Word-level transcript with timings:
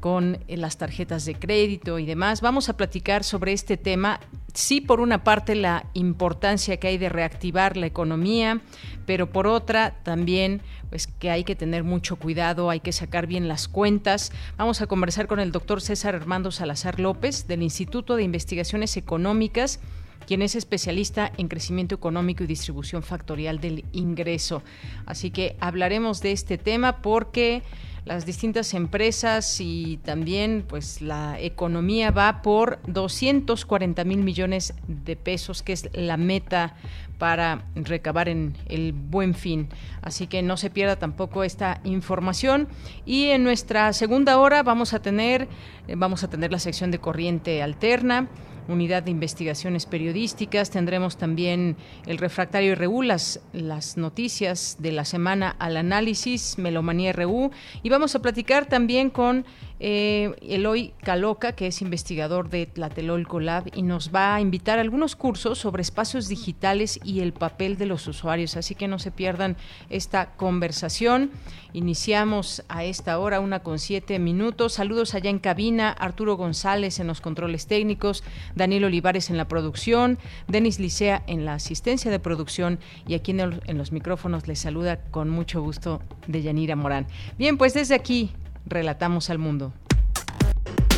con 0.00 0.38
eh, 0.48 0.56
las 0.56 0.78
tarjetas 0.78 1.24
de 1.24 1.34
crédito 1.34 1.98
y 1.98 2.06
demás. 2.06 2.40
Vamos 2.40 2.68
a 2.68 2.76
platicar 2.76 3.22
sobre 3.22 3.52
este 3.52 3.76
tema. 3.76 4.20
Sí, 4.54 4.80
por 4.80 5.00
una 5.00 5.22
parte 5.22 5.54
la 5.54 5.86
importancia 5.92 6.78
que 6.78 6.88
hay 6.88 6.98
de 6.98 7.10
reactivar 7.10 7.76
la 7.76 7.86
economía, 7.86 8.62
pero 9.04 9.30
por 9.30 9.46
otra 9.46 10.02
también 10.02 10.62
pues 10.88 11.06
que 11.06 11.30
hay 11.30 11.44
que 11.44 11.56
tener 11.56 11.84
mucho 11.84 12.16
cuidado, 12.16 12.70
hay 12.70 12.80
que 12.80 12.92
sacar 12.92 13.26
bien 13.26 13.48
las 13.48 13.68
cuentas. 13.68 14.32
Vamos 14.56 14.80
a 14.80 14.86
conversar 14.86 15.26
con 15.26 15.40
el 15.40 15.52
doctor 15.52 15.82
César 15.82 16.14
Armando 16.14 16.50
Salazar 16.50 16.98
López 16.98 17.46
del 17.46 17.62
Instituto 17.62 18.16
de 18.16 18.22
Investigaciones 18.22 18.96
Económicas 18.96 19.80
quien 20.26 20.42
es 20.42 20.54
especialista 20.54 21.32
en 21.38 21.48
crecimiento 21.48 21.94
económico 21.94 22.44
y 22.44 22.46
distribución 22.46 23.02
factorial 23.02 23.60
del 23.60 23.84
ingreso. 23.92 24.62
Así 25.06 25.30
que 25.30 25.56
hablaremos 25.60 26.20
de 26.20 26.32
este 26.32 26.58
tema 26.58 27.00
porque 27.02 27.62
las 28.06 28.24
distintas 28.24 28.72
empresas 28.72 29.60
y 29.60 29.98
también 30.04 30.64
pues 30.66 31.02
la 31.02 31.40
economía 31.40 32.12
va 32.12 32.40
por 32.40 32.78
240 32.86 34.04
mil 34.04 34.18
millones 34.18 34.74
de 34.86 35.16
pesos, 35.16 35.64
que 35.64 35.72
es 35.72 35.88
la 35.92 36.16
meta 36.16 36.76
para 37.18 37.64
recabar 37.74 38.28
en 38.28 38.56
el 38.68 38.92
buen 38.92 39.34
fin. 39.34 39.68
Así 40.02 40.28
que 40.28 40.40
no 40.42 40.56
se 40.56 40.70
pierda 40.70 40.96
tampoco 40.96 41.42
esta 41.42 41.80
información. 41.82 42.68
Y 43.04 43.30
en 43.30 43.42
nuestra 43.42 43.92
segunda 43.92 44.38
hora 44.38 44.62
vamos 44.62 44.94
a 44.94 45.02
tener, 45.02 45.48
vamos 45.96 46.22
a 46.22 46.30
tener 46.30 46.52
la 46.52 46.60
sección 46.60 46.92
de 46.92 47.00
corriente 47.00 47.60
alterna 47.60 48.28
unidad 48.68 49.02
de 49.02 49.10
investigaciones 49.10 49.86
periodísticas. 49.86 50.70
Tendremos 50.70 51.16
también 51.16 51.76
el 52.06 52.18
refractario 52.18 52.74
RU, 52.74 53.02
las, 53.02 53.40
las 53.52 53.96
noticias 53.96 54.76
de 54.78 54.92
la 54.92 55.04
semana 55.04 55.56
al 55.58 55.76
análisis, 55.76 56.58
Melomanía 56.58 57.12
RU. 57.12 57.50
Y 57.82 57.88
vamos 57.88 58.14
a 58.14 58.22
platicar 58.22 58.66
también 58.66 59.10
con 59.10 59.44
eh, 59.78 60.34
Eloy 60.42 60.92
Caloca, 61.02 61.52
que 61.52 61.66
es 61.66 61.82
investigador 61.82 62.48
de 62.48 62.66
Tlatelolco 62.66 63.40
Lab 63.40 63.64
y 63.74 63.82
nos 63.82 64.14
va 64.14 64.34
a 64.34 64.40
invitar 64.40 64.78
a 64.78 64.82
algunos 64.82 65.16
cursos 65.16 65.58
sobre 65.58 65.82
espacios 65.82 66.28
digitales 66.28 66.98
y 67.04 67.20
el 67.20 67.32
papel 67.32 67.76
de 67.76 67.86
los 67.86 68.06
usuarios. 68.06 68.56
Así 68.56 68.74
que 68.74 68.88
no 68.88 68.98
se 68.98 69.10
pierdan 69.10 69.56
esta 69.90 70.32
conversación. 70.36 71.30
Iniciamos 71.72 72.64
a 72.68 72.84
esta 72.84 73.18
hora, 73.18 73.40
una 73.40 73.60
con 73.60 73.78
siete 73.78 74.18
minutos. 74.18 74.74
Saludos 74.74 75.14
allá 75.14 75.28
en 75.28 75.38
cabina, 75.38 75.90
Arturo 75.90 76.36
González 76.36 76.98
en 77.00 77.06
los 77.06 77.20
controles 77.20 77.66
técnicos, 77.66 78.24
Daniel 78.54 78.84
Olivares 78.84 79.28
en 79.28 79.36
la 79.36 79.46
producción, 79.46 80.18
Denis 80.48 80.80
Licea 80.80 81.22
en 81.26 81.44
la 81.44 81.54
asistencia 81.54 82.10
de 82.10 82.18
producción 82.18 82.78
y 83.06 83.14
aquí 83.14 83.32
en, 83.32 83.60
en 83.66 83.78
los 83.78 83.92
micrófonos 83.92 84.48
les 84.48 84.58
saluda 84.58 85.02
con 85.10 85.28
mucho 85.28 85.60
gusto 85.60 86.00
de 86.26 86.42
Yanira 86.42 86.76
Morán. 86.76 87.06
Bien, 87.36 87.58
pues 87.58 87.74
desde 87.74 87.94
aquí 87.94 88.32
Relatamos 88.68 89.30
al 89.30 89.38
mundo. 89.38 89.72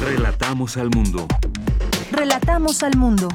Relatamos 0.01 0.79
al 0.79 0.89
mundo. 0.89 1.29
Relatamos 2.11 2.83
al 2.83 2.97
mundo. 2.97 3.29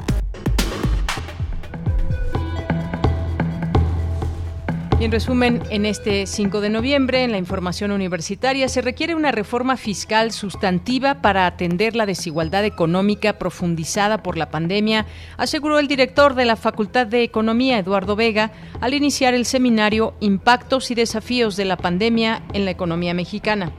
Y 4.98 5.04
en 5.04 5.12
resumen, 5.12 5.62
en 5.70 5.86
este 5.86 6.26
5 6.26 6.60
de 6.60 6.68
noviembre, 6.68 7.22
en 7.22 7.30
la 7.30 7.38
información 7.38 7.92
universitaria, 7.92 8.68
se 8.68 8.82
requiere 8.82 9.14
una 9.14 9.30
reforma 9.30 9.76
fiscal 9.76 10.32
sustantiva 10.32 11.22
para 11.22 11.46
atender 11.46 11.94
la 11.94 12.04
desigualdad 12.04 12.64
económica 12.64 13.38
profundizada 13.38 14.24
por 14.24 14.36
la 14.36 14.50
pandemia, 14.50 15.06
aseguró 15.36 15.78
el 15.78 15.86
director 15.86 16.34
de 16.34 16.44
la 16.44 16.56
Facultad 16.56 17.06
de 17.06 17.22
Economía, 17.22 17.78
Eduardo 17.78 18.16
Vega, 18.16 18.50
al 18.80 18.94
iniciar 18.94 19.32
el 19.32 19.46
seminario 19.46 20.14
Impactos 20.18 20.90
y 20.90 20.96
desafíos 20.96 21.54
de 21.54 21.66
la 21.66 21.76
pandemia 21.76 22.42
en 22.52 22.64
la 22.64 22.72
economía 22.72 23.14
mexicana. 23.14 23.72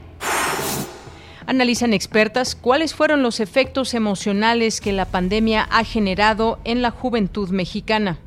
Analizan 1.46 1.92
expertas 1.92 2.56
cuáles 2.56 2.94
fueron 2.94 3.22
los 3.22 3.38
efectos 3.38 3.94
emocionales 3.94 4.80
que 4.80 4.92
la 4.92 5.04
pandemia 5.04 5.62
ha 5.62 5.84
generado 5.84 6.58
en 6.64 6.82
la 6.82 6.90
juventud 6.90 7.50
mexicana. 7.50 8.18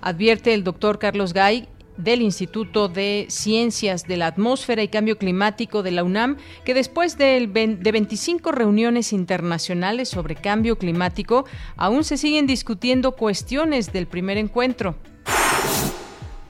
Advierte 0.00 0.54
el 0.54 0.64
doctor 0.64 0.98
Carlos 0.98 1.32
Gay 1.32 1.68
del 1.96 2.22
Instituto 2.22 2.88
de 2.88 3.26
Ciencias 3.28 4.08
de 4.08 4.16
la 4.16 4.26
Atmósfera 4.26 4.82
y 4.82 4.88
Cambio 4.88 5.18
Climático 5.18 5.84
de 5.84 5.92
la 5.92 6.02
UNAM 6.02 6.36
que 6.64 6.74
después 6.74 7.16
de, 7.16 7.46
de 7.46 7.92
25 7.92 8.50
reuniones 8.50 9.12
internacionales 9.12 10.08
sobre 10.08 10.34
cambio 10.34 10.78
climático 10.78 11.44
aún 11.76 12.02
se 12.02 12.16
siguen 12.16 12.46
discutiendo 12.48 13.12
cuestiones 13.12 13.92
del 13.92 14.06
primer 14.06 14.36
encuentro. 14.36 14.96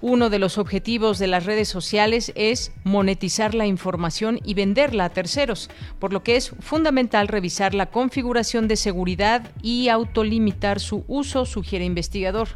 Uno 0.00 0.30
de 0.30 0.38
los 0.38 0.58
objetivos 0.58 1.18
de 1.18 1.26
las 1.26 1.44
redes 1.44 1.68
sociales 1.68 2.32
es 2.36 2.70
monetizar 2.84 3.54
la 3.54 3.66
información 3.66 4.38
y 4.44 4.54
venderla 4.54 5.06
a 5.06 5.08
terceros, 5.10 5.70
por 5.98 6.12
lo 6.12 6.22
que 6.22 6.36
es 6.36 6.50
fundamental 6.60 7.26
revisar 7.26 7.74
la 7.74 7.86
configuración 7.86 8.68
de 8.68 8.76
seguridad 8.76 9.50
y 9.60 9.88
autolimitar 9.88 10.78
su 10.78 11.04
uso, 11.08 11.44
sugiere 11.46 11.84
investigador. 11.84 12.48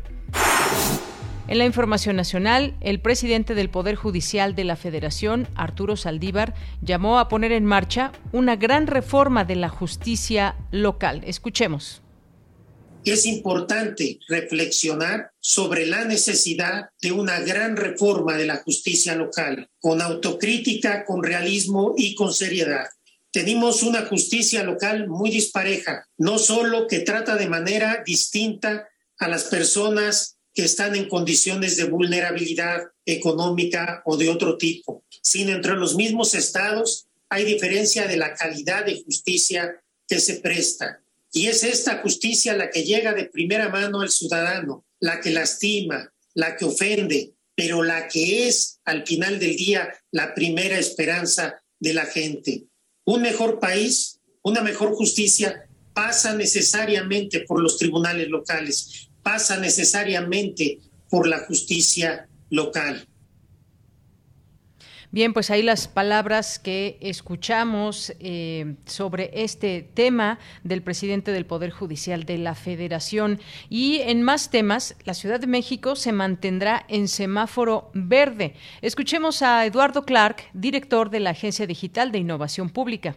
En 1.48 1.58
la 1.58 1.64
información 1.64 2.14
nacional, 2.14 2.76
el 2.80 3.00
presidente 3.00 3.56
del 3.56 3.68
Poder 3.68 3.96
Judicial 3.96 4.54
de 4.54 4.62
la 4.62 4.76
Federación, 4.76 5.48
Arturo 5.56 5.96
Saldívar, 5.96 6.54
llamó 6.80 7.18
a 7.18 7.28
poner 7.28 7.50
en 7.50 7.66
marcha 7.66 8.12
una 8.30 8.54
gran 8.54 8.86
reforma 8.86 9.44
de 9.44 9.56
la 9.56 9.68
justicia 9.68 10.54
local. 10.70 11.22
Escuchemos 11.26 12.01
es 13.10 13.26
importante 13.26 14.20
reflexionar 14.28 15.32
sobre 15.40 15.86
la 15.86 16.04
necesidad 16.04 16.90
de 17.00 17.12
una 17.12 17.40
gran 17.40 17.76
reforma 17.76 18.36
de 18.36 18.46
la 18.46 18.58
justicia 18.58 19.16
local, 19.16 19.68
con 19.80 20.00
autocrítica, 20.00 21.04
con 21.04 21.22
realismo 21.22 21.94
y 21.96 22.14
con 22.14 22.32
seriedad. 22.32 22.86
Tenemos 23.32 23.82
una 23.82 24.06
justicia 24.06 24.62
local 24.62 25.08
muy 25.08 25.30
dispareja, 25.30 26.06
no 26.18 26.38
solo 26.38 26.86
que 26.86 27.00
trata 27.00 27.36
de 27.36 27.48
manera 27.48 28.02
distinta 28.06 28.88
a 29.18 29.28
las 29.28 29.44
personas 29.44 30.36
que 30.54 30.64
están 30.64 30.94
en 30.94 31.08
condiciones 31.08 31.76
de 31.76 31.84
vulnerabilidad 31.84 32.82
económica 33.06 34.02
o 34.04 34.16
de 34.16 34.28
otro 34.28 34.58
tipo, 34.58 35.04
sino 35.22 35.52
entre 35.52 35.76
los 35.76 35.96
mismos 35.96 36.34
estados 36.34 37.06
hay 37.30 37.44
diferencia 37.46 38.06
de 38.06 38.18
la 38.18 38.34
calidad 38.34 38.84
de 38.84 39.02
justicia 39.02 39.82
que 40.06 40.20
se 40.20 40.34
presta. 40.36 41.01
Y 41.32 41.46
es 41.46 41.64
esta 41.64 41.98
justicia 41.98 42.54
la 42.54 42.70
que 42.70 42.84
llega 42.84 43.14
de 43.14 43.24
primera 43.24 43.70
mano 43.70 44.02
al 44.02 44.10
ciudadano, 44.10 44.84
la 45.00 45.20
que 45.20 45.30
lastima, 45.30 46.12
la 46.34 46.56
que 46.56 46.66
ofende, 46.66 47.34
pero 47.54 47.82
la 47.82 48.06
que 48.08 48.48
es 48.48 48.80
al 48.84 49.06
final 49.06 49.38
del 49.38 49.56
día 49.56 49.92
la 50.10 50.34
primera 50.34 50.78
esperanza 50.78 51.62
de 51.80 51.94
la 51.94 52.04
gente. 52.06 52.64
Un 53.04 53.22
mejor 53.22 53.60
país, 53.60 54.20
una 54.42 54.60
mejor 54.60 54.94
justicia 54.94 55.66
pasa 55.94 56.34
necesariamente 56.34 57.40
por 57.40 57.60
los 57.60 57.78
tribunales 57.78 58.28
locales, 58.28 59.08
pasa 59.22 59.58
necesariamente 59.58 60.80
por 61.08 61.26
la 61.26 61.40
justicia 61.40 62.28
local. 62.50 63.06
Bien, 65.14 65.34
pues 65.34 65.50
ahí 65.50 65.62
las 65.62 65.88
palabras 65.88 66.58
que 66.58 66.96
escuchamos 67.02 68.14
eh, 68.18 68.76
sobre 68.86 69.30
este 69.34 69.86
tema 69.92 70.38
del 70.64 70.80
presidente 70.80 71.32
del 71.32 71.44
Poder 71.44 71.70
Judicial 71.70 72.24
de 72.24 72.38
la 72.38 72.54
Federación. 72.54 73.38
Y 73.68 73.98
en 74.06 74.22
más 74.22 74.50
temas, 74.50 74.96
la 75.04 75.12
Ciudad 75.12 75.38
de 75.38 75.46
México 75.46 75.96
se 75.96 76.12
mantendrá 76.12 76.86
en 76.88 77.08
semáforo 77.08 77.90
verde. 77.92 78.54
Escuchemos 78.80 79.42
a 79.42 79.66
Eduardo 79.66 80.06
Clark, 80.06 80.44
director 80.54 81.10
de 81.10 81.20
la 81.20 81.30
Agencia 81.30 81.66
Digital 81.66 82.10
de 82.10 82.16
Innovación 82.16 82.70
Pública. 82.70 83.14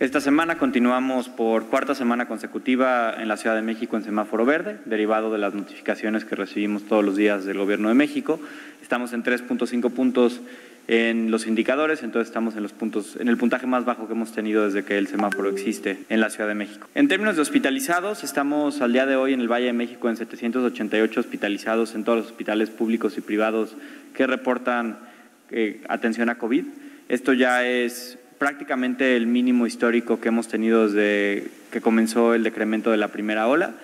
Esta 0.00 0.20
semana 0.20 0.58
continuamos 0.58 1.28
por 1.28 1.68
cuarta 1.68 1.94
semana 1.94 2.28
consecutiva 2.28 3.14
en 3.18 3.26
la 3.26 3.36
Ciudad 3.36 3.56
de 3.56 3.62
México 3.62 3.96
en 3.96 4.04
semáforo 4.04 4.44
verde, 4.44 4.78
derivado 4.84 5.32
de 5.32 5.38
las 5.38 5.54
notificaciones 5.54 6.24
que 6.24 6.36
recibimos 6.36 6.84
todos 6.84 7.04
los 7.04 7.16
días 7.16 7.46
del 7.46 7.58
Gobierno 7.58 7.88
de 7.88 7.94
México. 7.94 8.38
Estamos 8.80 9.12
en 9.12 9.24
3.5 9.24 9.90
puntos 9.90 10.40
en 10.88 11.30
los 11.30 11.46
indicadores, 11.46 12.02
entonces 12.02 12.28
estamos 12.28 12.56
en 12.56 12.62
los 12.62 12.72
puntos, 12.72 13.16
en 13.20 13.28
el 13.28 13.36
puntaje 13.36 13.66
más 13.66 13.84
bajo 13.84 14.06
que 14.06 14.14
hemos 14.14 14.32
tenido 14.32 14.64
desde 14.64 14.84
que 14.84 14.96
el 14.96 15.06
semáforo 15.06 15.50
existe 15.50 15.98
en 16.08 16.20
la 16.20 16.30
Ciudad 16.30 16.48
de 16.48 16.54
México. 16.54 16.88
En 16.94 17.08
términos 17.08 17.36
de 17.36 17.42
hospitalizados, 17.42 18.24
estamos 18.24 18.80
al 18.80 18.94
día 18.94 19.04
de 19.04 19.14
hoy 19.14 19.34
en 19.34 19.40
el 19.40 19.52
Valle 19.52 19.66
de 19.66 19.74
México 19.74 20.08
en 20.08 20.16
788 20.16 21.20
hospitalizados 21.20 21.94
en 21.94 22.04
todos 22.04 22.18
los 22.18 22.26
hospitales 22.28 22.70
públicos 22.70 23.18
y 23.18 23.20
privados 23.20 23.76
que 24.14 24.26
reportan 24.26 24.98
eh, 25.50 25.82
atención 25.88 26.30
a 26.30 26.38
COVID. 26.38 26.64
Esto 27.10 27.34
ya 27.34 27.66
es 27.66 28.18
prácticamente 28.38 29.14
el 29.14 29.26
mínimo 29.26 29.66
histórico 29.66 30.20
que 30.20 30.28
hemos 30.28 30.48
tenido 30.48 30.88
desde 30.88 31.48
que 31.70 31.82
comenzó 31.82 32.32
el 32.32 32.42
decremento 32.42 32.90
de 32.90 32.96
la 32.96 33.08
primera 33.08 33.46
ola. 33.46 33.74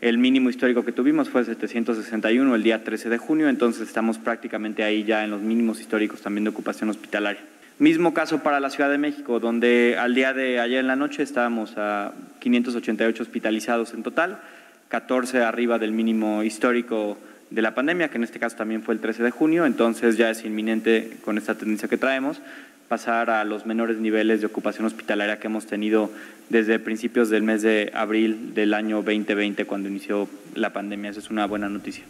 El 0.00 0.16
mínimo 0.16 0.48
histórico 0.48 0.82
que 0.82 0.92
tuvimos 0.92 1.28
fue 1.28 1.44
761 1.44 2.54
el 2.54 2.62
día 2.62 2.82
13 2.82 3.10
de 3.10 3.18
junio, 3.18 3.50
entonces 3.50 3.86
estamos 3.86 4.16
prácticamente 4.16 4.82
ahí 4.82 5.04
ya 5.04 5.24
en 5.24 5.30
los 5.30 5.42
mínimos 5.42 5.78
históricos 5.78 6.22
también 6.22 6.44
de 6.44 6.50
ocupación 6.50 6.88
hospitalaria. 6.88 7.42
Mismo 7.78 8.14
caso 8.14 8.42
para 8.42 8.60
la 8.60 8.70
Ciudad 8.70 8.90
de 8.90 8.96
México, 8.96 9.40
donde 9.40 9.96
al 9.98 10.14
día 10.14 10.32
de 10.32 10.58
ayer 10.58 10.80
en 10.80 10.86
la 10.86 10.96
noche 10.96 11.22
estábamos 11.22 11.74
a 11.76 12.14
588 12.38 13.22
hospitalizados 13.22 13.92
en 13.92 14.02
total, 14.02 14.40
14 14.88 15.42
arriba 15.42 15.78
del 15.78 15.92
mínimo 15.92 16.42
histórico 16.42 17.18
de 17.50 17.60
la 17.60 17.74
pandemia, 17.74 18.08
que 18.08 18.16
en 18.16 18.24
este 18.24 18.38
caso 18.38 18.56
también 18.56 18.82
fue 18.82 18.94
el 18.94 19.00
13 19.00 19.22
de 19.22 19.30
junio, 19.30 19.66
entonces 19.66 20.16
ya 20.16 20.30
es 20.30 20.46
inminente 20.46 21.18
con 21.22 21.36
esta 21.36 21.56
tendencia 21.56 21.88
que 21.88 21.98
traemos 21.98 22.40
pasar 22.90 23.30
a 23.30 23.44
los 23.44 23.66
menores 23.66 23.98
niveles 23.98 24.40
de 24.40 24.48
ocupación 24.48 24.84
hospitalaria 24.84 25.38
que 25.38 25.46
hemos 25.46 25.64
tenido 25.64 26.10
desde 26.48 26.80
principios 26.80 27.30
del 27.30 27.44
mes 27.44 27.62
de 27.62 27.92
abril 27.94 28.52
del 28.52 28.74
año 28.74 28.96
2020, 28.96 29.64
cuando 29.64 29.88
inició 29.88 30.28
la 30.56 30.72
pandemia. 30.72 31.10
Esa 31.10 31.20
es 31.20 31.30
una 31.30 31.46
buena 31.46 31.68
noticia. 31.68 32.02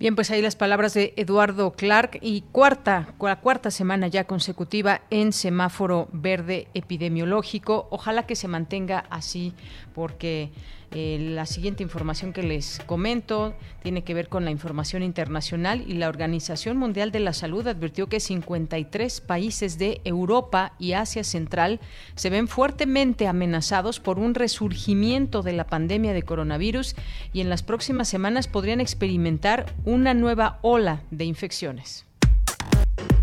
Bien, 0.00 0.16
pues 0.16 0.32
ahí 0.32 0.42
las 0.42 0.56
palabras 0.56 0.94
de 0.94 1.14
Eduardo 1.16 1.70
Clark 1.70 2.18
y 2.20 2.42
cuarta, 2.50 3.14
la 3.20 3.36
cuarta 3.36 3.70
semana 3.70 4.08
ya 4.08 4.24
consecutiva 4.24 5.02
en 5.08 5.32
semáforo 5.32 6.08
verde 6.10 6.66
epidemiológico. 6.74 7.86
Ojalá 7.90 8.26
que 8.26 8.34
se 8.34 8.48
mantenga 8.48 9.04
así 9.08 9.52
porque 9.94 10.50
eh, 10.92 11.18
la 11.20 11.46
siguiente 11.46 11.84
información 11.84 12.32
que 12.32 12.42
les 12.42 12.80
comento 12.86 13.54
tiene 13.82 14.02
que 14.02 14.12
ver 14.12 14.28
con 14.28 14.44
la 14.44 14.50
información 14.50 15.04
internacional 15.04 15.84
y 15.86 15.94
la 15.94 16.08
Organización 16.08 16.76
Mundial 16.76 17.12
de 17.12 17.20
la 17.20 17.32
Salud 17.32 17.66
advirtió 17.66 18.08
que 18.08 18.18
53 18.18 19.20
países 19.20 19.78
de 19.78 20.00
Europa 20.04 20.72
y 20.80 20.94
Asia 20.94 21.22
Central 21.22 21.80
se 22.16 22.28
ven 22.28 22.48
fuertemente 22.48 23.28
amenazados 23.28 24.00
por 24.00 24.18
un 24.18 24.34
resurgimiento 24.34 25.42
de 25.42 25.52
la 25.52 25.66
pandemia 25.66 26.12
de 26.12 26.22
coronavirus 26.22 26.96
y 27.32 27.40
en 27.40 27.50
las 27.50 27.62
próximas 27.62 28.08
semanas 28.08 28.48
podrían 28.48 28.80
experimentar 28.80 29.72
una 29.84 30.12
nueva 30.12 30.58
ola 30.62 31.02
de 31.12 31.24
infecciones. 31.24 32.04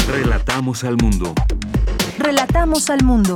Relatamos 0.07 0.85
al 0.85 0.95
mundo. 0.95 1.33
Relatamos 2.17 2.89
al 2.89 3.03
mundo. 3.03 3.35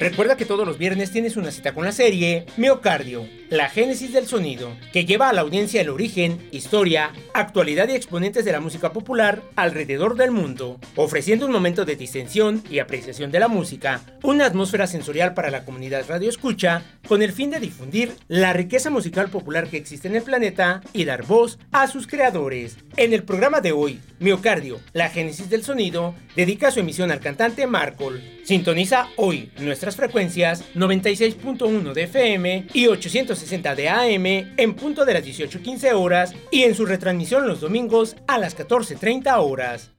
Recuerda 0.00 0.36
que 0.36 0.44
todos 0.44 0.66
los 0.66 0.76
viernes 0.76 1.12
tienes 1.12 1.36
una 1.36 1.52
cita 1.52 1.72
con 1.72 1.84
la 1.84 1.92
serie 1.92 2.46
Miocardio, 2.56 3.28
la 3.48 3.68
génesis 3.68 4.12
del 4.12 4.26
sonido, 4.26 4.76
que 4.92 5.04
lleva 5.04 5.28
a 5.28 5.32
la 5.32 5.42
audiencia 5.42 5.80
el 5.80 5.88
origen, 5.88 6.48
historia, 6.50 7.12
actualidad 7.32 7.88
y 7.88 7.92
exponentes 7.92 8.44
de 8.44 8.50
la 8.50 8.58
música 8.58 8.92
popular 8.92 9.42
alrededor 9.54 10.16
del 10.16 10.32
mundo, 10.32 10.80
ofreciendo 10.96 11.46
un 11.46 11.52
momento 11.52 11.84
de 11.84 11.94
distensión 11.94 12.62
y 12.68 12.80
apreciación 12.80 13.30
de 13.30 13.38
la 13.38 13.46
música, 13.46 14.00
una 14.24 14.46
atmósfera 14.46 14.88
sensorial 14.88 15.32
para 15.32 15.50
la 15.50 15.64
comunidad 15.64 16.04
radio 16.08 16.28
escucha, 16.28 16.82
con 17.06 17.22
el 17.22 17.32
fin 17.32 17.50
de 17.50 17.60
difundir 17.60 18.12
la 18.26 18.52
riqueza 18.52 18.90
musical 18.90 19.30
popular 19.30 19.68
que 19.68 19.76
existe 19.76 20.08
en 20.08 20.16
el 20.16 20.22
planeta 20.22 20.82
y 20.92 21.04
dar 21.04 21.24
voz 21.24 21.60
a 21.70 21.86
sus 21.86 22.08
creadores. 22.08 22.78
En 22.96 23.12
el 23.12 23.22
programa 23.22 23.60
de 23.60 23.70
hoy, 23.70 24.00
Miocardio, 24.18 24.80
la 24.92 25.08
génesis 25.08 25.48
del 25.48 25.62
sonido, 25.62 26.16
dedica 26.34 26.72
su 26.72 26.80
emisión 26.80 27.12
al 27.12 27.20
cantante 27.20 27.68
Markle. 27.68 28.33
Sintoniza 28.44 29.08
hoy 29.16 29.50
nuestras 29.58 29.96
frecuencias 29.96 30.64
96.1 30.74 31.94
de 31.94 32.02
FM 32.02 32.66
y 32.74 32.86
860 32.88 33.74
de 33.74 33.88
AM 33.88 34.26
en 34.58 34.74
punto 34.74 35.06
de 35.06 35.14
las 35.14 35.24
18.15 35.24 35.92
horas 35.94 36.34
y 36.50 36.64
en 36.64 36.74
su 36.74 36.84
retransmisión 36.84 37.46
los 37.48 37.60
domingos 37.60 38.16
a 38.26 38.36
las 38.38 38.56
14.30 38.56 39.34
horas. 39.38 39.90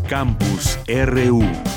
Campus 0.08 0.80
RU. 0.88 1.75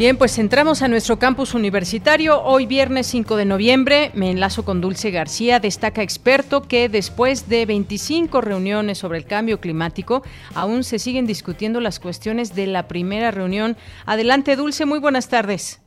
Bien, 0.00 0.16
pues 0.16 0.38
entramos 0.38 0.82
a 0.82 0.88
nuestro 0.88 1.18
campus 1.18 1.52
universitario. 1.52 2.42
Hoy 2.42 2.64
viernes 2.64 3.06
5 3.08 3.36
de 3.36 3.44
noviembre 3.44 4.12
me 4.14 4.30
enlazo 4.30 4.64
con 4.64 4.80
Dulce 4.80 5.10
García, 5.10 5.60
destaca 5.60 6.00
experto 6.02 6.62
que 6.62 6.88
después 6.88 7.50
de 7.50 7.66
25 7.66 8.40
reuniones 8.40 8.96
sobre 8.96 9.18
el 9.18 9.26
cambio 9.26 9.60
climático, 9.60 10.22
aún 10.54 10.84
se 10.84 10.98
siguen 10.98 11.26
discutiendo 11.26 11.82
las 11.82 12.00
cuestiones 12.00 12.56
de 12.56 12.66
la 12.66 12.88
primera 12.88 13.30
reunión. 13.30 13.76
Adelante, 14.06 14.56
Dulce, 14.56 14.86
muy 14.86 15.00
buenas 15.00 15.28
tardes. 15.28 15.84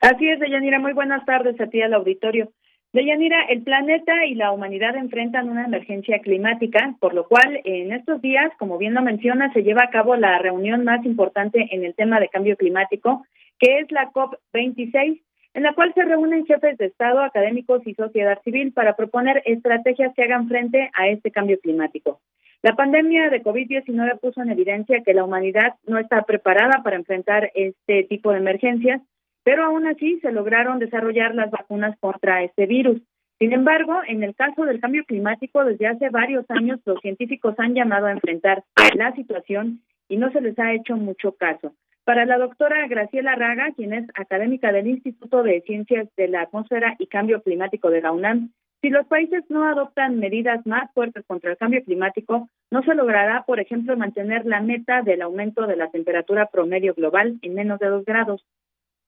Así 0.00 0.28
es, 0.28 0.40
Deyanira, 0.40 0.80
muy 0.80 0.92
buenas 0.92 1.24
tardes 1.24 1.54
a 1.60 1.68
ti 1.68 1.80
al 1.82 1.94
auditorio. 1.94 2.50
Deyanira, 2.92 3.44
el 3.44 3.62
planeta 3.62 4.24
y 4.26 4.34
la 4.34 4.50
humanidad 4.50 4.96
enfrentan 4.96 5.48
una 5.48 5.64
emergencia 5.64 6.18
climática, 6.18 6.96
por 6.98 7.14
lo 7.14 7.28
cual 7.28 7.60
en 7.64 7.92
estos 7.92 8.20
días, 8.20 8.50
como 8.58 8.78
bien 8.78 8.94
lo 8.94 9.02
menciona, 9.02 9.52
se 9.52 9.62
lleva 9.62 9.84
a 9.84 9.90
cabo 9.90 10.16
la 10.16 10.40
reunión 10.40 10.82
más 10.82 11.04
importante 11.06 11.68
en 11.70 11.84
el 11.84 11.94
tema 11.94 12.18
de 12.18 12.28
cambio 12.28 12.56
climático, 12.56 13.24
que 13.60 13.78
es 13.78 13.92
la 13.92 14.10
COP26, 14.10 15.22
en 15.54 15.62
la 15.62 15.72
cual 15.74 15.94
se 15.94 16.04
reúnen 16.04 16.46
jefes 16.46 16.78
de 16.78 16.86
Estado, 16.86 17.20
académicos 17.20 17.86
y 17.86 17.94
sociedad 17.94 18.42
civil 18.42 18.72
para 18.72 18.96
proponer 18.96 19.40
estrategias 19.44 20.12
que 20.16 20.24
hagan 20.24 20.48
frente 20.48 20.90
a 20.92 21.06
este 21.06 21.30
cambio 21.30 21.60
climático. 21.60 22.20
La 22.62 22.74
pandemia 22.74 23.30
de 23.30 23.40
COVID-19 23.40 24.18
puso 24.18 24.42
en 24.42 24.50
evidencia 24.50 25.02
que 25.04 25.14
la 25.14 25.22
humanidad 25.22 25.74
no 25.86 25.98
está 25.98 26.22
preparada 26.22 26.82
para 26.82 26.96
enfrentar 26.96 27.52
este 27.54 28.02
tipo 28.02 28.32
de 28.32 28.38
emergencias 28.38 29.00
pero 29.42 29.64
aún 29.64 29.86
así 29.86 30.20
se 30.20 30.32
lograron 30.32 30.78
desarrollar 30.78 31.34
las 31.34 31.50
vacunas 31.50 31.98
contra 32.00 32.42
este 32.42 32.66
virus. 32.66 33.00
Sin 33.38 33.52
embargo, 33.52 34.00
en 34.06 34.22
el 34.22 34.34
caso 34.34 34.64
del 34.64 34.80
cambio 34.80 35.04
climático, 35.04 35.64
desde 35.64 35.86
hace 35.86 36.10
varios 36.10 36.44
años 36.50 36.80
los 36.84 37.00
científicos 37.00 37.54
han 37.58 37.74
llamado 37.74 38.06
a 38.06 38.12
enfrentar 38.12 38.64
la 38.94 39.14
situación 39.14 39.80
y 40.08 40.16
no 40.18 40.30
se 40.30 40.40
les 40.40 40.58
ha 40.58 40.74
hecho 40.74 40.96
mucho 40.96 41.32
caso. 41.32 41.72
Para 42.04 42.26
la 42.26 42.38
doctora 42.38 42.86
Graciela 42.88 43.36
Raga, 43.36 43.72
quien 43.76 43.92
es 43.92 44.06
académica 44.14 44.72
del 44.72 44.88
Instituto 44.88 45.42
de 45.42 45.60
Ciencias 45.62 46.08
de 46.16 46.28
la 46.28 46.42
Atmósfera 46.42 46.96
y 46.98 47.06
Cambio 47.06 47.42
Climático 47.42 47.88
de 47.90 48.02
la 48.02 48.12
UNAM, 48.12 48.50
si 48.80 48.88
los 48.88 49.06
países 49.06 49.44
no 49.50 49.64
adoptan 49.64 50.18
medidas 50.18 50.64
más 50.66 50.90
fuertes 50.94 51.24
contra 51.26 51.50
el 51.50 51.58
cambio 51.58 51.84
climático, 51.84 52.48
no 52.70 52.82
se 52.82 52.94
logrará, 52.94 53.44
por 53.46 53.60
ejemplo, 53.60 53.94
mantener 53.96 54.46
la 54.46 54.62
meta 54.62 55.02
del 55.02 55.20
aumento 55.20 55.66
de 55.66 55.76
la 55.76 55.90
temperatura 55.90 56.46
promedio 56.46 56.94
global 56.94 57.38
en 57.42 57.54
menos 57.54 57.78
de 57.78 57.88
dos 57.88 58.06
grados. 58.06 58.42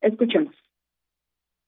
Escuchemos 0.02 0.54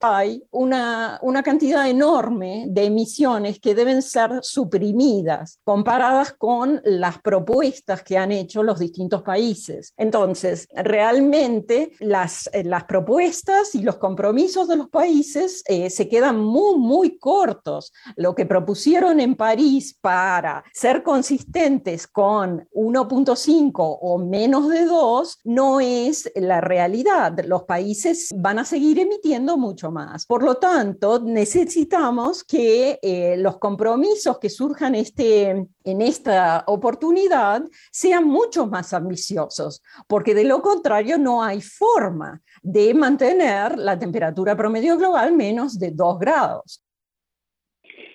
hay 0.04 0.42
una, 0.50 1.18
una, 1.22 1.42
cantidad 1.42 1.88
enorme 1.88 2.66
de 2.68 2.84
emisiones 2.84 3.58
que 3.58 3.74
deben 3.74 4.02
ser 4.02 4.40
suprimidas 4.42 5.60
comparadas 5.64 6.32
con 6.32 6.82
las 6.84 7.18
propuestas 7.20 8.02
que 8.02 8.18
han 8.18 8.30
hecho 8.30 8.62
los 8.62 8.78
distintos 8.78 9.22
países. 9.22 9.94
Entonces, 9.96 10.68
realmente 10.74 11.92
las, 12.00 12.50
eh, 12.52 12.64
las 12.64 12.84
propuestas 12.84 13.74
y 13.74 13.82
los 13.82 13.96
compromisos 13.96 14.68
de 14.68 14.76
los 14.76 14.90
países 14.90 15.62
eh, 15.66 15.88
se 15.88 16.08
quedan 16.08 16.38
muy, 16.38 16.76
muy 16.78 17.18
cortos. 17.18 17.90
Lo 18.16 18.34
que 18.34 18.44
propusieron 18.44 19.20
en 19.20 19.34
París 19.36 19.96
para 19.98 20.64
ser 20.74 21.02
consistentes 21.02 22.06
con 22.06 22.68
1.5 22.74 23.72
o 23.76 24.18
menos 24.18 24.68
de 24.68 24.84
2 24.84 25.40
no 25.44 25.80
es 25.80 26.30
la 26.34 26.60
realidad. 26.60 27.38
Los 27.46 27.62
países 27.62 28.28
van 28.36 28.58
a 28.58 28.64
seguir 28.66 28.98
emitiendo 28.98 29.56
mucho 29.56 29.93
Por 30.26 30.42
lo 30.42 30.56
tanto, 30.56 31.20
necesitamos 31.22 32.44
que 32.44 32.98
eh, 33.02 33.36
los 33.38 33.58
compromisos 33.58 34.38
que 34.38 34.48
surjan 34.48 34.94
este, 34.94 35.50
en 35.50 36.00
esta 36.00 36.64
oportunidad 36.66 37.62
sean 37.90 38.26
mucho 38.26 38.66
más 38.66 38.92
ambiciosos, 38.92 39.82
porque 40.08 40.34
de 40.34 40.44
lo 40.44 40.60
contrario 40.60 41.18
no 41.18 41.42
hay 41.42 41.60
forma 41.60 42.40
de 42.62 42.94
mantener 42.94 43.78
la 43.78 43.98
temperatura 43.98 44.56
promedio 44.56 44.96
global 44.96 45.32
menos 45.32 45.78
de 45.78 45.90
2 45.90 46.18
grados. 46.18 46.84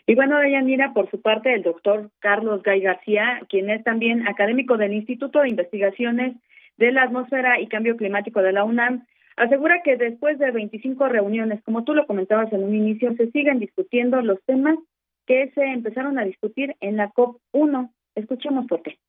Y 0.05 0.15
bueno, 0.15 0.39
Deyanira, 0.39 0.91
por 0.93 1.09
su 1.11 1.21
parte, 1.21 1.53
el 1.53 1.61
doctor 1.61 2.09
Carlos 2.17 2.63
Gay 2.63 2.81
García, 2.81 3.41
quien 3.47 3.69
es 3.69 3.83
también 3.83 4.27
académico 4.27 4.75
del 4.75 4.93
Instituto 4.93 5.41
de 5.41 5.49
Investigaciones 5.49 6.35
de 6.77 6.91
la 6.91 7.03
Atmósfera 7.03 7.59
y 7.59 7.67
Cambio 7.67 7.95
Climático 7.95 8.41
de 8.41 8.53
la 8.53 8.63
UNAM, 8.63 9.05
Asegura 9.39 9.81
que 9.83 9.95
después 9.95 10.37
de 10.37 10.51
25 10.51 11.07
reuniones, 11.07 11.63
como 11.63 11.85
tú 11.85 11.93
lo 11.93 12.05
comentabas 12.05 12.51
en 12.51 12.61
un 12.61 12.75
inicio, 12.75 13.15
se 13.15 13.31
siguen 13.31 13.59
discutiendo 13.59 14.21
los 14.21 14.43
temas 14.43 14.77
que 15.25 15.49
se 15.51 15.63
empezaron 15.63 16.19
a 16.19 16.25
discutir 16.25 16.75
en 16.81 16.97
la 16.97 17.09
COP1. 17.13 17.89
Escuchemos 18.15 18.67
por 18.67 18.81
qué 18.81 18.99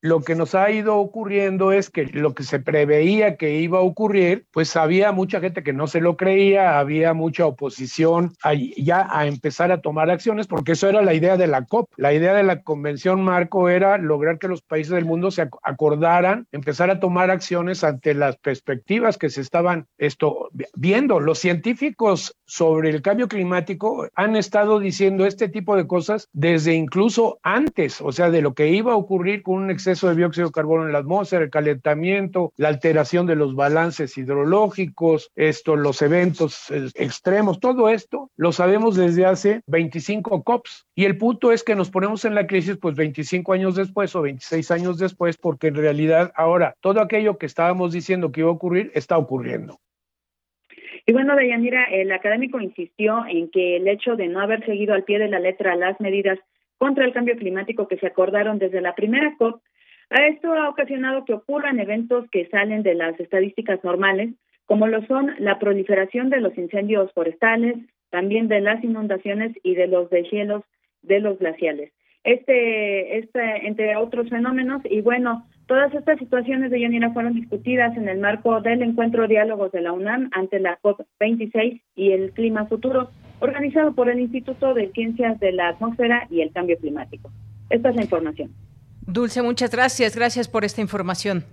lo 0.00 0.20
que 0.20 0.34
nos 0.34 0.54
ha 0.54 0.70
ido 0.70 0.96
ocurriendo 0.96 1.72
es 1.72 1.90
que 1.90 2.06
lo 2.06 2.34
que 2.34 2.42
se 2.42 2.60
preveía 2.60 3.36
que 3.36 3.58
iba 3.58 3.78
a 3.78 3.82
ocurrir, 3.82 4.46
pues 4.52 4.76
había 4.76 5.12
mucha 5.12 5.40
gente 5.40 5.62
que 5.62 5.72
no 5.72 5.86
se 5.86 6.00
lo 6.00 6.16
creía, 6.16 6.78
había 6.78 7.14
mucha 7.14 7.46
oposición 7.46 8.32
ya 8.76 9.08
a 9.10 9.26
empezar 9.26 9.72
a 9.72 9.80
tomar 9.80 10.10
acciones, 10.10 10.46
porque 10.46 10.72
eso 10.72 10.88
era 10.88 11.02
la 11.02 11.14
idea 11.14 11.36
de 11.36 11.46
la 11.46 11.64
COP. 11.64 11.90
La 11.96 12.12
idea 12.12 12.34
de 12.34 12.42
la 12.42 12.62
Convención 12.62 13.22
Marco 13.22 13.68
era 13.68 13.98
lograr 13.98 14.38
que 14.38 14.48
los 14.48 14.62
países 14.62 14.92
del 14.92 15.04
mundo 15.04 15.30
se 15.30 15.48
acordaran, 15.62 16.46
empezar 16.52 16.90
a 16.90 17.00
tomar 17.00 17.30
acciones 17.30 17.84
ante 17.84 18.14
las 18.14 18.36
perspectivas 18.36 19.18
que 19.18 19.30
se 19.30 19.40
estaban 19.40 19.86
esto, 19.98 20.50
viendo. 20.74 21.20
Los 21.20 21.38
científicos 21.38 22.36
sobre 22.44 22.90
el 22.90 23.02
cambio 23.02 23.28
climático 23.28 24.08
han 24.14 24.36
estado 24.36 24.78
diciendo 24.78 25.26
este 25.26 25.48
tipo 25.48 25.76
de 25.76 25.86
cosas 25.86 26.28
desde 26.32 26.74
incluso 26.74 27.38
antes, 27.42 28.00
o 28.00 28.12
sea, 28.12 28.30
de 28.30 28.42
lo 28.42 28.54
que 28.54 28.68
iba 28.68 28.92
a 28.92 28.96
ocurrir 28.96 29.42
con 29.42 29.56
un 29.56 29.70
exceso 29.86 30.08
de 30.08 30.16
dióxido 30.16 30.48
de 30.48 30.52
carbono 30.52 30.84
en 30.84 30.92
la 30.92 30.98
atmósfera, 30.98 31.44
el 31.44 31.50
calentamiento, 31.50 32.52
la 32.56 32.68
alteración 32.68 33.26
de 33.26 33.36
los 33.36 33.54
balances 33.54 34.18
hidrológicos, 34.18 35.30
esto, 35.36 35.76
los 35.76 36.02
eventos 36.02 36.70
eh, 36.72 36.88
extremos, 36.96 37.60
todo 37.60 37.88
esto 37.88 38.30
lo 38.36 38.50
sabemos 38.50 38.96
desde 38.96 39.26
hace 39.26 39.60
25 39.68 40.42
COPs. 40.42 40.88
Y 40.96 41.04
el 41.04 41.16
punto 41.18 41.52
es 41.52 41.62
que 41.62 41.76
nos 41.76 41.90
ponemos 41.90 42.24
en 42.24 42.34
la 42.34 42.48
crisis 42.48 42.78
pues 42.78 42.96
25 42.96 43.52
años 43.52 43.76
después 43.76 44.16
o 44.16 44.22
26 44.22 44.70
años 44.72 44.98
después, 44.98 45.36
porque 45.36 45.68
en 45.68 45.76
realidad 45.76 46.32
ahora 46.34 46.74
todo 46.80 47.00
aquello 47.00 47.38
que 47.38 47.46
estábamos 47.46 47.92
diciendo 47.92 48.32
que 48.32 48.40
iba 48.40 48.50
a 48.50 48.54
ocurrir 48.54 48.90
está 48.94 49.16
ocurriendo. 49.16 49.78
Y 51.06 51.12
bueno, 51.12 51.36
Deyanira, 51.36 51.84
el 51.84 52.10
académico 52.10 52.60
insistió 52.60 53.24
en 53.28 53.48
que 53.50 53.76
el 53.76 53.86
hecho 53.86 54.16
de 54.16 54.26
no 54.26 54.40
haber 54.40 54.66
seguido 54.66 54.94
al 54.94 55.04
pie 55.04 55.20
de 55.20 55.28
la 55.28 55.38
letra 55.38 55.76
las 55.76 56.00
medidas 56.00 56.40
contra 56.78 57.04
el 57.04 57.12
cambio 57.12 57.36
climático 57.36 57.86
que 57.86 57.98
se 57.98 58.08
acordaron 58.08 58.58
desde 58.58 58.80
la 58.80 58.96
primera 58.96 59.34
COP 59.38 59.62
esto 60.10 60.52
ha 60.52 60.68
ocasionado 60.68 61.24
que 61.24 61.34
ocurran 61.34 61.80
eventos 61.80 62.28
que 62.30 62.46
salen 62.48 62.82
de 62.82 62.94
las 62.94 63.18
estadísticas 63.18 63.82
normales, 63.82 64.34
como 64.64 64.86
lo 64.86 65.04
son 65.06 65.32
la 65.38 65.58
proliferación 65.58 66.30
de 66.30 66.40
los 66.40 66.56
incendios 66.56 67.12
forestales, 67.12 67.76
también 68.10 68.48
de 68.48 68.60
las 68.60 68.82
inundaciones 68.84 69.56
y 69.62 69.74
de 69.74 69.86
los 69.88 70.10
deshielos 70.10 70.62
de 71.02 71.20
los 71.20 71.38
glaciales. 71.38 71.92
Este, 72.24 73.18
este, 73.18 73.66
entre 73.66 73.96
otros 73.96 74.28
fenómenos, 74.28 74.82
y 74.84 75.00
bueno, 75.00 75.46
todas 75.66 75.94
estas 75.94 76.18
situaciones 76.18 76.70
de 76.70 76.80
Yanira 76.80 77.12
fueron 77.12 77.34
discutidas 77.34 77.96
en 77.96 78.08
el 78.08 78.18
marco 78.18 78.60
del 78.60 78.82
encuentro 78.82 79.28
Diálogos 79.28 79.70
de 79.70 79.80
la 79.80 79.92
UNAM 79.92 80.30
ante 80.32 80.58
la 80.58 80.78
COP26 80.82 81.80
y 81.94 82.12
el 82.12 82.32
Clima 82.32 82.66
Futuro, 82.66 83.10
organizado 83.38 83.94
por 83.94 84.08
el 84.08 84.18
Instituto 84.18 84.74
de 84.74 84.90
Ciencias 84.90 85.38
de 85.38 85.52
la 85.52 85.68
Atmósfera 85.68 86.26
y 86.28 86.40
el 86.40 86.52
Cambio 86.52 86.76
Climático. 86.78 87.30
Esta 87.70 87.90
es 87.90 87.96
la 87.96 88.02
información. 88.02 88.50
Dulce, 89.06 89.42
muchas 89.42 89.70
gracias. 89.70 90.16
Gracias 90.16 90.48
por 90.48 90.64
esta 90.64 90.80
información. 90.80 91.44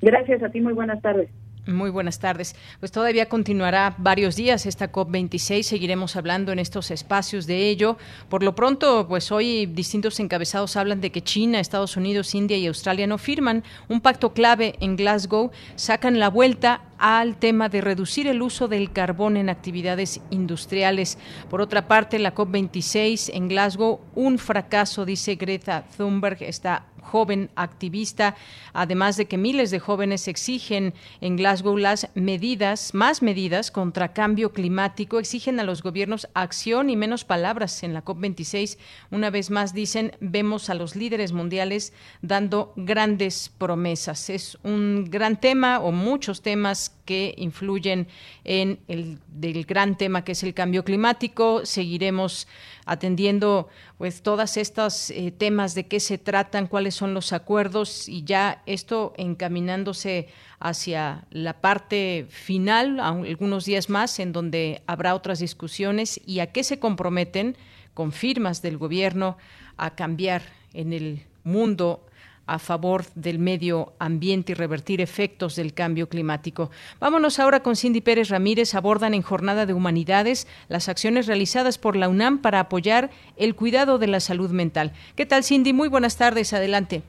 Gracias 0.00 0.42
a 0.42 0.50
ti, 0.50 0.60
muy 0.60 0.72
buenas 0.72 1.00
tardes. 1.00 1.30
Muy 1.64 1.90
buenas 1.90 2.18
tardes. 2.18 2.56
Pues 2.80 2.90
todavía 2.90 3.28
continuará 3.28 3.94
varios 3.96 4.34
días 4.34 4.66
esta 4.66 4.90
COP26. 4.90 5.62
Seguiremos 5.62 6.16
hablando 6.16 6.50
en 6.50 6.58
estos 6.58 6.90
espacios 6.90 7.46
de 7.46 7.68
ello. 7.68 7.98
Por 8.28 8.42
lo 8.42 8.56
pronto, 8.56 9.06
pues 9.06 9.30
hoy 9.30 9.66
distintos 9.66 10.18
encabezados 10.18 10.76
hablan 10.76 11.00
de 11.00 11.12
que 11.12 11.22
China, 11.22 11.60
Estados 11.60 11.96
Unidos, 11.96 12.34
India 12.34 12.56
y 12.56 12.66
Australia 12.66 13.06
no 13.06 13.16
firman 13.16 13.62
un 13.88 14.00
pacto 14.00 14.32
clave 14.32 14.74
en 14.80 14.96
Glasgow, 14.96 15.52
sacan 15.76 16.18
la 16.18 16.30
vuelta 16.30 16.82
al 16.98 17.36
tema 17.36 17.68
de 17.68 17.80
reducir 17.80 18.26
el 18.26 18.42
uso 18.42 18.66
del 18.66 18.92
carbón 18.92 19.36
en 19.36 19.48
actividades 19.48 20.20
industriales. 20.30 21.16
Por 21.48 21.60
otra 21.60 21.86
parte, 21.86 22.18
la 22.18 22.34
COP26 22.34 23.30
en 23.34 23.46
Glasgow, 23.46 24.00
un 24.16 24.38
fracaso, 24.38 25.04
dice 25.04 25.36
Greta 25.36 25.84
Thunberg, 25.96 26.42
está 26.42 26.86
joven 27.02 27.50
activista, 27.56 28.36
además 28.72 29.16
de 29.16 29.26
que 29.26 29.36
miles 29.36 29.70
de 29.70 29.80
jóvenes 29.80 30.28
exigen 30.28 30.94
en 31.20 31.36
Glasgow 31.36 31.76
las 31.76 32.08
medidas, 32.14 32.94
más 32.94 33.22
medidas 33.22 33.70
contra 33.70 34.12
cambio 34.12 34.52
climático, 34.52 35.18
exigen 35.18 35.60
a 35.60 35.64
los 35.64 35.82
gobiernos 35.82 36.28
acción 36.34 36.88
y 36.90 36.96
menos 36.96 37.24
palabras. 37.24 37.82
En 37.82 37.92
la 37.92 38.04
COP26, 38.04 38.78
una 39.10 39.30
vez 39.30 39.50
más 39.50 39.74
dicen, 39.74 40.12
vemos 40.20 40.70
a 40.70 40.74
los 40.74 40.96
líderes 40.96 41.32
mundiales 41.32 41.92
dando 42.22 42.72
grandes 42.76 43.50
promesas. 43.58 44.30
Es 44.30 44.58
un 44.62 45.06
gran 45.10 45.40
tema 45.40 45.80
o 45.80 45.92
muchos 45.92 46.42
temas 46.42 46.96
que 47.04 47.34
influyen 47.36 48.06
en 48.44 48.78
el 48.88 49.18
del 49.28 49.64
gran 49.64 49.96
tema 49.96 50.24
que 50.24 50.32
es 50.32 50.42
el 50.42 50.54
cambio 50.54 50.84
climático. 50.84 51.66
Seguiremos 51.66 52.46
atendiendo 52.84 53.68
pues 53.98 54.22
todas 54.22 54.56
estos 54.56 55.10
eh, 55.10 55.32
temas 55.36 55.74
de 55.74 55.86
qué 55.86 56.00
se 56.00 56.18
tratan, 56.18 56.66
cuáles 56.66 56.94
son 56.94 57.14
los 57.14 57.32
acuerdos 57.32 58.08
y 58.08 58.24
ya 58.24 58.62
esto 58.66 59.12
encaminándose 59.16 60.28
hacia 60.58 61.24
la 61.30 61.60
parte 61.60 62.26
final, 62.28 63.00
algunos 63.00 63.64
días 63.64 63.90
más, 63.90 64.18
en 64.20 64.32
donde 64.32 64.82
habrá 64.86 65.14
otras 65.14 65.40
discusiones 65.40 66.20
y 66.24 66.38
a 66.38 66.52
qué 66.52 66.62
se 66.62 66.78
comprometen 66.78 67.56
con 67.94 68.12
firmas 68.12 68.62
del 68.62 68.78
gobierno 68.78 69.36
a 69.76 69.94
cambiar 69.94 70.42
en 70.72 70.92
el 70.92 71.24
mundo 71.44 72.06
a 72.52 72.58
favor 72.58 73.04
del 73.14 73.38
medio 73.38 73.94
ambiente 73.98 74.52
y 74.52 74.54
revertir 74.54 75.00
efectos 75.00 75.56
del 75.56 75.72
cambio 75.72 76.08
climático. 76.10 76.70
Vámonos 77.00 77.40
ahora 77.40 77.60
con 77.60 77.76
Cindy 77.76 78.02
Pérez 78.02 78.28
Ramírez. 78.28 78.74
Abordan 78.74 79.14
en 79.14 79.22
Jornada 79.22 79.64
de 79.64 79.72
Humanidades 79.72 80.46
las 80.68 80.90
acciones 80.90 81.26
realizadas 81.26 81.78
por 81.78 81.96
la 81.96 82.10
UNAM 82.10 82.42
para 82.42 82.60
apoyar 82.60 83.08
el 83.38 83.56
cuidado 83.56 83.98
de 83.98 84.06
la 84.06 84.20
salud 84.20 84.50
mental. 84.50 84.92
¿Qué 85.16 85.24
tal, 85.24 85.44
Cindy? 85.44 85.72
Muy 85.72 85.88
buenas 85.88 86.18
tardes. 86.18 86.52
Adelante. 86.52 87.00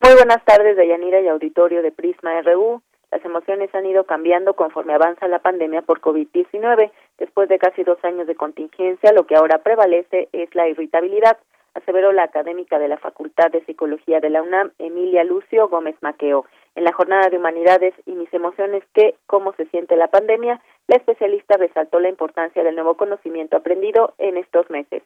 Muy 0.00 0.14
buenas 0.14 0.44
tardes, 0.44 0.76
Deyanira 0.76 1.20
y 1.20 1.26
auditorio 1.26 1.82
de 1.82 1.90
Prisma 1.90 2.40
RU. 2.42 2.80
Las 3.10 3.24
emociones 3.24 3.74
han 3.74 3.86
ido 3.86 4.04
cambiando 4.04 4.54
conforme 4.54 4.94
avanza 4.94 5.26
la 5.26 5.40
pandemia 5.40 5.82
por 5.82 6.00
COVID-19. 6.00 6.92
Después 7.18 7.48
de 7.48 7.58
casi 7.58 7.82
dos 7.82 7.98
años 8.04 8.28
de 8.28 8.36
contingencia, 8.36 9.12
lo 9.12 9.26
que 9.26 9.34
ahora 9.34 9.58
prevalece 9.58 10.28
es 10.32 10.54
la 10.54 10.68
irritabilidad 10.68 11.38
aseveró 11.74 12.12
la 12.12 12.24
académica 12.24 12.78
de 12.78 12.88
la 12.88 12.98
Facultad 12.98 13.50
de 13.50 13.64
Psicología 13.64 14.20
de 14.20 14.30
la 14.30 14.42
UNAM, 14.42 14.72
Emilia 14.78 15.24
Lucio 15.24 15.68
Gómez 15.68 15.96
Maqueo. 16.00 16.46
En 16.74 16.84
la 16.84 16.92
jornada 16.92 17.28
de 17.28 17.36
humanidades 17.36 17.94
y 18.06 18.12
mis 18.12 18.32
emociones 18.32 18.82
que, 18.94 19.16
cómo 19.26 19.52
se 19.54 19.66
siente 19.66 19.96
la 19.96 20.08
pandemia, 20.08 20.60
la 20.88 20.96
especialista 20.96 21.56
resaltó 21.56 22.00
la 22.00 22.08
importancia 22.08 22.62
del 22.64 22.74
nuevo 22.74 22.96
conocimiento 22.96 23.56
aprendido 23.56 24.14
en 24.18 24.36
estos 24.36 24.68
meses. 24.70 25.02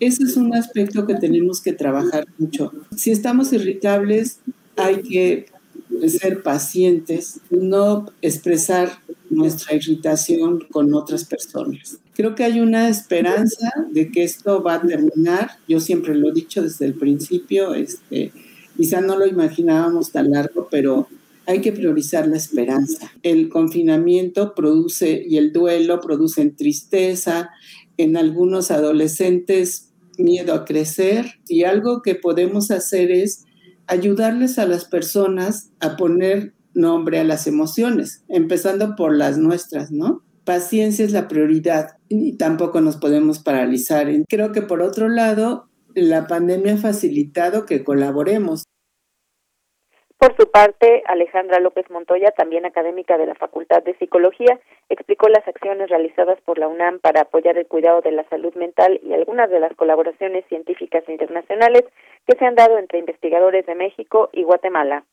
Ese 0.00 0.24
es 0.24 0.36
un 0.36 0.54
aspecto 0.54 1.06
que 1.06 1.14
tenemos 1.14 1.62
que 1.62 1.72
trabajar 1.72 2.24
mucho. 2.38 2.72
Si 2.96 3.12
estamos 3.12 3.52
irritables, 3.52 4.42
hay 4.76 5.02
que 5.02 5.46
ser 6.08 6.42
pacientes, 6.42 7.40
no 7.50 8.06
expresar 8.22 8.98
nuestra 9.30 9.74
irritación 9.74 10.64
con 10.70 10.94
otras 10.94 11.24
personas. 11.24 11.98
Creo 12.14 12.34
que 12.34 12.44
hay 12.44 12.60
una 12.60 12.88
esperanza 12.88 13.70
de 13.90 14.10
que 14.10 14.24
esto 14.24 14.62
va 14.62 14.74
a 14.74 14.82
terminar. 14.82 15.50
Yo 15.68 15.80
siempre 15.80 16.14
lo 16.14 16.30
he 16.30 16.32
dicho 16.32 16.62
desde 16.62 16.86
el 16.86 16.94
principio, 16.94 17.74
este, 17.74 18.32
quizá 18.76 19.00
no 19.00 19.18
lo 19.18 19.26
imaginábamos 19.26 20.12
tan 20.12 20.30
largo, 20.30 20.68
pero 20.70 21.08
hay 21.46 21.60
que 21.60 21.72
priorizar 21.72 22.26
la 22.26 22.36
esperanza. 22.36 23.12
El 23.22 23.48
confinamiento 23.48 24.54
produce 24.54 25.24
y 25.28 25.36
el 25.36 25.52
duelo 25.52 26.00
producen 26.00 26.56
tristeza, 26.56 27.50
en 27.98 28.16
algunos 28.16 28.70
adolescentes 28.70 29.90
miedo 30.18 30.54
a 30.54 30.64
crecer 30.64 31.38
y 31.48 31.64
algo 31.64 32.02
que 32.02 32.14
podemos 32.14 32.70
hacer 32.70 33.10
es 33.10 33.44
ayudarles 33.86 34.58
a 34.58 34.66
las 34.66 34.84
personas 34.84 35.72
a 35.80 35.96
poner 35.96 36.52
nombre 36.74 37.18
a 37.18 37.24
las 37.24 37.46
emociones, 37.46 38.24
empezando 38.28 38.96
por 38.96 39.16
las 39.16 39.38
nuestras, 39.38 39.90
¿no? 39.90 40.22
Paciencia 40.44 41.04
es 41.04 41.12
la 41.12 41.26
prioridad 41.26 41.96
y 42.08 42.36
tampoco 42.36 42.80
nos 42.80 42.96
podemos 42.96 43.42
paralizar. 43.42 44.06
Creo 44.28 44.52
que 44.52 44.62
por 44.62 44.82
otro 44.82 45.08
lado, 45.08 45.68
la 45.94 46.26
pandemia 46.26 46.74
ha 46.74 46.78
facilitado 46.78 47.66
que 47.66 47.82
colaboremos. 47.82 48.64
Por 50.18 50.34
su 50.36 50.50
parte, 50.50 51.02
Alejandra 51.06 51.60
López 51.60 51.90
Montoya, 51.90 52.30
también 52.30 52.64
académica 52.64 53.18
de 53.18 53.26
la 53.26 53.34
Facultad 53.34 53.82
de 53.82 53.96
Psicología, 53.98 54.58
explicó 54.88 55.28
las 55.28 55.46
acciones 55.46 55.90
realizadas 55.90 56.40
por 56.42 56.58
la 56.58 56.68
UNAM 56.68 57.00
para 57.00 57.22
apoyar 57.22 57.58
el 57.58 57.66
cuidado 57.66 58.00
de 58.00 58.12
la 58.12 58.26
salud 58.30 58.54
mental 58.54 58.98
y 59.02 59.12
algunas 59.12 59.50
de 59.50 59.60
las 59.60 59.74
colaboraciones 59.74 60.46
científicas 60.48 61.04
internacionales 61.08 61.84
que 62.26 62.36
se 62.36 62.44
han 62.44 62.54
dado 62.54 62.78
entre 62.78 62.98
investigadores 62.98 63.66
de 63.66 63.74
México 63.74 64.30
y 64.32 64.42
Guatemala 64.42 65.04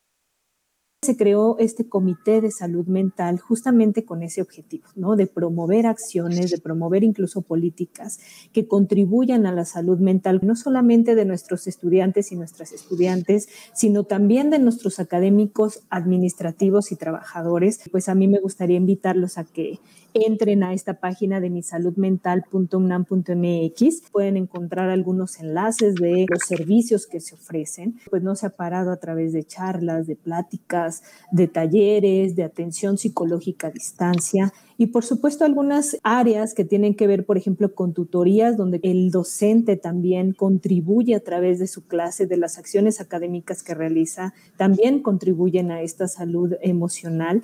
se 1.04 1.17
creó 1.17 1.58
este 1.60 1.88
comité 1.88 2.41
de 2.41 2.49
salud 2.49 2.88
mental 2.88 3.39
justamente 3.39 4.06
con 4.06 4.23
ese 4.23 4.41
objetivo, 4.41 4.88
¿no? 4.95 5.15
De 5.15 5.28
promover 5.28 5.86
acciones, 5.86 6.49
de 6.49 6.58
promover 6.58 7.04
incluso 7.04 7.41
políticas 7.41 8.17
que 8.54 8.67
contribuyan 8.67 9.45
a 9.45 9.52
la 9.52 9.65
salud 9.65 9.99
mental, 9.99 10.39
no 10.41 10.56
solamente 10.56 11.15
de 11.15 11.26
nuestros 11.26 11.67
estudiantes 11.67 12.32
y 12.32 12.36
nuestras 12.36 12.71
estudiantes, 12.71 13.47
sino 13.73 14.06
también 14.06 14.49
de 14.49 14.60
nuestros 14.60 14.99
académicos 14.99 15.84
administrativos 15.89 16.91
y 16.91 16.95
trabajadores. 16.95 17.82
Pues 17.91 18.10
a 18.10 18.15
mí 18.15 18.28
me 18.28 18.39
gustaría 18.39 18.78
invitarlos 18.78 19.38
a 19.38 19.43
que 19.43 19.80
entren 20.13 20.63
a 20.63 20.73
esta 20.73 20.99
página 20.99 21.39
de 21.39 21.49
misaludmental.unam.mx. 21.49 24.02
Pueden 24.12 24.38
encontrar 24.38 24.89
algunos 24.89 25.39
enlaces 25.39 25.95
de 25.95 26.26
los 26.30 26.41
servicios 26.47 27.08
que 27.08 27.19
se 27.19 27.34
ofrecen. 27.36 27.99
Pues 28.10 28.23
no 28.23 28.36
se 28.36 28.47
ha 28.47 28.52
parado 28.52 28.91
a 28.91 28.97
través 28.97 29.34
de 29.34 29.43
charlas, 29.43 30.08
de 30.08 30.15
pláticas, 30.15 31.04
de 31.32 31.47
talleres, 31.47 32.36
de 32.36 32.43
atención 32.43 32.97
psicológica 32.97 33.67
a 33.67 33.71
distancia 33.71 34.54
y 34.78 34.88
por 34.88 35.04
supuesto 35.04 35.45
algunas 35.45 35.97
áreas 36.04 36.54
que 36.54 36.65
tienen 36.65 36.95
que 36.95 37.08
ver, 37.08 37.26
por 37.26 37.38
ejemplo, 37.38 37.73
con 37.73 37.93
tutorías, 37.93 38.58
donde 38.58 38.80
el 38.84 39.12
docente 39.12 39.78
también 39.78 40.34
contribuye 40.34 41.15
a 41.15 41.19
través 41.19 41.60
de 41.60 41.67
su 41.67 41.88
clase, 41.88 42.26
de 42.26 42.38
las 42.38 42.58
acciones 42.58 42.99
académicas 42.99 43.63
que 43.63 43.76
realiza, 43.76 44.34
también 44.58 45.02
contribuyen 45.02 45.71
a 45.71 45.82
esta 45.82 46.08
salud 46.08 46.54
emocional. 46.62 47.43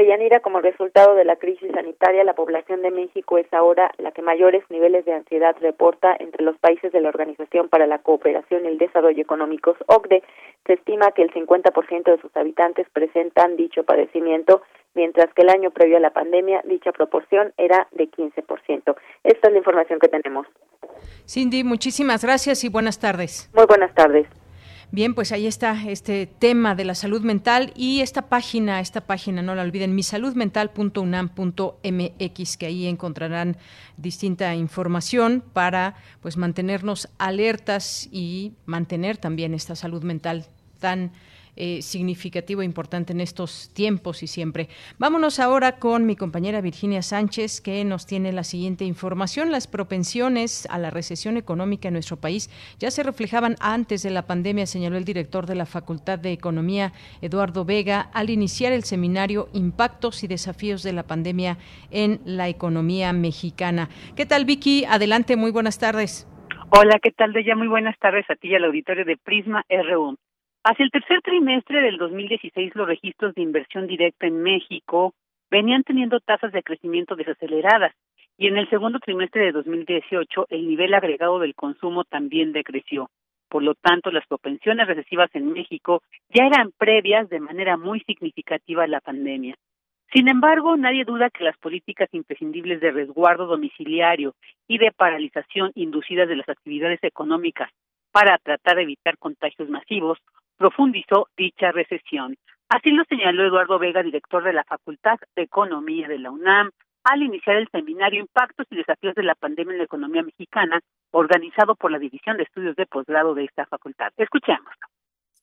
Deyanira, 0.00 0.40
como 0.40 0.62
resultado 0.62 1.14
de 1.14 1.26
la 1.26 1.36
crisis 1.36 1.70
sanitaria, 1.74 2.24
la 2.24 2.32
población 2.32 2.80
de 2.80 2.90
México 2.90 3.36
es 3.36 3.52
ahora 3.52 3.92
la 3.98 4.12
que 4.12 4.22
mayores 4.22 4.64
niveles 4.70 5.04
de 5.04 5.12
ansiedad 5.12 5.54
reporta 5.60 6.16
entre 6.18 6.42
los 6.42 6.56
países 6.56 6.90
de 6.90 7.02
la 7.02 7.10
Organización 7.10 7.68
para 7.68 7.86
la 7.86 7.98
Cooperación 7.98 8.64
y 8.64 8.68
el 8.68 8.78
Desarrollo 8.78 9.20
Económicos, 9.20 9.76
OCDE. 9.88 10.22
Se 10.66 10.72
estima 10.72 11.10
que 11.10 11.20
el 11.20 11.30
50% 11.34 12.04
de 12.04 12.18
sus 12.18 12.34
habitantes 12.34 12.86
presentan 12.94 13.56
dicho 13.56 13.84
padecimiento, 13.84 14.62
mientras 14.94 15.34
que 15.34 15.42
el 15.42 15.50
año 15.50 15.70
previo 15.70 15.98
a 15.98 16.00
la 16.00 16.14
pandemia 16.14 16.62
dicha 16.64 16.92
proporción 16.92 17.52
era 17.58 17.86
de 17.90 18.10
15%. 18.10 18.96
Esta 19.22 19.48
es 19.48 19.52
la 19.52 19.58
información 19.58 19.98
que 19.98 20.08
tenemos. 20.08 20.46
Cindy, 21.28 21.62
muchísimas 21.62 22.24
gracias 22.24 22.64
y 22.64 22.70
buenas 22.70 22.98
tardes. 22.98 23.50
Muy 23.52 23.66
buenas 23.66 23.94
tardes. 23.94 24.26
Bien, 24.92 25.14
pues 25.14 25.30
ahí 25.30 25.46
está 25.46 25.88
este 25.88 26.26
tema 26.26 26.74
de 26.74 26.84
la 26.84 26.96
salud 26.96 27.22
mental 27.22 27.72
y 27.76 28.00
esta 28.00 28.28
página, 28.28 28.80
esta 28.80 29.02
página, 29.02 29.40
no 29.40 29.54
la 29.54 29.62
olviden, 29.62 29.94
misaludmental.unam.mx, 29.94 32.56
que 32.56 32.66
ahí 32.66 32.88
encontrarán 32.88 33.56
distinta 33.96 34.52
información 34.56 35.44
para 35.52 35.94
pues 36.20 36.36
mantenernos 36.36 37.08
alertas 37.18 38.08
y 38.10 38.54
mantener 38.66 39.16
también 39.16 39.54
esta 39.54 39.76
salud 39.76 40.02
mental 40.02 40.46
tan 40.80 41.12
eh, 41.56 41.82
significativo 41.82 42.62
e 42.62 42.64
importante 42.64 43.12
en 43.12 43.20
estos 43.20 43.72
tiempos 43.74 44.22
y 44.22 44.26
siempre. 44.26 44.68
Vámonos 44.98 45.40
ahora 45.40 45.78
con 45.78 46.06
mi 46.06 46.16
compañera 46.16 46.60
Virginia 46.60 47.02
Sánchez, 47.02 47.60
que 47.60 47.84
nos 47.84 48.06
tiene 48.06 48.32
la 48.32 48.44
siguiente 48.44 48.84
información. 48.84 49.52
Las 49.52 49.66
propensiones 49.66 50.66
a 50.70 50.78
la 50.78 50.90
recesión 50.90 51.36
económica 51.36 51.88
en 51.88 51.94
nuestro 51.94 52.16
país 52.16 52.50
ya 52.78 52.90
se 52.90 53.02
reflejaban 53.02 53.56
antes 53.60 54.02
de 54.02 54.10
la 54.10 54.26
pandemia, 54.26 54.66
señaló 54.66 54.96
el 54.96 55.04
director 55.04 55.46
de 55.46 55.54
la 55.54 55.66
Facultad 55.66 56.18
de 56.18 56.32
Economía, 56.32 56.92
Eduardo 57.20 57.64
Vega, 57.64 58.10
al 58.12 58.30
iniciar 58.30 58.72
el 58.72 58.84
seminario 58.84 59.48
Impactos 59.52 60.24
y 60.24 60.28
Desafíos 60.28 60.82
de 60.82 60.92
la 60.92 61.04
Pandemia 61.04 61.58
en 61.90 62.20
la 62.24 62.48
Economía 62.48 63.12
Mexicana. 63.12 63.88
¿Qué 64.16 64.26
tal, 64.26 64.44
Vicky? 64.44 64.84
Adelante, 64.84 65.36
muy 65.36 65.50
buenas 65.50 65.78
tardes. 65.78 66.26
Hola, 66.70 66.98
¿qué 67.02 67.10
tal, 67.10 67.32
Deya? 67.32 67.56
Muy 67.56 67.66
buenas 67.66 67.98
tardes 67.98 68.24
a 68.30 68.36
ti 68.36 68.48
y 68.48 68.54
al 68.54 68.64
auditorio 68.64 69.04
de 69.04 69.16
Prisma 69.16 69.64
RU. 69.68 70.16
Hacia 70.62 70.84
el 70.84 70.90
tercer 70.90 71.22
trimestre 71.22 71.80
del 71.80 71.96
2016, 71.96 72.74
los 72.74 72.86
registros 72.86 73.34
de 73.34 73.40
inversión 73.40 73.86
directa 73.86 74.26
en 74.26 74.42
México 74.42 75.14
venían 75.50 75.84
teniendo 75.84 76.20
tasas 76.20 76.52
de 76.52 76.62
crecimiento 76.62 77.16
desaceleradas 77.16 77.94
y 78.36 78.46
en 78.46 78.58
el 78.58 78.68
segundo 78.68 78.98
trimestre 78.98 79.46
de 79.46 79.52
2018 79.52 80.48
el 80.50 80.68
nivel 80.68 80.92
agregado 80.92 81.38
del 81.38 81.54
consumo 81.54 82.04
también 82.04 82.52
decreció. 82.52 83.08
Por 83.48 83.62
lo 83.62 83.74
tanto, 83.74 84.10
las 84.10 84.26
propensiones 84.26 84.86
recesivas 84.86 85.30
en 85.32 85.50
México 85.50 86.02
ya 86.28 86.44
eran 86.44 86.72
previas 86.76 87.30
de 87.30 87.40
manera 87.40 87.78
muy 87.78 88.00
significativa 88.00 88.84
a 88.84 88.86
la 88.86 89.00
pandemia. 89.00 89.54
Sin 90.12 90.28
embargo, 90.28 90.76
nadie 90.76 91.06
duda 91.06 91.30
que 91.30 91.42
las 91.42 91.56
políticas 91.56 92.10
imprescindibles 92.12 92.82
de 92.82 92.90
resguardo 92.90 93.46
domiciliario 93.46 94.34
y 94.68 94.76
de 94.76 94.92
paralización 94.92 95.72
inducidas 95.74 96.28
de 96.28 96.36
las 96.36 96.48
actividades 96.50 97.02
económicas 97.02 97.70
para 98.12 98.36
tratar 98.38 98.76
de 98.76 98.82
evitar 98.82 99.16
contagios 99.16 99.70
masivos 99.70 100.18
profundizó 100.60 101.28
dicha 101.38 101.72
recesión. 101.72 102.36
Así 102.68 102.90
lo 102.90 103.02
señaló 103.08 103.46
Eduardo 103.46 103.78
Vega, 103.78 104.02
director 104.02 104.44
de 104.44 104.52
la 104.52 104.62
Facultad 104.64 105.16
de 105.34 105.42
Economía 105.44 106.06
de 106.06 106.18
la 106.18 106.30
UNAM, 106.30 106.70
al 107.02 107.22
iniciar 107.22 107.56
el 107.56 107.66
seminario 107.72 108.20
Impactos 108.20 108.66
y 108.70 108.76
Desafíos 108.76 109.14
de 109.14 109.22
la 109.22 109.34
Pandemia 109.34 109.72
en 109.72 109.78
la 109.78 109.84
Economía 109.84 110.22
Mexicana, 110.22 110.78
organizado 111.12 111.76
por 111.76 111.90
la 111.90 111.98
División 111.98 112.36
de 112.36 112.42
Estudios 112.42 112.76
de 112.76 112.84
Posgrado 112.84 113.34
de 113.34 113.44
esta 113.44 113.64
facultad. 113.64 114.12
Escuchemos 114.18 114.68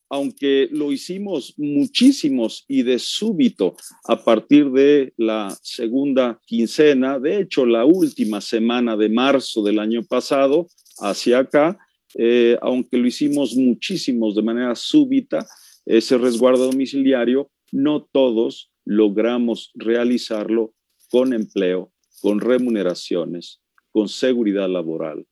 aunque 0.09 0.69
lo 0.71 0.93
hicimos 0.93 1.53
muchísimos 1.57 2.63
y 2.69 2.83
de 2.83 2.97
súbito 2.97 3.75
a 4.05 4.15
partir 4.23 4.71
de 4.71 5.13
la 5.17 5.53
segunda 5.61 6.39
quincena, 6.45 7.19
de 7.19 7.41
hecho 7.41 7.65
la 7.65 7.83
última 7.83 8.39
semana 8.39 8.95
de 8.95 9.09
marzo 9.09 9.61
del 9.63 9.79
año 9.79 10.03
pasado 10.03 10.67
hacia 10.99 11.39
acá, 11.39 11.77
eh, 12.15 12.57
aunque 12.61 12.97
lo 12.97 13.07
hicimos 13.07 13.55
muchísimos 13.55 14.35
de 14.35 14.41
manera 14.41 14.75
súbita, 14.75 15.45
ese 15.85 16.17
resguardo 16.17 16.65
domiciliario, 16.65 17.49
no 17.71 18.03
todos 18.11 18.71
logramos 18.85 19.71
realizarlo 19.75 20.73
con 21.09 21.33
empleo, 21.33 21.91
con 22.21 22.39
remuneraciones, 22.39 23.61
con 23.91 24.09
seguridad 24.09 24.69
laboral, 24.69 25.25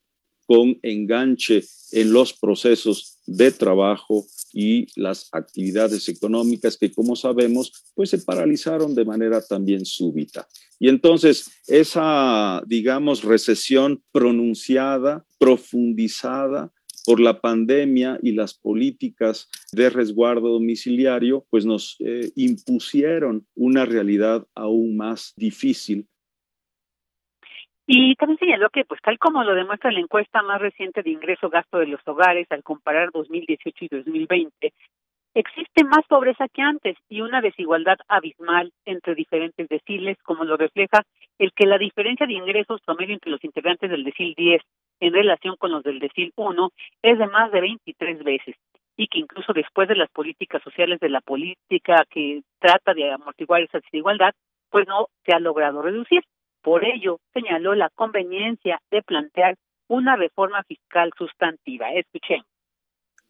con 0.46 0.78
enganche 0.82 1.64
en 1.92 2.12
los 2.12 2.32
procesos 2.32 3.18
de 3.26 3.50
trabajo 3.50 4.24
y 4.52 4.86
las 4.98 5.28
actividades 5.32 6.08
económicas 6.08 6.76
que, 6.76 6.92
como 6.92 7.16
sabemos, 7.16 7.72
pues 7.94 8.10
se 8.10 8.18
paralizaron 8.18 8.94
de 8.94 9.04
manera 9.04 9.42
también 9.42 9.84
súbita. 9.84 10.46
Y 10.78 10.88
entonces 10.88 11.50
esa, 11.66 12.62
digamos, 12.66 13.24
recesión 13.24 14.02
pronunciada, 14.12 15.24
profundizada, 15.38 16.72
por 17.06 17.20
la 17.20 17.40
pandemia 17.40 18.18
y 18.20 18.32
las 18.32 18.54
políticas 18.54 19.48
de 19.70 19.88
resguardo 19.90 20.48
domiciliario, 20.48 21.46
pues 21.50 21.64
nos 21.64 21.96
eh, 22.00 22.32
impusieron 22.34 23.46
una 23.54 23.86
realidad 23.86 24.44
aún 24.56 24.96
más 24.96 25.32
difícil 25.36 26.08
y 27.86 28.14
también 28.16 28.38
señaló 28.38 28.68
que, 28.70 28.84
pues 28.84 29.00
tal 29.00 29.18
como 29.18 29.44
lo 29.44 29.54
demuestra 29.54 29.92
la 29.92 30.00
encuesta 30.00 30.42
más 30.42 30.60
reciente 30.60 31.02
de 31.02 31.10
ingreso-gasto 31.10 31.78
de 31.78 31.86
los 31.86 32.00
hogares 32.06 32.46
al 32.50 32.62
comparar 32.62 33.10
2018 33.12 33.84
y 33.84 33.88
2020, 33.88 34.72
existe 35.34 35.84
más 35.84 36.04
pobreza 36.08 36.48
que 36.48 36.62
antes 36.62 36.96
y 37.08 37.20
una 37.20 37.40
desigualdad 37.40 37.98
abismal 38.08 38.72
entre 38.84 39.14
diferentes 39.14 39.68
deciles, 39.68 40.16
como 40.24 40.44
lo 40.44 40.56
refleja 40.56 41.02
el 41.38 41.52
que 41.52 41.66
la 41.66 41.78
diferencia 41.78 42.26
de 42.26 42.32
ingresos 42.32 42.80
promedio 42.84 43.14
entre 43.14 43.30
los 43.30 43.44
integrantes 43.44 43.90
del 43.90 44.02
decil 44.02 44.34
10 44.36 44.62
en 45.00 45.12
relación 45.12 45.56
con 45.56 45.70
los 45.70 45.84
del 45.84 46.00
decil 46.00 46.32
1 46.36 46.70
es 47.02 47.18
de 47.18 47.26
más 47.26 47.52
de 47.52 47.60
23 47.60 48.24
veces 48.24 48.56
y 48.96 49.08
que 49.08 49.18
incluso 49.18 49.52
después 49.52 49.88
de 49.88 49.96
las 49.96 50.10
políticas 50.10 50.62
sociales 50.62 50.98
de 51.00 51.10
la 51.10 51.20
política 51.20 52.04
que 52.10 52.42
trata 52.58 52.94
de 52.94 53.12
amortiguar 53.12 53.62
esa 53.62 53.78
desigualdad, 53.78 54.32
pues 54.70 54.88
no 54.88 55.08
se 55.24 55.32
ha 55.34 55.38
logrado 55.38 55.82
reducir. 55.82 56.22
Por 56.66 56.84
ello, 56.84 57.20
señaló 57.32 57.76
la 57.76 57.90
conveniencia 57.90 58.82
de 58.90 59.00
plantear 59.00 59.54
una 59.86 60.16
reforma 60.16 60.64
fiscal 60.64 61.12
sustantiva. 61.16 61.92
Escuchemos 61.92 62.44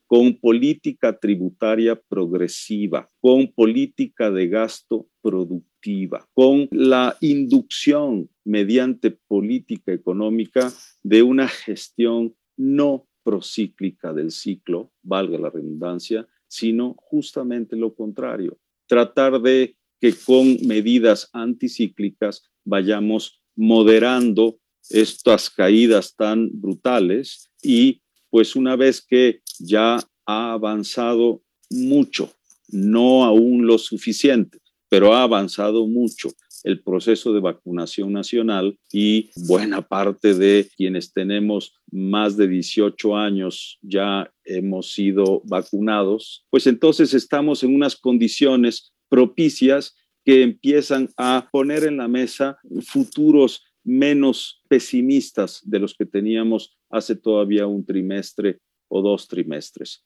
con 0.07 0.38
política 0.38 1.18
tributaria 1.18 2.01
progresiva, 2.01 3.11
con 3.20 3.53
política 3.53 4.31
de 4.31 4.49
gasto 4.49 5.09
productiva, 5.20 6.27
con 6.33 6.68
la 6.70 7.14
inducción 7.20 8.31
mediante 8.44 9.11
política 9.11 9.92
económica 9.92 10.70
de 11.03 11.22
una 11.22 11.46
gestión 11.46 12.35
no 12.57 13.07
procíclica 13.22 14.14
del 14.14 14.31
ciclo, 14.31 14.92
valga 15.03 15.37
la 15.37 15.51
redundancia, 15.51 16.27
sino 16.49 16.94
justamente 16.96 17.77
lo 17.77 17.94
contrario, 17.94 18.57
tratar 18.87 19.42
de 19.42 19.77
que 20.01 20.14
con 20.25 20.57
medidas 20.66 21.29
anticíclicas 21.35 22.51
vayamos 22.66 23.40
moderando 23.57 24.59
estas 24.90 25.48
caídas 25.48 26.14
tan 26.14 26.50
brutales 26.52 27.50
y 27.62 28.02
pues 28.29 28.55
una 28.55 28.76
vez 28.76 29.00
que 29.00 29.40
ya 29.59 29.98
ha 30.26 30.52
avanzado 30.52 31.42
mucho, 31.70 32.31
no 32.68 33.24
aún 33.24 33.66
lo 33.66 33.79
suficiente, 33.79 34.59
pero 34.88 35.14
ha 35.14 35.22
avanzado 35.22 35.87
mucho 35.87 36.31
el 36.64 36.83
proceso 36.83 37.33
de 37.33 37.40
vacunación 37.40 38.12
nacional 38.12 38.76
y 38.92 39.31
buena 39.46 39.83
parte 39.83 40.35
de 40.35 40.68
quienes 40.76 41.12
tenemos 41.12 41.74
más 41.90 42.37
de 42.37 42.48
18 42.48 43.16
años 43.16 43.79
ya 43.83 44.33
hemos 44.44 44.92
sido 44.92 45.42
vacunados, 45.44 46.44
pues 46.50 46.66
entonces 46.66 47.14
estamos 47.14 47.62
en 47.62 47.74
unas 47.74 47.94
condiciones 47.94 48.92
propicias 49.09 49.94
que 50.27 50.43
empiezan 50.43 51.09
a 51.17 51.49
poner 51.53 51.85
en 51.85 51.99
la 51.99 52.09
mesa 52.09 52.59
futuros 52.85 53.65
menos 53.85 54.61
pesimistas 54.69 55.62
de 55.65 55.79
los 55.79 55.95
que 55.95 56.05
teníamos 56.05 56.77
hace 56.91 57.15
todavía 57.15 57.69
un 57.69 57.87
trimestre 57.87 58.59
o 58.89 59.03
dos 59.03 59.29
trimestres. 59.29 60.05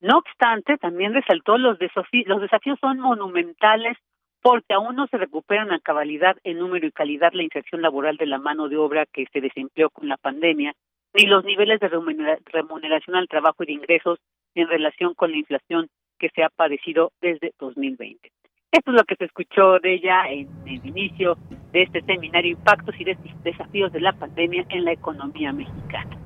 No 0.00 0.18
obstante, 0.18 0.76
también 0.76 1.14
resaltó 1.14 1.56
los 1.56 1.78
desafíos, 1.78 2.26
los 2.26 2.42
desafíos 2.42 2.78
son 2.78 2.98
monumentales 2.98 3.96
porque 4.42 4.74
aún 4.74 4.96
no 4.96 5.06
se 5.06 5.16
recuperan 5.16 5.72
a 5.72 5.80
cabalidad 5.80 6.36
en 6.44 6.58
número 6.58 6.86
y 6.86 6.92
calidad 6.92 7.32
la 7.32 7.42
inserción 7.42 7.80
laboral 7.80 8.18
de 8.18 8.26
la 8.26 8.36
mano 8.36 8.68
de 8.68 8.76
obra 8.76 9.06
que 9.06 9.24
se 9.32 9.40
desempleó 9.40 9.88
con 9.88 10.08
la 10.08 10.18
pandemia, 10.18 10.74
ni 11.14 11.24
los 11.24 11.42
niveles 11.42 11.80
de 11.80 11.88
remuneración 11.88 13.16
al 13.16 13.28
trabajo 13.28 13.62
y 13.62 13.66
de 13.66 13.72
ingresos 13.72 14.18
en 14.54 14.68
relación 14.68 15.14
con 15.14 15.30
la 15.30 15.38
inflación 15.38 15.88
que 16.18 16.28
se 16.34 16.42
ha 16.42 16.50
padecido 16.50 17.12
desde 17.22 17.54
2020. 17.58 18.30
Esto 18.74 18.90
es 18.90 18.96
lo 18.96 19.04
que 19.04 19.14
se 19.14 19.26
escuchó 19.26 19.78
de 19.78 19.94
ella 19.94 20.28
en 20.28 20.48
el 20.66 20.84
inicio 20.84 21.38
de 21.72 21.84
este 21.84 22.02
seminario 22.02 22.50
Impactos 22.50 22.96
y 22.98 23.04
Desafíos 23.44 23.92
de 23.92 24.00
la 24.00 24.12
Pandemia 24.12 24.66
en 24.68 24.84
la 24.84 24.90
Economía 24.90 25.52
Mexicana. 25.52 26.18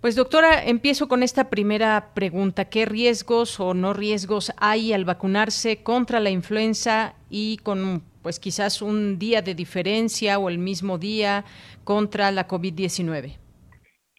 Pues 0.01 0.15
doctora, 0.15 0.65
empiezo 0.65 1.09
con 1.09 1.25
esta 1.25 1.51
primera 1.51 2.15
pregunta. 2.15 2.67
¿Qué 2.67 2.85
riesgos 2.85 3.59
o 3.59 3.75
no 3.75 3.95
riesgos 3.95 4.53
hay 4.61 4.93
al 4.93 5.05
vacunarse 5.05 5.83
contra 5.83 6.21
la 6.21 6.31
influenza 6.31 7.15
y 7.31 7.57
con 7.59 8.03
pues 8.23 8.39
quizás 8.39 8.81
un 8.81 9.19
día 9.19 9.43
de 9.43 9.55
diferencia 9.55 10.39
o 10.39 10.49
el 10.49 10.59
mismo 10.59 10.99
día 10.99 11.45
contra 11.83 12.31
la 12.31 12.47
COVID-19? 12.47 13.39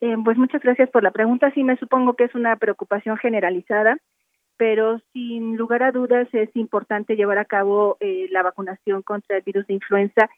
Eh, 0.02 0.16
pues 0.24 0.38
muchas 0.38 0.62
gracias 0.62 0.90
por 0.90 1.04
la 1.04 1.12
pregunta. 1.12 1.52
Sí, 1.54 1.64
me 1.64 1.78
supongo 1.78 2.14
que 2.16 2.26
es 2.26 2.36
una 2.36 2.58
preocupación 2.58 3.18
generalizada, 3.18 3.98
pero 4.58 5.00
sin 5.14 5.56
lugar 5.56 5.84
a 5.84 5.92
dudas 5.92 6.28
es 6.34 6.50
importante 6.56 7.16
llevar 7.16 7.38
a 7.38 7.46
cabo 7.46 7.96
eh, 8.02 8.28
la 8.32 8.44
vacunación 8.44 9.02
contra 9.02 9.38
el 9.38 9.44
virus 9.44 9.66
de 9.68 9.76
influenza 9.76 10.30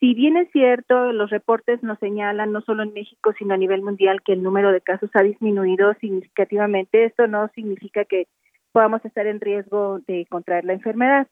si 0.00 0.14
bien 0.14 0.36
es 0.36 0.50
cierto, 0.52 1.12
los 1.12 1.30
reportes 1.30 1.82
nos 1.82 1.98
señalan, 1.98 2.52
no 2.52 2.60
solo 2.60 2.84
en 2.84 2.92
México, 2.92 3.32
sino 3.38 3.54
a 3.54 3.56
nivel 3.56 3.82
mundial, 3.82 4.22
que 4.22 4.32
el 4.32 4.42
número 4.42 4.70
de 4.70 4.80
casos 4.80 5.10
ha 5.14 5.22
disminuido 5.22 5.92
significativamente, 5.94 7.04
esto 7.04 7.26
no 7.26 7.48
significa 7.54 8.04
que 8.04 8.28
podamos 8.72 9.04
estar 9.04 9.26
en 9.26 9.40
riesgo 9.40 9.98
de 10.06 10.26
contraer 10.30 10.64
la 10.64 10.74
enfermedad. 10.74 11.26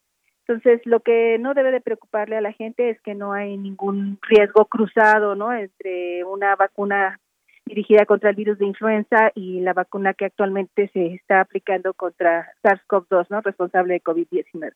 Entonces, 0.49 0.81
lo 0.85 1.01
que 1.01 1.39
no 1.39 1.55
debe 1.55 1.71
de 1.73 1.81
preocuparle 1.81 2.37
a 2.37 2.41
la 2.41 2.53
gente 2.53 2.91
es 2.91 3.01
que 3.03 3.15
no 3.15 3.33
hay 3.33 3.57
ningún 3.57 4.19
riesgo 4.23 4.65
cruzado, 4.67 5.35
¿no? 5.35 5.53
Entre 5.53 6.25
una 6.25 6.55
vacuna 6.57 7.21
dirigida 7.67 8.07
contra 8.07 8.31
el 8.31 8.37
virus 8.37 8.59
de 8.59 8.67
influenza 8.67 9.33
y 9.35 9.61
la 9.61 9.73
vacuna 9.73 10.15
que 10.15 10.25
actualmente 10.25 10.89
se 10.93 11.15
está 11.15 11.41
aplicando 11.41 11.95
contra 11.95 12.53
SARS-CoV-2, 12.63 13.27
¿no? 13.31 13.41
Responsable 13.41 13.95
de 13.95 14.03
COVID-19. 14.03 14.73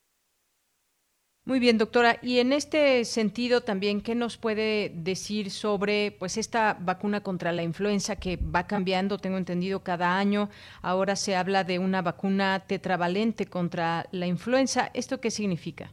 Muy 1.50 1.58
bien, 1.58 1.78
doctora. 1.78 2.14
Y 2.22 2.38
en 2.38 2.52
este 2.52 3.04
sentido 3.04 3.60
también, 3.60 4.02
¿qué 4.02 4.14
nos 4.14 4.36
puede 4.36 4.92
decir 4.94 5.50
sobre 5.50 6.14
pues 6.16 6.36
esta 6.36 6.76
vacuna 6.78 7.22
contra 7.22 7.50
la 7.50 7.64
influenza 7.64 8.14
que 8.14 8.36
va 8.36 8.68
cambiando, 8.68 9.18
tengo 9.18 9.36
entendido, 9.36 9.82
cada 9.82 10.16
año? 10.16 10.48
Ahora 10.80 11.16
se 11.16 11.34
habla 11.34 11.64
de 11.64 11.80
una 11.80 12.02
vacuna 12.02 12.60
tetravalente 12.60 13.46
contra 13.46 14.04
la 14.12 14.28
influenza. 14.28 14.92
¿Esto 14.94 15.20
qué 15.20 15.32
significa? 15.32 15.90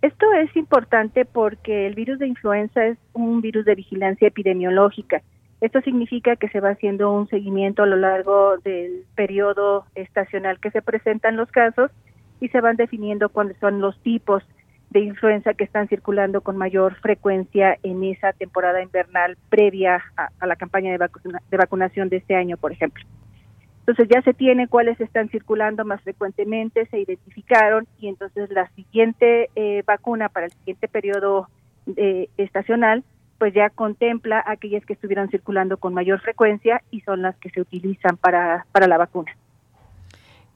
Esto 0.00 0.24
es 0.32 0.56
importante 0.56 1.26
porque 1.26 1.86
el 1.86 1.94
virus 1.94 2.18
de 2.18 2.28
influenza 2.28 2.86
es 2.86 2.96
un 3.12 3.42
virus 3.42 3.66
de 3.66 3.74
vigilancia 3.74 4.28
epidemiológica. 4.28 5.20
Esto 5.60 5.82
significa 5.82 6.36
que 6.36 6.48
se 6.48 6.60
va 6.60 6.70
haciendo 6.70 7.12
un 7.12 7.28
seguimiento 7.28 7.82
a 7.82 7.86
lo 7.86 7.96
largo 7.96 8.56
del 8.64 9.04
periodo 9.14 9.84
estacional 9.94 10.58
que 10.60 10.70
se 10.70 10.80
presentan 10.80 11.36
los 11.36 11.50
casos 11.50 11.90
y 12.40 12.48
se 12.48 12.62
van 12.62 12.76
definiendo 12.76 13.28
cuáles 13.28 13.58
son 13.58 13.82
los 13.82 14.00
tipos 14.00 14.42
de 14.90 15.00
influenza 15.00 15.54
que 15.54 15.64
están 15.64 15.88
circulando 15.88 16.40
con 16.40 16.56
mayor 16.56 16.94
frecuencia 16.96 17.76
en 17.82 18.04
esa 18.04 18.32
temporada 18.32 18.82
invernal 18.82 19.36
previa 19.50 20.02
a, 20.16 20.46
la 20.46 20.56
campaña 20.56 20.92
de, 20.92 20.98
de 20.98 21.56
vacunación 21.56 22.08
de 22.08 22.16
este 22.16 22.34
año, 22.34 22.56
por 22.56 22.72
ejemplo. 22.72 23.04
Entonces 23.80 24.08
ya 24.14 24.20
se 24.22 24.34
tiene 24.34 24.68
cuáles 24.68 25.00
están 25.00 25.30
circulando 25.30 25.84
más 25.84 26.02
frecuentemente, 26.02 26.86
se 26.86 27.00
identificaron 27.00 27.86
y 27.98 28.08
entonces 28.08 28.50
la 28.50 28.68
siguiente 28.70 29.48
eh, 29.56 29.82
vacuna 29.86 30.28
para 30.28 30.46
el 30.46 30.52
siguiente 30.52 30.88
periodo 30.88 31.48
eh, 31.96 32.28
estacional 32.36 33.02
pues 33.38 33.54
ya 33.54 33.70
contempla 33.70 34.42
aquellas 34.44 34.84
que 34.84 34.92
estuvieron 34.92 35.30
circulando 35.30 35.76
con 35.76 35.94
mayor 35.94 36.20
frecuencia 36.20 36.82
y 36.90 37.00
son 37.02 37.22
las 37.22 37.36
que 37.36 37.50
se 37.50 37.60
utilizan 37.60 38.16
para, 38.16 38.66
para 38.72 38.88
la 38.88 38.98
vacuna. 38.98 39.32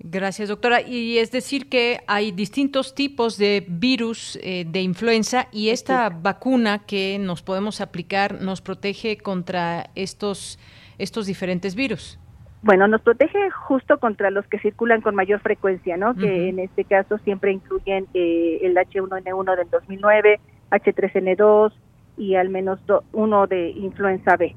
Gracias, 0.04 0.48
doctora. 0.48 0.80
Y 0.80 1.18
es 1.18 1.30
decir 1.30 1.68
que 1.68 2.00
hay 2.08 2.32
distintos 2.32 2.94
tipos 2.94 3.38
de 3.38 3.64
virus 3.68 4.36
eh, 4.42 4.64
de 4.66 4.80
influenza 4.80 5.46
y 5.52 5.68
esta 5.68 6.10
vacuna 6.10 6.80
que 6.80 7.18
nos 7.20 7.42
podemos 7.42 7.80
aplicar 7.80 8.40
nos 8.40 8.60
protege 8.60 9.18
contra 9.18 9.90
estos, 9.94 10.58
estos 10.98 11.26
diferentes 11.26 11.76
virus. 11.76 12.18
Bueno, 12.62 12.88
nos 12.88 13.00
protege 13.00 13.50
justo 13.50 13.98
contra 13.98 14.30
los 14.30 14.44
que 14.46 14.58
circulan 14.58 15.02
con 15.02 15.14
mayor 15.14 15.40
frecuencia, 15.40 15.96
¿no? 15.96 16.14
Que 16.14 16.48
en 16.48 16.58
este 16.58 16.84
caso 16.84 17.18
siempre 17.18 17.52
incluyen 17.52 18.06
eh, 18.14 18.58
el 18.62 18.76
H1N1 18.76 19.56
del 19.56 19.70
2009, 19.70 20.40
H3N2 20.70 21.72
y 22.16 22.34
al 22.36 22.50
menos 22.50 22.78
uno 23.12 23.46
de 23.46 23.70
influenza 23.70 24.36
B 24.36 24.54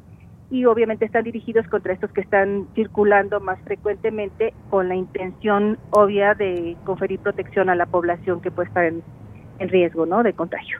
y 0.55 0.63
obviamente 0.65 1.03
están 1.03 1.25
dirigidos 1.25 1.67
contra 1.67 1.91
estos 1.91 2.11
que 2.13 2.21
están 2.21 2.67
circulando 2.75 3.41
más 3.41 3.59
frecuentemente 3.65 4.53
con 4.69 4.87
la 4.87 4.95
intención 4.95 5.77
obvia 5.91 6.33
de 6.33 6.77
conferir 6.85 7.19
protección 7.19 7.69
a 7.69 7.75
la 7.75 7.85
población 7.85 8.39
que 8.39 8.51
puede 8.51 8.69
estar 8.69 8.85
en, 8.85 9.03
riesgo 9.59 10.05
¿no? 10.05 10.23
de 10.23 10.31
contagio. 10.31 10.79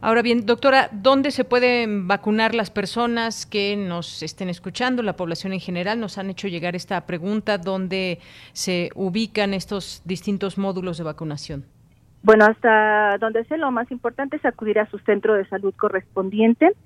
Ahora 0.00 0.22
bien, 0.22 0.46
doctora, 0.46 0.90
¿dónde 0.92 1.32
se 1.32 1.44
pueden 1.44 2.06
vacunar 2.06 2.54
las 2.54 2.70
personas 2.70 3.46
que 3.46 3.76
nos 3.76 4.22
estén 4.22 4.48
escuchando, 4.48 5.02
la 5.02 5.16
población 5.16 5.52
en 5.52 5.58
general? 5.58 5.98
Nos 5.98 6.16
han 6.16 6.30
hecho 6.30 6.46
llegar 6.46 6.76
esta 6.76 7.04
pregunta, 7.04 7.58
¿dónde 7.58 8.20
se 8.52 8.90
ubican 8.94 9.54
estos 9.54 10.02
distintos 10.04 10.56
módulos 10.56 10.98
de 10.98 11.04
vacunación? 11.04 11.64
Bueno, 12.22 12.44
hasta 12.44 13.18
donde 13.18 13.44
sé 13.46 13.56
lo 13.56 13.72
más 13.72 13.90
importante 13.90 14.36
es 14.36 14.44
acudir 14.44 14.78
a 14.78 14.88
su 14.88 14.98
centro 15.00 15.34
de 15.34 15.48
salud 15.48 15.74
correspondiente 15.76 16.76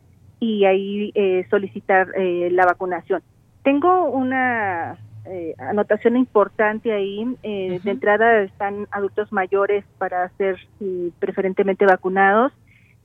y 0.43 0.65
ahí 0.65 1.13
eh, 1.15 1.47
solicitar 1.51 2.09
eh, 2.17 2.49
la 2.51 2.67
vacunación. 2.67 3.23
Tengo 3.63 4.11
una 4.11 4.99
eh, 5.25 5.55
anotación 5.57 6.17
importante 6.17 6.93
ahí. 6.93 7.25
De 7.45 7.81
entrada 7.85 8.41
están 8.41 8.89
adultos 8.91 9.33
mayores 9.33 9.85
para 9.99 10.29
ser 10.31 10.59
preferentemente 11.21 11.87
vacunados, 11.87 12.53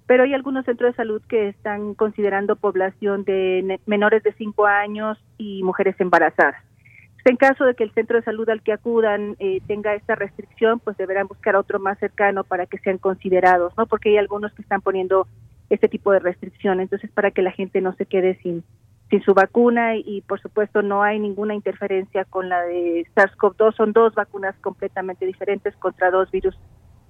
pero 0.07 0.23
hay 0.23 0.33
algunos 0.33 0.65
centros 0.65 0.93
de 0.93 0.95
salud 0.95 1.21
que 1.29 1.49
están 1.49 1.93
considerando 1.93 2.55
población 2.55 3.23
de 3.23 3.79
menores 3.85 4.23
de 4.23 4.33
5 4.33 4.65
años 4.65 5.19
y 5.37 5.61
mujeres 5.61 5.95
embarazadas. 5.99 6.55
En 7.23 7.35
caso 7.35 7.65
de 7.65 7.75
que 7.75 7.83
el 7.83 7.91
centro 7.91 8.17
de 8.17 8.23
salud 8.23 8.49
al 8.49 8.63
que 8.63 8.71
acudan 8.71 9.35
tenga 9.67 9.93
esta 9.93 10.15
restricción, 10.15 10.79
pues 10.79 10.97
deberán 10.97 11.27
buscar 11.27 11.55
otro 11.55 11.77
más 11.77 11.99
cercano 11.99 12.45
para 12.45 12.65
que 12.65 12.79
sean 12.79 12.97
considerados, 12.97 13.73
¿no? 13.77 13.85
Porque 13.85 14.09
hay 14.09 14.17
algunos 14.17 14.53
que 14.53 14.61
están 14.61 14.81
poniendo 14.81 15.27
este 15.69 15.87
tipo 15.87 16.11
de 16.11 16.19
restricción. 16.19 16.79
Entonces, 16.79 17.11
para 17.11 17.31
que 17.31 17.41
la 17.41 17.51
gente 17.51 17.81
no 17.81 17.93
se 17.93 18.05
quede 18.05 18.39
sin, 18.41 18.63
sin 19.09 19.21
su 19.23 19.33
vacuna 19.33 19.95
y, 19.95 20.21
por 20.21 20.41
supuesto, 20.41 20.81
no 20.81 21.03
hay 21.03 21.19
ninguna 21.19 21.55
interferencia 21.55 22.25
con 22.25 22.49
la 22.49 22.61
de 22.63 23.05
SARS-CoV-2. 23.15 23.75
Son 23.75 23.93
dos 23.93 24.13
vacunas 24.15 24.55
completamente 24.61 25.25
diferentes 25.25 25.75
contra 25.77 26.11
dos 26.11 26.31
virus 26.31 26.57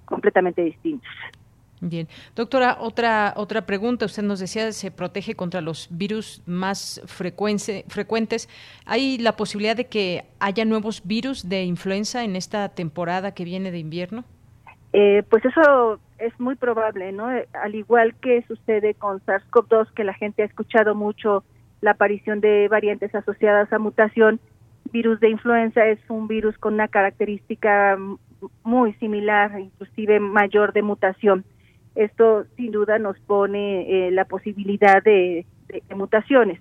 completamente 0.06 0.62
distintos. 0.64 1.10
Bien, 1.80 2.08
doctora, 2.36 2.78
otra 2.80 3.34
otra 3.36 3.68
pregunta. 3.68 4.06
Usted 4.06 4.24
nos 4.24 4.40
decía 4.40 4.72
se 4.72 4.90
protege 4.90 5.36
contra 5.36 5.62
los 5.62 5.88
virus 5.92 6.42
más 6.48 7.02
frecuentes. 7.06 8.50
¿Hay 8.86 9.20
la 9.20 9.36
posibilidad 9.36 9.76
de 9.76 9.86
que 9.86 10.26
haya 10.40 10.66
nuevos 10.66 11.06
virus 11.06 11.48
de 11.48 11.64
influenza 11.66 12.24
en 12.24 12.36
esta 12.36 12.70
temporada 12.70 13.34
que 13.36 13.44
viene 13.44 13.70
de 13.70 13.78
invierno? 13.78 14.26
Eh, 15.00 15.22
pues 15.30 15.46
eso 15.46 16.00
es 16.18 16.40
muy 16.40 16.56
probable, 16.56 17.12
¿no? 17.12 17.32
Eh, 17.32 17.48
al 17.54 17.76
igual 17.76 18.16
que 18.16 18.42
sucede 18.48 18.96
con 18.96 19.20
SARS-CoV-2, 19.20 19.94
que 19.94 20.04
la 20.04 20.16
gente 20.16 20.42
ha 20.42 20.46
escuchado 20.48 20.96
mucho 20.96 21.44
la 21.82 21.92
aparición 21.92 22.42
de 22.42 22.68
variantes 22.68 23.14
asociadas 23.14 23.72
a 23.72 23.78
mutación, 23.78 24.40
virus 24.92 25.20
de 25.20 25.30
influenza 25.30 25.86
es 25.86 26.00
un 26.10 26.28
virus 26.28 26.58
con 26.58 26.74
una 26.74 26.88
característica 26.88 27.96
muy 28.64 28.94
similar, 28.94 29.60
inclusive 29.60 30.20
mayor 30.20 30.74
de 30.74 30.82
mutación. 30.82 31.46
Esto 31.94 32.46
sin 32.56 32.72
duda 32.72 32.98
nos 32.98 33.20
pone 33.20 34.08
eh, 34.08 34.10
la 34.10 34.26
posibilidad 34.26 35.04
de, 35.04 35.46
mutaciones 35.96 36.60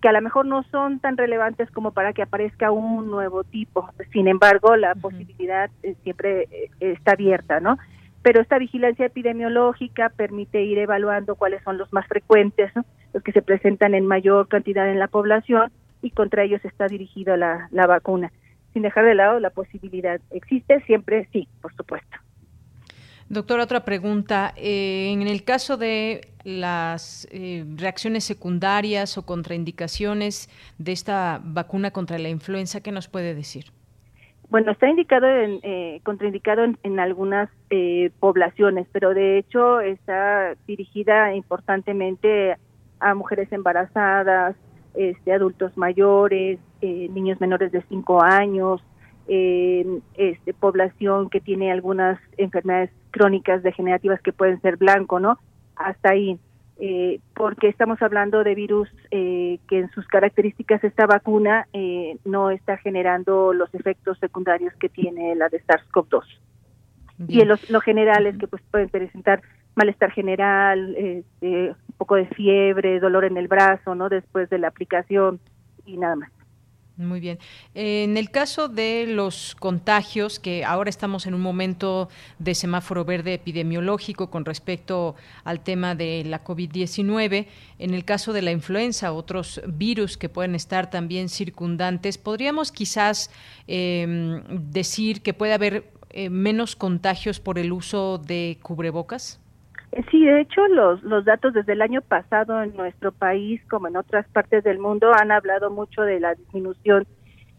que 0.00 0.08
a 0.08 0.12
lo 0.12 0.20
mejor 0.22 0.46
no 0.46 0.62
son 0.64 1.00
tan 1.00 1.16
relevantes 1.16 1.70
como 1.70 1.92
para 1.92 2.12
que 2.12 2.22
aparezca 2.22 2.70
un 2.70 3.10
nuevo 3.10 3.44
tipo. 3.44 3.90
Sin 4.12 4.28
embargo, 4.28 4.76
la 4.76 4.94
posibilidad 4.94 5.70
eh, 5.82 5.96
siempre 6.02 6.48
está 6.80 7.12
abierta, 7.12 7.60
¿no? 7.60 7.78
pero 8.22 8.40
esta 8.40 8.58
vigilancia 8.58 9.06
epidemiológica 9.06 10.10
permite 10.10 10.62
ir 10.62 10.78
evaluando 10.78 11.36
cuáles 11.36 11.62
son 11.62 11.78
los 11.78 11.92
más 11.92 12.06
frecuentes, 12.06 12.70
los 13.12 13.22
que 13.22 13.32
se 13.32 13.42
presentan 13.42 13.94
en 13.94 14.06
mayor 14.06 14.48
cantidad 14.48 14.90
en 14.90 14.98
la 14.98 15.08
población 15.08 15.70
y 16.02 16.10
contra 16.10 16.42
ellos 16.42 16.64
está 16.64 16.88
dirigida 16.88 17.36
la, 17.36 17.86
vacuna. 17.86 18.32
Sin 18.72 18.82
dejar 18.82 19.04
de 19.04 19.14
lado 19.14 19.40
la 19.40 19.50
posibilidad, 19.50 20.20
¿existe? 20.30 20.80
Siempre 20.82 21.26
sí, 21.32 21.48
por 21.62 21.74
supuesto. 21.74 22.18
Doctora, 23.28 23.64
otra 23.64 23.84
pregunta. 23.84 24.54
Eh, 24.56 25.10
en 25.12 25.22
el 25.22 25.44
caso 25.44 25.76
de 25.76 26.28
las 26.44 27.28
eh, 27.30 27.64
reacciones 27.76 28.24
secundarias 28.24 29.18
o 29.18 29.26
contraindicaciones 29.26 30.48
de 30.78 30.92
esta 30.92 31.40
vacuna 31.44 31.90
contra 31.90 32.18
la 32.18 32.30
influenza, 32.30 32.80
¿qué 32.80 32.90
nos 32.90 33.08
puede 33.08 33.34
decir? 33.34 33.66
Bueno, 34.50 34.72
está 34.72 34.88
indicado 34.88 35.26
en, 35.26 35.60
eh, 35.62 36.00
contraindicado 36.04 36.64
en, 36.82 37.00
algunas 37.00 37.50
eh, 37.68 38.10
poblaciones, 38.18 38.86
pero 38.92 39.12
de 39.12 39.36
hecho 39.36 39.80
está 39.80 40.54
dirigida 40.66 41.34
importantemente 41.34 42.56
a 42.98 43.14
mujeres 43.14 43.52
embarazadas, 43.52 44.56
este, 44.94 45.34
adultos 45.34 45.76
mayores, 45.76 46.58
eh, 46.80 47.08
niños 47.10 47.38
menores 47.42 47.72
de 47.72 47.82
5 47.90 48.22
años, 48.22 48.82
este, 49.26 50.54
población 50.58 51.28
que 51.28 51.42
tiene 51.42 51.70
algunas 51.70 52.18
enfermedades 52.38 52.90
crónicas 53.10 53.62
degenerativas 53.62 54.20
que 54.20 54.32
pueden 54.32 54.60
ser 54.60 54.76
blanco, 54.76 55.20
¿no? 55.20 55.38
Hasta 55.76 56.10
ahí. 56.10 56.38
eh, 56.80 57.18
porque 57.34 57.68
estamos 57.68 58.00
hablando 58.02 58.44
de 58.44 58.54
virus 58.54 58.88
eh, 59.10 59.58
que 59.68 59.80
en 59.80 59.90
sus 59.90 60.06
características 60.06 60.82
esta 60.84 61.06
vacuna 61.06 61.66
eh, 61.72 62.18
no 62.24 62.50
está 62.50 62.76
generando 62.76 63.52
los 63.52 63.74
efectos 63.74 64.16
secundarios 64.20 64.72
que 64.74 64.88
tiene 64.88 65.34
la 65.34 65.48
de 65.48 65.60
SARS-CoV-2. 65.64 66.22
Y 67.26 67.40
en 67.40 67.48
los, 67.48 67.68
lo 67.68 67.80
general 67.80 68.26
es 68.26 68.38
que 68.38 68.46
pues, 68.46 68.62
pueden 68.70 68.88
presentar 68.90 69.42
malestar 69.74 70.12
general, 70.12 70.94
este, 70.96 71.70
un 71.70 71.94
poco 71.96 72.14
de 72.14 72.26
fiebre, 72.26 73.00
dolor 73.00 73.24
en 73.24 73.36
el 73.36 73.48
brazo, 73.48 73.96
¿no? 73.96 74.08
Después 74.08 74.48
de 74.50 74.58
la 74.58 74.68
aplicación 74.68 75.40
y 75.84 75.96
nada 75.96 76.14
más. 76.14 76.30
Muy 76.98 77.20
bien. 77.20 77.38
En 77.74 78.16
el 78.16 78.32
caso 78.32 78.66
de 78.66 79.06
los 79.06 79.54
contagios, 79.54 80.40
que 80.40 80.64
ahora 80.64 80.90
estamos 80.90 81.26
en 81.26 81.34
un 81.34 81.40
momento 81.40 82.08
de 82.40 82.56
semáforo 82.56 83.04
verde 83.04 83.34
epidemiológico 83.34 84.30
con 84.30 84.44
respecto 84.44 85.14
al 85.44 85.60
tema 85.60 85.94
de 85.94 86.24
la 86.24 86.42
COVID-19, 86.42 87.46
en 87.78 87.94
el 87.94 88.04
caso 88.04 88.32
de 88.32 88.42
la 88.42 88.50
influenza, 88.50 89.12
otros 89.12 89.60
virus 89.68 90.16
que 90.16 90.28
pueden 90.28 90.56
estar 90.56 90.90
también 90.90 91.28
circundantes, 91.28 92.18
¿podríamos 92.18 92.72
quizás 92.72 93.30
em, 93.68 94.42
decir 94.48 95.22
que 95.22 95.34
puede 95.34 95.52
haber 95.52 95.92
eh, 96.10 96.30
menos 96.30 96.74
contagios 96.74 97.38
por 97.38 97.60
el 97.60 97.72
uso 97.72 98.18
de 98.18 98.58
cubrebocas? 98.60 99.38
Eh, 99.92 100.04
sí, 100.10 100.24
de 100.24 100.40
hecho, 100.40 100.66
los, 100.68 101.02
los 101.02 101.24
datos 101.24 101.54
desde 101.54 101.72
el 101.72 101.82
año 101.82 102.02
pasado 102.02 102.62
en 102.62 102.76
nuestro 102.76 103.12
país, 103.12 103.60
como 103.70 103.88
en 103.88 103.96
otras 103.96 104.28
partes 104.28 104.64
del 104.64 104.78
mundo, 104.78 105.12
han 105.14 105.30
hablado 105.30 105.70
mucho 105.70 106.02
de 106.02 106.20
la 106.20 106.34
disminución 106.34 107.06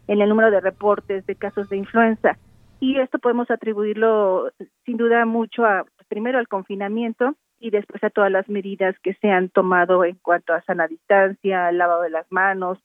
en 0.08 0.22
el 0.22 0.30
número 0.30 0.52
de 0.52 0.62
reportes 0.62 1.26
de 1.26 1.36
casos 1.36 1.70
de 1.70 1.78
influenza. 1.78 2.38
Y 2.80 2.98
esto 3.00 3.20
podemos 3.20 3.50
atribuirlo, 3.52 4.52
sin 4.86 4.98
duda, 4.98 5.26
mucho 5.26 5.66
a, 5.66 5.86
primero, 6.08 6.40
al 6.40 6.48
confinamiento 6.48 7.36
y 7.60 7.72
después 7.72 8.04
a 8.04 8.10
todas 8.10 8.32
las 8.32 8.48
medidas 8.48 8.96
que 9.04 9.16
se 9.16 9.30
han 9.30 9.50
tomado 9.50 10.06
en 10.06 10.16
cuanto 10.16 10.54
a 10.54 10.62
sana 10.62 10.88
distancia, 10.88 11.72
lavado 11.72 12.04
de 12.04 12.10
las 12.10 12.32
manos, 12.32 12.80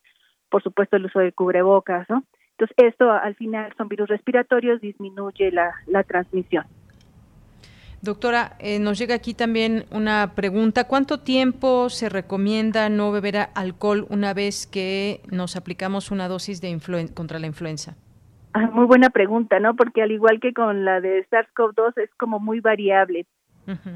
por 0.50 0.62
supuesto, 0.62 0.96
el 0.96 1.06
uso 1.06 1.20
de 1.20 1.32
cubrebocas, 1.32 2.08
¿no? 2.10 2.24
Entonces, 2.52 2.76
esto 2.78 3.10
al 3.10 3.34
final 3.34 3.72
son 3.76 3.88
virus 3.88 4.08
respiratorios, 4.08 4.80
disminuye 4.80 5.50
la, 5.50 5.74
la 5.86 6.04
transmisión. 6.04 6.64
Doctora, 8.04 8.56
eh, 8.58 8.78
nos 8.78 8.98
llega 8.98 9.14
aquí 9.14 9.32
también 9.32 9.86
una 9.90 10.32
pregunta. 10.34 10.84
¿Cuánto 10.84 11.20
tiempo 11.20 11.88
se 11.88 12.10
recomienda 12.10 12.90
no 12.90 13.10
beber 13.12 13.48
alcohol 13.54 14.06
una 14.10 14.34
vez 14.34 14.66
que 14.66 15.20
nos 15.30 15.56
aplicamos 15.56 16.10
una 16.10 16.28
dosis 16.28 16.60
de 16.60 16.78
contra 17.14 17.38
la 17.38 17.46
influenza? 17.46 17.96
Ah, 18.52 18.70
muy 18.72 18.84
buena 18.84 19.08
pregunta, 19.08 19.58
¿no? 19.58 19.74
Porque 19.74 20.02
al 20.02 20.12
igual 20.12 20.38
que 20.38 20.52
con 20.52 20.84
la 20.84 21.00
de 21.00 21.26
SARS-CoV-2 21.30 21.98
es 22.02 22.10
como 22.16 22.38
muy 22.38 22.60
variable. 22.60 23.26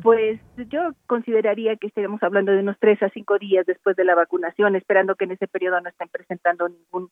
Pues 0.03 0.41
yo 0.71 0.93
consideraría 1.07 1.77
que 1.77 1.89
estaríamos 1.89 2.23
hablando 2.23 2.53
de 2.53 2.61
unos 2.61 2.79
tres 2.81 3.03
a 3.03 3.11
cinco 3.11 3.39
días 3.39 3.67
después 3.67 3.97
de 3.97 4.05
la 4.05 4.15
vacunación, 4.15 4.75
esperando 4.77 5.15
que 5.15 5.25
en 5.25 5.33
ese 5.33 5.47
periodo 5.47 5.79
no 5.83 5.91
estén 5.91 6.09
presentando 6.09 6.71
ningún 6.71 7.11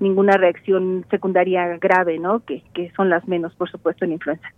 ninguna 0.00 0.38
reacción 0.38 1.04
secundaria 1.10 1.76
grave, 1.76 2.18
¿no? 2.18 2.40
Que, 2.46 2.62
que 2.72 2.90
son 2.96 3.10
las 3.10 3.28
menos, 3.28 3.54
por 3.56 3.70
supuesto, 3.70 4.06
en 4.06 4.12
influenza. 4.12 4.48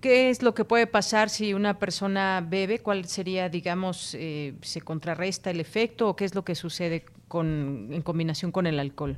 ¿Qué 0.00 0.30
es 0.30 0.42
lo 0.42 0.54
que 0.54 0.64
puede 0.64 0.86
pasar 0.86 1.28
si 1.28 1.52
una 1.52 1.78
persona 1.78 2.42
bebe? 2.46 2.78
¿Cuál 2.78 3.04
sería, 3.04 3.50
digamos, 3.50 4.14
eh, 4.14 4.54
se 4.62 4.80
contrarresta 4.80 5.50
el 5.50 5.60
efecto 5.60 6.08
o 6.08 6.16
qué 6.16 6.24
es 6.24 6.34
lo 6.34 6.42
que 6.42 6.54
sucede 6.54 7.04
con, 7.28 7.88
en 7.92 8.00
combinación 8.00 8.50
con 8.50 8.66
el 8.66 8.78
alcohol? 8.78 9.16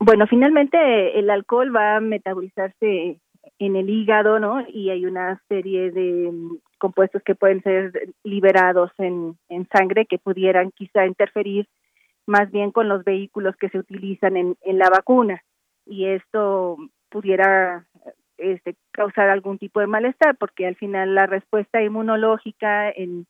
Bueno, 0.00 0.26
finalmente 0.26 1.18
el 1.18 1.30
alcohol 1.30 1.74
va 1.74 1.96
a 1.96 2.00
metabolizarse 2.00 3.20
en 3.60 3.76
el 3.76 3.88
hígado, 3.88 4.40
¿no? 4.40 4.64
Y 4.68 4.90
hay 4.90 5.06
una 5.06 5.40
serie 5.48 5.92
de 5.92 6.32
compuestos 6.78 7.22
que 7.22 7.36
pueden 7.36 7.62
ser 7.62 7.92
liberados 8.24 8.90
en, 8.98 9.36
sangre 9.72 10.06
que 10.06 10.18
pudieran 10.18 10.72
quizá 10.72 11.06
interferir 11.06 11.68
más 12.26 12.50
bien 12.50 12.72
con 12.72 12.88
los 12.88 13.04
vehículos 13.04 13.56
que 13.56 13.68
se 13.68 13.78
utilizan 13.78 14.36
en 14.36 14.78
la 14.78 14.90
vacuna. 14.90 15.42
Y 15.86 16.06
esto 16.06 16.76
pudiera 17.08 17.86
este, 18.38 18.76
causar 18.92 19.28
algún 19.28 19.58
tipo 19.58 19.80
de 19.80 19.86
malestar, 19.86 20.36
porque 20.36 20.66
al 20.66 20.76
final 20.76 21.14
la 21.14 21.26
respuesta 21.26 21.82
inmunológica 21.82 22.90
en, 22.90 23.26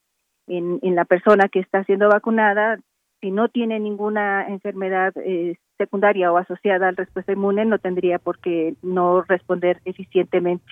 en, 0.47 0.95
la 0.95 1.05
persona 1.05 1.47
que 1.49 1.59
está 1.59 1.83
siendo 1.83 2.09
vacunada, 2.09 2.79
si 3.21 3.31
no 3.31 3.49
tiene 3.49 3.79
ninguna 3.79 4.47
enfermedad 4.47 5.13
eh, 5.17 5.57
secundaria 5.77 6.31
o 6.31 6.37
asociada 6.37 6.87
a 6.87 6.91
la 6.91 6.95
respuesta 6.97 7.33
inmune, 7.33 7.65
no 7.65 7.79
tendría 7.79 8.19
por 8.19 8.39
qué 8.39 8.75
no 8.81 9.21
responder 9.23 9.81
eficientemente. 9.85 10.65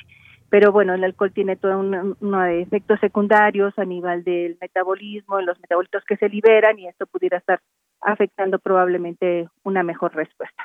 Pero 0.49 0.71
bueno, 0.71 0.93
el 0.93 1.03
alcohol 1.03 1.33
tiene 1.33 1.57
todo 1.57 1.77
un, 1.79 2.15
efectos 2.61 2.99
secundarios 3.01 3.77
a 3.77 3.83
nivel 3.83 4.23
del 4.23 4.57
metabolismo, 4.61 5.41
los 5.41 5.59
metabolitos 5.59 6.03
que 6.05 6.15
se 6.15 6.29
liberan, 6.29 6.79
y 6.79 6.87
esto 6.87 7.05
pudiera 7.05 7.37
estar 7.37 7.59
afectando 8.01 8.59
probablemente 8.59 9.49
una 9.63 9.83
mejor 9.83 10.15
respuesta. 10.15 10.63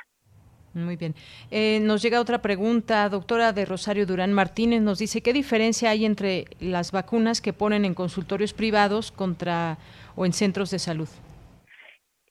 Muy 0.73 0.95
bien. 0.95 1.13
Eh, 1.51 1.79
nos 1.81 2.01
llega 2.01 2.19
otra 2.19 2.41
pregunta, 2.41 3.07
doctora 3.07 3.53
de 3.53 3.65
Rosario 3.65 4.07
Durán 4.07 4.33
Martínez, 4.33 4.81
nos 4.81 4.97
dice, 4.97 5.21
¿qué 5.21 5.31
diferencia 5.31 5.91
hay 5.91 6.03
entre 6.03 6.45
las 6.59 6.91
vacunas 6.91 7.41
que 7.41 7.53
ponen 7.53 7.85
en 7.85 7.93
consultorios 7.93 8.53
privados 8.53 9.11
contra 9.11 9.77
o 10.15 10.25
en 10.25 10.33
centros 10.33 10.71
de 10.71 10.79
salud? 10.79 11.07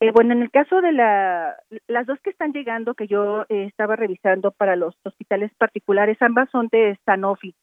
Eh, 0.00 0.10
bueno, 0.12 0.32
en 0.32 0.42
el 0.42 0.50
caso 0.50 0.80
de 0.80 0.90
la, 0.90 1.54
las 1.86 2.06
dos 2.06 2.18
que 2.24 2.30
están 2.30 2.52
llegando, 2.52 2.94
que 2.94 3.06
yo 3.06 3.42
eh, 3.48 3.66
estaba 3.66 3.94
revisando 3.94 4.50
para 4.50 4.74
los 4.74 4.96
hospitales 5.04 5.52
particulares, 5.56 6.20
ambas 6.20 6.50
son 6.50 6.68
de 6.72 6.98
Sanofi 7.04 7.54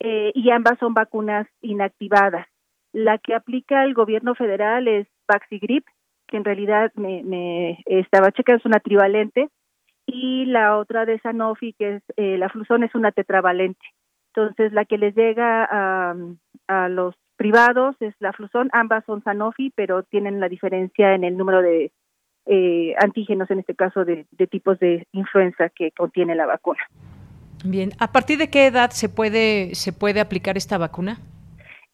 y 0.00 0.50
ambas 0.50 0.78
son 0.78 0.94
vacunas 0.94 1.48
inactivadas. 1.60 2.46
La 2.92 3.18
que 3.18 3.34
aplica 3.34 3.82
el 3.84 3.94
gobierno 3.94 4.36
federal 4.36 4.86
es 4.86 5.08
Vaxigrip, 5.26 5.84
que 6.28 6.36
en 6.36 6.44
realidad 6.44 6.92
me, 6.94 7.24
me 7.24 7.82
estaba 7.84 8.30
checando, 8.30 8.60
es 8.60 8.64
una 8.64 8.78
trivalente, 8.78 9.48
y 10.08 10.46
la 10.46 10.78
otra 10.78 11.04
de 11.04 11.18
Sanofi, 11.20 11.74
que 11.74 11.96
es 11.96 12.02
eh, 12.16 12.38
la 12.38 12.48
Fluzón, 12.48 12.82
es 12.82 12.94
una 12.94 13.12
tetravalente. 13.12 13.84
Entonces, 14.34 14.72
la 14.72 14.86
que 14.86 14.96
les 14.96 15.14
llega 15.14 15.68
a, 15.70 16.16
a 16.66 16.88
los 16.88 17.14
privados 17.36 17.94
es 18.00 18.14
la 18.18 18.32
Fluzón, 18.32 18.70
ambas 18.72 19.04
son 19.04 19.22
Sanofi, 19.22 19.70
pero 19.76 20.02
tienen 20.04 20.40
la 20.40 20.48
diferencia 20.48 21.14
en 21.14 21.24
el 21.24 21.36
número 21.36 21.60
de 21.60 21.92
eh, 22.46 22.94
antígenos, 22.98 23.50
en 23.50 23.58
este 23.58 23.74
caso 23.74 24.06
de, 24.06 24.26
de 24.30 24.46
tipos 24.46 24.78
de 24.78 25.06
influenza 25.12 25.68
que 25.68 25.90
contiene 25.92 26.34
la 26.34 26.46
vacuna. 26.46 26.80
Bien, 27.64 27.90
¿a 27.98 28.10
partir 28.10 28.38
de 28.38 28.48
qué 28.48 28.66
edad 28.66 28.90
se 28.90 29.10
puede, 29.10 29.74
se 29.74 29.92
puede 29.92 30.20
aplicar 30.20 30.56
esta 30.56 30.78
vacuna? 30.78 31.18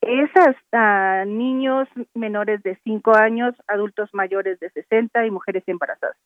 Es 0.01 0.31
hasta 0.37 1.25
niños 1.25 1.89
menores 2.15 2.63
de 2.63 2.79
5 2.85 3.17
años, 3.17 3.55
adultos 3.67 4.11
mayores 4.13 4.61
de 4.61 4.71
60 4.71 5.27
y 5.27 5.31
mujeres 5.31 5.65
embarazadas. 5.67 6.17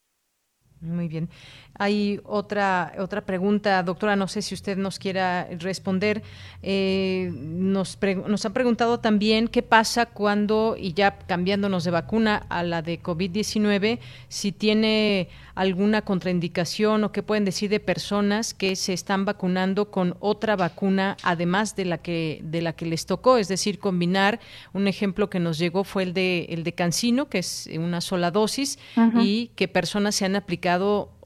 Muy 0.81 1.09
bien. 1.09 1.29
Hay 1.77 2.21
otra 2.23 2.93
otra 2.99 3.21
pregunta, 3.25 3.83
doctora, 3.83 4.15
no 4.15 4.29
sé 4.29 4.41
si 4.41 4.55
usted 4.55 4.77
nos 4.77 4.97
quiera 4.97 5.47
responder. 5.59 6.23
Eh, 6.63 7.31
nos, 7.33 7.97
nos 8.27 8.45
han 8.45 8.53
preguntado 8.53 8.99
también 8.99 9.49
qué 9.49 9.61
pasa 9.61 10.05
cuando, 10.05 10.75
y 10.77 10.93
ya 10.93 11.19
cambiándonos 11.19 11.83
de 11.83 11.91
vacuna 11.91 12.45
a 12.49 12.63
la 12.63 12.81
de 12.81 13.01
COVID-19, 13.01 13.99
si 14.29 14.51
tiene 14.53 15.27
alguna 15.55 16.03
contraindicación 16.03 17.03
o 17.03 17.11
qué 17.11 17.23
pueden 17.23 17.43
decir 17.43 17.69
de 17.69 17.81
personas 17.81 18.53
que 18.53 18.77
se 18.77 18.93
están 18.93 19.25
vacunando 19.25 19.91
con 19.91 20.15
otra 20.21 20.55
vacuna 20.55 21.17
además 21.23 21.75
de 21.75 21.83
la 21.83 21.97
que 21.97 22.39
de 22.43 22.61
la 22.61 22.71
que 22.71 22.85
les 22.85 23.05
tocó, 23.05 23.37
es 23.37 23.49
decir, 23.49 23.79
combinar. 23.79 24.39
Un 24.71 24.87
ejemplo 24.87 25.29
que 25.29 25.41
nos 25.41 25.57
llegó 25.57 25.83
fue 25.83 26.03
el 26.03 26.13
de 26.13 26.45
el 26.49 26.63
de 26.63 26.71
Cancino, 26.71 27.27
que 27.27 27.39
es 27.39 27.69
una 27.77 27.99
sola 27.99 28.31
dosis 28.31 28.79
y 29.21 29.51
que 29.55 29.67
personas 29.67 30.15
se 30.15 30.23
han 30.23 30.37
aplicado 30.37 30.68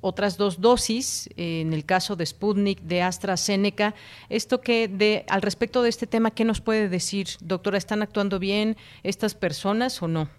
otras 0.02 0.38
dos 0.38 0.62
dosis, 0.62 1.30
en 1.36 1.74
el 1.74 1.86
caso 1.86 2.16
de 2.16 2.26
Sputnik, 2.26 2.82
de 2.82 3.02
AstraZeneca. 3.02 3.94
Esto 4.30 4.62
que 4.62 4.88
de 4.88 5.26
al 5.30 5.42
respecto 5.42 5.82
de 5.82 5.90
este 5.90 6.08
tema, 6.08 6.32
¿qué 6.32 6.46
nos 6.46 6.62
puede 6.62 6.90
decir, 6.90 7.28
doctora? 7.42 7.78
¿Están 7.78 8.02
actuando 8.02 8.40
bien 8.40 8.76
estas 9.04 9.36
personas 9.36 10.02
o 10.02 10.08
no? 10.08 10.30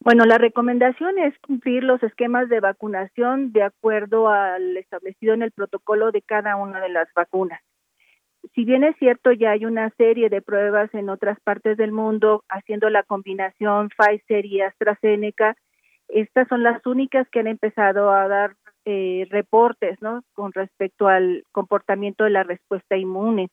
Bueno, 0.00 0.24
la 0.24 0.38
recomendación 0.38 1.18
es 1.18 1.36
cumplir 1.40 1.82
los 1.82 2.02
esquemas 2.02 2.48
de 2.48 2.60
vacunación 2.60 3.52
de 3.52 3.64
acuerdo 3.64 4.28
al 4.28 4.76
establecido 4.76 5.34
en 5.34 5.42
el 5.42 5.50
protocolo 5.50 6.12
de 6.12 6.22
cada 6.22 6.56
una 6.56 6.80
de 6.80 6.88
las 6.88 7.08
vacunas. 7.14 7.60
Si 8.54 8.64
bien 8.64 8.84
es 8.84 8.96
cierto, 8.98 9.32
ya 9.32 9.50
hay 9.50 9.64
una 9.64 9.90
serie 9.98 10.28
de 10.28 10.40
pruebas 10.40 10.94
en 10.94 11.10
otras 11.10 11.38
partes 11.40 11.76
del 11.76 11.92
mundo 11.92 12.44
haciendo 12.48 12.88
la 12.88 13.02
combinación 13.02 13.90
Pfizer 13.90 14.46
y 14.46 14.60
AstraZeneca, 14.60 15.56
estas 16.08 16.48
son 16.48 16.62
las 16.62 16.84
únicas 16.86 17.28
que 17.28 17.40
han 17.40 17.46
empezado 17.46 18.10
a 18.10 18.28
dar 18.28 18.56
eh, 18.84 19.26
reportes, 19.30 20.00
¿no? 20.00 20.22
Con 20.32 20.52
respecto 20.52 21.08
al 21.08 21.44
comportamiento 21.52 22.24
de 22.24 22.30
la 22.30 22.42
respuesta 22.42 22.96
inmune, 22.96 23.48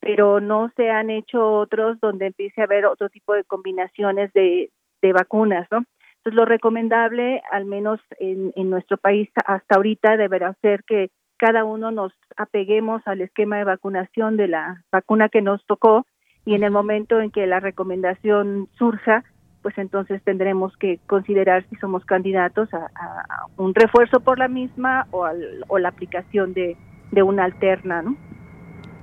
pero 0.00 0.40
no 0.40 0.70
se 0.76 0.90
han 0.90 1.10
hecho 1.10 1.48
otros 1.52 1.98
donde 2.00 2.26
empiece 2.26 2.60
a 2.60 2.64
haber 2.64 2.86
otro 2.86 3.08
tipo 3.08 3.34
de 3.34 3.44
combinaciones 3.44 4.32
de, 4.32 4.70
vacunas, 5.12 5.68
¿no? 5.70 5.84
Entonces, 6.16 6.34
lo 6.34 6.46
recomendable, 6.46 7.42
al 7.52 7.66
menos 7.66 8.00
en, 8.18 8.52
en 8.56 8.70
nuestro 8.70 8.96
país 8.96 9.28
hasta 9.44 9.76
ahorita, 9.76 10.16
deberá 10.16 10.54
ser 10.62 10.82
que 10.84 11.10
cada 11.36 11.64
uno 11.64 11.90
nos 11.90 12.14
apeguemos 12.38 13.02
al 13.06 13.20
esquema 13.20 13.58
de 13.58 13.64
vacunación 13.64 14.38
de 14.38 14.48
la 14.48 14.82
vacuna 14.90 15.28
que 15.28 15.42
nos 15.42 15.64
tocó 15.66 16.06
y 16.46 16.54
en 16.54 16.62
el 16.62 16.70
momento 16.70 17.20
en 17.20 17.30
que 17.30 17.46
la 17.46 17.60
recomendación 17.60 18.68
surja, 18.78 19.24
pues 19.64 19.78
entonces 19.78 20.22
tendremos 20.24 20.76
que 20.76 21.00
considerar 21.06 21.64
si 21.70 21.76
somos 21.76 22.04
candidatos 22.04 22.68
a, 22.74 22.90
un 23.56 23.74
refuerzo 23.74 24.20
por 24.20 24.38
la 24.38 24.46
misma 24.46 25.06
o, 25.10 25.26
o 25.68 25.78
la 25.78 25.88
aplicación 25.88 26.52
de, 26.52 26.76
de 27.12 27.22
una 27.22 27.44
alterna, 27.44 28.02
¿no? 28.02 28.14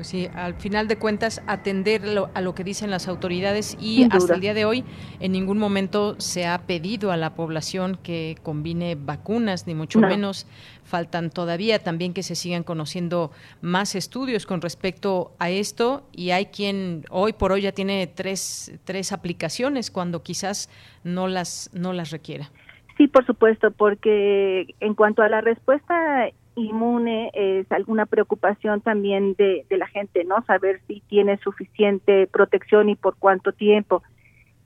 Pues 0.02 0.08
sí, 0.08 0.28
al 0.34 0.56
final 0.56 0.88
de 0.88 0.98
cuentas 0.98 1.44
atender 1.46 2.02
a 2.34 2.42
lo 2.42 2.56
que 2.56 2.64
dicen 2.64 2.90
las 2.90 3.08
autoridades 3.08 3.78
y 3.80 4.08
hasta 4.10 4.34
el 4.34 4.42
día 4.42 4.56
de 4.56 4.66
hoy 4.66 4.84
en 5.20 5.32
ningún 5.32 5.60
momento 5.60 6.20
se 6.20 6.48
ha 6.48 6.58
pedido 6.66 7.12
a 7.12 7.18
la 7.18 7.36
población 7.36 8.00
que 8.02 8.36
combine 8.42 8.96
vacunas, 8.96 9.68
ni 9.68 9.76
mucho 9.76 10.00
menos. 10.00 10.48
Faltan 10.84 11.30
todavía 11.30 11.84
también 11.84 12.16
que 12.16 12.24
se 12.24 12.34
sigan 12.34 12.64
conociendo 12.64 13.30
más 13.62 13.94
estudios 13.94 14.48
con 14.48 14.62
respecto 14.62 15.34
a 15.38 15.52
esto 15.52 16.02
y 16.14 16.32
hay 16.32 16.48
quien 16.48 17.06
hoy 17.12 17.34
por 17.34 17.52
hoy 17.52 17.62
ya 17.62 17.72
tiene 17.72 18.08
tres, 18.08 18.80
tres 18.86 19.12
aplicaciones 19.12 19.92
cuando 19.92 20.24
quizás 20.24 20.68
no 21.04 21.28
las, 21.28 21.70
no 21.76 21.94
las 21.94 22.10
requiera. 22.10 22.50
Sí, 22.98 23.08
por 23.08 23.24
supuesto, 23.28 23.70
porque 23.70 24.74
en 24.80 24.96
cuanto 24.96 25.22
a 25.22 25.30
la 25.30 25.42
respuesta 25.42 26.32
inmune 26.56 27.32
es 27.34 27.72
alguna 27.72 28.06
preocupación 28.06 28.82
también 28.82 29.36
de, 29.36 29.66
la 29.70 29.88
gente, 29.88 30.24
¿no? 30.24 30.44
Saber 30.46 30.82
si 30.88 31.02
tiene 31.02 31.38
suficiente 31.38 32.28
protección 32.28 32.90
y 32.90 32.96
por 32.96 33.16
cuánto 33.18 33.52
tiempo. 33.52 34.04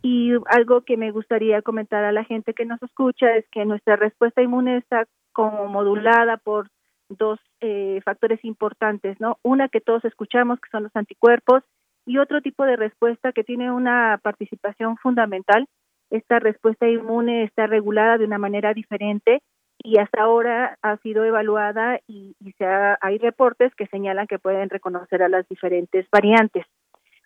Y 0.01 0.33
algo 0.47 0.81
que 0.81 0.97
me 0.97 1.11
gustaría 1.11 1.61
comentar 1.61 2.03
a 2.03 2.11
la 2.11 2.23
gente 2.23 2.53
que 2.53 2.65
nos 2.65 2.81
escucha 2.83 3.35
es 3.35 3.45
que 3.51 3.65
nuestra 3.65 3.95
respuesta 3.95 4.41
inmune 4.41 4.77
está 4.77 5.05
como 5.31 5.67
modulada 5.67 6.37
por 6.37 6.69
dos 7.09 7.39
eh, 7.59 8.01
factores 8.03 8.43
importantes, 8.43 9.19
¿no? 9.19 9.37
Una 9.43 9.69
que 9.69 9.81
todos 9.81 10.05
escuchamos, 10.05 10.59
que 10.59 10.69
son 10.69 10.83
los 10.83 10.95
anticuerpos, 10.95 11.63
y 12.05 12.19
otro 12.19 12.41
tipo 12.41 12.65
de 12.65 12.75
respuesta 12.75 13.31
que 13.31 13.43
tiene 13.43 13.71
una 13.71 14.19
participación 14.21 14.97
fundamental. 14.97 15.67
Esta 16.11 16.39
respuesta 16.39 16.87
inmune 16.87 17.43
está 17.43 17.65
regulada 17.65 18.17
de 18.17 18.25
una 18.25 18.37
manera 18.37 18.73
diferente 18.73 19.41
y 19.85 19.99
hasta 19.99 20.23
ahora 20.23 20.77
ha 20.81 20.97
sido 20.97 21.23
evaluada 21.23 21.99
y, 22.07 22.35
se 22.57 22.65
hay 22.65 23.17
reportes 23.19 23.73
que 23.75 23.87
señalan 23.87 24.27
que 24.27 24.39
pueden 24.39 24.69
reconocer 24.69 25.21
a 25.21 25.29
las 25.29 25.47
diferentes 25.47 26.07
variantes. 26.11 26.65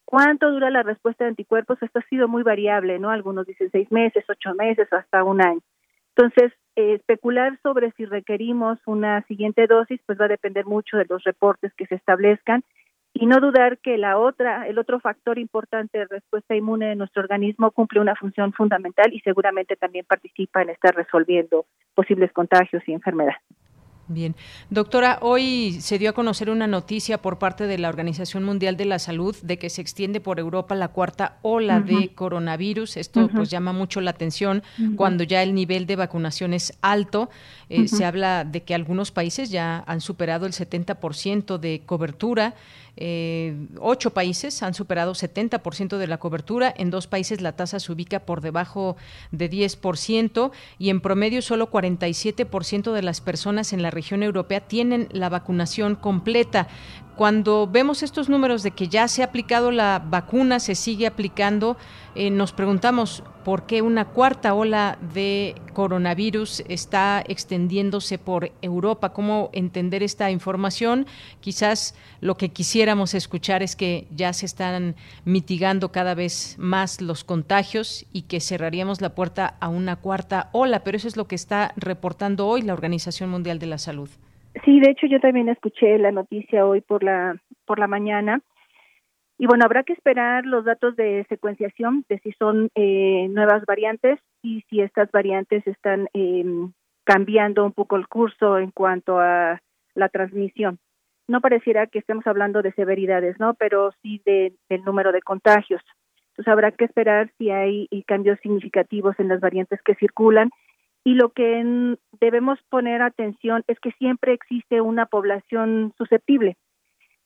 ¿Cuánto 0.06 0.52
dura 0.52 0.70
la 0.70 0.84
respuesta 0.84 1.24
de 1.24 1.30
anticuerpos? 1.30 1.82
Esto 1.82 2.00
ha 2.00 2.10
sido 2.10 2.28
muy 2.28 2.44
variable, 2.44 3.00
¿no? 3.00 3.12
Algunos 3.12 3.46
dicen 3.46 3.70
seis 3.72 3.92
meses, 3.92 4.26
ocho 4.28 4.54
meses, 4.56 4.92
hasta 4.92 5.24
un 5.24 5.42
año. 5.42 5.62
Entonces, 6.16 6.52
eh, 6.76 6.96
especular 6.96 7.58
sobre 7.62 7.92
si 7.92 8.06
requerimos 8.06 8.80
una 8.86 9.22
siguiente 9.28 9.68
dosis, 9.68 10.02
pues 10.06 10.20
va 10.20 10.26
a 10.26 10.30
depender 10.30 10.66
mucho 10.66 10.98
de 10.98 11.06
los 11.08 11.24
reportes 11.24 11.74
que 11.76 11.86
se 11.86 11.96
establezcan 11.96 12.64
y 13.14 13.26
no 13.26 13.40
dudar 13.40 13.80
que 13.80 13.98
la 13.98 14.18
otra, 14.18 14.68
el 14.68 14.78
otro 14.78 15.00
factor 15.00 15.40
importante 15.40 15.98
de 15.98 16.06
respuesta 16.06 16.56
inmune 16.56 16.88
de 16.88 16.96
nuestro 16.96 17.22
organismo 17.22 17.72
cumple 17.72 18.00
una 18.00 18.16
función 18.16 18.54
fundamental 18.54 19.14
y 19.14 19.20
seguramente 19.22 19.76
también 19.76 20.06
participa 20.06 20.62
en 20.62 20.70
estar 20.70 20.96
resolviendo 20.96 21.66
posibles 21.96 22.32
contagios 22.32 22.84
y 22.88 22.94
enfermedades. 22.94 23.42
Bien. 24.10 24.36
Doctora, 24.72 25.20
hoy 25.22 25.78
se 25.82 26.00
dio 26.00 26.10
a 26.10 26.14
conocer 26.14 26.50
una 26.50 26.66
noticia 26.66 27.22
por 27.22 27.38
parte 27.38 27.68
de 27.68 27.78
la 27.78 27.90
Organización 27.90 28.44
Mundial 28.44 28.76
de 28.76 28.86
la 28.86 28.98
Salud 28.98 29.36
de 29.44 29.60
que 29.60 29.70
se 29.70 29.82
extiende 29.82 30.20
por 30.20 30.40
Europa 30.40 30.74
la 30.74 30.88
cuarta 30.88 31.38
ola 31.44 31.80
de 31.80 32.10
coronavirus. 32.16 32.98
Esto 32.98 33.30
pues 33.30 33.52
llama 33.52 33.72
mucho 33.72 34.02
la 34.02 34.10
atención 34.10 34.64
cuando 34.96 35.24
ya 35.24 35.44
el 35.44 35.54
nivel 35.54 35.86
de 35.86 35.96
vacunación 35.96 36.56
es 36.56 36.76
alto. 36.82 37.30
Eh, 37.70 37.88
se 37.88 38.04
habla 38.04 38.46
de 38.46 38.64
que 38.64 38.74
algunos 38.74 39.12
países 39.12 39.52
ya 39.52 39.84
han 39.86 40.02
superado 40.02 40.48
el 40.48 40.54
70% 40.54 41.60
de 41.60 41.84
cobertura. 41.86 42.56
Eh, 43.02 43.56
ocho 43.80 44.10
países 44.10 44.62
han 44.62 44.74
superado 44.74 45.14
70% 45.14 45.98
de 45.98 46.08
la 46.08 46.18
cobertura, 46.18 46.74
en 46.76 46.90
dos 46.90 47.08
países 47.08 47.40
la 47.40 47.54
tasa 47.54 47.80
se 47.80 47.94
ubica 47.94 48.26
por 48.26 48.42
debajo 48.42 48.98
de 49.32 49.50
10% 49.50 50.52
y 50.78 50.90
en 50.90 51.00
promedio 51.00 51.42
solo 51.42 51.72
47% 51.72 52.92
de 52.92 53.02
las 53.02 53.22
personas 53.22 53.72
en 53.72 53.84
la 53.84 53.90
región 53.90 54.22
europea 54.22 54.60
tienen 54.60 55.08
la 55.14 55.30
vacunación 55.30 55.96
completa 55.96 56.68
cuando 57.20 57.68
vemos 57.68 58.02
estos 58.02 58.30
números 58.30 58.64
de 58.64 58.72
que 58.72 58.88
ya 58.88 59.06
se 59.10 59.22
ha 59.22 59.26
aplicado 59.26 59.72
la 59.72 60.02
vacuna, 60.02 60.62
se 60.62 60.74
sigue 60.74 61.06
aplicando, 61.06 61.76
eh, 62.16 62.30
nos 62.32 62.54
preguntamos 62.54 63.24
por 63.44 63.66
qué 63.66 63.82
una 63.82 64.06
cuarta 64.06 64.54
ola 64.54 64.98
de 65.14 65.54
coronavirus 65.74 66.64
está 66.70 67.22
extendiéndose 67.28 68.20
por 68.20 68.54
Europa. 68.62 69.12
¿Cómo 69.12 69.50
entender 69.52 70.02
esta 70.02 70.32
información? 70.32 71.08
Quizás 71.42 71.94
lo 72.22 72.38
que 72.38 72.54
quisiéramos 72.54 73.14
escuchar 73.14 73.64
es 73.64 73.76
que 73.76 74.08
ya 74.16 74.32
se 74.32 74.46
están 74.46 74.96
mitigando 75.26 75.92
cada 75.92 76.16
vez 76.16 76.56
más 76.58 77.02
los 77.02 77.26
contagios 77.26 78.06
y 78.14 78.22
que 78.22 78.40
cerraríamos 78.40 79.02
la 79.02 79.14
puerta 79.14 79.58
a 79.60 79.68
una 79.68 79.98
cuarta 79.98 80.48
ola, 80.54 80.86
pero 80.86 80.96
eso 80.96 81.10
es 81.10 81.18
lo 81.18 81.28
que 81.28 81.36
está 81.36 81.74
reportando 81.76 82.48
hoy 82.48 82.62
la 82.62 82.72
Organización 82.72 83.30
Mundial 83.30 83.60
de 83.60 83.66
la 83.66 83.78
Salud. 83.78 84.10
Sí, 84.66 84.80
de 84.80 84.92
hecho 84.92 85.08
yo 85.08 85.20
también 85.20 85.50
escuché 85.50 85.98
la 85.98 86.12
noticia 86.12 86.66
hoy 86.66 86.82
por 86.82 87.04
la 87.04 87.38
por 87.66 87.80
la 87.80 87.88
mañana 87.88 88.42
y 89.38 89.46
bueno 89.46 89.64
habrá 89.64 89.84
que 89.84 89.94
esperar 89.94 90.46
los 90.46 90.66
datos 90.66 90.96
de 90.96 91.26
secuenciación 91.30 92.04
de 92.10 92.20
si 92.20 92.32
son 92.34 92.70
eh, 92.76 93.28
nuevas 93.30 93.64
variantes 93.66 94.20
y 94.42 94.64
si 94.70 94.82
estas 94.82 95.12
variantes 95.12 95.66
están 95.68 96.10
eh, 96.14 96.44
cambiando 97.04 97.66
un 97.66 97.74
poco 97.74 97.96
el 97.96 98.08
curso 98.08 98.58
en 98.58 98.72
cuanto 98.72 99.20
a 99.20 99.62
la 99.96 100.10
transmisión. 100.10 100.80
No 101.28 101.42
pareciera 101.42 101.88
que 101.88 102.00
estemos 102.00 102.26
hablando 102.26 102.62
de 102.62 102.74
severidades, 102.74 103.40
¿no? 103.40 103.54
Pero 103.54 103.92
sí 104.02 104.22
de, 104.26 104.54
del 104.68 104.84
número 104.84 105.12
de 105.12 105.22
contagios. 105.22 105.82
Entonces 106.32 106.52
habrá 106.52 106.72
que 106.72 106.86
esperar 106.86 107.32
si 107.38 107.52
hay 107.52 107.88
cambios 108.08 108.40
significativos 108.42 109.16
en 109.20 109.28
las 109.28 109.40
variantes 109.40 109.80
que 109.84 109.96
circulan 109.96 110.50
y 111.04 111.16
lo 111.16 111.30
que 111.30 111.98
debemos 112.20 112.60
poner 112.70 113.02
atención 113.02 113.64
es 113.68 113.80
que 113.80 113.92
siempre 113.94 114.34
existe 114.34 114.82
una 114.82 115.06
población 115.06 115.94
susceptible. 115.98 116.58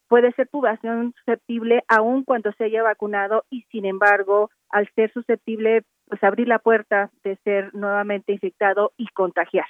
Puede 0.08 0.32
ser 0.32 0.48
población 0.48 1.14
susceptible 1.18 1.82
aún 1.88 2.24
cuando 2.24 2.52
se 2.52 2.64
haya 2.64 2.82
vacunado 2.82 3.44
y 3.50 3.62
sin 3.70 3.84
embargo, 3.84 4.50
al 4.70 4.88
ser 4.94 5.12
susceptible, 5.12 5.82
pues 6.08 6.22
abrir 6.22 6.46
la 6.46 6.58
puerta 6.58 7.10
de 7.24 7.36
ser 7.44 7.74
nuevamente 7.74 8.32
infectado 8.32 8.92
y 8.96 9.06
contagiar. 9.08 9.66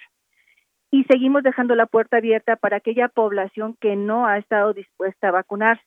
Y 0.90 1.04
seguimos 1.04 1.42
dejando 1.42 1.74
la 1.74 1.86
puerta 1.86 2.18
abierta 2.18 2.56
para 2.56 2.76
aquella 2.76 3.08
población 3.08 3.76
que 3.80 3.96
no 3.96 4.26
ha 4.26 4.38
estado 4.38 4.74
dispuesta 4.74 5.28
a 5.28 5.32
vacunarse. 5.32 5.82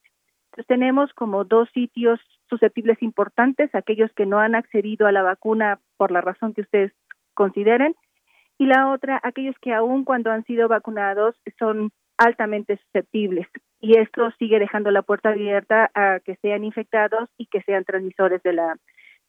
Entonces 0.46 0.68
tenemos 0.68 1.14
como 1.14 1.44
dos 1.44 1.70
sitios 1.74 2.20
susceptibles 2.50 3.02
importantes, 3.04 3.74
aquellos 3.76 4.12
que 4.14 4.26
no 4.26 4.40
han 4.40 4.56
accedido 4.56 5.06
a 5.08 5.12
la 5.12 5.22
vacuna 5.22 5.80
por 5.98 6.12
la 6.12 6.22
razón 6.22 6.54
que 6.54 6.62
ustedes 6.62 6.94
consideren 7.36 7.96
y 8.58 8.66
la 8.66 8.92
otra, 8.92 9.20
aquellos 9.24 9.56
que 9.62 9.74
aún 9.74 10.04
cuando 10.04 10.32
han 10.32 10.44
sido 10.46 10.68
vacunados 10.68 11.36
son 11.60 11.92
altamente 12.18 12.78
susceptibles 12.78 13.48
y 13.80 13.98
esto 13.98 14.32
sigue 14.40 14.60
dejando 14.60 14.90
la 14.90 15.04
puerta 15.04 15.30
abierta 15.30 15.92
a 15.94 16.20
que 16.20 16.36
sean 16.42 16.64
infectados 16.64 17.30
y 17.38 17.46
que 17.46 17.62
sean 17.62 17.86
transmisores 17.86 18.42
de 18.44 18.54
la 18.54 18.76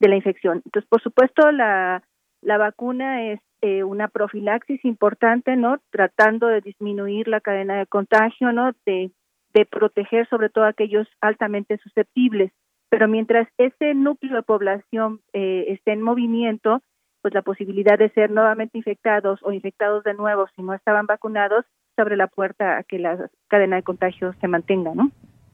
de 0.01 0.09
la 0.09 0.17
infección. 0.17 0.63
Entonces, 0.65 0.89
por 0.89 1.03
supuesto, 1.03 1.51
la 1.51 2.03
la 2.41 2.57
vacuna 2.57 3.33
es 3.33 3.41
eh, 3.61 3.83
una 3.83 4.09
profilaxis 4.09 4.85
importante, 4.85 5.57
¿no? 5.57 5.79
Tratando 5.91 6.47
de 6.47 6.61
disminuir 6.61 7.27
la 7.27 7.41
cadena 7.41 7.77
de 7.77 7.87
contagio, 7.87 8.53
¿no? 8.53 8.73
De, 8.87 9.11
de 9.55 9.67
proteger 9.67 10.29
sobre 10.29 10.49
todo 10.49 10.65
a 10.65 10.69
aquellos 10.69 11.09
altamente 11.21 11.79
susceptibles. 11.79 12.53
Pero 12.91 13.09
mientras 13.09 13.49
ese 13.59 13.95
núcleo 13.95 14.37
de 14.37 14.43
población 14.43 15.21
eh, 15.33 15.65
esté 15.69 15.93
en 15.93 16.03
movimiento, 16.03 16.81
pues 17.23 17.35
la 17.35 17.43
posibilidad 17.43 17.99
de 17.99 18.11
ser 18.11 18.31
nuevamente 18.31 18.79
infectados 18.79 19.41
o 19.43 19.53
infectados 19.53 20.05
de 20.05 20.15
nuevo 20.15 20.47
si 20.55 20.63
no 20.63 20.75
estaban 20.75 21.07
vacunados 21.07 21.65
abre 22.01 22.17
la 22.17 22.27
puerta 22.27 22.79
a 22.79 22.83
que 22.85 22.99
la 22.99 23.31
cadena 23.49 23.77
de 23.77 23.83
contagio 23.83 24.35
se 24.41 24.49
mantenga, 24.49 24.95
¿no? 24.95 25.11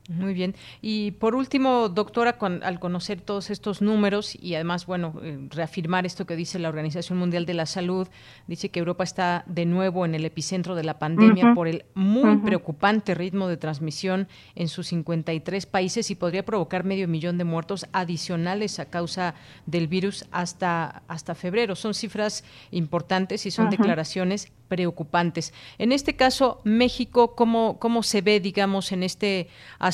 Muy 0.09 0.35
bien. 0.35 0.55
Y 0.83 1.13
por 1.13 1.35
último, 1.35 1.89
doctora, 1.89 2.37
al 2.39 2.79
conocer 2.79 3.23
todos 3.23 3.49
estos 3.49 3.81
números 3.81 4.37
y 4.39 4.55
además, 4.55 4.85
bueno, 4.85 5.15
eh, 5.23 5.39
reafirmar 5.49 6.05
esto 6.05 6.27
que 6.27 6.37
dice 6.37 6.59
la 6.59 6.69
Organización 6.69 7.19
Mundial 7.19 7.47
de 7.47 7.55
la 7.55 7.65
Salud, 7.65 8.07
dice 8.47 8.69
que 8.69 8.81
Europa 8.81 9.03
está 9.03 9.45
de 9.47 9.65
nuevo 9.65 10.05
en 10.05 10.15
el 10.15 10.27
epicentro 10.27 10.75
de 10.75 10.85
la 10.85 10.99
pandemia 10.99 11.55
por 11.55 11.69
el 11.69 11.87
muy 11.95 12.37
preocupante 12.39 13.15
ritmo 13.15 13.49
de 13.49 13.57
transmisión 13.57 14.29
en 14.55 14.69
sus 14.69 14.89
53 14.89 15.65
países 15.65 16.11
y 16.11 16.17
podría 16.17 16.45
provocar 16.45 16.85
medio 16.85 17.09
millón 17.09 17.39
de 17.39 17.45
muertos 17.45 17.87
adicionales 17.93 18.81
a 18.81 18.91
causa 18.91 19.35
del 19.65 19.89
virus 19.89 20.27
hasta, 20.33 21.03
hasta 21.09 21.35
febrero. 21.35 21.77
Son 21.77 21.95
cifras 21.95 22.45
importantes 22.71 23.47
y 23.47 23.51
son 23.51 23.71
declaraciones 23.71 24.53
preocupantes. 24.69 25.53
En 25.79 25.93
este 25.93 26.17
caso, 26.17 26.61
México, 26.65 27.35
¿cómo, 27.35 27.79
cómo 27.79 28.03
se 28.03 28.23
ve, 28.23 28.41
digamos, 28.41 28.93
en 28.93 29.03
este 29.03 29.49
aspecto 29.79 29.94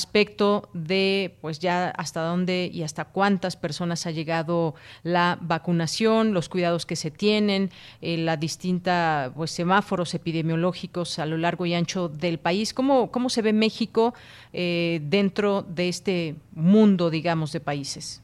de, 0.73 1.37
pues 1.41 1.59
ya 1.59 1.91
hasta 1.91 2.23
dónde 2.23 2.71
y 2.73 2.83
hasta 2.83 3.05
cuántas 3.07 3.57
personas 3.57 4.07
ha 4.07 4.11
llegado 4.11 4.75
la 5.03 5.39
vacunación, 5.41 6.35
los 6.35 6.49
cuidados 6.49 6.87
que 6.87 6.97
se 6.97 7.11
tienen, 7.11 7.71
eh, 8.01 8.19
la 8.19 8.37
distinta, 8.37 9.33
pues, 9.35 9.51
semáforos 9.51 10.15
epidemiológicos 10.15 11.19
a 11.19 11.27
lo 11.27 11.37
largo 11.37 11.67
y 11.67 11.75
ancho 11.75 12.09
del 12.09 12.39
país? 12.39 12.75
¿Cómo, 12.75 13.11
cómo 13.11 13.29
se 13.29 13.43
ve 13.43 13.53
México 13.53 14.15
eh, 14.53 15.01
dentro 15.03 15.63
de 15.63 15.89
este 15.89 16.35
mundo, 16.53 17.11
digamos, 17.11 17.53
de 17.53 17.61
países? 17.61 18.23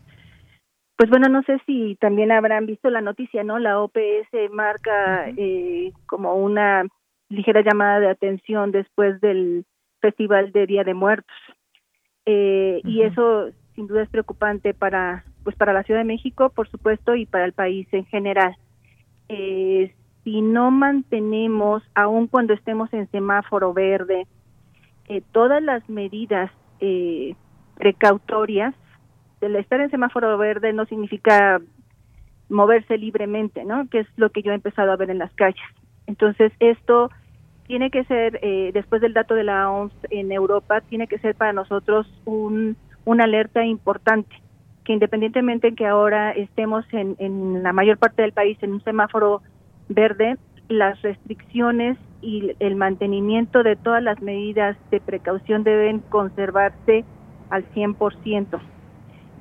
Pues 0.97 1.11
bueno, 1.11 1.29
no 1.29 1.43
sé 1.43 1.61
si 1.67 1.97
también 1.97 2.33
habrán 2.33 2.65
visto 2.65 2.89
la 2.89 3.03
noticia, 3.03 3.45
¿no? 3.45 3.59
La 3.59 3.81
OPS 3.81 4.51
marca 4.51 5.29
eh, 5.37 5.93
como 6.07 6.35
una 6.37 6.87
ligera 7.29 7.61
llamada 7.63 8.01
de 8.01 8.09
atención 8.09 8.73
después 8.73 9.21
del 9.21 9.67
Festival 10.01 10.53
de 10.53 10.67
Día 10.67 10.85
de 10.85 10.95
Muertos. 10.95 11.37
Eh, 12.27 12.81
Y 12.85 13.03
eso 13.03 13.51
sin 13.75 13.87
duda 13.87 14.03
es 14.03 14.09
preocupante 14.09 14.75
para, 14.75 15.25
pues 15.45 15.55
para 15.57 15.73
la 15.73 15.83
Ciudad 15.83 16.01
de 16.01 16.05
México, 16.05 16.51
por 16.51 16.69
supuesto, 16.69 17.15
y 17.15 17.27
para 17.27 17.45
el 17.45 17.53
país 17.53 17.87
en 17.93 18.05
general. 18.07 18.57
Eh, 19.29 19.95
si 20.25 20.41
no 20.41 20.71
mantenemos, 20.71 21.83
aun 21.95 22.27
cuando 22.27 22.53
estemos 22.53 22.93
en 22.93 23.09
semáforo 23.11 23.73
verde, 23.73 24.27
eh, 25.09 25.23
todas 25.33 25.63
las 25.63 25.89
medidas 25.89 26.51
eh, 26.81 27.35
precautorias 27.77 28.75
el 29.41 29.57
estar 29.57 29.81
en 29.81 29.91
semáforo 29.91 30.37
verde 30.39 30.73
no 30.73 30.87
significa 30.87 31.61
moverse 32.49 32.97
libremente, 32.99 33.65
¿no? 33.65 33.89
Que 33.89 34.01
es 34.01 34.07
lo 34.17 34.31
que 34.31 34.43
yo 34.43 34.53
he 34.53 34.55
empezado 34.55 34.93
a 34.93 34.97
ver 34.97 35.11
en 35.11 35.19
las 35.19 35.33
calles. 35.35 35.61
Entonces, 36.07 36.53
esto 36.61 37.11
tiene 37.67 37.91
que 37.91 38.05
ser, 38.05 38.39
eh, 38.43 38.71
después 38.73 39.01
del 39.01 39.15
dato 39.15 39.35
de 39.35 39.45
la 39.45 39.71
OMS 39.71 39.93
en 40.11 40.33
Europa, 40.33 40.81
tiene 40.83 41.07
que 41.07 41.19
ser 41.19 41.35
para 41.35 41.53
nosotros 41.53 42.07
un, 42.25 42.77
una 43.05 43.25
alerta 43.25 43.65
importante, 43.65 44.35
que 44.85 44.93
independientemente 44.93 45.69
en 45.69 45.77
que 45.77 45.87
ahora 45.87 46.33
estemos 46.33 46.85
en, 46.93 47.17
en 47.19 47.63
la 47.63 47.73
mayor 47.73 47.99
parte 47.99 48.23
del 48.23 48.33
país 48.33 48.59
en 48.63 48.73
un 48.73 48.85
semáforo 48.85 49.43
verde, 49.89 50.37
las 50.69 51.01
restricciones 51.03 51.99
y 52.23 52.53
el 52.61 52.77
mantenimiento 52.77 53.63
de 53.63 53.77
todas 53.77 54.03
las 54.03 54.21
medidas 54.21 54.77
de 54.91 55.01
precaución 55.01 55.65
deben 55.65 56.01
conservarse 56.01 57.05
al 57.51 57.65
100% 57.73 58.61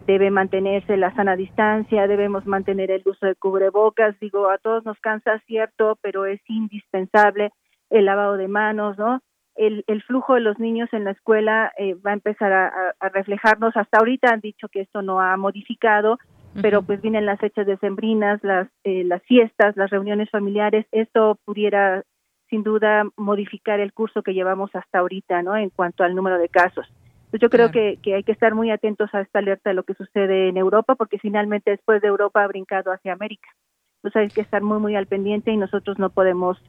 debe 0.05 0.29
mantenerse 0.29 0.97
la 0.97 1.13
sana 1.15 1.35
distancia, 1.35 2.07
debemos 2.07 2.45
mantener 2.45 2.91
el 2.91 3.01
uso 3.05 3.25
de 3.25 3.33
cubrebocas, 3.35 4.15
digo, 4.19 4.49
a 4.49 4.59
todos 4.59 4.85
nos 4.85 4.99
cansa, 4.99 5.39
cierto, 5.47 5.97
pero 6.01 6.25
es 6.25 6.39
indispensable 6.47 7.51
el 7.89 8.05
lavado 8.05 8.37
de 8.37 8.47
manos, 8.47 8.97
¿no? 8.97 9.21
El, 9.55 9.85
el 9.87 10.03
flujo 10.03 10.33
de 10.33 10.41
los 10.41 10.59
niños 10.59 10.89
en 10.91 11.05
la 11.05 11.11
escuela 11.11 11.71
eh, 11.77 11.93
va 11.95 12.11
a 12.11 12.15
empezar 12.15 12.51
a, 12.51 12.93
a, 12.99 13.09
reflejarnos. 13.09 13.75
Hasta 13.77 13.99
ahorita 13.99 14.33
han 14.33 14.41
dicho 14.41 14.67
que 14.67 14.81
esto 14.81 15.01
no 15.01 15.21
ha 15.21 15.37
modificado, 15.37 16.17
pero 16.61 16.81
pues 16.81 17.01
vienen 17.01 17.25
las 17.25 17.39
fechas 17.39 17.65
decembrinas, 17.65 18.43
las, 18.43 18.67
eh, 18.83 19.03
las 19.03 19.21
fiestas, 19.23 19.75
las 19.77 19.89
reuniones 19.89 20.29
familiares. 20.29 20.85
Esto 20.91 21.37
pudiera, 21.45 22.03
sin 22.49 22.63
duda, 22.63 23.03
modificar 23.17 23.79
el 23.79 23.93
curso 23.93 24.23
que 24.23 24.33
llevamos 24.33 24.73
hasta 24.73 24.99
ahorita, 24.99 25.41
¿no? 25.41 25.55
En 25.55 25.69
cuanto 25.69 26.03
al 26.03 26.15
número 26.15 26.37
de 26.37 26.49
casos. 26.49 26.87
Pues 27.29 27.41
yo 27.41 27.49
creo 27.49 27.71
que, 27.71 27.97
que, 28.01 28.15
hay 28.15 28.23
que 28.23 28.31
estar 28.31 28.55
muy 28.55 28.71
atentos 28.71 29.13
a 29.13 29.21
esta 29.21 29.39
alerta 29.39 29.69
de 29.69 29.73
lo 29.73 29.83
que 29.83 29.95
sucede 29.95 30.47
en 30.47 30.57
Europa, 30.57 30.95
porque 30.95 31.19
finalmente 31.19 31.71
después 31.71 32.01
de 32.01 32.07
Europa 32.07 32.43
ha 32.43 32.47
brincado 32.47 32.91
hacia 32.91 33.13
América. 33.13 33.49
Entonces 33.97 34.21
hay 34.21 34.27
que 34.29 34.41
estar 34.41 34.61
muy, 34.61 34.79
muy 34.79 34.95
al 34.95 35.07
pendiente 35.07 35.51
y 35.51 35.57
nosotros 35.57 35.99
no 35.99 36.09
podemos 36.09 36.61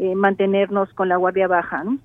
eh, 0.00 0.14
mantenernos 0.14 0.92
con 0.94 1.08
la 1.08 1.16
guardia 1.16 1.46
baja. 1.46 1.84
¿no? 1.84 1.98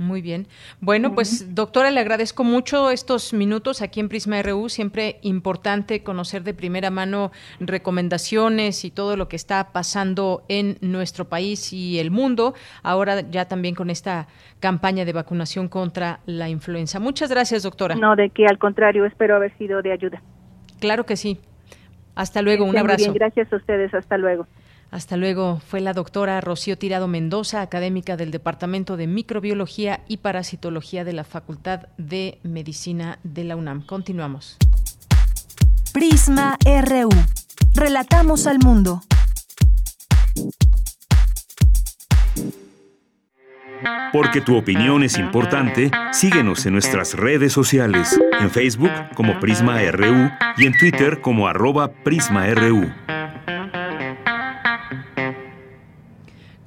Muy 0.00 0.22
bien. 0.22 0.46
Bueno, 0.80 1.14
pues 1.14 1.54
doctora, 1.54 1.90
le 1.90 2.00
agradezco 2.00 2.42
mucho 2.42 2.88
estos 2.88 3.34
minutos 3.34 3.82
aquí 3.82 4.00
en 4.00 4.08
Prisma 4.08 4.40
RU. 4.40 4.70
Siempre 4.70 5.18
importante 5.20 6.02
conocer 6.02 6.42
de 6.42 6.54
primera 6.54 6.88
mano 6.88 7.32
recomendaciones 7.60 8.86
y 8.86 8.90
todo 8.90 9.18
lo 9.18 9.28
que 9.28 9.36
está 9.36 9.72
pasando 9.72 10.42
en 10.48 10.78
nuestro 10.80 11.26
país 11.26 11.74
y 11.74 11.98
el 11.98 12.10
mundo. 12.10 12.54
Ahora 12.82 13.20
ya 13.20 13.44
también 13.44 13.74
con 13.74 13.90
esta 13.90 14.26
campaña 14.58 15.04
de 15.04 15.12
vacunación 15.12 15.68
contra 15.68 16.20
la 16.24 16.48
influenza. 16.48 16.98
Muchas 16.98 17.28
gracias, 17.28 17.64
doctora. 17.64 17.94
No, 17.94 18.16
de 18.16 18.30
que 18.30 18.46
al 18.46 18.56
contrario, 18.56 19.04
espero 19.04 19.36
haber 19.36 19.54
sido 19.58 19.82
de 19.82 19.92
ayuda. 19.92 20.22
Claro 20.80 21.04
que 21.04 21.16
sí. 21.16 21.38
Hasta 22.14 22.40
luego, 22.40 22.64
un 22.64 22.78
abrazo. 22.78 23.04
Bien, 23.04 23.12
gracias 23.12 23.52
a 23.52 23.56
ustedes, 23.56 23.92
hasta 23.92 24.16
luego. 24.16 24.46
Hasta 24.90 25.16
luego. 25.16 25.60
Fue 25.66 25.80
la 25.80 25.92
doctora 25.92 26.40
Rocío 26.40 26.76
Tirado 26.76 27.08
Mendoza, 27.08 27.62
académica 27.62 28.16
del 28.16 28.30
Departamento 28.30 28.96
de 28.96 29.06
Microbiología 29.06 30.00
y 30.08 30.18
Parasitología 30.18 31.04
de 31.04 31.12
la 31.12 31.24
Facultad 31.24 31.88
de 31.96 32.38
Medicina 32.42 33.18
de 33.22 33.44
la 33.44 33.56
UNAM. 33.56 33.86
Continuamos. 33.86 34.56
Prisma 35.92 36.58
RU. 36.64 37.10
Relatamos 37.74 38.46
al 38.46 38.58
mundo. 38.58 39.02
Porque 44.12 44.40
tu 44.40 44.56
opinión 44.56 45.04
es 45.04 45.18
importante, 45.18 45.90
síguenos 46.12 46.66
en 46.66 46.72
nuestras 46.72 47.14
redes 47.14 47.52
sociales, 47.52 48.18
en 48.40 48.50
Facebook 48.50 48.90
como 49.14 49.38
Prisma 49.38 49.80
RU 49.92 50.30
y 50.56 50.66
en 50.66 50.76
Twitter 50.76 51.20
como 51.20 51.46
arroba 51.46 51.92
PrismaRU. 51.92 52.90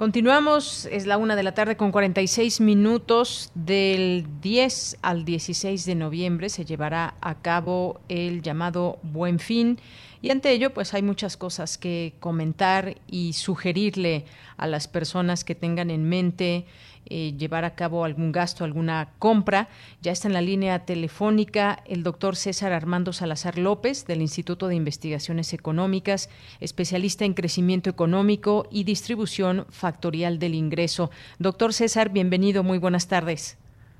Continuamos, 0.04 0.86
es 0.92 1.06
la 1.06 1.16
una 1.16 1.38
de 1.38 1.44
la 1.44 1.54
tarde 1.54 1.78
con 1.78 1.94
46 1.94 2.60
minutos. 2.60 3.52
Del 3.56 4.28
10 4.42 4.98
al 5.02 5.24
16 5.24 5.86
de 5.86 5.96
noviembre 5.96 6.50
se 6.50 6.66
llevará 6.66 7.16
a 7.22 7.36
cabo 7.36 8.02
el 8.10 8.42
llamado 8.42 9.00
Buen 9.02 9.40
Fin. 9.40 9.80
Y 10.22 10.30
ante 10.30 10.52
ello, 10.52 10.74
pues 10.74 10.94
hay 10.94 11.04
muchas 11.04 11.38
cosas 11.38 11.78
que 11.78 12.16
comentar 12.20 12.96
y 13.08 13.32
sugerirle 13.32 14.26
a 14.58 14.68
las 14.68 14.90
personas 14.90 15.46
que 15.46 15.56
tengan 15.56 15.90
en 15.90 16.04
mente 16.04 16.66
eh, 17.06 17.34
llevar 17.38 17.66
a 17.66 17.76
cabo 17.76 18.06
algún 18.06 18.32
gasto, 18.32 18.64
alguna 18.64 19.10
compra. 19.20 19.68
Ya 20.02 20.12
está 20.12 20.28
en 20.28 20.34
la 20.34 20.42
línea 20.42 20.86
telefónica 20.86 21.80
el 21.86 22.04
doctor 22.04 22.36
César 22.36 22.74
Armando 22.74 23.14
Salazar 23.14 23.58
López 23.58 24.06
del 24.06 24.22
Instituto 24.22 24.68
de 24.68 24.76
Investigaciones 24.76 25.54
Económicas, 25.54 26.30
especialista 26.60 27.26
en 27.26 27.34
crecimiento 27.34 27.90
económico 27.90 28.68
y 28.72 28.84
distribución 28.84 29.66
factorial 29.70 30.40
del 30.40 30.56
ingreso. 30.56 31.12
Doctor 31.40 31.74
César, 31.74 32.10
bienvenido, 32.10 32.64
muy 32.64 32.78
buenas 32.78 33.08
tardes. 33.08 33.58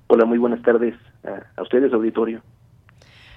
Hola, 0.08 0.26
muy 0.26 0.38
buenas 0.38 0.62
tardes 0.62 0.96
a, 1.24 1.60
a 1.60 1.64
ustedes, 1.64 1.92
auditorio. 1.94 2.42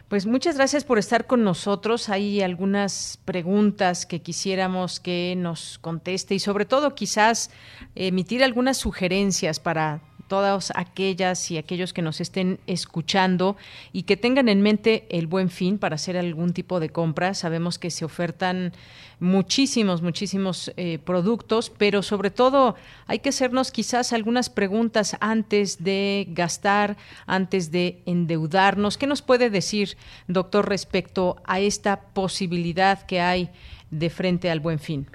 Pues 0.09 0.24
muchas 0.24 0.54
gracias 0.54 0.84
por 0.84 1.00
estar 1.00 1.26
con 1.26 1.42
nosotros. 1.42 2.09
Hay 2.11 2.40
algunas 2.40 3.18
preguntas 3.24 4.07
que 4.07 4.22
quisiéramos 4.22 5.00
que 5.00 5.34
nos 5.36 5.80
conteste 5.80 6.36
y 6.36 6.38
sobre 6.38 6.64
todo 6.64 6.94
quizás 6.94 7.50
emitir 7.96 8.44
algunas 8.44 8.76
sugerencias 8.76 9.59
para 9.59 10.00
todas 10.28 10.72
aquellas 10.76 11.50
y 11.50 11.59
aquellos 11.59 11.92
que 11.92 12.02
nos 12.02 12.20
estén 12.20 12.61
escuchando 12.68 13.57
y 13.92 14.04
que 14.04 14.16
tengan 14.16 14.48
en 14.48 14.62
mente 14.62 15.07
el 15.11 15.26
buen 15.26 15.50
fin 15.50 15.76
para 15.76 15.96
hacer 15.96 16.16
algún 16.16 16.52
tipo 16.52 16.78
de 16.78 16.90
compra. 16.90 17.34
Sabemos 17.34 17.80
que 17.80 17.90
se 17.90 18.04
ofertan 18.04 18.74
muchísimos, 19.20 20.02
muchísimos 20.02 20.72
eh, 20.76 20.98
productos, 20.98 21.70
pero 21.70 22.02
sobre 22.02 22.30
todo 22.30 22.74
hay 23.06 23.20
que 23.20 23.30
hacernos 23.30 23.72
quizás 23.72 24.12
algunas 24.12 24.50
preguntas 24.50 25.16
antes 25.20 25.82
de 25.82 26.26
gastar, 26.30 26.96
antes 27.26 27.70
de 27.70 28.02
endeudarnos. 28.06 28.98
¿Qué 28.98 29.06
nos 29.06 29.22
puede 29.22 29.50
decir, 29.50 29.96
doctor, 30.28 30.68
respecto 30.68 31.36
a 31.46 31.60
esta 31.60 32.12
posibilidad 32.12 33.06
que 33.06 33.20
hay 33.20 33.50
de 33.90 34.10
frente 34.10 34.50
al 34.50 34.60
buen 34.60 34.78
fin? 34.78 35.06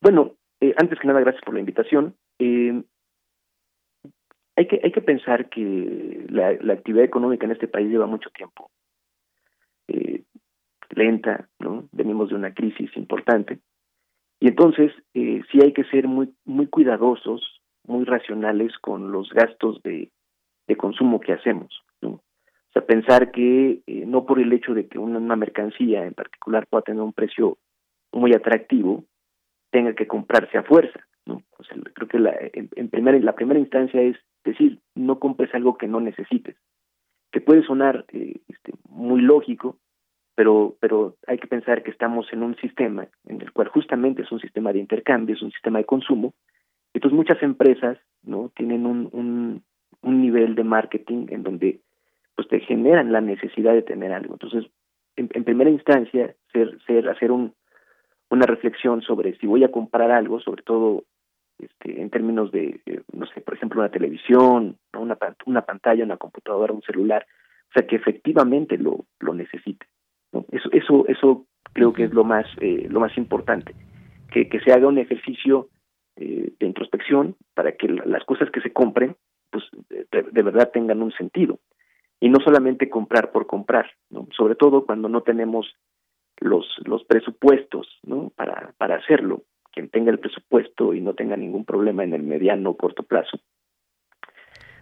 Bueno, 0.00 0.34
eh, 0.60 0.74
antes 0.76 0.98
que 0.98 1.06
nada, 1.06 1.20
gracias 1.20 1.44
por 1.44 1.54
la 1.54 1.60
invitación. 1.60 2.14
Eh, 2.38 2.82
hay 4.56 4.66
que, 4.66 4.80
hay 4.82 4.92
que 4.92 5.00
pensar 5.00 5.48
que 5.48 6.26
la, 6.28 6.72
actividad 6.72 7.04
económica 7.04 7.46
en 7.46 7.52
este 7.52 7.68
país 7.68 7.88
lleva 7.88 8.06
mucho 8.06 8.30
tiempo 8.30 8.70
eh, 9.88 10.22
lenta, 10.90 11.48
¿no? 11.58 11.88
Venimos 11.92 12.30
de 12.30 12.36
una 12.36 12.52
crisis 12.54 12.90
importante. 12.96 13.60
Y 14.40 14.48
entonces 14.48 14.92
eh, 15.14 15.42
sí 15.50 15.60
hay 15.62 15.72
que 15.72 15.84
ser 15.84 16.08
muy, 16.08 16.34
muy 16.44 16.66
cuidadosos, 16.66 17.60
muy 17.86 18.04
racionales 18.04 18.76
con 18.78 19.12
los 19.12 19.30
gastos 19.30 19.82
de, 19.82 20.10
de 20.66 20.76
consumo 20.76 21.20
que 21.20 21.32
hacemos. 21.32 21.82
¿no? 22.00 22.08
O 22.10 22.72
sea, 22.72 22.86
pensar 22.86 23.32
que 23.32 23.82
eh, 23.86 24.04
no 24.06 24.24
por 24.24 24.38
el 24.38 24.52
hecho 24.52 24.72
de 24.72 24.86
que 24.86 24.98
una, 24.98 25.36
mercancía 25.36 26.06
en 26.06 26.14
particular 26.14 26.66
pueda 26.68 26.82
tener 26.82 27.02
un 27.02 27.12
precio 27.12 27.58
muy 28.12 28.32
atractivo, 28.32 29.04
tenga 29.70 29.94
que 29.94 30.06
comprarse 30.06 30.56
a 30.56 30.62
fuerza. 30.62 31.00
¿no? 31.26 31.42
Creo 31.94 32.08
que 32.08 32.18
la, 32.18 32.34
en, 32.52 32.70
en 32.76 32.88
primera, 32.88 33.18
la 33.18 33.34
primera 33.34 33.60
instancia 33.60 34.00
es 34.00 34.16
decir, 34.44 34.78
no 34.94 35.18
compres 35.18 35.54
algo 35.54 35.76
que 35.76 35.88
no 35.88 36.00
necesites, 36.00 36.56
que 37.32 37.40
puede 37.40 37.62
sonar 37.64 38.04
eh, 38.12 38.40
este, 38.48 38.72
muy 38.88 39.20
lógico, 39.20 39.76
pero, 40.40 40.74
pero 40.80 41.16
hay 41.26 41.36
que 41.36 41.46
pensar 41.46 41.82
que 41.82 41.90
estamos 41.90 42.32
en 42.32 42.42
un 42.42 42.56
sistema 42.56 43.06
en 43.26 43.42
el 43.42 43.52
cual 43.52 43.68
justamente 43.68 44.22
es 44.22 44.32
un 44.32 44.40
sistema 44.40 44.72
de 44.72 44.78
intercambio, 44.78 45.34
es 45.34 45.42
un 45.42 45.52
sistema 45.52 45.80
de 45.80 45.84
consumo, 45.84 46.32
Entonces 46.94 47.14
muchas 47.14 47.42
empresas 47.42 47.98
no 48.22 48.50
tienen 48.56 48.86
un, 48.86 49.62
un, 50.00 50.22
nivel 50.22 50.54
de 50.54 50.64
marketing 50.64 51.26
en 51.28 51.42
donde 51.42 51.80
pues 52.36 52.48
te 52.48 52.60
generan 52.60 53.12
la 53.12 53.20
necesidad 53.20 53.74
de 53.74 53.82
tener 53.82 54.14
algo. 54.14 54.32
Entonces, 54.32 54.64
en, 55.14 55.44
primera 55.44 55.68
instancia, 55.68 56.34
ser, 56.50 56.78
ser, 56.86 57.10
hacer 57.10 57.32
un, 57.32 57.52
una 58.30 58.46
reflexión 58.46 59.02
sobre 59.02 59.36
si 59.36 59.46
voy 59.46 59.62
a 59.64 59.70
comprar 59.70 60.10
algo, 60.10 60.40
sobre 60.40 60.62
todo 60.62 61.04
este, 61.58 62.00
en 62.00 62.08
términos 62.08 62.50
de, 62.50 62.80
eh, 62.86 63.02
no 63.12 63.26
sé, 63.26 63.42
por 63.42 63.56
ejemplo, 63.56 63.78
una 63.78 63.90
televisión, 63.90 64.78
una, 64.98 65.18
una 65.44 65.66
pantalla, 65.66 66.02
una 66.02 66.16
computadora, 66.16 66.72
un 66.72 66.80
celular, 66.80 67.26
o 67.68 67.72
sea, 67.74 67.86
que 67.86 67.96
efectivamente 67.96 68.78
lo, 68.78 69.04
lo 69.18 69.34
necesite. 69.34 69.84
Eso, 70.52 70.68
eso, 70.72 71.06
eso 71.08 71.46
creo 71.72 71.92
que 71.92 72.04
es 72.04 72.12
lo 72.12 72.24
más, 72.24 72.46
eh, 72.60 72.86
lo 72.88 73.00
más 73.00 73.16
importante, 73.16 73.74
que, 74.30 74.48
que 74.48 74.60
se 74.60 74.72
haga 74.72 74.86
un 74.86 74.98
ejercicio 74.98 75.68
eh, 76.16 76.52
de 76.58 76.66
introspección 76.66 77.36
para 77.54 77.72
que 77.72 77.88
las 77.88 78.24
cosas 78.24 78.50
que 78.50 78.60
se 78.60 78.72
compren, 78.72 79.16
pues 79.50 79.64
de 79.88 80.42
verdad 80.42 80.70
tengan 80.72 81.02
un 81.02 81.12
sentido 81.12 81.58
y 82.20 82.28
no 82.28 82.38
solamente 82.40 82.90
comprar 82.90 83.32
por 83.32 83.46
comprar, 83.46 83.90
¿no? 84.10 84.28
sobre 84.36 84.54
todo 84.54 84.84
cuando 84.84 85.08
no 85.08 85.22
tenemos 85.22 85.74
los, 86.38 86.66
los 86.84 87.02
presupuestos 87.04 87.88
¿no? 88.02 88.30
para, 88.36 88.74
para 88.76 88.96
hacerlo. 88.96 89.42
Quien 89.72 89.88
tenga 89.88 90.10
el 90.10 90.18
presupuesto 90.18 90.94
y 90.94 91.00
no 91.00 91.14
tenga 91.14 91.36
ningún 91.36 91.64
problema 91.64 92.04
en 92.04 92.12
el 92.12 92.22
mediano 92.22 92.70
o 92.70 92.76
corto 92.76 93.04
plazo, 93.04 93.38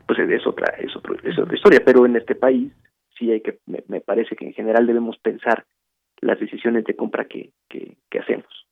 pues 0.07 0.19
es 0.19 0.47
otra, 0.47 0.75
es, 0.79 0.91
es 1.25 1.39
otra 1.39 1.55
historia. 1.55 1.83
Pero 1.85 2.07
en 2.07 2.17
este 2.17 2.35
país 2.35 2.73
sí 3.19 3.31
hay 3.31 3.41
que, 3.41 3.59
me, 3.67 4.01
parece 4.01 4.37
que 4.37 4.47
en 4.47 4.53
general 4.53 4.87
debemos 4.87 5.19
pensar 5.19 5.67
las 6.21 6.39
decisiones 6.41 6.85
de 6.85 6.97
compra 6.97 7.27
que, 7.27 7.53
que, 7.69 7.97
que 8.11 8.19
hacemos. 8.19 8.69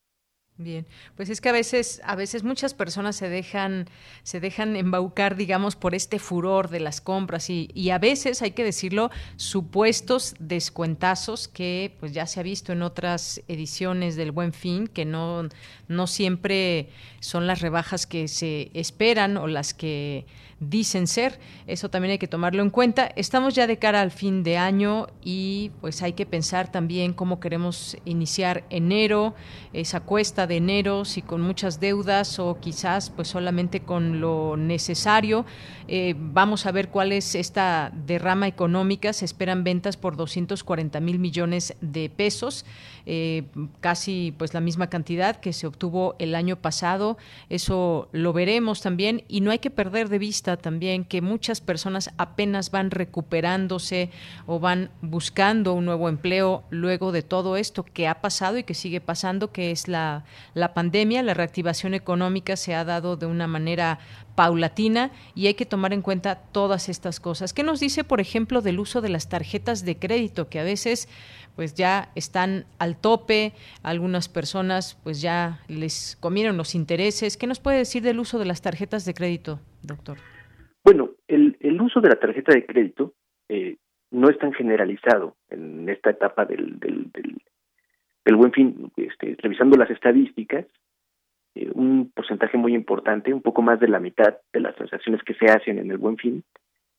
Bien, 0.59 0.87
pues 1.17 1.29
es 1.29 1.43
que 1.43 1.51
a 1.51 1.53
veces, 1.53 2.01
a 2.03 2.17
veces 2.17 2.43
muchas 2.43 2.73
personas 2.73 3.15
se 3.15 3.29
dejan, 3.29 3.85
se 4.23 4.41
dejan 4.41 4.75
embaucar, 4.75 5.37
digamos, 5.37 5.77
por 5.77 5.95
este 5.95 6.19
furor 6.19 6.71
de 6.71 6.81
las 6.81 7.03
compras 7.03 7.51
y, 7.51 7.69
y, 7.75 7.91
a 7.91 7.99
veces, 7.99 8.41
hay 8.41 8.53
que 8.53 8.65
decirlo, 8.65 9.11
supuestos 9.37 10.35
descuentazos 10.39 11.47
que 11.47 11.95
pues 12.01 12.13
ya 12.13 12.27
se 12.27 12.41
ha 12.41 12.43
visto 12.43 12.73
en 12.73 12.81
otras 12.81 13.45
ediciones 13.49 14.17
del 14.17 14.33
Buen 14.33 14.55
Fin, 14.55 14.87
que 14.87 15.05
no, 15.05 15.47
no 15.89 16.07
siempre 16.07 16.89
son 17.21 17.47
las 17.47 17.61
rebajas 17.61 18.07
que 18.07 18.27
se 18.27 18.71
esperan 18.73 19.37
o 19.37 19.49
las 19.49 19.75
que 19.75 20.25
dicen 20.61 21.07
ser. 21.07 21.39
Eso 21.67 21.91
también 21.91 22.13
hay 22.13 22.19
que 22.19 22.29
tomarlo 22.29 22.63
en 22.63 22.71
cuenta. 22.71 23.11
Estamos 23.17 23.55
ya 23.55 23.67
de 23.67 23.79
cara 23.79 24.01
al 24.01 24.11
fin 24.11 24.43
de 24.43 24.57
año 24.57 25.07
y 25.23 25.71
pues 25.81 26.03
hay 26.03 26.15
que 26.15 26.27
pensar 26.27 26.71
también 26.73 27.13
cómo 27.13 27.41
queremos 27.41 27.97
iniciar 28.05 28.65
enero, 28.71 29.35
esa 29.73 30.01
cuesta 30.01 30.47
de 30.47 30.57
enero, 30.57 31.05
si 31.05 31.23
con 31.23 31.43
muchas 31.43 31.81
deudas 31.81 32.39
o 32.39 32.59
quizás 32.61 33.11
pues 33.11 33.29
solamente 33.29 33.81
con 33.81 34.21
lo 34.21 34.57
necesario. 34.57 35.45
Eh, 35.89 36.15
vamos 36.17 36.67
a 36.67 36.73
ver 36.73 36.89
cuál 36.89 37.13
es 37.13 37.35
esta 37.35 37.93
derrama 38.07 38.49
económica. 38.49 39.13
Se 39.13 39.25
esperan 39.25 39.65
ventas 39.65 39.97
por 39.97 40.17
240 40.17 41.01
mil 41.01 41.19
millones 41.19 41.75
de 41.81 42.09
pesos, 42.09 42.65
eh, 43.05 43.45
casi 43.81 44.35
pues 44.37 44.55
la 44.55 44.61
misma 44.61 44.89
cantidad 44.89 45.37
que 45.37 45.53
se 45.53 45.67
obtuvo 45.67 46.17
el 46.19 46.35
año 46.35 46.57
pasado. 46.57 47.19
Eso 47.51 48.09
lo 48.13 48.33
veremos 48.33 48.81
también 48.81 49.25
y 49.29 49.41
no 49.43 49.51
hay 49.51 49.59
que 49.59 49.71
perder 49.71 50.09
de 50.09 50.19
vista 50.19 50.46
también 50.55 51.05
que 51.05 51.21
muchas 51.21 51.61
personas 51.61 52.11
apenas 52.17 52.71
van 52.71 52.93
recuperándose 52.93 54.11
o 54.47 54.61
van 54.61 54.91
buscando 55.03 55.73
un 55.73 55.85
nuevo 55.85 56.09
empleo 56.09 56.63
luego 56.71 57.11
de 57.11 57.23
todo 57.23 57.57
esto 57.57 57.83
que 57.85 58.07
ha 58.07 58.21
pasado 58.21 58.57
y 58.59 58.63
que 58.63 58.75
sigue 58.75 59.01
pasando, 59.01 59.51
que 59.51 59.73
es 59.73 59.89
la, 59.89 60.25
la 60.55 60.75
pandemia. 60.75 61.25
La 61.25 61.35
reactivación 61.35 61.95
económica 61.95 62.55
se 62.57 62.77
ha 62.77 62.85
dado 62.85 63.17
de 63.17 63.27
una 63.27 63.49
manera 63.49 63.99
paulatina 64.37 65.11
y 65.35 65.49
hay 65.49 65.55
que 65.55 65.67
tomar 65.67 65.93
en 65.93 66.03
cuenta 66.03 66.37
todas 66.37 66.89
estas 66.89 67.19
cosas. 67.19 67.53
¿Qué 67.53 67.65
nos 67.65 67.81
dice, 67.81 68.05
por 68.05 68.21
ejemplo, 68.21 68.63
del 68.63 68.79
uso 68.79 69.01
de 69.01 69.09
las 69.09 69.29
tarjetas 69.29 69.85
de 69.85 69.99
crédito 69.99 70.49
que 70.49 70.61
a 70.61 70.65
veces 70.65 71.09
pues 71.57 71.75
ya 71.75 72.11
están 72.15 72.67
al 72.79 72.99
tope, 72.99 73.55
algunas 73.83 74.29
personas 74.29 74.97
pues 75.03 75.23
ya 75.23 75.63
les 75.69 76.17
comieron 76.21 76.59
los 76.59 76.75
intereses. 76.75 77.39
¿Qué 77.39 77.47
nos 77.47 77.59
puede 77.59 77.79
decir 77.79 78.03
del 78.03 78.21
uso 78.21 78.39
de 78.39 78.45
las 78.45 78.61
tarjetas 78.61 79.07
de 79.07 79.15
crédito, 79.15 79.59
doctor? 79.83 80.19
Bueno, 80.87 81.11
el, 81.26 81.57
el 81.59 81.82
uso 81.82 82.01
de 82.01 82.11
la 82.11 82.14
tarjeta 82.14 82.55
de 82.55 82.64
crédito 82.64 83.12
eh, 83.49 83.76
no 84.12 84.30
es 84.30 84.39
tan 84.39 84.53
generalizado 84.53 85.34
en 85.51 85.89
esta 85.89 86.11
etapa 86.11 86.45
del, 86.45 86.78
buen 88.37 88.53
fin. 88.53 88.93
Este, 88.97 89.37
revisando 89.43 89.76
las 89.76 89.91
estadísticas, 89.91 90.64
eh, 91.57 91.68
un 91.74 92.12
porcentaje 92.14 92.57
muy 92.57 92.72
importante, 92.72 93.34
un 93.34 93.43
poco 93.43 93.62
más 93.62 93.80
de 93.80 93.89
la 93.89 93.99
mitad 93.99 94.37
de 94.53 94.61
las 94.61 94.76
transacciones 94.76 95.24
que 95.24 95.34
se 95.34 95.47
hacen 95.47 95.80
en 95.80 95.91
el 95.91 95.99
buen 95.99 96.18
fin, 96.18 96.45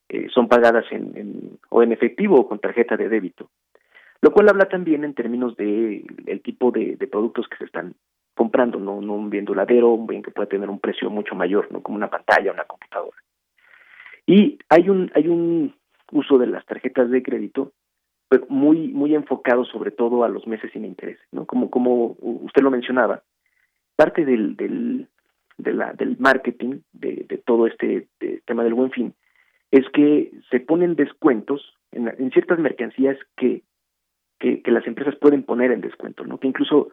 eh, 0.10 0.28
son 0.34 0.50
pagadas 0.50 0.84
en, 0.92 1.18
en, 1.18 1.60
o 1.70 1.82
en 1.82 1.94
efectivo 1.94 2.42
o 2.42 2.48
con 2.50 2.60
tarjeta 2.60 2.98
de 2.98 3.08
débito. 3.08 3.52
Lo 4.20 4.32
cual 4.32 4.50
habla 4.50 4.68
también 4.68 5.06
en 5.06 5.14
términos 5.14 5.56
de 5.56 6.04
el 6.26 6.42
tipo 6.42 6.72
de, 6.72 6.98
productos 7.10 7.48
que 7.48 7.56
se 7.56 7.64
están 7.64 7.94
comprando, 8.36 8.80
no, 8.80 9.00
no 9.00 9.14
un 9.14 9.30
bien 9.30 9.46
duradero, 9.46 9.92
un 9.94 10.08
bien 10.08 10.24
que 10.24 10.32
puede 10.32 10.50
tener 10.50 10.70
un 10.70 10.80
precio 10.80 11.10
mucho 11.10 11.36
mayor, 11.36 11.72
no 11.72 11.82
como 11.82 11.96
una 11.96 12.10
pantalla, 12.10 12.52
una 12.52 12.66
computadora. 12.66 13.16
Y 14.28 14.60
hay 14.68 14.90
un, 14.90 15.10
hay 15.16 15.30
un 15.30 15.74
uso 16.12 16.38
de 16.38 16.48
las 16.48 16.66
tarjetas 16.66 17.10
de 17.10 17.24
crédito 17.24 17.72
pues, 18.30 18.42
muy, 18.50 18.90
muy 18.90 19.16
enfocado 19.16 19.64
sobre 19.66 19.92
todo 19.92 20.26
a 20.26 20.30
los 20.30 20.46
meses 20.46 20.70
sin 20.74 20.86
interés, 20.86 21.18
¿no? 21.32 21.46
Como, 21.46 21.70
como 21.72 22.18
usted 22.20 22.62
lo 22.62 22.70
mencionaba, 22.70 23.24
parte 23.96 24.26
del, 24.26 24.58
del, 24.58 25.08
del 25.58 26.18
marketing 26.20 26.82
de, 26.92 27.42
todo 27.46 27.68
este 27.68 28.10
tema 28.46 28.64
del 28.66 28.74
buen 28.74 28.92
fin 28.92 29.14
es 29.72 29.86
que 29.94 30.32
se 30.52 30.60
ponen 30.60 30.96
descuentos 30.96 31.74
en, 31.92 32.10
en 32.10 32.32
ciertas 32.32 32.60
mercancías 32.60 33.18
que, 33.38 33.64
que, 34.40 34.62
que, 34.62 34.72
las 34.72 34.86
empresas 34.88 35.16
pueden 35.16 35.44
poner 35.44 35.72
en 35.72 35.82
descuento, 35.82 36.26
¿no? 36.26 36.38
Que 36.38 36.48
incluso 36.48 36.90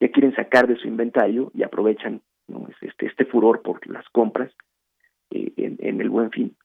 ya 0.00 0.08
quieren 0.10 0.34
sacar 0.34 0.68
de 0.68 0.76
su 0.76 0.86
inventario 0.86 1.50
y 1.52 1.62
aprovechan 1.64 2.22
¿no? 2.46 2.68
este, 2.80 3.06
este 3.06 3.24
furor 3.24 3.62
por 3.62 3.84
las 3.88 4.08
compras 4.10 4.52
eh, 5.30 5.52
en 5.56 6.00
el 6.00 6.10
buen 6.10 6.30
fin. 6.30 6.56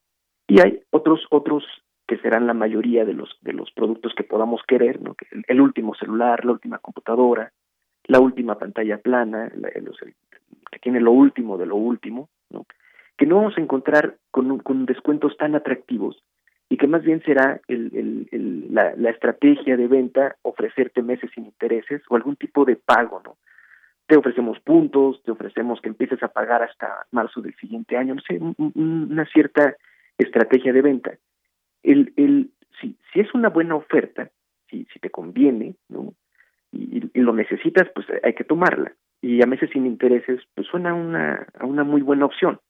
Y 0.52 0.60
hay 0.60 0.82
otros, 0.90 1.26
otros 1.30 1.64
que 2.06 2.18
serán 2.18 2.46
la 2.46 2.52
mayoría 2.52 3.06
de 3.06 3.14
los, 3.14 3.38
de 3.40 3.54
los 3.54 3.70
productos 3.70 4.12
que 4.14 4.22
podamos 4.22 4.60
querer, 4.68 5.00
¿no? 5.00 5.16
el, 5.48 5.60
último 5.62 5.94
celular, 5.94 6.44
la 6.44 6.52
última 6.52 6.76
computadora, 6.76 7.50
la 8.04 8.20
última 8.20 8.58
pantalla 8.58 8.98
plana, 8.98 9.50
que 10.70 10.78
tiene 10.78 11.00
lo 11.00 11.12
último 11.12 11.56
de 11.56 11.64
lo 11.64 11.76
último, 11.76 12.28
¿no? 12.50 12.66
que 13.16 13.24
no 13.24 13.36
vamos 13.36 13.56
a 13.56 13.62
encontrar 13.62 14.16
con, 14.30 14.58
con 14.58 14.84
descuentos 14.84 15.38
tan 15.38 15.54
atractivos 15.54 16.22
y 16.68 16.76
que 16.76 16.86
más 16.86 17.02
bien 17.02 17.22
será 17.22 17.62
el, 17.66 17.90
el, 17.94 18.28
el, 18.30 18.74
la, 18.74 18.94
la 18.94 19.08
estrategia 19.08 19.78
de 19.78 19.86
venta 19.86 20.36
ofrecerte 20.42 21.00
meses 21.00 21.30
sin 21.34 21.46
intereses 21.46 22.02
o 22.10 22.16
algún 22.16 22.36
tipo 22.36 22.66
de 22.66 22.76
pago, 22.76 23.22
¿no? 23.24 23.36
Te 24.06 24.18
ofrecemos 24.18 24.60
puntos, 24.60 25.22
te 25.22 25.30
ofrecemos 25.30 25.80
que 25.80 25.88
empieces 25.88 26.22
a 26.22 26.28
pagar 26.28 26.62
hasta 26.62 27.06
marzo 27.10 27.40
del 27.40 27.54
siguiente 27.54 27.96
año, 27.96 28.16
no 28.16 28.20
sé, 28.20 28.38
una 28.74 29.24
cierta 29.32 29.76
estrategia 30.22 30.72
de 30.72 30.82
venta. 30.82 31.18
El, 31.82 32.12
el, 32.16 32.50
si, 32.80 32.96
si 33.12 33.20
es 33.20 33.32
una 33.34 33.48
buena 33.48 33.74
oferta, 33.74 34.30
si, 34.68 34.86
si 34.92 34.98
te 34.98 35.10
conviene, 35.10 35.74
¿no? 35.88 36.14
Y, 36.70 37.10
y, 37.12 37.20
lo 37.20 37.32
necesitas, 37.32 37.88
pues 37.94 38.06
hay 38.22 38.34
que 38.34 38.44
tomarla. 38.44 38.94
Y 39.20 39.42
a 39.42 39.46
meses 39.46 39.70
sin 39.72 39.86
intereses, 39.86 40.40
pues 40.54 40.66
suena 40.66 40.94
una, 40.94 41.46
a 41.58 41.66
una 41.66 41.84
muy 41.84 42.02
buena 42.02 42.24
opción. 42.24 42.60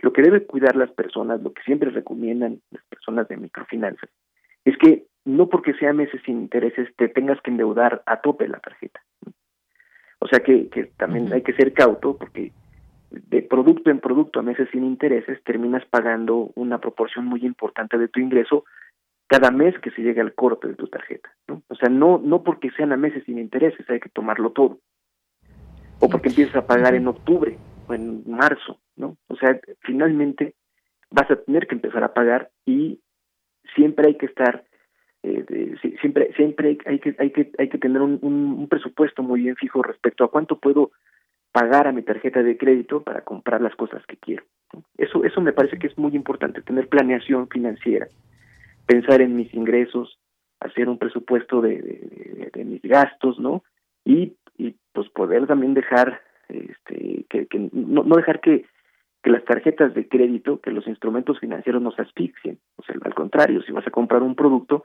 Lo 0.00 0.12
que 0.12 0.22
deben 0.22 0.44
cuidar 0.44 0.76
las 0.76 0.90
personas, 0.90 1.40
lo 1.42 1.52
que 1.52 1.62
siempre 1.62 1.90
recomiendan 1.90 2.60
las 2.70 2.84
personas 2.86 3.28
de 3.28 3.36
microfinanzas, 3.36 4.10
es 4.64 4.76
que 4.78 5.06
no 5.24 5.48
porque 5.48 5.74
sea 5.74 5.92
meses 5.92 6.20
sin 6.24 6.38
intereses 6.38 6.88
te 6.96 7.08
tengas 7.08 7.40
que 7.42 7.50
endeudar 7.50 8.02
a 8.06 8.20
tope 8.20 8.48
la 8.48 8.58
tarjeta. 8.58 9.00
O 10.20 10.26
sea 10.26 10.40
que, 10.40 10.68
que 10.68 10.84
también 10.96 11.32
hay 11.32 11.42
que 11.42 11.52
ser 11.52 11.72
cauto 11.72 12.16
porque 12.16 12.52
de 13.10 13.42
producto 13.42 13.90
en 13.90 14.00
producto 14.00 14.40
a 14.40 14.42
meses 14.42 14.68
sin 14.70 14.84
intereses, 14.84 15.42
terminas 15.44 15.84
pagando 15.86 16.50
una 16.54 16.78
proporción 16.78 17.24
muy 17.24 17.44
importante 17.44 17.96
de 17.96 18.08
tu 18.08 18.20
ingreso 18.20 18.64
cada 19.26 19.50
mes 19.50 19.78
que 19.80 19.90
se 19.90 20.02
llega 20.02 20.22
al 20.22 20.34
corte 20.34 20.68
de 20.68 20.74
tu 20.74 20.88
tarjeta. 20.88 21.30
¿no? 21.46 21.62
O 21.68 21.74
sea, 21.74 21.88
no, 21.88 22.18
no 22.18 22.42
porque 22.42 22.70
sean 22.70 22.92
a 22.92 22.96
meses 22.96 23.24
sin 23.24 23.38
intereses, 23.38 23.88
hay 23.88 24.00
que 24.00 24.08
tomarlo 24.08 24.52
todo. 24.52 24.80
O 26.00 26.08
porque 26.08 26.28
empiezas 26.28 26.56
a 26.56 26.66
pagar 26.66 26.94
en 26.94 27.08
octubre 27.08 27.58
o 27.86 27.94
en 27.94 28.22
marzo, 28.30 28.78
¿no? 28.96 29.16
O 29.26 29.36
sea, 29.36 29.58
finalmente 29.80 30.54
vas 31.10 31.30
a 31.30 31.36
tener 31.36 31.66
que 31.66 31.74
empezar 31.74 32.04
a 32.04 32.14
pagar 32.14 32.50
y 32.64 33.00
siempre 33.74 34.08
hay 34.08 34.14
que 34.16 34.26
estar 34.26 34.64
eh, 35.24 35.74
siempre 36.00 36.32
siempre 36.36 36.78
hay 36.86 36.98
que 37.00 37.16
hay 37.18 37.30
que 37.30 37.50
hay 37.58 37.68
que 37.68 37.78
tener 37.78 38.00
un, 38.00 38.18
un, 38.22 38.68
presupuesto 38.68 39.22
muy 39.22 39.42
bien 39.42 39.56
fijo 39.56 39.82
respecto 39.82 40.22
a 40.22 40.30
cuánto 40.30 40.60
puedo 40.60 40.92
pagar 41.52 41.86
a 41.86 41.92
mi 41.92 42.02
tarjeta 42.02 42.42
de 42.42 42.56
crédito 42.56 43.02
para 43.02 43.22
comprar 43.22 43.60
las 43.60 43.74
cosas 43.74 44.04
que 44.06 44.16
quiero. 44.16 44.44
Eso, 44.96 45.24
eso 45.24 45.40
me 45.40 45.52
parece 45.52 45.78
que 45.78 45.86
es 45.86 45.96
muy 45.96 46.14
importante, 46.14 46.62
tener 46.62 46.88
planeación 46.88 47.48
financiera, 47.48 48.08
pensar 48.86 49.20
en 49.22 49.34
mis 49.36 49.52
ingresos, 49.54 50.18
hacer 50.60 50.88
un 50.88 50.98
presupuesto 50.98 51.60
de, 51.60 52.50
mis 52.64 52.82
gastos, 52.82 53.38
¿no? 53.38 53.62
Y, 54.04 54.34
y 54.56 54.74
pues 54.92 55.08
poder 55.10 55.46
también 55.46 55.74
dejar, 55.74 56.20
este, 56.48 57.24
que, 57.30 57.46
que 57.46 57.70
no, 57.72 58.02
no 58.02 58.16
dejar 58.16 58.40
que, 58.40 58.66
que 59.22 59.30
las 59.30 59.44
tarjetas 59.44 59.94
de 59.94 60.08
crédito, 60.08 60.60
que 60.60 60.70
los 60.70 60.86
instrumentos 60.86 61.38
financieros 61.40 61.82
nos 61.82 61.98
asfixien. 61.98 62.58
O 62.76 62.82
sea, 62.82 62.96
al 63.02 63.14
contrario, 63.14 63.62
si 63.62 63.72
vas 63.72 63.86
a 63.86 63.90
comprar 63.90 64.22
un 64.22 64.34
producto, 64.34 64.84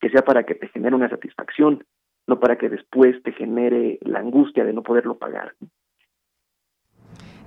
que 0.00 0.10
sea 0.10 0.22
para 0.22 0.44
que 0.44 0.54
te 0.54 0.68
genere 0.68 0.94
una 0.94 1.08
satisfacción, 1.08 1.84
no 2.26 2.40
para 2.40 2.56
que 2.56 2.68
después 2.68 3.22
te 3.22 3.32
genere 3.32 3.98
la 4.02 4.20
angustia 4.20 4.64
de 4.64 4.72
no 4.72 4.82
poderlo 4.82 5.16
pagar. 5.16 5.54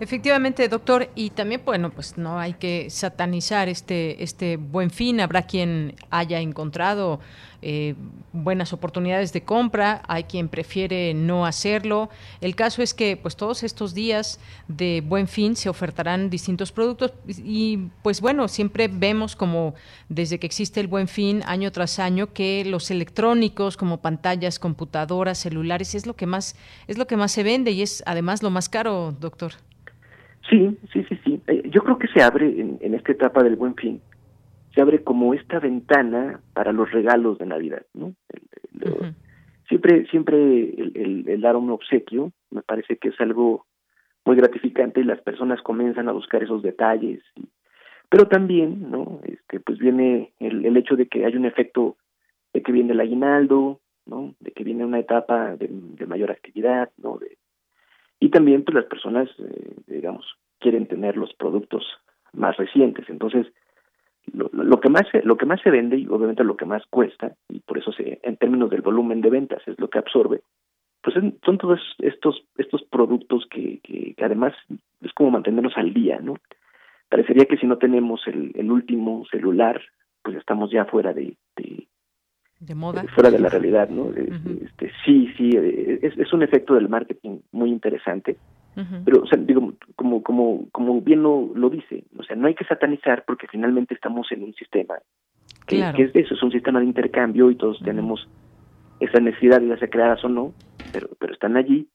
Efectivamente, 0.02 0.70
doctor, 0.70 1.10
y 1.14 1.32
también, 1.32 1.62
bueno, 1.66 1.89
pues 1.89 2.18
no 2.18 2.39
hay 2.39 2.54
que 2.54 2.89
satanizar 2.89 3.68
este, 3.68 4.24
este 4.24 4.56
buen 4.56 4.91
fin. 4.91 5.20
Habrá 5.20 5.41
quien 5.41 5.95
haya 6.10 6.39
encontrado 6.39 7.20
eh, 7.62 7.95
buenas 8.32 8.72
oportunidades 8.72 9.34
de 9.34 9.43
compra, 9.43 10.02
hay 10.08 10.24
quien 10.24 10.47
prefiere 10.47 11.14
no 11.14 11.45
hacerlo. 11.45 12.10
El 12.39 12.56
caso 12.56 12.82
es 12.82 12.93
que, 12.93 13.18
pues 13.18 13.36
todos 13.36 13.64
estos 13.64 13.93
días 13.93 14.39
de 14.70 15.04
buen 15.06 15.28
fin 15.28 15.58
se 15.58 15.68
ofertarán 15.68 16.30
distintos 16.30 16.72
productos 16.72 17.12
y, 17.28 17.89
pues 18.02 18.22
bueno, 18.22 18.47
siempre 18.47 18.88
vemos 18.88 19.36
como 19.36 19.74
desde 20.08 20.39
que 20.39 20.47
existe 20.47 20.80
el 20.80 20.88
buen 20.88 21.10
fin, 21.10 21.43
año 21.45 21.74
tras 21.74 22.00
año, 22.00 22.32
que 22.32 22.64
los 22.64 22.89
electrónicos 22.89 23.76
como 23.76 23.97
pantallas, 23.97 24.60
computadoras, 24.60 25.39
celulares, 25.39 25.93
es 25.93 26.06
lo 26.06 26.16
que 26.16 26.26
más, 26.26 26.56
es 26.88 26.97
lo 26.97 27.06
que 27.06 27.18
más 27.18 27.34
se 27.34 27.43
vende 27.43 27.72
y 27.72 27.82
es 27.82 28.02
además 28.06 28.41
lo 28.41 28.50
más 28.50 28.70
caro, 28.70 29.14
doctor. 29.20 29.56
Sí, 30.50 30.78
sí, 30.91 31.04
sí, 31.08 31.20
sí. 31.24 31.41
Eh, 31.47 31.70
yo 31.70 31.82
creo 31.84 32.00
que 32.00 32.08
se 32.08 32.22
abre 32.24 32.47
en, 32.47 32.93
esta 32.93 33.12
etapa 33.12 33.43
del 33.43 33.56
buen 33.56 33.76
fin, 33.76 34.02
se 34.74 34.82
abre 34.82 35.04
como 35.04 35.34
esta 35.34 35.60
ventana 35.60 36.41
para 36.54 36.72
los 36.72 36.91
regalos 36.91 37.38
de 37.38 37.45
Navidad, 37.45 37.86
¿no? 37.93 38.14
Siempre, 39.68 40.08
siempre 40.08 40.74
el, 40.95 41.41
dar 41.41 41.56
un 41.56 41.70
obsequio 41.70 42.32
me 42.50 42.64
parece 42.64 42.97
que 42.97 43.10
es 43.10 43.22
algo 43.22 43.68
muy 44.26 44.36
gratificante 44.36 45.02
y 45.02 45.04
las 45.04 45.22
personas 45.22 45.62
comienzan 45.62 46.10
a 46.10 46.14
buscar 46.14 46.41
esos 46.41 46.64
detalles. 46.64 47.22
pero 48.10 48.28
también, 48.28 48.89
¿no? 48.89 49.20
Este, 49.24 49.60
pues 49.60 49.78
viene 49.78 50.34
el, 50.39 50.66
el 50.66 50.78
hecho 50.78 50.95
de 50.95 51.08
que 51.08 51.26
hay 51.26 51.36
un 51.36 51.45
efecto 51.45 51.97
de 52.54 52.64
que 52.64 52.72
viene 52.72 52.93
el 52.93 53.00
aguinaldo, 53.00 53.80
¿no? 54.08 54.34
De 54.39 54.52
que 54.52 54.64
viene 54.64 54.86
una 54.86 55.00
etapa 55.00 55.56
de, 55.56 55.68
de 55.70 56.06
mayor 56.08 56.32
actividad, 56.32 56.89
¿no? 56.97 57.20
De, 57.20 57.38
y 58.20 58.30
también 58.30 58.64
pues 58.64 58.76
las 58.76 58.86
personas 58.86 59.30
eh, 59.40 59.76
digamos 59.88 60.26
quieren 60.60 60.88
tener 60.88 61.18
los 61.18 61.34
productos 61.34 61.86
más 62.34 62.58
recientes. 62.58 63.10
Entonces 63.10 63.48
lo, 64.34 64.50
lo, 64.52 64.80
que 64.80 64.90
más 64.90 65.04
lo 65.24 65.38
que 65.38 65.46
más 65.46 65.62
se 65.62 65.72
vende 65.72 65.98
y 65.98 66.08
obviamente 66.08 66.44
lo 66.44 66.58
que 66.58 66.66
más 66.66 66.84
cuesta 66.90 67.36
y 67.50 67.60
por 67.62 67.78
eso 67.78 67.92
se 67.92 68.20
en 68.22 68.38
términos 68.38 68.70
del 68.70 68.82
volumen 68.82 69.22
de 69.22 69.30
ventas 69.30 69.62
es 69.68 69.80
lo 69.80 69.90
que 69.90 69.98
absorbe 69.98 70.42
pues 71.02 71.16
son 71.16 71.58
todos 71.58 71.80
estos 72.00 72.44
estos 72.58 72.84
productos 72.84 73.48
que, 73.50 73.80
que, 73.82 74.14
además 74.24 74.54
es 75.02 75.14
como 75.14 75.32
mantenernos 75.32 75.76
al 75.78 75.94
día 75.94 76.20
no 76.20 76.36
parecería 77.10 77.46
que 77.46 77.58
si 77.58 77.66
no 77.66 77.80
tenemos 77.80 78.22
el, 78.28 78.52
el 78.56 78.72
último 78.72 79.26
celular 79.32 79.82
pues 80.22 80.36
estamos 80.36 80.70
ya 80.70 80.86
fuera 80.86 81.12
de 81.12 81.36
de 82.60 82.76
moda. 82.76 83.03
Fuera 83.16 83.32
de 83.32 83.39
la 83.39 83.49
realidad, 83.49 83.89
¿no? 83.89 84.12
este, 84.14 84.91
sí, 85.05 85.32
sí, 85.38 85.51
eh, 85.55 85.99
es, 86.01 86.18
es 86.18 86.34
un 86.34 86.43
efecto 86.43 86.76
del 86.76 86.89
marketing 86.89 87.39
muy 87.51 87.70
interesante. 87.70 88.38
Pero, 89.03 89.24
o 89.24 89.28
sea, 89.28 89.38
digo, 89.38 89.74
como, 89.97 90.24
como, 90.24 90.70
como 90.72 91.01
bien 91.01 91.22
lo, 91.22 91.51
lo 91.53 91.70
dice, 91.70 92.05
o 92.18 92.24
sea, 92.24 92.38
no 92.38 92.47
hay 92.47 92.55
que 92.55 92.64
satanizar 92.64 93.26
porque 93.28 93.45
finalmente 93.47 93.93
estamos 93.93 94.32
en 94.32 94.41
un 94.41 94.53
sistema 94.53 94.95
que, 95.68 95.80
es 95.82 96.16
eso, 96.16 96.34
es 96.34 96.41
un 96.41 96.51
sistema 96.51 96.80
de 96.80 96.86
intercambio 96.86 97.51
y 97.51 97.55
todos 97.55 97.78
tenemos 97.84 98.26
esa 99.01 99.20
necesidad, 99.20 99.62
ya 99.62 99.78
sea 99.78 99.89
creadas 99.89 100.24
o 100.24 100.30
no, 100.30 100.53
pero, 100.93 101.10
pero 101.20 101.34
están 101.34 101.57
allí, 101.57 101.89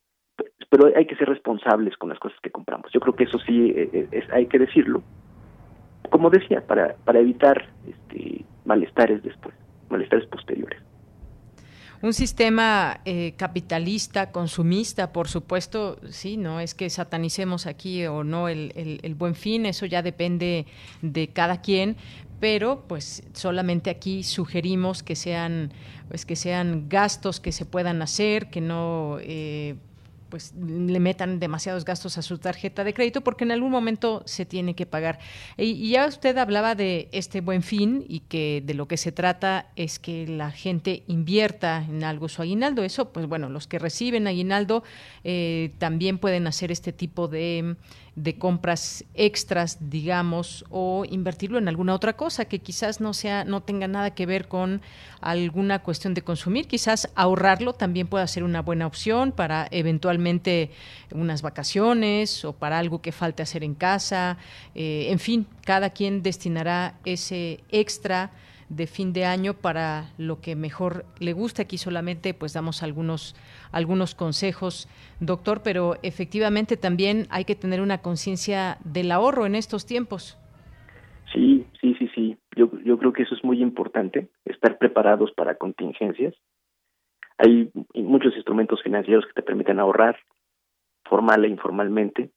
pero 0.69 0.95
hay 0.95 1.07
que 1.07 1.15
ser 1.15 1.27
responsables 1.27 1.97
con 1.97 2.09
las 2.09 2.19
cosas 2.19 2.37
que 2.43 2.51
compramos. 2.51 2.91
Yo 2.93 2.99
creo 2.99 3.15
que 3.15 3.23
eso 3.23 3.39
sí 3.39 3.71
eh, 3.75 3.89
eh, 3.91 4.07
es, 4.11 4.31
hay 4.31 4.45
que 4.45 4.59
decirlo. 4.59 5.01
Como 6.11 6.29
decía, 6.29 6.61
para, 6.67 6.95
para 7.03 7.17
evitar 7.17 7.67
este, 7.87 8.45
malestares 8.63 9.23
después 9.23 9.55
malestares 9.89 10.27
posteriores. 10.27 10.81
Un 12.01 12.13
sistema 12.13 12.99
eh, 13.05 13.33
capitalista, 13.37 14.31
consumista, 14.31 15.11
por 15.11 15.27
supuesto, 15.27 15.97
sí, 16.09 16.37
no 16.37 16.59
es 16.59 16.75
que 16.75 16.89
satanicemos 16.89 17.65
aquí 17.65 18.05
o 18.05 18.23
no 18.23 18.47
el, 18.47 18.99
el, 19.01 19.15
buen 19.15 19.33
fin, 19.33 19.65
eso 19.65 19.85
ya 19.85 20.03
depende 20.03 20.67
de 21.01 21.29
cada 21.29 21.61
quien, 21.61 21.95
pero 22.39 22.83
pues 22.87 23.23
solamente 23.33 23.89
aquí 23.89 24.23
sugerimos 24.23 25.03
que 25.03 25.15
sean 25.15 25.71
pues 26.07 26.25
que 26.25 26.35
sean 26.35 26.89
gastos 26.89 27.39
que 27.39 27.51
se 27.51 27.65
puedan 27.65 28.01
hacer, 28.01 28.49
que 28.49 28.61
no 28.61 29.17
eh, 29.21 29.75
pues 30.35 30.53
le 30.53 30.99
metan 30.99 31.39
demasiados 31.39 31.85
gastos 31.85 32.17
a 32.17 32.21
su 32.21 32.39
tarjeta 32.39 32.83
de 32.83 32.93
crédito 32.93 33.21
porque 33.21 33.45
en 33.45 33.53
algún 33.53 33.71
momento 33.71 34.21
se 34.25 34.45
tiene 34.45 34.75
que 34.75 34.85
pagar. 34.85 35.19
Y, 35.55 35.91
ya 35.91 36.07
usted 36.07 36.37
hablaba 36.37 36.75
de 36.75 37.07
este 37.13 37.39
buen 37.39 37.63
fin 37.63 38.03
y 38.09 38.19
que 38.19 38.61
de 38.65 38.73
lo 38.73 38.85
que 38.85 38.97
se 38.97 39.13
trata 39.13 39.71
es 39.77 39.97
que 39.97 40.27
la 40.27 40.51
gente 40.51 41.03
invierta 41.07 41.85
en 41.87 42.03
algo 42.03 42.27
su 42.27 42.41
aguinaldo. 42.41 42.83
Eso, 42.83 43.13
pues 43.13 43.27
bueno, 43.27 43.47
los 43.47 43.65
que 43.65 43.79
reciben 43.79 44.27
aguinaldo 44.27 44.83
eh, 45.23 45.71
también 45.77 46.17
pueden 46.17 46.47
hacer 46.47 46.69
este 46.69 46.91
tipo 46.91 47.29
de 47.29 47.77
de 48.15 48.37
compras 48.37 49.03
extras, 49.13 49.77
digamos, 49.89 50.63
o 50.69 51.03
invertirlo 51.09 51.57
en 51.57 51.67
alguna 51.67 51.93
otra 51.93 52.15
cosa 52.15 52.45
que 52.45 52.59
quizás 52.59 53.01
no 53.01 53.13
sea, 53.13 53.43
no 53.43 53.61
tenga 53.61 53.87
nada 53.87 54.15
que 54.15 54.25
ver 54.25 54.47
con 54.47 54.81
alguna 55.19 55.79
cuestión 55.79 56.13
de 56.13 56.21
consumir, 56.21 56.67
quizás 56.67 57.09
ahorrarlo 57.15 57.73
también 57.73 58.07
pueda 58.07 58.25
ser 58.27 58.43
una 58.43 58.61
buena 58.61 58.87
opción 58.87 59.33
para 59.33 59.67
eventualmente 59.71 60.71
unas 61.11 61.41
vacaciones 61.41 62.45
o 62.45 62.53
para 62.53 62.79
algo 62.79 63.01
que 63.01 63.11
falte 63.11 63.43
hacer 63.43 63.63
en 63.63 63.75
casa, 63.75 64.37
eh, 64.75 65.07
en 65.09 65.19
fin, 65.19 65.47
cada 65.65 65.89
quien 65.89 66.23
destinará 66.23 66.95
ese 67.03 67.63
extra 67.69 68.31
de 68.69 68.87
fin 68.87 69.13
de 69.13 69.25
año 69.25 69.53
para 69.53 70.09
lo 70.17 70.41
que 70.41 70.55
mejor 70.55 71.05
le 71.19 71.33
guste. 71.33 71.61
Aquí 71.61 71.77
solamente 71.77 72.33
pues 72.33 72.53
damos 72.53 72.83
algunos, 72.83 73.35
algunos 73.75 74.15
consejos, 74.15 74.87
doctor, 75.19 75.61
pero 75.61 75.95
efectivamente 76.01 76.77
también 76.77 77.27
hay 77.29 77.43
que 77.43 77.55
tener 77.55 77.81
una 77.81 77.97
conciencia 77.97 78.77
del 78.85 79.11
ahorro 79.11 79.45
en 79.45 79.53
estos 79.53 79.85
tiempos. 79.85 80.39
Sí, 81.33 81.65
sí, 81.81 81.93
sí, 81.99 82.09
sí. 82.15 82.37
Yo, 82.55 82.71
yo 82.85 82.97
creo 82.97 83.11
que 83.11 83.23
eso 83.23 83.35
es 83.35 83.43
muy 83.43 83.61
importante, 83.61 84.29
estar 84.45 84.77
preparados 84.77 85.33
para 85.33 85.55
contingencias. 85.55 86.33
Hay 87.37 87.69
muchos 87.93 88.33
instrumentos 88.35 88.81
financieros 88.81 89.25
que 89.25 89.33
te 89.33 89.43
permiten 89.43 89.79
ahorrar, 89.79 90.17
formal 91.03 91.43
e 91.43 91.49
informalmente. 91.49 92.31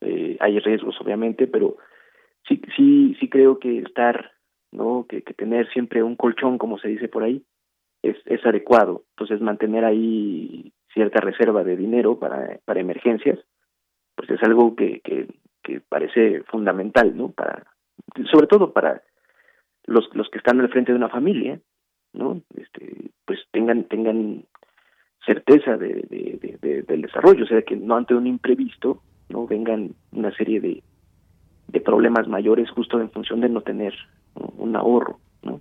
Eh, 0.00 0.36
hay 0.40 0.58
riesgos, 0.58 1.00
obviamente, 1.00 1.46
pero 1.46 1.76
sí, 2.48 2.60
sí, 2.76 3.16
sí 3.20 3.28
creo 3.28 3.60
que 3.60 3.78
estar 3.78 4.32
¿no? 4.72 5.06
Que, 5.08 5.22
que, 5.22 5.34
tener 5.34 5.70
siempre 5.70 6.02
un 6.02 6.16
colchón, 6.16 6.58
como 6.58 6.78
se 6.78 6.88
dice 6.88 7.06
por 7.06 7.22
ahí, 7.22 7.44
es, 8.02 8.16
es 8.26 8.44
adecuado. 8.44 9.04
Entonces, 9.10 9.40
mantener 9.40 9.84
ahí 9.84 10.72
cierta 10.92 11.20
reserva 11.20 11.64
de 11.64 11.76
dinero 11.76 12.18
para, 12.18 12.58
para 12.64 12.80
emergencias, 12.80 13.38
pues 14.14 14.30
es 14.30 14.42
algo 14.42 14.76
que, 14.76 15.00
que, 15.00 15.28
parece 15.88 16.42
fundamental, 16.44 17.16
¿no? 17.16 17.30
Para, 17.30 17.64
sobre 18.30 18.46
todo 18.46 18.72
para 18.72 19.02
los, 19.84 20.08
los 20.14 20.28
que 20.28 20.38
están 20.38 20.60
al 20.60 20.68
frente 20.68 20.92
de 20.92 20.98
una 20.98 21.08
familia, 21.08 21.60
¿no? 22.12 22.42
Este, 22.56 23.10
pues 23.24 23.38
tengan, 23.52 23.84
tengan 23.84 24.44
certeza 25.24 25.76
de, 25.76 26.04
de, 26.10 26.58
de, 26.60 26.82
del 26.82 27.02
desarrollo, 27.02 27.44
o 27.44 27.46
sea, 27.46 27.62
que 27.62 27.76
no 27.76 27.96
ante 27.96 28.14
un 28.14 28.26
imprevisto, 28.26 29.02
no 29.28 29.46
vengan 29.46 29.94
una 30.12 30.34
serie 30.34 30.60
de, 30.60 30.82
de 31.68 31.80
problemas 31.80 32.28
mayores 32.28 32.70
justo 32.70 33.00
en 33.00 33.10
función 33.10 33.40
de 33.40 33.48
no 33.48 33.62
tener 33.62 33.94
un 34.34 34.76
ahorro. 34.76 35.18
¿no? 35.42 35.60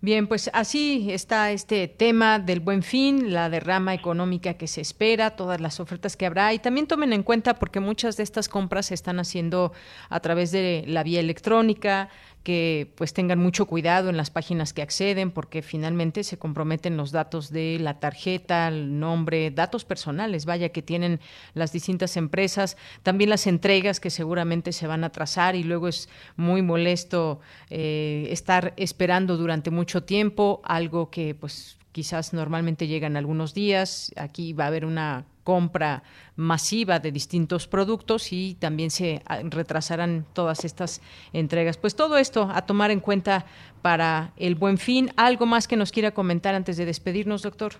Bien, 0.00 0.28
pues 0.28 0.48
así 0.52 1.10
está 1.10 1.50
este 1.50 1.88
tema 1.88 2.38
del 2.38 2.60
buen 2.60 2.84
fin, 2.84 3.32
la 3.32 3.50
derrama 3.50 3.94
económica 3.94 4.54
que 4.54 4.68
se 4.68 4.80
espera, 4.80 5.30
todas 5.30 5.60
las 5.60 5.80
ofertas 5.80 6.16
que 6.16 6.24
habrá. 6.24 6.54
Y 6.54 6.60
también 6.60 6.86
tomen 6.86 7.12
en 7.12 7.24
cuenta 7.24 7.54
porque 7.54 7.80
muchas 7.80 8.16
de 8.16 8.22
estas 8.22 8.48
compras 8.48 8.86
se 8.86 8.94
están 8.94 9.18
haciendo 9.18 9.72
a 10.08 10.20
través 10.20 10.52
de 10.52 10.84
la 10.86 11.02
vía 11.02 11.18
electrónica, 11.18 12.10
que 12.42 12.92
pues 12.96 13.12
tengan 13.12 13.38
mucho 13.38 13.66
cuidado 13.66 14.08
en 14.08 14.16
las 14.16 14.30
páginas 14.30 14.72
que 14.72 14.82
acceden 14.82 15.30
porque 15.30 15.62
finalmente 15.62 16.24
se 16.24 16.38
comprometen 16.38 16.96
los 16.96 17.12
datos 17.12 17.50
de 17.50 17.78
la 17.80 18.00
tarjeta, 18.00 18.68
el 18.68 18.98
nombre, 18.98 19.50
datos 19.50 19.84
personales, 19.84 20.46
vaya 20.46 20.70
que 20.70 20.82
tienen 20.82 21.20
las 21.54 21.72
distintas 21.72 22.16
empresas, 22.16 22.76
también 23.02 23.30
las 23.30 23.46
entregas 23.46 24.00
que 24.00 24.10
seguramente 24.10 24.72
se 24.72 24.86
van 24.86 25.04
a 25.04 25.10
trazar 25.10 25.56
y 25.56 25.64
luego 25.64 25.88
es 25.88 26.08
muy 26.36 26.62
molesto 26.62 27.40
eh, 27.70 28.28
estar 28.30 28.74
esperando 28.76 29.36
durante 29.36 29.70
mucho 29.70 30.04
tiempo 30.04 30.60
algo 30.64 31.10
que 31.10 31.34
pues 31.34 31.78
quizás 31.92 32.32
normalmente 32.32 32.86
llegan 32.86 33.16
algunos 33.16 33.54
días, 33.54 34.12
aquí 34.16 34.52
va 34.52 34.64
a 34.64 34.68
haber 34.68 34.84
una 34.84 35.24
compra 35.48 36.02
masiva 36.36 36.98
de 36.98 37.10
distintos 37.10 37.66
productos 37.66 38.34
y 38.34 38.54
también 38.60 38.90
se 38.90 39.22
ah, 39.24 39.38
retrasarán 39.48 40.26
todas 40.34 40.66
estas 40.66 41.00
entregas. 41.32 41.78
Pues 41.78 41.96
todo 41.96 42.18
esto 42.18 42.50
a 42.52 42.66
tomar 42.66 42.90
en 42.90 43.00
cuenta 43.00 43.46
para 43.80 44.32
el 44.36 44.56
buen 44.56 44.76
fin. 44.76 45.08
¿Algo 45.16 45.46
más 45.46 45.66
que 45.66 45.78
nos 45.78 45.90
quiera 45.90 46.10
comentar 46.10 46.54
antes 46.54 46.76
de 46.76 46.84
despedirnos, 46.84 47.40
doctor? 47.40 47.72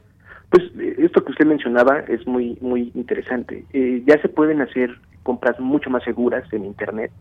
Pues 0.49 0.63
eh, 0.79 0.95
esto 0.97 1.23
que 1.23 1.33
usted 1.33 1.45
mencionaba 1.45 1.99
es 2.09 2.27
muy 2.27 2.57
muy 2.63 2.91
interesante. 2.95 3.67
Eh, 3.75 4.03
ya 4.07 4.19
se 4.23 4.31
pueden 4.31 4.63
hacer 4.63 4.99
compras 5.23 5.61
mucho 5.61 5.91
más 5.91 6.03
seguras 6.05 6.51
en 6.55 6.65
Internet, 6.65 7.13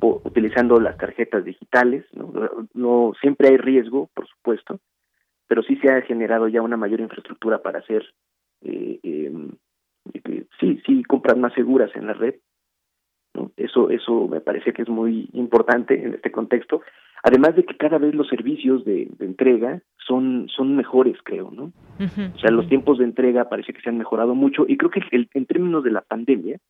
utilizando 0.00 0.80
las 0.80 0.96
tarjetas 0.96 1.44
digitales. 1.44 2.06
¿no? 2.14 2.32
¿no? 2.72 3.12
siempre 3.20 3.48
hay 3.48 3.58
riesgo, 3.58 4.08
por 4.14 4.26
supuesto, 4.26 4.80
pero 5.46 5.62
sí 5.64 5.76
se 5.82 5.90
ha 5.90 6.00
generado 6.00 6.48
ya 6.48 6.62
una 6.62 6.78
mayor 6.78 7.00
infraestructura 7.00 7.60
para 7.60 7.80
hacer, 7.80 8.06
eh, 8.62 9.30
em, 10.14 10.44
sí, 10.60 10.80
sí, 10.86 11.02
compras 11.04 11.36
más 11.36 11.52
seguras 11.54 11.90
en 11.94 12.06
la 12.06 12.14
red. 12.14 12.36
¿no? 13.34 13.52
Eso, 13.56 13.90
eso 13.90 14.28
me 14.28 14.40
parece 14.40 14.72
que 14.72 14.82
es 14.82 14.88
muy 14.88 15.28
importante 15.32 15.94
en 16.02 16.14
este 16.14 16.30
contexto. 16.30 16.82
Además 17.22 17.56
de 17.56 17.64
que 17.64 17.76
cada 17.76 17.98
vez 17.98 18.14
los 18.14 18.28
servicios 18.28 18.84
de, 18.84 19.08
entrega 19.20 19.82
son, 20.06 20.48
son 20.48 20.76
mejores, 20.76 21.16
creo, 21.24 21.50
¿no? 21.50 21.72
O 21.98 22.38
sea, 22.38 22.50
los 22.50 22.68
tiempos 22.68 22.98
de 22.98 23.04
entrega 23.04 23.48
parece 23.48 23.72
que 23.72 23.80
se 23.80 23.88
han 23.88 23.98
mejorado 23.98 24.34
mucho 24.34 24.64
y 24.68 24.76
creo 24.76 24.90
que 24.90 25.02
el, 25.10 25.28
en 25.34 25.46
términos 25.46 25.82
de 25.82 25.90
la 25.90 26.02
pandemia, 26.02 26.60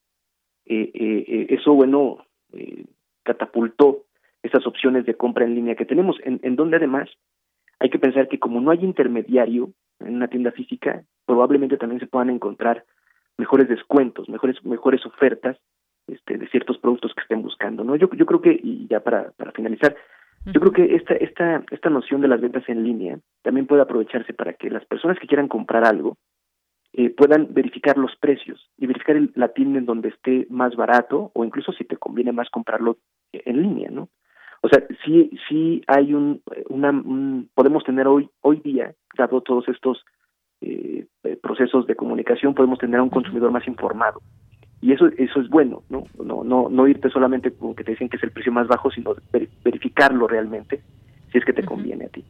eh, 0.64 0.90
eh, 0.94 1.24
eh 1.28 1.46
eso, 1.50 1.74
bueno, 1.74 2.24
eh, 2.52 2.84
catapultó 3.22 4.04
esas 4.42 4.66
opciones 4.66 5.04
de 5.04 5.14
compra 5.14 5.44
en 5.44 5.56
línea 5.56 5.74
que 5.74 5.84
tenemos, 5.84 6.16
en, 6.24 6.40
en 6.42 6.56
donde 6.56 6.76
además 6.76 7.10
hay 7.78 7.90
que 7.90 7.98
pensar 7.98 8.28
que 8.28 8.38
como 8.38 8.60
no 8.60 8.70
hay 8.70 8.82
intermediario 8.82 9.72
en 10.00 10.14
una 10.14 10.28
tienda 10.28 10.52
física, 10.52 11.02
probablemente 11.26 11.76
también 11.76 12.00
se 12.00 12.06
puedan 12.06 12.30
encontrar 12.30 12.84
mejores 13.38 13.68
descuentos, 13.68 14.28
mejores 14.28 14.64
mejores 14.64 15.04
ofertas 15.06 15.56
este, 16.06 16.38
de 16.38 16.48
ciertos 16.48 16.78
productos 16.78 17.12
que 17.14 17.22
estén 17.22 17.42
buscando, 17.42 17.84
¿no? 17.84 17.96
Yo, 17.96 18.08
yo 18.12 18.26
creo 18.26 18.40
que, 18.40 18.58
y 18.62 18.86
ya 18.88 19.00
para, 19.00 19.32
para 19.32 19.52
finalizar, 19.52 19.96
yo 20.44 20.60
creo 20.60 20.72
que 20.72 20.94
esta, 20.94 21.14
esta, 21.14 21.64
esta 21.72 21.90
noción 21.90 22.20
de 22.20 22.28
las 22.28 22.40
ventas 22.40 22.62
en 22.68 22.84
línea 22.84 23.18
también 23.42 23.66
puede 23.66 23.82
aprovecharse 23.82 24.32
para 24.32 24.52
que 24.52 24.70
las 24.70 24.84
personas 24.84 25.18
que 25.18 25.26
quieran 25.26 25.48
comprar 25.48 25.84
algo 25.84 26.16
eh, 26.92 27.10
puedan 27.10 27.52
verificar 27.52 27.98
los 27.98 28.14
precios 28.16 28.70
y 28.78 28.86
verificar 28.86 29.20
la 29.34 29.48
tienda 29.48 29.80
en 29.80 29.86
donde 29.86 30.10
esté 30.10 30.46
más 30.48 30.76
barato 30.76 31.32
o 31.34 31.44
incluso 31.44 31.72
si 31.72 31.84
te 31.84 31.96
conviene 31.96 32.30
más 32.30 32.48
comprarlo 32.48 32.98
en 33.32 33.60
línea, 33.60 33.90
¿no? 33.90 34.08
O 34.62 34.68
sea, 34.68 34.82
sí, 35.04 35.30
sí 35.48 35.82
hay 35.86 36.14
un, 36.14 36.42
una, 36.68 36.92
podemos 37.54 37.84
tener 37.84 38.06
hoy, 38.06 38.30
hoy 38.40 38.60
día, 38.60 38.94
dado 39.18 39.40
todos 39.40 39.68
estos 39.68 40.04
eh, 40.60 41.06
procesos 41.42 41.86
de 41.86 41.96
comunicación, 41.96 42.54
podemos 42.54 42.78
tener 42.78 43.00
a 43.00 43.02
un 43.02 43.10
consumidor 43.10 43.50
más 43.50 43.66
informado 43.66 44.20
y 44.80 44.92
eso 44.92 45.06
eso 45.16 45.40
es 45.40 45.48
bueno 45.48 45.82
no 45.88 46.04
no 46.22 46.44
no 46.44 46.68
no 46.68 46.86
irte 46.86 47.08
solamente 47.08 47.50
con 47.50 47.74
que 47.74 47.82
te 47.82 47.92
dicen 47.92 48.08
que 48.08 48.18
es 48.18 48.22
el 48.22 48.30
precio 48.30 48.52
más 48.52 48.68
bajo 48.68 48.90
sino 48.90 49.14
verificarlo 49.64 50.28
realmente 50.28 50.82
si 51.32 51.38
es 51.38 51.44
que 51.44 51.52
te 51.52 51.64
conviene 51.64 52.04
a 52.04 52.08
ti 52.08 52.22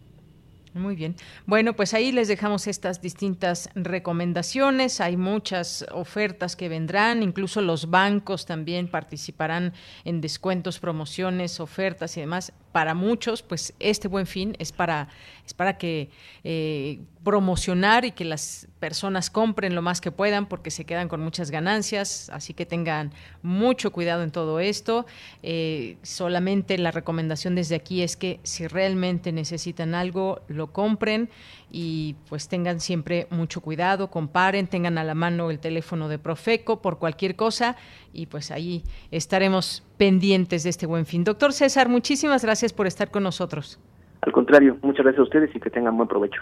muy 0.77 0.95
bien. 0.95 1.17
Bueno, 1.47 1.73
pues 1.73 1.95
ahí 1.95 2.13
les 2.13 2.29
dejamos 2.29 2.67
estas 2.67 3.01
distintas 3.01 3.71
recomendaciones. 3.75 5.01
Hay 5.01 5.17
muchas 5.17 5.87
ofertas 5.91 6.55
que 6.55 6.69
vendrán, 6.69 7.23
incluso 7.23 7.63
los 7.63 7.89
bancos 7.89 8.45
también 8.45 8.89
participarán 8.89 9.73
en 10.05 10.21
descuentos, 10.21 10.79
promociones, 10.79 11.61
ofertas 11.61 12.17
y 12.19 12.21
demás. 12.21 12.53
Para 12.73 12.95
muchos, 12.95 13.43
pues 13.43 13.73
este 13.81 14.09
buen 14.09 14.27
fin 14.27 14.55
es 14.59 14.71
para, 14.73 15.09
es 15.47 15.55
para 15.55 15.79
que 15.79 16.11
eh, 16.45 17.01
promocionar 17.25 18.05
y 18.05 18.13
que 18.13 18.25
las 18.25 18.69
personas 18.79 19.31
compren 19.31 19.75
lo 19.75 19.83
más 19.83 20.01
que 20.01 20.13
puedan 20.13 20.47
porque 20.47 20.71
se 20.71 20.85
quedan 20.85 21.09
con 21.09 21.21
muchas 21.21 21.51
ganancias, 21.51 22.31
así 22.33 22.55
que 22.55 22.67
tengan 22.67 23.13
mucho 23.43 23.93
cuidado 23.93 24.23
en 24.23 24.31
todo 24.31 24.61
esto. 24.61 25.07
Eh, 25.43 25.97
solamente 26.03 26.79
la 26.79 26.91
recomendación 26.91 27.55
desde 27.55 27.75
aquí 27.75 28.03
es 28.03 28.17
que 28.17 28.41
si 28.43 28.67
realmente 28.67 29.33
necesitan 29.33 29.95
algo, 29.95 30.43
lo 30.49 30.73
compren 30.73 31.31
y 31.79 32.17
pues 32.31 32.49
tengan 32.49 32.81
siempre 32.81 33.27
mucho 33.29 33.61
cuidado, 33.61 34.09
comparen, 34.09 34.67
tengan 34.67 34.97
a 34.97 35.05
la 35.05 35.15
mano 35.15 35.51
el 35.51 35.59
teléfono 35.59 36.09
de 36.09 36.19
Profeco 36.19 36.81
por 36.81 36.99
cualquier 36.99 37.37
cosa 37.37 37.77
y 38.15 38.27
pues 38.27 38.51
ahí 38.51 38.83
estaremos 39.11 39.85
pendientes 39.99 40.63
de 40.63 40.71
este 40.71 40.87
buen 40.87 41.05
fin. 41.05 41.23
Doctor 41.23 41.53
César, 41.53 41.91
muchísimas 41.91 42.43
gracias 42.43 42.73
por 42.73 42.87
estar 42.87 43.11
con 43.11 43.25
nosotros. 43.25 43.79
Al 44.23 44.33
contrario, 44.33 44.79
muchas 44.81 45.03
gracias 45.03 45.21
a 45.21 45.25
ustedes 45.25 45.55
y 45.55 45.61
que 45.61 45.69
tengan 45.69 45.95
buen 45.99 46.09
provecho. 46.09 46.41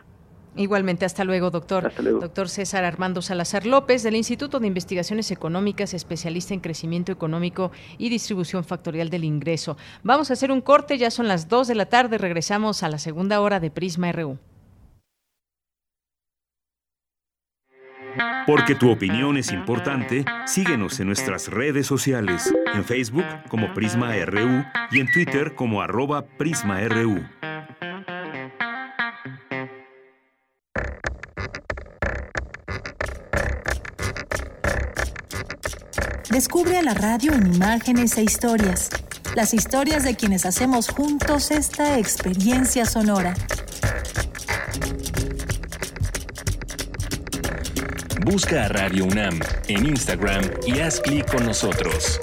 Igualmente, 0.54 1.04
hasta 1.04 1.24
luego, 1.24 1.50
doctor. 1.50 1.84
Hasta 1.84 2.00
luego. 2.00 2.20
Doctor 2.20 2.48
César 2.48 2.84
Armando 2.84 3.20
Salazar 3.20 3.66
López, 3.66 4.04
del 4.04 4.14
Instituto 4.14 4.60
de 4.60 4.68
Investigaciones 4.68 5.32
Económicas, 5.32 5.94
especialista 5.94 6.54
en 6.54 6.60
crecimiento 6.60 7.10
económico 7.10 7.72
y 7.98 8.08
distribución 8.08 8.62
factorial 8.62 9.10
del 9.10 9.24
ingreso. 9.24 9.76
Vamos 10.04 10.30
a 10.30 10.34
hacer 10.34 10.52
un 10.52 10.60
corte, 10.60 10.96
ya 10.96 11.10
son 11.10 11.26
las 11.26 11.48
2 11.48 11.66
de 11.66 11.74
la 11.74 11.86
tarde, 11.86 12.18
regresamos 12.18 12.84
a 12.84 12.88
la 12.88 12.98
segunda 12.98 13.40
hora 13.40 13.58
de 13.58 13.72
Prisma 13.72 14.12
RU. 14.12 14.38
Porque 18.46 18.74
tu 18.74 18.90
opinión 18.90 19.36
es 19.36 19.52
importante, 19.52 20.24
síguenos 20.46 21.00
en 21.00 21.06
nuestras 21.06 21.48
redes 21.48 21.86
sociales, 21.86 22.52
en 22.74 22.84
Facebook 22.84 23.24
como 23.48 23.72
Prisma 23.72 24.14
RU 24.24 24.64
y 24.90 25.00
en 25.00 25.10
Twitter 25.10 25.54
como 25.54 25.80
arroba 25.80 26.26
PrismaRU. 26.26 27.24
Descubre 36.34 36.76
a 36.78 36.82
la 36.82 36.94
radio 36.94 37.32
en 37.32 37.54
imágenes 37.54 38.18
e 38.18 38.22
historias. 38.22 38.90
Las 39.36 39.54
historias 39.54 40.02
de 40.02 40.16
quienes 40.16 40.44
hacemos 40.44 40.88
juntos 40.88 41.50
esta 41.50 41.98
experiencia 41.98 42.86
sonora. 42.86 43.34
Busca 48.24 48.64
a 48.64 48.68
Radio 48.68 49.04
UNAM 49.04 49.38
en 49.68 49.86
Instagram 49.86 50.42
y 50.66 50.80
haz 50.80 51.00
clic 51.00 51.30
con 51.30 51.44
nosotros. 51.44 52.20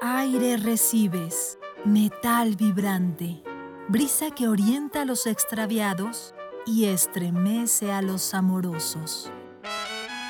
Aire 0.00 0.56
recibes, 0.58 1.58
metal 1.84 2.54
vibrante 2.56 3.42
brisa 3.90 4.30
que 4.30 4.46
orienta 4.46 5.02
a 5.02 5.04
los 5.04 5.26
extraviados 5.26 6.32
y 6.64 6.84
estremece 6.84 7.90
a 7.90 8.02
los 8.02 8.34
amorosos. 8.34 9.32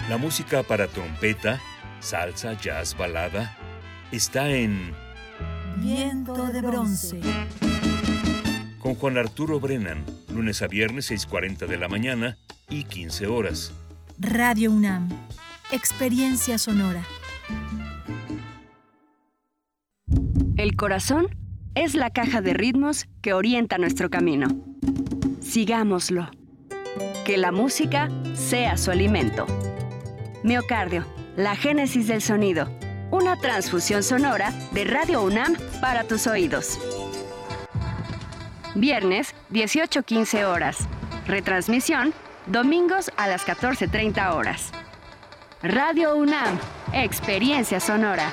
La 0.08 0.16
música 0.16 0.62
para 0.62 0.88
trompeta, 0.88 1.60
salsa, 2.00 2.54
jazz, 2.54 2.96
balada, 2.96 3.54
está 4.12 4.48
en 4.48 4.94
Viento 5.76 6.46
de 6.46 6.60
bronce. 6.60 7.20
Con 8.78 8.94
Juan 8.94 9.18
Arturo 9.18 9.60
Brennan, 9.60 10.04
lunes 10.32 10.62
a 10.62 10.66
viernes 10.66 11.10
6.40 11.10 11.66
de 11.66 11.78
la 11.78 11.88
mañana 11.88 12.38
y 12.68 12.84
15 12.84 13.26
horas. 13.26 13.72
Radio 14.18 14.70
UNAM, 14.70 15.08
experiencia 15.72 16.58
sonora. 16.58 17.02
El 20.56 20.76
corazón 20.76 21.28
es 21.74 21.94
la 21.94 22.10
caja 22.10 22.42
de 22.42 22.52
ritmos 22.52 23.06
que 23.22 23.32
orienta 23.32 23.78
nuestro 23.78 24.10
camino. 24.10 24.48
Sigámoslo. 25.40 26.30
Que 27.24 27.38
la 27.38 27.52
música 27.52 28.08
sea 28.34 28.76
su 28.76 28.90
alimento. 28.90 29.46
Miocardio, 30.42 31.06
la 31.36 31.54
génesis 31.56 32.08
del 32.08 32.20
sonido. 32.20 32.68
Una 33.10 33.36
transfusión 33.36 34.04
sonora 34.04 34.52
de 34.70 34.84
Radio 34.84 35.22
UNAM 35.22 35.56
para 35.80 36.04
tus 36.04 36.28
oídos. 36.28 36.78
Viernes, 38.76 39.34
18.15 39.50 40.44
horas. 40.44 40.86
Retransmisión, 41.26 42.14
domingos 42.46 43.10
a 43.16 43.26
las 43.26 43.44
14.30 43.44 44.32
horas. 44.32 44.70
Radio 45.60 46.14
UNAM, 46.14 46.56
experiencia 46.92 47.80
sonora. 47.80 48.32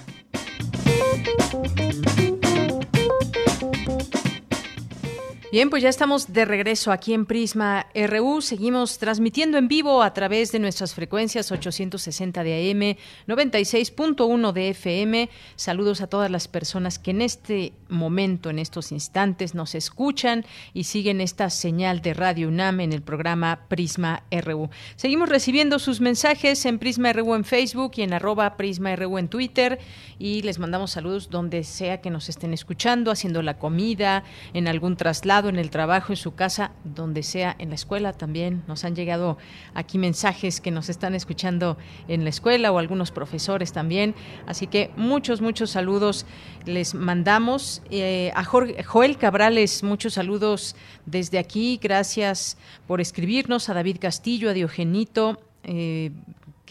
Bien, 5.52 5.70
pues 5.70 5.84
ya 5.84 5.90
estamos 5.90 6.32
de 6.32 6.46
regreso 6.46 6.94
aquí 6.94 7.14
en 7.14 7.26
Prisma 7.26 7.88
RU. 7.94 8.40
Seguimos 8.40 9.00
transmitiendo 9.00 9.58
en 9.58 9.68
vivo 9.68 10.02
a 10.02 10.14
través 10.14 10.54
de 10.54 10.60
nuestras 10.60 10.96
frecuencias 10.96 11.52
860 11.52 12.42
de 12.42 12.72
AM, 12.72 12.98
96.1 13.28 14.54
de 14.54 14.70
FM. 14.70 15.30
Saludos 15.58 16.00
a 16.00 16.08
todas 16.08 16.32
las 16.32 16.48
personas 16.48 17.00
que 17.00 17.12
en 17.12 17.22
este 17.22 17.74
momento, 17.90 18.50
en 18.50 18.60
estos 18.60 18.94
instantes, 18.94 19.54
nos 19.54 19.76
escuchan 19.76 20.46
y 20.74 20.86
siguen 20.86 21.20
esta 21.20 21.50
señal 21.50 22.02
de 22.02 22.14
Radio 22.14 22.48
UNAM 22.48 22.80
en 22.80 22.94
el 22.94 23.02
programa 23.02 23.66
Prisma 23.68 24.24
RU. 24.32 24.70
Seguimos 24.96 25.28
recibiendo 25.28 25.80
sus 25.80 26.00
mensajes 26.00 26.66
en 26.66 26.80
Prisma 26.80 27.12
RU 27.12 27.36
en 27.36 27.44
Facebook 27.44 27.92
y 27.98 28.04
en 28.04 28.14
arroba 28.14 28.56
Prisma 28.56 28.96
RU 28.96 29.18
en 29.18 29.28
Twitter 29.28 29.80
y 30.18 30.44
les 30.44 30.60
mandamos 30.60 30.92
saludos 30.92 31.30
donde 31.30 31.66
sea 31.66 32.00
que 32.00 32.10
nos 32.10 32.30
estén 32.30 32.54
escuchando, 32.54 33.12
haciendo 33.12 33.42
la 33.42 33.58
comida, 33.58 34.24
en 34.54 34.70
algún 34.70 34.96
traslado 34.96 35.41
en 35.50 35.58
el 35.58 35.70
trabajo, 35.70 36.14
en 36.14 36.18
su 36.18 36.36
casa, 36.36 36.72
donde 36.84 37.24
sea, 37.24 37.56
en 37.60 37.70
la 37.70 37.76
escuela 37.76 38.14
también. 38.14 38.64
Nos 38.68 38.84
han 38.84 38.96
llegado 38.96 39.38
aquí 39.74 39.98
mensajes 39.98 40.62
que 40.62 40.72
nos 40.72 40.90
están 40.90 41.16
escuchando 41.16 41.78
en 42.08 42.24
la 42.24 42.30
escuela 42.30 42.72
o 42.72 42.80
algunos 42.80 43.12
profesores 43.12 43.74
también. 43.74 44.16
Así 44.48 44.68
que 44.68 44.92
muchos, 44.96 45.42
muchos 45.42 45.72
saludos 45.72 46.26
les 46.66 46.94
mandamos. 46.94 47.82
Eh, 47.90 48.32
a 48.36 48.44
Joel 48.44 49.18
Cabrales, 49.18 49.84
muchos 49.84 50.14
saludos 50.14 50.76
desde 51.06 51.40
aquí. 51.40 51.80
Gracias 51.82 52.58
por 52.88 53.02
escribirnos. 53.02 53.70
A 53.70 53.74
David 53.74 53.98
Castillo, 54.00 54.50
a 54.50 54.54
Diogenito. 54.54 55.40
Eh, 55.64 56.12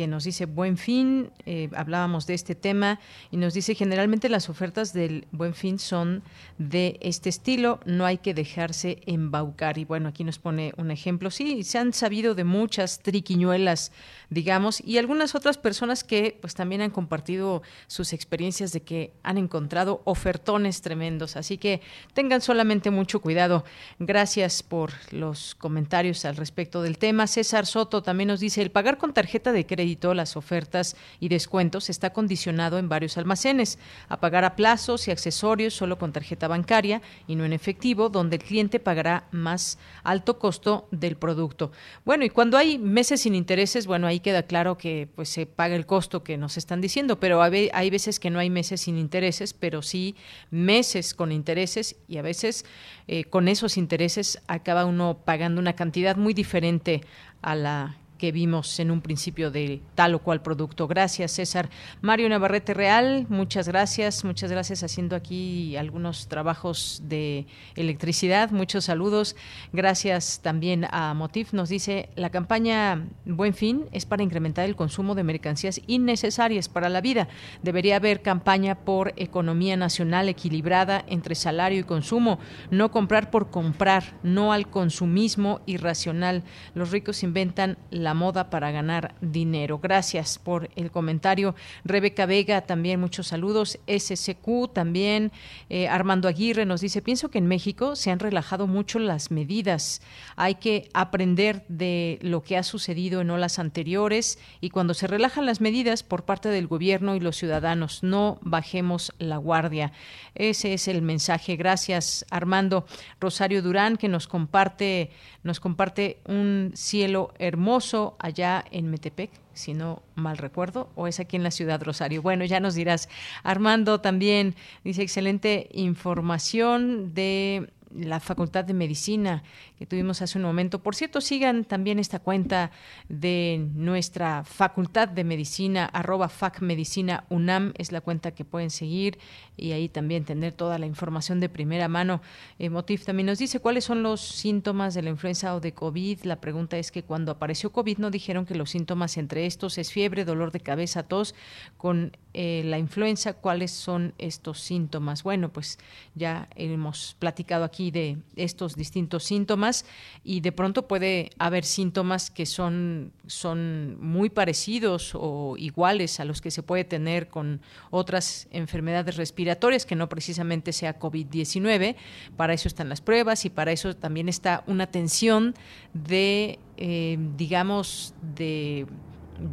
que 0.01 0.07
nos 0.07 0.25
dice 0.25 0.47
Buen 0.47 0.79
Fin, 0.79 1.31
eh, 1.45 1.69
hablábamos 1.77 2.27
de 2.27 2.33
este 2.33 2.55
tema 2.55 3.01
y 3.31 3.37
nos 3.37 3.53
dice 3.53 3.75
generalmente 3.75 4.31
las 4.31 4.49
ofertas 4.49 4.95
del 4.95 5.27
Buen 5.31 5.53
Fin 5.53 5.79
son 5.79 6.23
de 6.57 6.99
este 7.03 7.29
estilo, 7.29 7.81
no 7.85 8.07
hay 8.07 8.17
que 8.17 8.33
dejarse 8.33 9.03
embaucar. 9.05 9.77
Y 9.77 9.85
bueno, 9.85 10.09
aquí 10.09 10.25
nos 10.25 10.39
pone 10.39 10.73
un 10.79 10.91
ejemplo. 10.91 11.31
Sí, 11.31 11.65
se 11.65 11.77
han 11.77 11.93
sabido 11.93 12.35
de 12.35 12.45
muchas 12.45 13.01
triquiñuelas, 13.01 13.93
digamos, 14.31 14.81
y 14.81 14.97
algunas 14.97 15.35
otras 15.35 15.59
personas 15.59 16.03
que 16.03 16.39
pues 16.41 16.55
también 16.55 16.81
han 16.81 16.91
compartido 16.93 17.61
sus 17.87 18.15
experiencias 18.15 18.73
de 18.73 18.81
que 18.81 19.13
han 19.23 19.37
encontrado 19.37 20.01
ofertones 20.05 20.81
tremendos. 20.81 21.37
Así 21.37 21.59
que 21.59 21.83
tengan 22.15 22.41
solamente 22.41 22.91
mucho 22.91 23.21
cuidado. 23.21 23.67
Gracias 23.99 24.63
por 24.63 24.93
los 25.11 25.55
comentarios 25.57 26.25
al 26.25 26.37
respecto 26.37 26.81
del 26.81 26.97
tema. 26.97 27.27
César 27.27 27.67
Soto 27.67 28.03
también 28.03 28.29
nos 28.29 28.41
dice, 28.41 28.63
el 28.63 28.71
pagar 28.71 28.97
con 28.97 29.13
tarjeta 29.13 29.53
de 29.53 29.67
crédito 29.67 29.90
las 30.15 30.37
ofertas 30.37 30.97
y 31.21 31.29
descuentos 31.29 31.91
está 31.91 32.11
condicionado 32.13 32.79
en 32.79 32.89
varios 32.89 33.17
almacenes 33.17 33.79
a 34.09 34.21
pagar 34.21 34.45
a 34.45 34.57
plazos 34.57 35.07
y 35.09 35.11
accesorios 35.11 35.75
solo 35.75 35.99
con 35.99 36.13
tarjeta 36.13 36.49
bancaria 36.49 37.03
y 37.27 37.37
no 37.37 37.45
en 37.45 37.53
efectivo, 37.53 38.09
donde 38.09 38.37
el 38.37 38.43
cliente 38.43 38.81
pagará 38.81 39.29
más 39.31 39.79
alto 40.03 40.39
costo 40.39 40.89
del 40.91 41.17
producto. 41.17 41.73
Bueno, 42.05 42.25
y 42.25 42.31
cuando 42.31 42.57
hay 42.57 42.79
meses 42.79 43.23
sin 43.23 43.35
intereses, 43.35 43.87
bueno, 43.87 44.07
ahí 44.07 44.21
queda 44.21 44.43
claro 44.43 44.77
que 44.77 45.09
pues 45.15 45.29
se 45.29 45.47
paga 45.47 45.77
el 45.77 45.87
costo 45.87 46.23
que 46.23 46.37
nos 46.37 46.57
están 46.57 46.81
diciendo, 46.81 47.21
pero 47.21 47.43
hay 47.43 47.91
veces 47.91 48.21
que 48.21 48.31
no 48.31 48.39
hay 48.39 48.51
meses 48.51 48.83
sin 48.83 48.99
intereses, 48.99 49.55
pero 49.55 49.83
sí 49.83 50.17
meses 50.51 51.15
con 51.15 51.33
intereses 51.33 51.97
y 52.09 52.19
a 52.19 52.23
veces 52.23 52.65
eh, 53.07 53.25
con 53.25 53.49
esos 53.49 53.77
intereses 53.77 54.41
acaba 54.47 54.85
uno 54.85 55.19
pagando 55.25 55.61
una 55.61 55.75
cantidad 55.75 56.17
muy 56.17 56.35
diferente 56.35 57.03
a 57.43 57.55
la 57.55 58.00
que 58.21 58.33
vimos 58.33 58.79
en 58.81 58.91
un 58.91 59.01
principio 59.01 59.51
de 59.51 59.81
tal 59.95 60.15
o 60.15 60.19
cual 60.19 60.43
producto. 60.43 60.87
Gracias, 60.87 61.33
César. 61.33 61.71
Mario 62.03 62.29
Navarrete 62.29 62.75
Real, 62.75 63.25
muchas 63.31 63.67
gracias, 63.67 64.25
muchas 64.27 64.51
gracias 64.51 64.83
haciendo 64.83 65.17
aquí 65.17 65.75
algunos 65.77 66.29
trabajos 66.29 67.01
de 67.05 67.47
electricidad. 67.77 68.51
Muchos 68.51 68.85
saludos. 68.85 69.37
Gracias 69.73 70.41
también 70.43 70.87
a 70.91 71.15
Motif. 71.15 71.55
Nos 71.55 71.71
dice, 71.71 72.11
la 72.15 72.29
campaña 72.29 73.07
Buen 73.25 73.55
Fin 73.55 73.87
es 73.91 74.05
para 74.05 74.23
incrementar 74.23 74.67
el 74.67 74.77
consumo 74.77 75.15
de 75.15 75.25
mercancías 75.25 75.81
innecesarias 75.87 76.69
para 76.69 76.91
la 76.91 77.01
vida. 77.01 77.27
Debería 77.63 77.97
haber 77.97 78.21
campaña 78.21 78.75
por 78.75 79.15
economía 79.17 79.79
nacional 79.79 80.29
equilibrada 80.29 81.07
entre 81.09 81.35
salario 81.35 81.81
y 81.81 81.85
consumo, 81.85 82.39
no 82.71 82.91
comprar 82.91 83.31
por 83.31 83.49
comprar, 83.49 84.19
no 84.23 84.53
al 84.53 84.69
consumismo 84.69 85.63
irracional. 85.65 86.43
Los 86.75 86.91
ricos 86.91 87.23
inventan 87.23 87.79
la 87.91 88.10
la 88.11 88.15
moda 88.15 88.51
para 88.51 88.73
ganar 88.73 89.15
dinero. 89.21 89.79
Gracias 89.79 90.41
por 90.41 90.69
el 90.75 90.91
comentario. 90.91 91.55
Rebeca 91.85 92.27
Vega, 92.27 92.63
también 92.63 92.99
muchos 92.99 93.29
saludos. 93.29 93.79
SCQ 93.87 94.73
también. 94.73 95.31
Eh, 95.69 95.87
Armando 95.87 96.27
Aguirre 96.27 96.67
nos 96.67 96.81
dice, 96.81 97.03
pienso 97.03 97.29
que 97.29 97.39
en 97.39 97.47
México 97.47 97.95
se 97.95 98.11
han 98.11 98.19
relajado 98.19 98.67
mucho 98.67 98.99
las 98.99 99.31
medidas. 99.31 100.03
Hay 100.35 100.57
que 100.57 100.89
aprender 100.93 101.65
de 101.69 102.19
lo 102.23 102.43
que 102.43 102.57
ha 102.57 102.65
sucedido 102.65 103.21
en 103.21 103.31
olas 103.31 103.61
anteriores 103.61 104.41
y 104.61 104.71
cuando 104.71 104.93
se 104.93 105.07
relajan 105.07 105.47
las 105.47 105.61
medidas 105.61 106.03
por 106.03 106.25
parte 106.25 106.49
del 106.49 106.67
gobierno 106.67 107.15
y 107.15 107.21
los 107.21 107.37
ciudadanos, 107.37 108.03
no 108.03 108.41
bajemos 108.43 109.13
la 109.21 109.37
guardia. 109.37 109.93
Ese 110.35 110.75
es 110.75 110.89
el 110.89 111.01
mensaje. 111.01 111.55
Gracias, 111.55 112.27
Armando. 112.29 112.87
Rosario 113.21 113.63
Durán, 113.63 113.97
que 113.97 114.09
nos 114.09 114.27
comparte, 114.27 115.13
nos 115.45 115.61
comparte 115.61 116.19
un 116.27 116.73
cielo 116.75 117.33
hermoso 117.39 118.00
allá 118.19 118.65
en 118.71 118.91
Metepec, 118.91 119.31
si 119.53 119.75
no 119.75 120.03
mal 120.15 120.39
recuerdo, 120.39 120.89
o 120.95 121.07
es 121.07 121.21
aquí 121.21 121.37
en 121.37 121.43
la 121.43 121.51
ciudad 121.51 121.83
Rosario. 121.83 122.23
Bueno, 122.23 122.45
ya 122.45 122.61
nos 122.61 122.75
dirás. 122.75 123.09
Armando 123.43 124.01
también 124.01 124.55
dice 124.85 125.03
excelente 125.03 125.69
información 125.73 127.15
de 127.15 127.71
la 127.95 128.21
Facultad 128.21 128.65
de 128.65 128.75
Medicina 128.75 129.43
que 129.79 129.87
tuvimos 129.87 130.23
hace 130.23 130.39
un 130.39 130.45
momento. 130.45 130.83
Por 130.83 130.95
cierto, 130.95 131.21
sigan 131.21 131.65
también 131.65 131.99
esta 131.99 132.19
cuenta 132.19 132.71
de 133.09 133.69
nuestra 133.75 134.45
Facultad 134.45 135.09
de 135.09 135.25
Medicina, 135.25 135.87
arroba 135.87 136.29
FacMedicina 136.29 137.25
UNAM, 137.31 137.73
es 137.77 137.93
la 137.93 138.01
cuenta 138.01 138.33
que 138.33 138.45
pueden 138.45 138.71
seguir 138.71 139.19
y 139.57 139.73
ahí 139.73 139.89
también 139.89 140.25
tener 140.25 140.53
toda 140.53 140.79
la 140.79 140.87
información 140.87 141.41
de 141.41 141.49
primera 141.49 141.89
mano. 141.89 142.21
Eh, 142.59 142.71
Motif 142.71 143.05
también 143.05 143.27
nos 143.27 143.39
dice 143.39 143.61
cuáles 143.61 143.85
son 143.85 144.03
los 144.03 144.21
síntomas 144.21 144.95
de 144.95 145.03
la 145.03 145.11
influenza 145.11 145.55
o 145.55 145.61
de 145.61 145.73
COVID. 145.73 146.25
La 146.25 146.41
pregunta 146.41 146.79
es 146.79 146.91
que 146.91 147.03
cuando 147.03 147.33
apareció 147.33 147.73
COVID 147.73 147.99
no 147.99 148.11
dijeron 148.11 148.47
que 148.47 148.55
los 148.55 148.71
síntomas 148.71 149.17
entre 149.17 149.47
estos 149.47 149.79
es 149.79 149.93
fiebre, 149.93 150.25
dolor 150.25 150.53
de 150.53 150.61
cabeza, 150.61 151.03
tos. 151.03 151.35
Con 151.77 152.17
eh, 152.35 152.63
la 152.65 152.79
influenza, 152.79 153.35
¿cuáles 153.35 153.71
son 153.71 154.15
estos 154.19 154.61
síntomas? 154.61 155.23
Bueno, 155.23 155.51
pues 155.51 155.79
ya 156.15 156.49
hemos 156.55 157.17
platicado 157.19 157.65
aquí 157.65 157.80
de 157.91 158.19
estos 158.37 158.77
distintos 158.77 159.25
síntomas 159.25 159.87
y 160.23 160.43
de 160.43 160.53
pronto 160.53 160.87
puede 160.87 161.31
haber 161.39 161.65
síntomas 161.65 162.31
que 162.31 162.45
son, 162.45 163.13
son 163.27 163.97
muy 163.99 164.29
parecidos 164.29 165.13
o 165.15 165.55
iguales 165.57 166.21
a 166.21 166.27
los 166.27 166.43
que 166.43 166.51
se 166.51 166.63
puede 166.63 166.85
tener 166.85 167.29
con 167.29 167.63
otras 167.89 168.47
enfermedades 168.51 169.17
respiratorias, 169.17 169.87
que 169.87 169.97
no 169.97 170.11
precisamente 170.11 170.75
sea 170.75 170.99
COVID-19. 170.99 171.97
Para 172.37 172.53
eso 172.53 172.69
están 172.69 172.91
las 172.91 173.01
pruebas 173.01 173.47
y 173.47 173.51
para 173.51 173.73
eso 173.73 173.97
también 173.97 174.29
está 174.29 174.63
una 174.67 174.85
atención 174.85 175.55
de, 175.95 176.59
eh, 176.77 177.17
digamos, 177.39 178.13
de, 178.37 178.87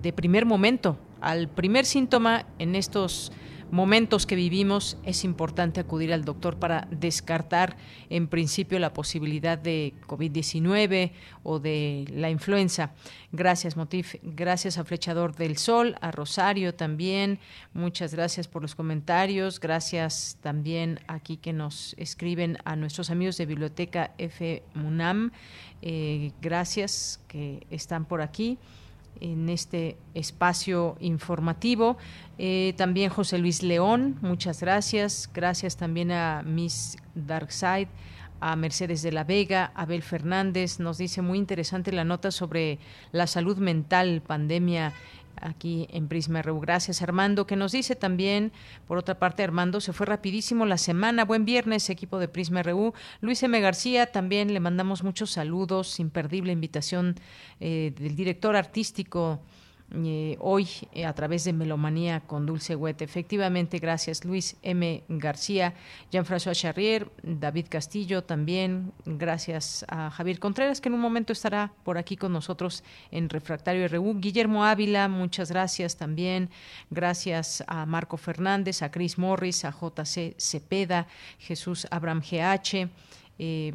de 0.02 0.12
primer 0.12 0.46
momento. 0.46 0.98
Al 1.22 1.48
primer 1.48 1.86
síntoma 1.86 2.46
en 2.60 2.76
estos 2.76 3.32
momentos 3.72 4.26
que 4.26 4.36
vivimos 4.36 4.98
es 5.04 5.24
importante 5.24 5.80
acudir 5.80 6.14
al 6.14 6.26
doctor 6.26 6.58
para 6.58 6.88
descartar 6.92 7.78
en 8.10 8.28
principio 8.28 8.80
la 8.80 8.94
posibilidad 8.94 9.58
de 9.58 9.94
COVID-19 10.08 11.12
o 11.44 11.60
de 11.60 12.06
la 12.14 12.30
influenza. 12.30 12.94
Gracias, 13.32 13.78
Motif. 13.78 14.16
Gracias 14.24 14.78
a 14.78 14.84
Flechador 14.84 15.36
del 15.36 15.58
Sol, 15.58 15.96
a 16.02 16.12
Rosario 16.12 16.74
también. 16.74 17.40
Muchas 17.74 18.14
gracias 18.14 18.48
por 18.48 18.62
los 18.62 18.76
comentarios. 18.76 19.60
Gracias 19.60 20.38
también 20.42 21.00
aquí 21.08 21.38
que 21.38 21.54
nos 21.54 21.96
escriben 21.98 22.58
a 22.66 22.76
nuestros 22.76 23.10
amigos 23.10 23.38
de 23.38 23.46
Biblioteca 23.46 24.14
F. 24.18 24.64
Munam. 24.74 25.32
Eh, 25.82 26.32
gracias 26.42 27.20
que 27.28 27.68
están 27.70 28.06
por 28.06 28.22
aquí 28.22 28.58
en 29.22 29.50
este 29.50 29.98
espacio 30.14 30.98
informativo. 31.00 31.98
Eh, 32.38 32.74
también 32.78 33.10
José 33.10 33.38
Luis 33.38 33.64
León, 33.64 34.18
muchas 34.22 34.62
gracias. 34.62 35.30
Gracias 35.34 35.78
también 35.78 36.12
a 36.12 36.44
Miss 36.46 36.98
Darkside, 37.16 37.90
a 38.40 38.56
Mercedes 38.56 39.02
de 39.02 39.12
la 39.12 39.24
Vega, 39.24 39.72
Abel 39.76 40.04
Fernández. 40.04 40.80
Nos 40.80 40.98
dice 40.98 41.22
muy 41.22 41.38
interesante 41.38 41.92
la 41.92 42.04
nota 42.04 42.32
sobre 42.32 42.80
la 43.12 43.28
salud 43.28 43.58
mental, 43.58 44.22
pandemia 44.26 44.94
aquí 45.42 45.88
en 45.92 46.08
Prisma 46.08 46.42
RU. 46.42 46.60
Gracias, 46.60 47.02
Armando, 47.02 47.48
que 47.48 47.56
nos 47.56 47.72
dice 47.72 47.96
también, 47.96 48.52
por 48.88 48.98
otra 48.98 49.20
parte, 49.20 49.44
Armando, 49.44 49.82
se 49.82 49.94
fue 49.94 50.06
rapidísimo 50.06 50.66
la 50.66 50.78
semana. 50.78 51.26
Buen 51.26 51.46
viernes, 51.46 51.90
equipo 51.90 52.20
de 52.20 52.28
Prisma 52.28 52.64
RU. 52.64 52.94
Luis 53.22 53.42
M. 53.44 53.60
García, 53.60 54.12
también 54.12 54.54
le 54.54 54.60
mandamos 54.60 55.04
muchos 55.04 55.32
saludos, 55.32 56.00
imperdible 56.00 56.52
invitación 56.52 57.16
eh, 57.60 57.94
del 57.98 58.16
director 58.16 58.56
artístico 58.56 59.42
eh, 59.94 60.36
hoy 60.42 60.68
eh, 60.92 61.06
a 61.06 61.14
través 61.14 61.46
de 61.46 61.54
Melomanía 61.54 62.20
con 62.20 62.46
Dulce 62.46 62.76
Huete. 62.76 63.06
Efectivamente, 63.06 63.80
gracias 63.80 64.26
Luis 64.26 64.58
M. 64.62 65.04
García, 65.08 65.76
Jean-François 66.12 66.54
Charrier, 66.54 67.10
David 67.24 67.68
Castillo 67.70 68.22
también, 68.24 68.92
gracias 69.06 69.86
a 69.88 70.10
Javier 70.10 70.40
Contreras, 70.40 70.82
que 70.82 70.90
en 70.90 70.96
un 70.96 71.00
momento 71.00 71.32
estará 71.32 71.72
por 71.86 71.98
aquí 71.98 72.18
con 72.18 72.34
nosotros 72.34 72.84
en 73.12 73.30
Refractario 73.30 73.88
RU. 73.88 74.20
Guillermo 74.20 74.66
Ávila, 74.66 75.08
muchas 75.08 75.52
gracias 75.52 75.96
también. 75.96 76.50
Gracias 76.90 77.64
a 77.68 77.86
Marco 77.86 78.18
Fernández, 78.18 78.82
a 78.82 78.92
Chris 78.92 79.18
Morris, 79.18 79.64
a 79.64 79.72
JC 79.72 80.36
Cepeda, 80.38 81.08
Jesús 81.40 81.88
Abraham 81.92 82.22
GH. 82.22 82.90
Eh, 83.40 83.72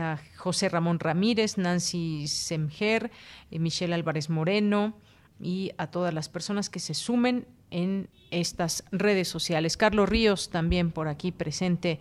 a 0.00 0.18
José 0.38 0.70
Ramón 0.70 0.98
Ramírez, 0.98 1.58
Nancy 1.58 2.26
Semger, 2.26 3.10
Michelle 3.50 3.92
Álvarez 3.92 4.30
Moreno, 4.30 4.94
y 5.40 5.72
a 5.78 5.88
todas 5.88 6.14
las 6.14 6.28
personas 6.28 6.70
que 6.70 6.80
se 6.80 6.94
sumen 6.94 7.46
en 7.70 8.08
estas 8.30 8.84
redes 8.92 9.28
sociales. 9.28 9.76
Carlos 9.76 10.08
Ríos 10.08 10.50
también 10.50 10.90
por 10.90 11.08
aquí 11.08 11.32
presente 11.32 12.00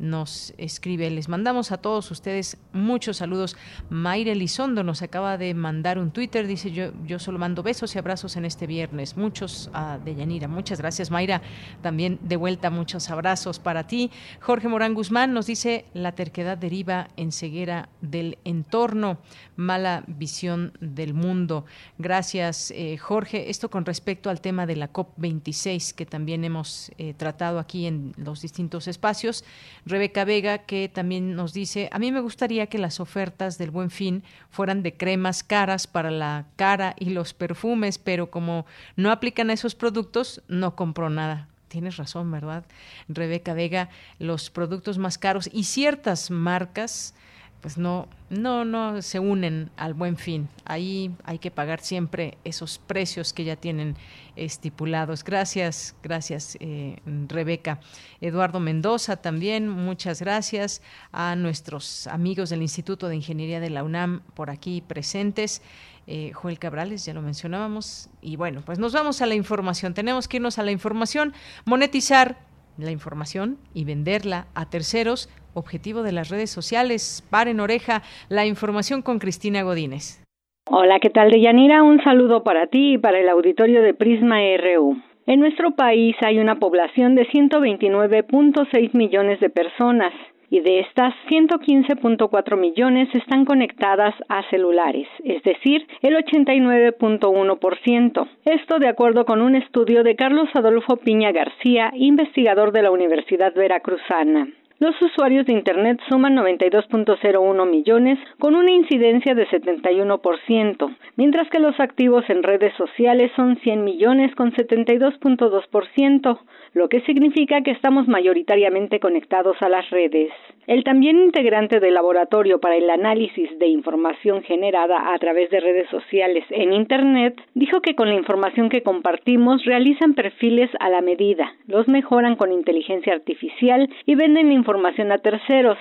nos 0.00 0.54
escribe. 0.56 1.10
Les 1.10 1.28
mandamos 1.28 1.70
a 1.70 1.76
todos 1.76 2.10
ustedes 2.10 2.56
muchos 2.72 3.18
saludos. 3.18 3.56
Mayra 3.90 4.32
Elizondo 4.32 4.82
nos 4.82 5.02
acaba 5.02 5.38
de 5.38 5.54
mandar 5.54 5.98
un 5.98 6.10
Twitter. 6.10 6.46
Dice 6.46 6.72
yo, 6.72 6.92
yo 7.06 7.18
solo 7.18 7.38
mando 7.38 7.62
besos 7.62 7.94
y 7.94 7.98
abrazos 7.98 8.36
en 8.36 8.46
este 8.46 8.66
viernes. 8.66 9.16
Muchos 9.16 9.70
a 9.72 9.98
Deyanira. 9.98 10.48
Muchas 10.48 10.80
gracias, 10.80 11.10
Mayra. 11.10 11.42
También 11.82 12.18
de 12.22 12.36
vuelta 12.36 12.70
muchos 12.70 13.10
abrazos 13.10 13.58
para 13.58 13.86
ti. 13.86 14.10
Jorge 14.40 14.68
Morán 14.68 14.94
Guzmán 14.94 15.34
nos 15.34 15.46
dice 15.46 15.84
la 15.92 16.12
terquedad 16.12 16.56
deriva 16.56 17.08
en 17.16 17.30
ceguera 17.30 17.90
del 18.00 18.38
entorno, 18.44 19.18
mala 19.56 20.04
visión 20.06 20.72
del 20.80 21.12
mundo. 21.12 21.66
Gracias, 21.98 22.70
eh, 22.70 22.96
Jorge. 22.96 23.50
Esto 23.50 23.70
con 23.70 23.84
respecto 23.84 24.30
al 24.30 24.40
tema 24.40 24.66
de 24.66 24.76
la 24.76 24.92
COP26 24.92 25.94
que 25.94 26.06
también 26.06 26.44
hemos 26.44 26.90
eh, 26.96 27.14
tratado 27.14 27.58
aquí 27.58 27.86
en 27.86 28.14
los 28.16 28.40
distintos 28.40 28.88
espacios. 28.88 29.44
Rebeca 29.90 30.24
Vega, 30.24 30.58
que 30.58 30.88
también 30.88 31.34
nos 31.34 31.52
dice, 31.52 31.88
a 31.92 31.98
mí 31.98 32.12
me 32.12 32.20
gustaría 32.20 32.68
que 32.68 32.78
las 32.78 33.00
ofertas 33.00 33.58
del 33.58 33.70
buen 33.70 33.90
fin 33.90 34.22
fueran 34.48 34.82
de 34.82 34.96
cremas 34.96 35.42
caras 35.42 35.86
para 35.86 36.10
la 36.10 36.46
cara 36.56 36.94
y 36.98 37.10
los 37.10 37.34
perfumes, 37.34 37.98
pero 37.98 38.30
como 38.30 38.66
no 38.96 39.10
aplican 39.10 39.50
a 39.50 39.52
esos 39.52 39.74
productos, 39.74 40.42
no 40.48 40.76
compro 40.76 41.10
nada. 41.10 41.48
Tienes 41.68 41.96
razón, 41.96 42.30
¿verdad? 42.30 42.64
Rebeca 43.08 43.52
Vega, 43.52 43.90
los 44.18 44.50
productos 44.50 44.98
más 44.98 45.18
caros 45.18 45.50
y 45.52 45.64
ciertas 45.64 46.30
marcas 46.30 47.14
pues 47.60 47.78
no, 47.78 48.08
no, 48.30 48.64
no 48.64 49.02
se 49.02 49.18
unen 49.18 49.70
al 49.76 49.94
buen 49.94 50.16
fin. 50.16 50.48
Ahí 50.64 51.14
hay 51.24 51.38
que 51.38 51.50
pagar 51.50 51.80
siempre 51.80 52.38
esos 52.44 52.78
precios 52.78 53.32
que 53.32 53.44
ya 53.44 53.56
tienen 53.56 53.96
estipulados. 54.36 55.24
Gracias, 55.24 55.94
gracias 56.02 56.56
eh, 56.60 56.96
Rebeca. 57.28 57.80
Eduardo 58.20 58.60
Mendoza 58.60 59.16
también, 59.16 59.68
muchas 59.68 60.20
gracias 60.20 60.82
a 61.12 61.36
nuestros 61.36 62.06
amigos 62.06 62.50
del 62.50 62.62
Instituto 62.62 63.08
de 63.08 63.16
Ingeniería 63.16 63.60
de 63.60 63.70
la 63.70 63.84
UNAM 63.84 64.22
por 64.34 64.50
aquí 64.50 64.82
presentes. 64.86 65.62
Eh, 66.06 66.32
Joel 66.32 66.58
Cabrales, 66.58 67.04
ya 67.04 67.14
lo 67.14 67.22
mencionábamos. 67.22 68.08
Y 68.20 68.36
bueno, 68.36 68.62
pues 68.64 68.78
nos 68.78 68.92
vamos 68.92 69.20
a 69.22 69.26
la 69.26 69.34
información. 69.34 69.94
Tenemos 69.94 70.26
que 70.26 70.38
irnos 70.38 70.58
a 70.58 70.62
la 70.62 70.72
información, 70.72 71.34
monetizar 71.64 72.38
la 72.78 72.90
información 72.90 73.58
y 73.74 73.84
venderla 73.84 74.46
a 74.54 74.68
terceros. 74.68 75.28
Objetivo 75.54 76.02
de 76.02 76.12
las 76.12 76.28
redes 76.28 76.50
sociales. 76.50 77.26
Paren 77.30 77.60
oreja 77.60 78.02
la 78.28 78.46
información 78.46 79.02
con 79.02 79.18
Cristina 79.18 79.62
Godínez. 79.62 80.22
Hola, 80.68 81.00
¿qué 81.00 81.10
tal, 81.10 81.30
Deyanira? 81.30 81.82
Un 81.82 82.02
saludo 82.02 82.44
para 82.44 82.68
ti 82.68 82.94
y 82.94 82.98
para 82.98 83.18
el 83.18 83.28
auditorio 83.28 83.82
de 83.82 83.94
Prisma 83.94 84.38
RU. 84.56 84.96
En 85.26 85.40
nuestro 85.40 85.72
país 85.72 86.16
hay 86.22 86.38
una 86.38 86.58
población 86.58 87.14
de 87.14 87.26
129.6 87.28 88.94
millones 88.94 89.40
de 89.40 89.50
personas 89.50 90.12
y 90.50 90.60
de 90.60 90.80
estas 90.80 91.14
115.4 91.30 92.58
millones 92.58 93.08
están 93.14 93.44
conectadas 93.44 94.16
a 94.28 94.42
celulares, 94.50 95.06
es 95.24 95.40
decir, 95.44 95.86
el 96.02 96.16
89.1%. 96.16 98.28
Esto 98.44 98.80
de 98.80 98.88
acuerdo 98.88 99.24
con 99.24 99.40
un 99.40 99.54
estudio 99.54 100.02
de 100.02 100.16
Carlos 100.16 100.48
Adolfo 100.54 100.96
Piña 100.96 101.30
García, 101.32 101.92
investigador 101.94 102.72
de 102.72 102.82
la 102.82 102.90
Universidad 102.90 103.54
Veracruzana. 103.54 104.48
Los 104.82 104.96
usuarios 105.02 105.44
de 105.44 105.52
Internet 105.52 106.00
suman 106.08 106.34
92.01 106.36 107.70
millones 107.70 108.18
con 108.38 108.54
una 108.54 108.70
incidencia 108.70 109.34
de 109.34 109.46
71%, 109.46 110.96
mientras 111.16 111.50
que 111.50 111.58
los 111.58 111.78
activos 111.78 112.24
en 112.30 112.42
redes 112.42 112.72
sociales 112.78 113.30
son 113.36 113.56
100 113.56 113.84
millones 113.84 114.34
con 114.36 114.52
72.2%, 114.52 116.38
lo 116.72 116.88
que 116.88 117.02
significa 117.02 117.60
que 117.60 117.72
estamos 117.72 118.08
mayoritariamente 118.08 119.00
conectados 119.00 119.58
a 119.60 119.68
las 119.68 119.90
redes. 119.90 120.32
El 120.66 120.82
también 120.84 121.18
integrante 121.18 121.78
del 121.78 121.94
Laboratorio 121.94 122.58
para 122.58 122.76
el 122.76 122.88
Análisis 122.88 123.50
de 123.58 123.66
Información 123.66 124.42
Generada 124.44 125.12
a 125.12 125.18
través 125.18 125.50
de 125.50 125.60
redes 125.60 125.90
sociales 125.90 126.44
en 126.48 126.72
Internet 126.72 127.38
dijo 127.54 127.82
que 127.82 127.94
con 127.94 128.08
la 128.08 128.14
información 128.14 128.70
que 128.70 128.82
compartimos 128.82 129.64
realizan 129.64 130.14
perfiles 130.14 130.70
a 130.78 130.88
la 130.88 131.02
medida, 131.02 131.52
los 131.66 131.86
mejoran 131.86 132.36
con 132.36 132.52
inteligencia 132.52 133.12
artificial 133.12 133.90
y 134.06 134.14
venden 134.14 134.46
la 134.46 134.54
información 134.70 135.10
a 135.10 135.18
terceros. 135.18 135.78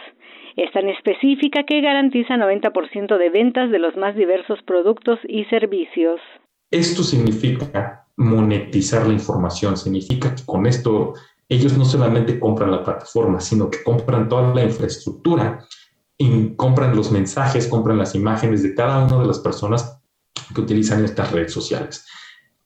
Es 0.55 0.71
tan 0.73 0.89
específica 0.89 1.63
que 1.63 1.81
garantiza 1.81 2.35
90% 2.35 3.17
de 3.17 3.29
ventas 3.29 3.69
de 3.71 3.79
los 3.79 3.95
más 3.95 4.15
diversos 4.15 4.59
productos 4.63 5.19
y 5.27 5.45
servicios. 5.45 6.19
Esto 6.71 7.03
significa 7.03 8.07
monetizar 8.17 9.05
la 9.07 9.13
información, 9.13 9.77
significa 9.77 10.33
que 10.35 10.43
con 10.45 10.65
esto 10.65 11.13
ellos 11.47 11.77
no 11.77 11.85
solamente 11.85 12.39
compran 12.39 12.71
la 12.71 12.83
plataforma, 12.83 13.39
sino 13.39 13.69
que 13.69 13.83
compran 13.83 14.27
toda 14.27 14.53
la 14.53 14.63
infraestructura, 14.63 15.65
compran 16.57 16.95
los 16.95 17.11
mensajes, 17.11 17.67
compran 17.67 17.97
las 17.97 18.15
imágenes 18.15 18.63
de 18.63 18.73
cada 18.75 19.05
una 19.05 19.21
de 19.21 19.27
las 19.27 19.39
personas 19.39 20.01
que 20.53 20.61
utilizan 20.61 21.05
estas 21.05 21.31
redes 21.31 21.53
sociales. 21.53 22.05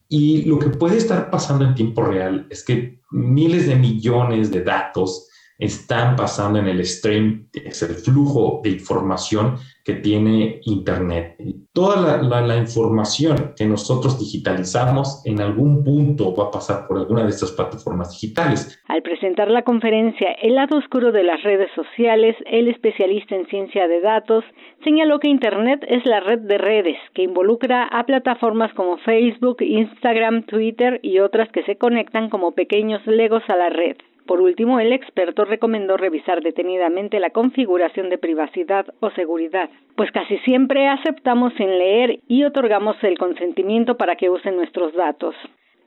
Y 0.10 0.44
lo 0.46 0.58
que 0.58 0.70
puede 0.70 0.98
estar 0.98 1.30
pasando 1.30 1.66
en 1.66 1.76
tiempo 1.76 2.04
real 2.04 2.48
es 2.50 2.64
que 2.64 3.00
miles 3.12 3.68
de 3.68 3.76
millones 3.76 4.52
de 4.52 4.64
datos 4.64 5.30
están 5.60 6.16
pasando 6.16 6.60
en 6.60 6.68
el 6.68 6.86
stream, 6.86 7.48
es 7.54 7.82
el 7.84 7.96
flujo 7.96 8.62
de 8.64 8.72
información 8.72 9.58
que 9.84 9.96
tiene 9.96 10.62
Internet. 10.64 11.36
Toda 11.74 12.22
la, 12.22 12.58
información 12.58 13.54
que 13.58 13.66
nosotros 13.66 14.20
digitalizamos 14.20 15.22
en 15.26 15.42
algún 15.42 15.84
punto 15.84 16.34
va 16.36 16.46
a 16.46 16.52
pasar 16.52 16.88
por 16.88 16.98
alguna 16.98 17.24
de 17.24 17.30
estas 17.30 17.52
plataformas 17.52 18.12
digitales. 18.12 18.80
Al 18.88 19.02
presentar 19.02 19.50
la 19.50 19.64
conferencia 19.64 20.32
El 20.42 20.56
lado 20.56 20.78
oscuro 20.78 21.12
de 21.12 21.24
las 21.24 21.44
redes 21.44 21.70
sociales, 21.76 22.36
el 22.46 22.68
especialista 22.68 23.36
en 23.36 23.48
ciencia 23.48 23.88
de 23.88 24.00
datos 24.02 24.46
señaló 24.84 25.20
que 25.20 25.28
Internet 25.28 25.84
es 25.88 26.06
la 26.06 26.22
red 26.22 26.40
de 26.40 26.58
redes 26.58 26.98
que 27.14 27.24
involucra 27.24 27.84
a 27.84 28.06
plataformas 28.06 28.74
como 28.74 28.98
Facebook, 29.00 29.58
Instagram, 29.62 30.44
Twitter 30.44 31.00
y 31.04 31.20
otras 31.20 31.50
que 31.52 31.64
se 31.64 31.78
conectan 31.78 32.30
como 32.30 32.52
pequeños 32.52 33.06
legos 33.06 33.44
a 33.50 33.56
la 33.58 33.70
red. 33.70 33.98
Por 34.26 34.40
último, 34.40 34.80
el 34.80 34.94
experto 34.94 35.46
recomendó 35.46 35.98
revisar 35.98 36.42
detenidamente 36.42 37.20
la 37.20 37.32
configuración 37.32 38.10
de 38.10 38.18
privacidad 38.18 38.86
o 39.00 39.10
seguridad, 39.12 39.70
pues 39.96 40.12
casi 40.12 40.38
siempre 40.40 40.88
aceptamos 40.88 41.54
sin 41.56 41.78
leer 41.78 42.20
y 42.28 42.44
otorgamos 42.46 42.96
el 43.04 43.18
consentimiento 43.18 43.98
para 43.98 44.16
que 44.16 44.30
usen 44.30 44.56
nuestros 44.56 44.94
datos. 44.94 45.36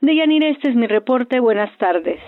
Deyanira, 0.01 0.47
este 0.49 0.69
es 0.69 0.75
mi 0.75 0.85
reporte. 0.85 1.39
Buenas 1.39 1.75
tardes. 1.77 2.19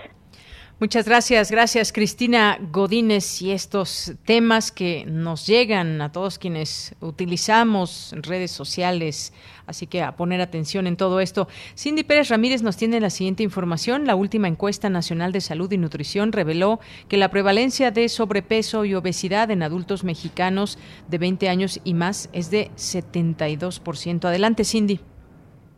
Muchas 0.80 1.04
gracias, 1.04 1.50
gracias 1.50 1.92
Cristina 1.92 2.58
Godínez 2.72 3.42
y 3.42 3.50
estos 3.50 4.14
temas 4.24 4.72
que 4.72 5.04
nos 5.04 5.46
llegan 5.46 6.00
a 6.00 6.10
todos 6.10 6.38
quienes 6.38 6.94
utilizamos 7.02 8.14
redes 8.16 8.50
sociales, 8.50 9.34
así 9.66 9.86
que 9.86 10.00
a 10.00 10.16
poner 10.16 10.40
atención 10.40 10.86
en 10.86 10.96
todo 10.96 11.20
esto. 11.20 11.48
Cindy 11.76 12.02
Pérez 12.02 12.30
Ramírez 12.30 12.62
nos 12.62 12.78
tiene 12.78 12.98
la 12.98 13.10
siguiente 13.10 13.42
información. 13.42 14.06
La 14.06 14.14
última 14.14 14.48
encuesta 14.48 14.88
nacional 14.88 15.32
de 15.32 15.42
salud 15.42 15.70
y 15.70 15.76
nutrición 15.76 16.32
reveló 16.32 16.80
que 17.08 17.18
la 17.18 17.30
prevalencia 17.30 17.90
de 17.90 18.08
sobrepeso 18.08 18.86
y 18.86 18.94
obesidad 18.94 19.50
en 19.50 19.62
adultos 19.62 20.02
mexicanos 20.02 20.78
de 21.08 21.18
20 21.18 21.50
años 21.50 21.78
y 21.84 21.92
más 21.92 22.30
es 22.32 22.50
de 22.50 22.70
72%. 22.76 24.24
Adelante, 24.24 24.64
Cindy. 24.64 24.98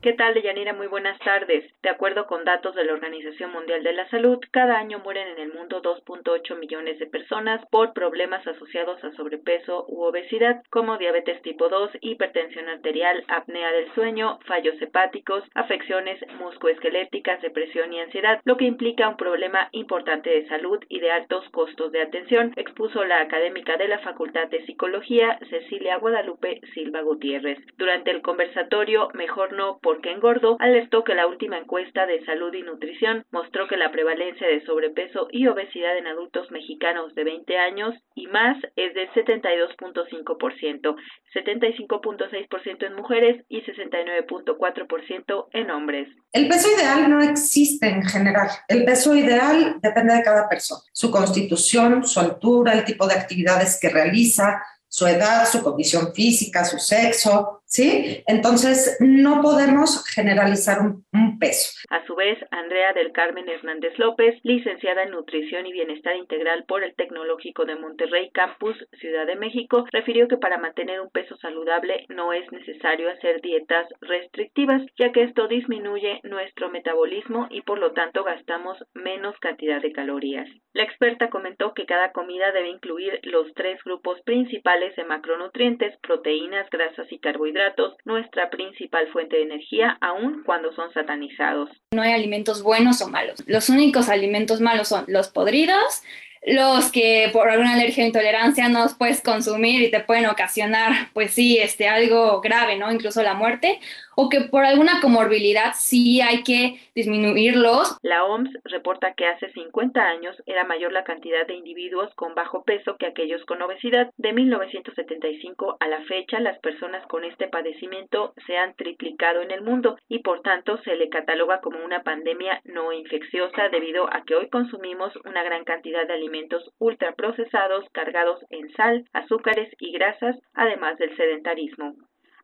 ¿Qué 0.02 0.14
tal, 0.14 0.34
Deyanira? 0.34 0.72
Muy 0.72 0.88
buenas 0.88 1.16
tardes. 1.20 1.64
De 1.80 1.88
acuerdo 1.88 2.26
con 2.26 2.44
datos 2.44 2.74
de 2.74 2.82
la 2.82 2.92
Organización 2.92 3.52
Mundial 3.52 3.84
de 3.84 3.92
la 3.92 4.10
Salud, 4.10 4.40
cada 4.50 4.76
año 4.76 4.98
mueren 4.98 5.28
en 5.28 5.38
el 5.38 5.54
mundo 5.54 5.80
2.8 5.80 6.58
millones 6.58 6.98
de 6.98 7.06
personas 7.06 7.64
por 7.70 7.92
problemas 7.92 8.44
asociados 8.44 9.02
a 9.04 9.12
sobrepeso 9.12 9.84
u 9.86 10.02
obesidad, 10.02 10.64
como 10.70 10.98
diabetes 10.98 11.40
tipo 11.42 11.68
2, 11.68 11.98
hipertensión 12.00 12.68
arterial, 12.68 13.22
apnea 13.28 13.70
del 13.70 13.94
sueño, 13.94 14.40
fallos 14.44 14.74
hepáticos, 14.82 15.44
afecciones 15.54 16.18
muscoesqueléticas, 16.36 17.40
depresión 17.40 17.92
y 17.92 18.00
ansiedad, 18.00 18.40
lo 18.42 18.56
que 18.56 18.64
implica 18.64 19.08
un 19.08 19.16
problema 19.16 19.68
importante 19.70 20.30
de 20.30 20.48
salud 20.48 20.80
y 20.88 20.98
de 20.98 21.12
altos 21.12 21.48
costos 21.50 21.92
de 21.92 22.02
atención, 22.02 22.54
expuso 22.56 23.04
la 23.04 23.20
académica 23.20 23.76
de 23.76 23.86
la 23.86 24.00
Facultad 24.00 24.48
de 24.48 24.66
Psicología, 24.66 25.38
Cecilia 25.48 25.98
Guadalupe 25.98 26.60
Silva 26.74 27.02
Gutiérrez. 27.02 27.60
Durante 27.76 28.10
el 28.10 28.20
conversatorio 28.20 29.08
Mejor 29.14 29.52
no 29.52 29.78
por 29.80 29.91
porque 29.92 30.10
engordó, 30.10 30.56
alertó 30.58 31.04
que 31.04 31.14
la 31.14 31.26
última 31.26 31.58
encuesta 31.58 32.06
de 32.06 32.24
salud 32.24 32.54
y 32.54 32.62
nutrición 32.62 33.26
mostró 33.30 33.68
que 33.68 33.76
la 33.76 33.92
prevalencia 33.92 34.46
de 34.46 34.64
sobrepeso 34.64 35.28
y 35.30 35.46
obesidad 35.48 35.98
en 35.98 36.06
adultos 36.06 36.50
mexicanos 36.50 37.14
de 37.14 37.24
20 37.24 37.58
años 37.58 37.94
y 38.14 38.26
más 38.28 38.56
es 38.76 38.94
del 38.94 39.10
72.5%, 39.10 40.96
75.6% 41.34 42.86
en 42.86 42.94
mujeres 42.94 43.44
y 43.50 43.60
69.4% 43.60 45.46
en 45.52 45.70
hombres. 45.70 46.08
El 46.32 46.48
peso 46.48 46.68
ideal 46.74 47.10
no 47.10 47.20
existe 47.20 47.86
en 47.86 48.02
general. 48.02 48.48
El 48.68 48.86
peso 48.86 49.14
ideal 49.14 49.76
depende 49.82 50.14
de 50.14 50.22
cada 50.22 50.48
persona, 50.48 50.80
su 50.94 51.10
constitución, 51.10 52.06
su 52.06 52.18
altura, 52.18 52.72
el 52.72 52.86
tipo 52.86 53.06
de 53.06 53.12
actividades 53.12 53.78
que 53.78 53.90
realiza, 53.90 54.62
su 54.88 55.06
edad, 55.06 55.46
su 55.50 55.62
condición 55.62 56.14
física, 56.14 56.64
su 56.64 56.78
sexo, 56.78 57.61
¿sí? 57.72 58.22
Entonces, 58.26 58.98
no 59.00 59.40
podemos 59.40 60.04
generalizar 60.06 60.80
un, 60.80 61.02
peso. 61.40 61.72
A 61.90 62.06
su 62.06 62.14
vez, 62.14 62.38
Andrea 62.52 62.92
del 62.92 63.10
Carmen 63.10 63.48
Hernández 63.48 63.98
López, 63.98 64.38
licenciada 64.44 65.02
en 65.02 65.10
Nutrición 65.10 65.66
y 65.66 65.72
Bienestar 65.72 66.14
Integral 66.14 66.64
por 66.68 66.84
el 66.84 66.94
Tecnológico 66.94 67.64
de 67.64 67.74
Monterrey 67.74 68.30
Campus, 68.30 68.76
Ciudad 69.00 69.26
de 69.26 69.34
México, 69.34 69.84
refirió 69.90 70.28
que 70.28 70.36
para 70.36 70.58
mantener 70.58 71.00
un 71.00 71.10
peso 71.10 71.36
saludable 71.38 72.06
no 72.10 72.32
es 72.32 72.50
necesario 72.52 73.10
hacer 73.10 73.40
dietas 73.40 73.88
restrictivas, 74.00 74.82
ya 74.96 75.10
que 75.10 75.24
esto 75.24 75.48
disminuye 75.48 76.20
nuestro 76.22 76.70
metabolismo 76.70 77.48
y 77.50 77.62
por 77.62 77.78
lo 77.78 77.92
tanto 77.92 78.22
gastamos 78.22 78.78
menos 78.94 79.36
cantidad 79.40 79.82
de 79.82 79.92
calorías. 79.92 80.48
La 80.74 80.84
experta 80.84 81.28
comentó 81.28 81.74
que 81.74 81.86
cada 81.86 82.12
comida 82.12 82.52
debe 82.52 82.68
incluir 82.68 83.18
los 83.24 83.52
tres 83.54 83.82
grupos 83.84 84.20
principales 84.22 84.94
de 84.94 85.04
macronutrientes, 85.04 85.98
proteínas, 86.02 86.70
grasas 86.70 87.10
y 87.10 87.18
carbohidratos 87.18 87.61
nuestra 88.04 88.50
principal 88.50 89.08
fuente 89.12 89.36
de 89.36 89.42
energía, 89.42 89.98
aun 90.00 90.42
cuando 90.44 90.72
son 90.74 90.92
satanizados. 90.92 91.70
No 91.92 92.02
hay 92.02 92.12
alimentos 92.12 92.62
buenos 92.62 93.00
o 93.02 93.08
malos. 93.08 93.42
Los 93.46 93.68
únicos 93.68 94.08
alimentos 94.08 94.60
malos 94.60 94.88
son 94.88 95.04
los 95.08 95.28
podridos, 95.28 96.02
los 96.44 96.90
que 96.90 97.30
por 97.32 97.48
alguna 97.48 97.74
alergia 97.74 98.02
o 98.02 98.06
intolerancia 98.06 98.68
no 98.68 98.82
los 98.82 98.94
puedes 98.94 99.22
consumir 99.22 99.82
y 99.82 99.90
te 99.90 100.00
pueden 100.00 100.26
ocasionar, 100.26 100.92
pues 101.12 101.32
sí, 101.32 101.58
este, 101.58 101.88
algo 101.88 102.40
grave, 102.40 102.76
¿no? 102.76 102.90
Incluso 102.90 103.22
la 103.22 103.34
muerte, 103.34 103.78
o 104.16 104.28
que 104.28 104.40
por 104.42 104.64
alguna 104.64 105.00
comorbilidad 105.00 105.72
sí 105.74 106.20
hay 106.20 106.42
que 106.42 106.80
disminuirlos. 106.94 107.96
La 108.02 108.24
OMS 108.24 108.50
reporta 108.64 109.14
que 109.14 109.26
hace 109.26 109.50
50 109.52 110.00
años 110.00 110.36
era 110.46 110.64
mayor 110.64 110.92
la 110.92 111.04
cantidad 111.04 111.46
de 111.46 111.54
individuos 111.54 112.12
con 112.16 112.34
bajo 112.34 112.64
peso 112.64 112.96
que 112.98 113.06
aquellos 113.06 113.44
con 113.44 113.62
obesidad. 113.62 114.10
De 114.16 114.32
1975 114.32 115.76
a 115.78 115.86
la 115.86 116.02
fecha, 116.02 116.40
las 116.40 116.58
personas 116.58 117.06
con 117.06 117.24
este 117.24 117.48
padecimiento 117.48 118.34
se 118.46 118.56
han 118.56 118.74
triplicado 118.74 119.42
en 119.42 119.52
el 119.52 119.62
mundo 119.62 119.96
y 120.08 120.18
por 120.18 120.42
tanto 120.42 120.78
se 120.82 120.96
le 120.96 121.08
cataloga 121.08 121.60
como 121.60 121.84
una 121.84 122.02
pandemia 122.02 122.60
no 122.64 122.92
infecciosa 122.92 123.68
debido 123.70 124.12
a 124.12 124.24
que 124.24 124.34
hoy 124.34 124.48
consumimos 124.48 125.12
una 125.24 125.42
gran 125.42 125.64
cantidad 125.64 126.06
de 126.06 126.14
alimentos 126.14 126.31
ultraprocesados 126.78 127.84
cargados 127.92 128.40
en 128.50 128.72
sal, 128.74 129.04
azúcares 129.12 129.72
y 129.78 129.92
grasas, 129.92 130.36
además 130.54 130.98
del 130.98 131.16
sedentarismo. 131.16 131.94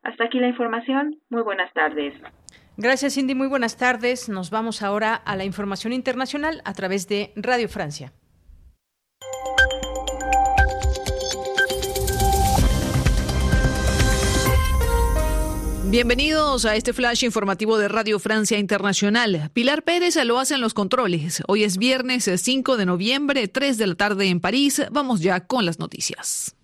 Hasta 0.03 0.25
aquí 0.25 0.39
la 0.39 0.47
información. 0.47 1.17
Muy 1.29 1.41
buenas 1.41 1.73
tardes. 1.73 2.13
Gracias, 2.77 3.15
Cindy. 3.15 3.35
Muy 3.35 3.47
buenas 3.47 3.77
tardes. 3.77 4.29
Nos 4.29 4.51
vamos 4.51 4.81
ahora 4.81 5.13
a 5.15 5.35
la 5.35 5.43
información 5.43 5.91
internacional 5.91 6.61
a 6.63 6.73
través 6.73 7.07
de 7.09 7.33
Radio 7.35 7.67
Francia. 7.67 8.13
Bienvenidos 15.89 16.65
a 16.65 16.75
este 16.75 16.93
flash 16.93 17.23
informativo 17.23 17.79
de 17.79 17.87
Radio 17.87 18.19
Francia 18.19 18.59
Internacional. 18.59 19.49
Pilar 19.53 19.81
Pérez 19.81 20.23
lo 20.23 20.37
hace 20.37 20.53
en 20.53 20.61
los 20.61 20.75
controles. 20.75 21.41
Hoy 21.47 21.63
es 21.63 21.79
viernes 21.79 22.29
5 22.31 22.77
de 22.77 22.85
noviembre, 22.85 23.47
3 23.47 23.75
de 23.79 23.87
la 23.87 23.95
tarde 23.95 24.27
en 24.27 24.39
París. 24.39 24.83
Vamos 24.91 25.21
ya 25.21 25.47
con 25.47 25.65
las 25.65 25.79
noticias. 25.79 26.55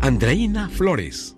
Andreina 0.00 0.68
Flores. 0.68 1.34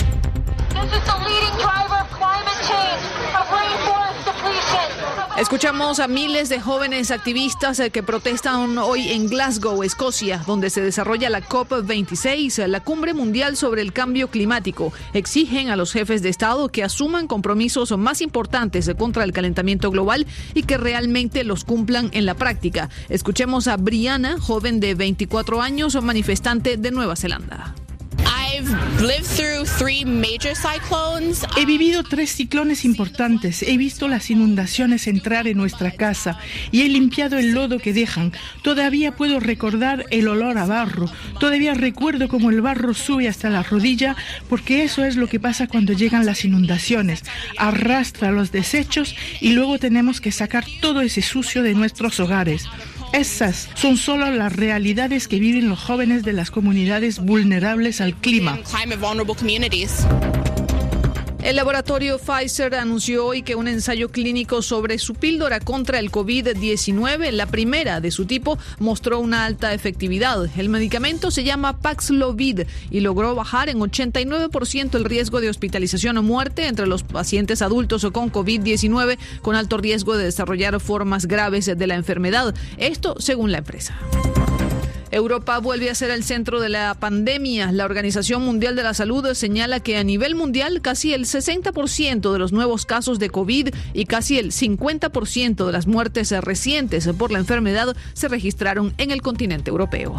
Escuchamos 5.41 6.01
a 6.01 6.07
miles 6.07 6.51
de 6.51 6.61
jóvenes 6.61 7.11
activistas 7.11 7.81
eh, 7.81 7.91
que 7.91 8.03
protestan 8.03 8.77
hoy 8.77 9.09
en 9.09 9.27
Glasgow, 9.27 9.83
Escocia, 9.83 10.45
donde 10.47 10.69
se 10.69 10.83
desarrolla 10.83 11.31
la 11.31 11.41
COP26, 11.41 12.67
la 12.67 12.81
cumbre 12.81 13.15
mundial 13.15 13.57
sobre 13.57 13.81
el 13.81 13.95
cambio 13.95 14.29
climático. 14.29 14.93
Exigen 15.15 15.71
a 15.71 15.77
los 15.77 15.95
jefes 15.95 16.21
de 16.21 16.29
Estado 16.29 16.69
que 16.69 16.85
asuman 16.85 17.27
compromisos 17.27 17.97
más 17.97 18.21
importantes 18.21 18.91
contra 18.99 19.25
el 19.25 19.33
calentamiento 19.33 19.91
global 19.91 20.27
y 20.53 20.65
que 20.65 20.77
realmente 20.77 21.43
los 21.43 21.65
cumplan 21.65 22.11
en 22.13 22.27
la 22.27 22.35
práctica. 22.35 22.91
Escuchemos 23.09 23.67
a 23.67 23.79
Brianna, 23.79 24.39
joven 24.39 24.79
de 24.79 24.95
24 24.95 25.63
años, 25.63 25.97
manifestante 26.03 26.77
de 26.77 26.91
Nueva 26.91 27.17
Zelanda. 27.17 27.75
He 31.57 31.65
vivido 31.65 32.03
tres 32.03 32.35
ciclones 32.35 32.85
importantes. 32.85 33.63
He 33.63 33.79
visto 33.79 34.09
las 34.09 34.31
inundaciones 34.31 35.07
entrar 35.07 35.47
en 35.47 35.57
nuestra 35.57 35.91
casa 35.93 36.39
y 36.71 36.83
he 36.83 36.89
limpiado 36.89 37.39
el 37.39 37.53
lodo 37.53 37.79
que 37.79 37.95
dejan. 37.95 38.33
Todavía 38.63 39.17
puedo 39.17 39.41
recordar 39.41 40.05
el 40.11 40.29
olor 40.29 40.59
a 40.59 40.67
barro. 40.67 41.11
Todavía 41.39 41.73
recuerdo 41.73 42.29
cómo 42.29 42.51
el 42.51 42.61
barro 42.61 42.93
sube 42.93 43.27
hasta 43.27 43.49
la 43.49 43.63
rodilla 43.63 44.17
porque 44.49 44.85
eso 44.85 45.05
es 45.05 45.17
lo 45.17 45.29
que 45.29 45.41
pasa 45.41 45.67
cuando 45.67 45.95
llegan 45.95 46.27
las 46.27 46.45
inundaciones. 46.45 47.25
Arrastra 47.57 48.33
los 48.33 48.53
desechos 48.53 49.15
y 49.41 49.53
luego 49.53 49.79
tenemos 49.79 50.21
que 50.21 50.31
sacar 50.31 50.67
todo 50.83 51.01
ese 51.01 51.23
sucio 51.23 51.63
de 51.63 51.75
nuestros 51.75 52.21
hogares. 52.21 52.69
Esas 53.13 53.69
son 53.75 53.97
solo 53.97 54.31
las 54.31 54.55
realidades 54.55 55.27
que 55.27 55.41
viven 55.41 55.69
los 55.69 55.81
jóvenes 55.81 56.23
de 56.23 56.33
las 56.33 56.51
comunidades 56.51 57.19
vulnerables 57.19 58.01
al 58.01 58.15
clima. 58.15 58.59
El 61.43 61.57
laboratorio 61.57 62.19
Pfizer 62.19 62.75
anunció 62.75 63.25
hoy 63.25 63.43
que 63.43 63.55
un 63.55 63.67
ensayo 63.67 64.11
clínico 64.11 64.61
sobre 64.61 64.99
su 64.99 65.15
píldora 65.15 65.59
contra 65.59 65.99
el 65.99 66.13
COVID-19, 66.13 67.31
la 67.31 67.47
primera 67.47 68.01
de 68.01 68.11
su 68.11 68.27
tipo, 68.27 68.59
mostró 68.79 69.19
una 69.19 69.47
alta 69.47 69.73
efectividad. 69.73 70.51
El 70.59 70.69
medicamento 70.69 71.31
se 71.31 71.43
llama 71.43 71.79
Paxlovid 71.79 72.63
y 72.91 73.01
logró 73.01 73.35
bajar 73.35 73.71
en 73.71 73.79
89% 73.79 74.95
el 74.95 75.05
riesgo 75.05 75.41
de 75.41 75.49
hospitalización 75.49 76.19
o 76.19 76.23
muerte 76.23 76.67
entre 76.67 76.87
los 76.87 77.05
pacientes 77.05 77.63
adultos 77.63 78.05
o 78.05 78.13
con 78.13 78.31
COVID-19 78.31 79.19
con 79.41 79.57
alto 79.57 79.79
riesgo 79.79 80.19
de 80.19 80.25
desarrollar 80.25 80.79
formas 80.79 81.27
graves 81.27 81.67
de 81.67 81.87
la 81.87 81.95
enfermedad. 81.95 82.55
Esto 82.77 83.17
según 83.19 83.51
la 83.51 83.59
empresa. 83.59 83.97
Europa 85.11 85.59
vuelve 85.59 85.91
a 85.91 85.95
ser 85.95 86.11
el 86.11 86.25
centro 86.25 86.61
de 86.61 86.69
la 86.69 86.95
pandemia. 86.95 87.73
La 87.73 87.85
Organización 87.85 88.43
Mundial 88.43 88.77
de 88.77 88.83
la 88.83 88.95
Salud 88.95 89.27
señala 89.35 89.81
que 89.81 89.97
a 89.97 90.05
nivel 90.05 90.35
mundial 90.35 90.81
casi 90.83 91.15
el 91.15 91.27
60% 91.27 92.33
de 92.33 92.39
los 92.39 92.53
nuevos 92.53 92.87
casos 92.87 93.19
de 93.19 93.31
COVID 93.31 93.69
y 93.93 94.05
casi 94.07 94.39
el 94.39 94.53
50% 94.53 95.67
de 95.67 95.73
las 95.73 95.87
muertes 95.87 96.31
recientes 96.43 97.09
por 97.19 97.33
la 97.33 97.39
enfermedad 97.39 97.97
se 98.13 98.29
registraron 98.29 98.95
en 98.99 99.11
el 99.11 99.23
continente 99.23 99.71
europeo. 99.71 100.15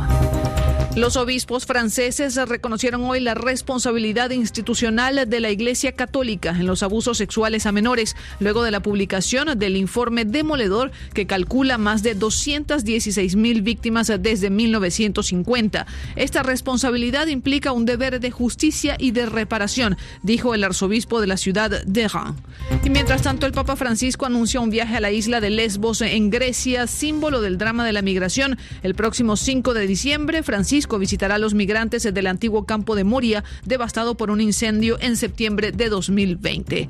Los 0.95 1.15
obispos 1.15 1.65
franceses 1.65 2.35
reconocieron 2.49 3.05
hoy 3.05 3.21
la 3.21 3.33
responsabilidad 3.33 4.31
institucional 4.31 5.29
de 5.29 5.39
la 5.39 5.49
Iglesia 5.49 5.93
Católica 5.93 6.49
en 6.49 6.67
los 6.67 6.83
abusos 6.83 7.17
sexuales 7.17 7.65
a 7.65 7.71
menores, 7.71 8.17
luego 8.41 8.61
de 8.61 8.71
la 8.71 8.81
publicación 8.81 9.57
del 9.57 9.77
informe 9.77 10.25
demoledor 10.25 10.91
que 11.13 11.25
calcula 11.25 11.77
más 11.77 12.03
de 12.03 12.13
216 12.13 13.37
mil 13.37 13.61
víctimas 13.61 14.11
desde 14.19 14.49
1950. 14.49 15.87
Esta 16.17 16.43
responsabilidad 16.43 17.27
implica 17.27 17.71
un 17.71 17.85
deber 17.85 18.19
de 18.19 18.31
justicia 18.31 18.97
y 18.99 19.11
de 19.11 19.27
reparación, 19.27 19.97
dijo 20.23 20.53
el 20.53 20.63
arzobispo 20.65 21.21
de 21.21 21.27
la 21.27 21.37
ciudad 21.37 21.85
de 21.85 22.07
Reims. 22.09 22.35
Y 22.83 22.89
mientras 22.89 23.21
tanto, 23.21 23.45
el 23.45 23.53
Papa 23.53 23.77
Francisco 23.77 24.25
anunció 24.25 24.61
un 24.61 24.69
viaje 24.69 24.97
a 24.97 24.99
la 24.99 25.11
isla 25.11 25.39
de 25.39 25.51
Lesbos 25.51 26.01
en 26.01 26.29
Grecia, 26.29 26.85
símbolo 26.85 27.39
del 27.39 27.57
drama 27.57 27.85
de 27.85 27.93
la 27.93 28.01
migración. 28.01 28.57
El 28.83 28.93
próximo 28.93 29.37
5 29.37 29.73
de 29.73 29.87
diciembre, 29.87 30.43
Francisco 30.43 30.80
visitará 30.99 31.35
a 31.35 31.39
los 31.39 31.53
migrantes 31.53 32.03
del 32.03 32.27
antiguo 32.27 32.65
campo 32.65 32.95
de 32.95 33.03
Moria, 33.03 33.43
devastado 33.65 34.15
por 34.15 34.31
un 34.31 34.41
incendio 34.41 34.97
en 35.01 35.17
septiembre 35.17 35.71
de 35.71 35.89
2020. 35.89 36.87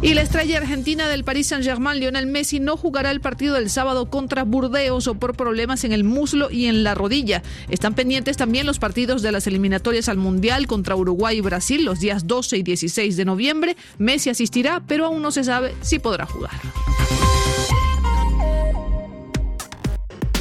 Y 0.00 0.14
la 0.14 0.22
estrella 0.22 0.58
argentina 0.58 1.08
del 1.08 1.24
Paris 1.24 1.48
Saint-Germain, 1.48 1.98
Lionel 1.98 2.26
Messi, 2.26 2.60
no 2.60 2.76
jugará 2.76 3.10
el 3.10 3.20
partido 3.20 3.56
del 3.56 3.68
sábado 3.68 4.10
contra 4.10 4.44
Burdeos 4.44 5.08
o 5.08 5.14
por 5.14 5.34
problemas 5.34 5.82
en 5.82 5.92
el 5.92 6.04
muslo 6.04 6.50
y 6.50 6.66
en 6.66 6.84
la 6.84 6.94
rodilla. 6.94 7.42
Están 7.68 7.94
pendientes 7.94 8.36
también 8.36 8.64
los 8.64 8.78
partidos 8.78 9.22
de 9.22 9.32
las 9.32 9.46
eliminatorias 9.48 10.08
al 10.08 10.16
Mundial 10.16 10.66
contra 10.68 10.94
Uruguay 10.94 11.38
y 11.38 11.40
Brasil 11.40 11.84
los 11.84 11.98
días 11.98 12.26
12 12.26 12.58
y 12.58 12.62
16 12.62 13.16
de 13.16 13.24
noviembre. 13.24 13.76
Messi 13.98 14.30
asistirá, 14.30 14.82
pero 14.86 15.06
aún 15.06 15.20
no 15.20 15.32
se 15.32 15.42
sabe 15.42 15.74
si 15.80 15.98
podrá 15.98 16.26
jugar. 16.26 16.52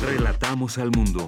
Relatamos 0.06 0.78
al 0.78 0.92
mundo. 0.92 1.28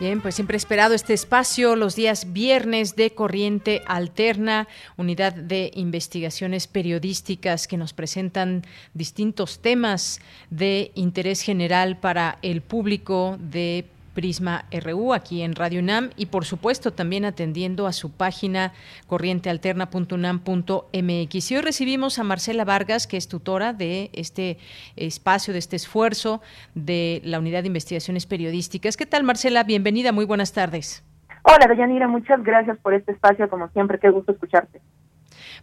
Bien, 0.00 0.22
pues 0.22 0.34
siempre 0.34 0.56
he 0.56 0.56
esperado 0.56 0.94
este 0.94 1.12
espacio 1.12 1.76
los 1.76 1.94
días 1.94 2.32
viernes 2.32 2.96
de 2.96 3.10
Corriente 3.10 3.82
Alterna, 3.86 4.66
unidad 4.96 5.34
de 5.34 5.70
investigaciones 5.74 6.66
periodísticas 6.66 7.68
que 7.68 7.76
nos 7.76 7.92
presentan 7.92 8.64
distintos 8.94 9.58
temas 9.58 10.22
de 10.48 10.90
interés 10.94 11.42
general 11.42 11.98
para 11.98 12.38
el 12.40 12.62
público 12.62 13.36
de 13.38 13.84
Prisma 14.20 14.66
RU 14.70 15.14
aquí 15.14 15.40
en 15.40 15.54
Radio 15.54 15.80
UNAM 15.80 16.10
y 16.14 16.26
por 16.26 16.44
supuesto 16.44 16.92
también 16.92 17.24
atendiendo 17.24 17.86
a 17.86 17.94
su 17.94 18.12
página 18.12 18.74
corrientealterna.unam.mx. 19.06 21.50
Y 21.50 21.56
hoy 21.56 21.62
recibimos 21.62 22.18
a 22.18 22.24
Marcela 22.24 22.66
Vargas, 22.66 23.06
que 23.06 23.16
es 23.16 23.28
tutora 23.28 23.72
de 23.72 24.10
este 24.12 24.58
espacio, 24.94 25.54
de 25.54 25.58
este 25.58 25.76
esfuerzo 25.76 26.42
de 26.74 27.22
la 27.24 27.38
Unidad 27.38 27.62
de 27.62 27.68
Investigaciones 27.68 28.26
Periodísticas. 28.26 28.98
¿Qué 28.98 29.06
tal 29.06 29.24
Marcela? 29.24 29.64
Bienvenida, 29.64 30.12
muy 30.12 30.26
buenas 30.26 30.52
tardes. 30.52 31.02
Hola, 31.42 31.66
Deyanira, 31.66 32.06
muchas 32.06 32.44
gracias 32.44 32.76
por 32.76 32.92
este 32.92 33.12
espacio, 33.12 33.48
como 33.48 33.70
siempre, 33.70 33.98
qué 33.98 34.10
gusto 34.10 34.32
escucharte. 34.32 34.82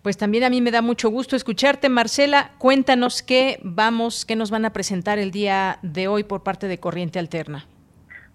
Pues 0.02 0.18
también 0.18 0.44
a 0.44 0.50
mí 0.50 0.62
me 0.62 0.72
da 0.72 0.82
mucho 0.82 1.12
gusto 1.12 1.36
escucharte, 1.36 1.90
Marcela. 1.90 2.54
Cuéntanos 2.58 3.22
qué 3.22 3.60
vamos, 3.62 4.26
qué 4.26 4.36
nos 4.36 4.50
van 4.50 4.66
a 4.66 4.74
presentar 4.74 5.20
el 5.20 5.30
día 5.30 5.78
de 5.84 6.08
hoy 6.08 6.24
por 6.24 6.42
parte 6.42 6.68
de 6.68 6.80
Corriente 6.80 7.20
Alterna. 7.20 7.68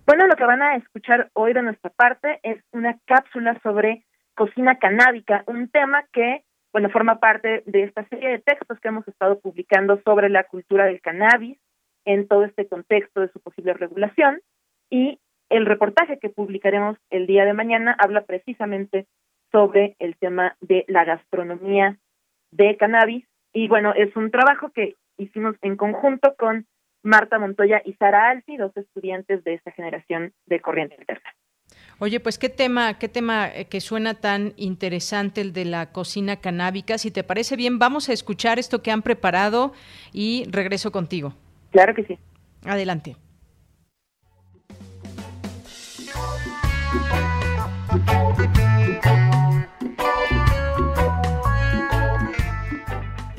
Bueno, 0.04 0.26
lo 0.26 0.34
que 0.34 0.44
van 0.44 0.62
a 0.62 0.74
escuchar 0.76 1.30
hoy 1.32 1.52
de 1.52 1.62
nuestra 1.62 1.90
parte 1.90 2.40
es 2.42 2.62
una 2.72 2.98
cápsula 3.06 3.58
sobre 3.62 4.04
cocina 4.34 4.78
canábica, 4.78 5.44
un 5.46 5.68
tema 5.68 6.04
que, 6.12 6.42
bueno, 6.72 6.90
forma 6.90 7.20
parte 7.20 7.62
de 7.66 7.84
esta 7.84 8.04
serie 8.08 8.30
de 8.30 8.38
textos 8.40 8.80
que 8.80 8.88
hemos 8.88 9.06
estado 9.06 9.38
publicando 9.38 10.00
sobre 10.04 10.28
la 10.28 10.44
cultura 10.44 10.86
del 10.86 11.00
cannabis 11.00 11.56
en 12.04 12.26
todo 12.26 12.44
este 12.44 12.66
contexto 12.66 13.20
de 13.20 13.28
su 13.28 13.40
posible 13.40 13.74
regulación. 13.74 14.40
Y 14.90 15.20
el 15.48 15.66
reportaje 15.66 16.18
que 16.18 16.30
publicaremos 16.30 16.98
el 17.10 17.28
día 17.28 17.44
de 17.44 17.52
mañana 17.52 17.94
habla 17.96 18.22
precisamente 18.22 19.06
sobre 19.52 19.94
el 20.00 20.16
tema 20.16 20.56
de 20.60 20.84
la 20.88 21.04
gastronomía 21.04 21.96
de 22.50 22.76
cannabis. 22.76 23.24
Y 23.52 23.68
bueno, 23.68 23.94
es 23.94 24.16
un 24.16 24.32
trabajo 24.32 24.70
que 24.70 24.96
hicimos 25.16 25.54
en 25.62 25.76
conjunto 25.76 26.34
con 26.36 26.66
Marta 27.02 27.38
Montoya 27.38 27.82
y 27.84 27.94
Sara 27.94 28.30
Alfi, 28.30 28.56
dos 28.56 28.76
estudiantes 28.76 29.44
de 29.44 29.54
esta 29.54 29.72
generación 29.72 30.32
de 30.46 30.60
Corriente 30.60 30.96
Alterna. 30.98 31.30
Oye, 31.98 32.20
pues 32.20 32.38
qué 32.38 32.48
tema, 32.48 32.98
qué 32.98 33.08
tema 33.08 33.48
eh, 33.48 33.66
que 33.66 33.80
suena 33.80 34.14
tan 34.14 34.54
interesante 34.56 35.40
el 35.40 35.52
de 35.52 35.64
la 35.64 35.92
cocina 35.92 36.36
canábica. 36.36 36.98
Si 36.98 37.10
te 37.10 37.22
parece 37.22 37.56
bien, 37.56 37.78
vamos 37.78 38.08
a 38.08 38.12
escuchar 38.12 38.58
esto 38.58 38.82
que 38.82 38.90
han 38.90 39.02
preparado 39.02 39.72
y 40.12 40.44
regreso 40.50 40.90
contigo. 40.90 41.34
Claro 41.70 41.94
que 41.94 42.04
sí. 42.04 42.18
Adelante. 42.64 43.16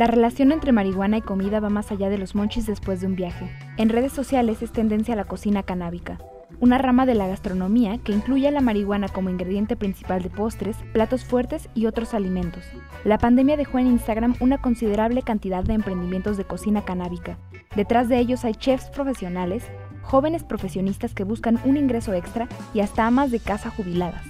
La 0.03 0.07
relación 0.07 0.51
entre 0.51 0.73
marihuana 0.73 1.15
y 1.15 1.21
comida 1.21 1.61
va 1.61 1.69
más 1.69 1.89
allá 1.89 2.09
de 2.09 2.17
los 2.17 2.35
monchis 2.35 2.65
después 2.65 2.99
de 2.99 3.07
un 3.07 3.15
viaje. 3.15 3.49
En 3.77 3.87
redes 3.87 4.11
sociales 4.11 4.61
es 4.61 4.73
tendencia 4.73 5.13
a 5.13 5.15
la 5.15 5.23
cocina 5.23 5.63
canábica, 5.63 6.19
una 6.59 6.77
rama 6.77 7.05
de 7.05 7.15
la 7.15 7.25
gastronomía 7.25 7.97
que 7.99 8.11
incluye 8.11 8.49
a 8.49 8.51
la 8.51 8.59
marihuana 8.59 9.07
como 9.07 9.29
ingrediente 9.29 9.77
principal 9.77 10.21
de 10.21 10.29
postres, 10.29 10.75
platos 10.91 11.23
fuertes 11.23 11.69
y 11.73 11.85
otros 11.85 12.13
alimentos. 12.13 12.65
La 13.05 13.17
pandemia 13.17 13.55
dejó 13.55 13.79
en 13.79 13.87
Instagram 13.87 14.35
una 14.41 14.57
considerable 14.57 15.21
cantidad 15.21 15.63
de 15.63 15.75
emprendimientos 15.75 16.35
de 16.35 16.43
cocina 16.43 16.83
canábica. 16.83 17.37
Detrás 17.73 18.09
de 18.09 18.19
ellos 18.19 18.43
hay 18.43 18.55
chefs 18.55 18.89
profesionales, 18.89 19.63
jóvenes 20.01 20.43
profesionistas 20.43 21.13
que 21.13 21.23
buscan 21.23 21.61
un 21.63 21.77
ingreso 21.77 22.11
extra 22.11 22.49
y 22.73 22.81
hasta 22.81 23.07
amas 23.07 23.31
de 23.31 23.39
casa 23.39 23.69
jubiladas. 23.69 24.25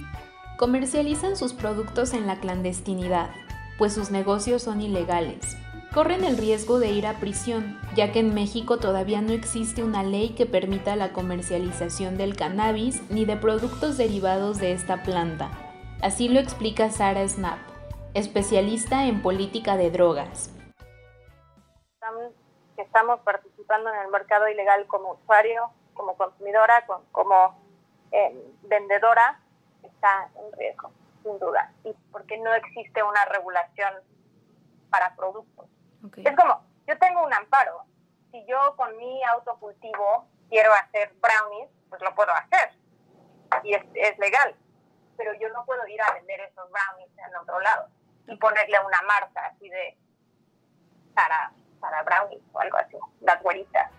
comercializan 0.56 1.34
sus 1.34 1.52
productos 1.52 2.14
en 2.14 2.28
la 2.28 2.36
clandestinidad, 2.36 3.30
pues 3.76 3.92
sus 3.92 4.12
negocios 4.12 4.62
son 4.62 4.80
ilegales. 4.80 5.56
Corren 5.94 6.24
el 6.24 6.36
riesgo 6.36 6.80
de 6.80 6.88
ir 6.88 7.06
a 7.06 7.20
prisión, 7.20 7.78
ya 7.94 8.10
que 8.10 8.18
en 8.18 8.34
México 8.34 8.78
todavía 8.78 9.22
no 9.22 9.32
existe 9.32 9.84
una 9.84 10.02
ley 10.02 10.34
que 10.34 10.44
permita 10.44 10.96
la 10.96 11.12
comercialización 11.12 12.16
del 12.16 12.34
cannabis 12.34 13.08
ni 13.12 13.24
de 13.24 13.36
productos 13.36 13.96
derivados 13.96 14.58
de 14.58 14.72
esta 14.72 15.04
planta. 15.04 15.52
Así 16.02 16.28
lo 16.28 16.40
explica 16.40 16.90
Sara 16.90 17.28
Snap, 17.28 17.60
especialista 18.12 19.04
en 19.04 19.22
política 19.22 19.76
de 19.76 19.92
drogas. 19.92 20.50
Estamos 22.76 23.20
participando 23.20 23.88
en 23.94 24.00
el 24.00 24.08
mercado 24.08 24.48
ilegal 24.48 24.88
como 24.88 25.12
usuario, 25.12 25.70
como 25.94 26.16
consumidora, 26.16 26.84
como 27.12 27.56
eh, 28.10 28.52
vendedora, 28.62 29.40
está 29.84 30.28
en 30.34 30.58
riesgo, 30.58 30.90
sin 31.22 31.38
duda, 31.38 31.72
y 31.84 31.94
porque 32.10 32.36
no 32.38 32.52
existe 32.52 33.00
una 33.00 33.24
regulación 33.26 33.94
para 34.90 35.14
productos. 35.14 35.68
Es 36.16 36.36
como, 36.36 36.64
yo 36.86 36.98
tengo 36.98 37.24
un 37.24 37.32
amparo. 37.32 37.84
Si 38.30 38.44
yo 38.46 38.74
con 38.76 38.96
mi 38.96 39.22
autocultivo 39.24 40.26
quiero 40.48 40.72
hacer 40.72 41.14
brownies, 41.20 41.70
pues 41.88 42.02
lo 42.02 42.14
puedo 42.14 42.32
hacer. 42.32 42.76
Y 43.62 43.74
es, 43.74 43.84
es 43.94 44.18
legal. 44.18 44.54
Pero 45.16 45.32
yo 45.34 45.48
no 45.50 45.64
puedo 45.64 45.86
ir 45.86 46.00
a 46.02 46.12
vender 46.12 46.40
esos 46.40 46.68
brownies 46.70 47.10
en 47.18 47.36
otro 47.36 47.60
lado 47.60 47.88
y 48.26 48.36
ponerle 48.36 48.78
una 48.84 49.02
marca 49.02 49.46
así 49.46 49.68
de 49.68 49.96
para, 51.14 51.52
para 51.80 52.02
brownies 52.02 52.42
o 52.52 52.60
algo 52.60 52.76
así, 52.78 52.96
las 53.20 53.42
güeritas. 53.42 53.90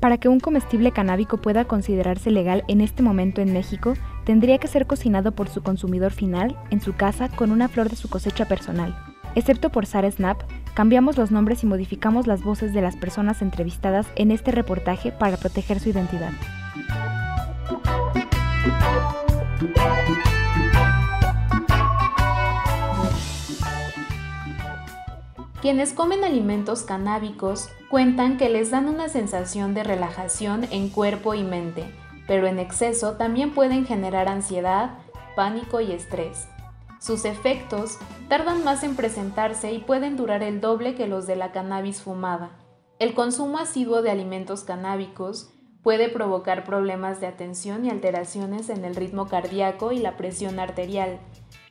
Para 0.00 0.18
que 0.18 0.28
un 0.28 0.38
comestible 0.38 0.92
canábico 0.92 1.38
pueda 1.38 1.64
considerarse 1.64 2.30
legal 2.30 2.62
en 2.68 2.80
este 2.80 3.02
momento 3.02 3.40
en 3.40 3.52
México, 3.52 3.94
tendría 4.24 4.58
que 4.58 4.68
ser 4.68 4.86
cocinado 4.86 5.32
por 5.32 5.48
su 5.48 5.62
consumidor 5.62 6.12
final 6.12 6.58
en 6.70 6.80
su 6.80 6.94
casa 6.94 7.28
con 7.34 7.50
una 7.50 7.68
flor 7.68 7.88
de 7.88 7.96
su 7.96 8.10
cosecha 8.10 8.44
personal. 8.44 8.94
Excepto 9.34 9.70
por 9.70 9.86
Sara 9.86 10.10
Snap, 10.10 10.42
cambiamos 10.74 11.16
los 11.16 11.30
nombres 11.30 11.62
y 11.64 11.66
modificamos 11.66 12.26
las 12.26 12.42
voces 12.42 12.72
de 12.72 12.80
las 12.80 12.96
personas 12.96 13.42
entrevistadas 13.42 14.06
en 14.16 14.30
este 14.30 14.52
reportaje 14.52 15.10
para 15.12 15.36
proteger 15.36 15.80
su 15.80 15.88
identidad. 15.88 16.32
Quienes 25.60 25.94
comen 25.94 26.24
alimentos 26.24 26.82
canábicos 26.82 27.70
cuentan 27.88 28.36
que 28.36 28.50
les 28.50 28.70
dan 28.70 28.86
una 28.86 29.08
sensación 29.08 29.72
de 29.72 29.82
relajación 29.82 30.66
en 30.70 30.90
cuerpo 30.90 31.32
y 31.32 31.42
mente, 31.42 31.86
pero 32.26 32.46
en 32.46 32.58
exceso 32.58 33.12
también 33.16 33.54
pueden 33.54 33.86
generar 33.86 34.28
ansiedad, 34.28 34.98
pánico 35.34 35.80
y 35.80 35.92
estrés. 35.92 36.48
Sus 37.04 37.26
efectos 37.26 37.98
tardan 38.30 38.64
más 38.64 38.82
en 38.82 38.96
presentarse 38.96 39.70
y 39.72 39.78
pueden 39.78 40.16
durar 40.16 40.42
el 40.42 40.62
doble 40.62 40.94
que 40.94 41.06
los 41.06 41.26
de 41.26 41.36
la 41.36 41.52
cannabis 41.52 42.00
fumada. 42.00 42.52
El 42.98 43.12
consumo 43.12 43.58
asiduo 43.58 44.00
de 44.00 44.10
alimentos 44.10 44.64
canábicos 44.64 45.50
puede 45.82 46.08
provocar 46.08 46.64
problemas 46.64 47.20
de 47.20 47.26
atención 47.26 47.84
y 47.84 47.90
alteraciones 47.90 48.70
en 48.70 48.86
el 48.86 48.94
ritmo 48.94 49.28
cardíaco 49.28 49.92
y 49.92 49.98
la 49.98 50.16
presión 50.16 50.58
arterial, 50.58 51.18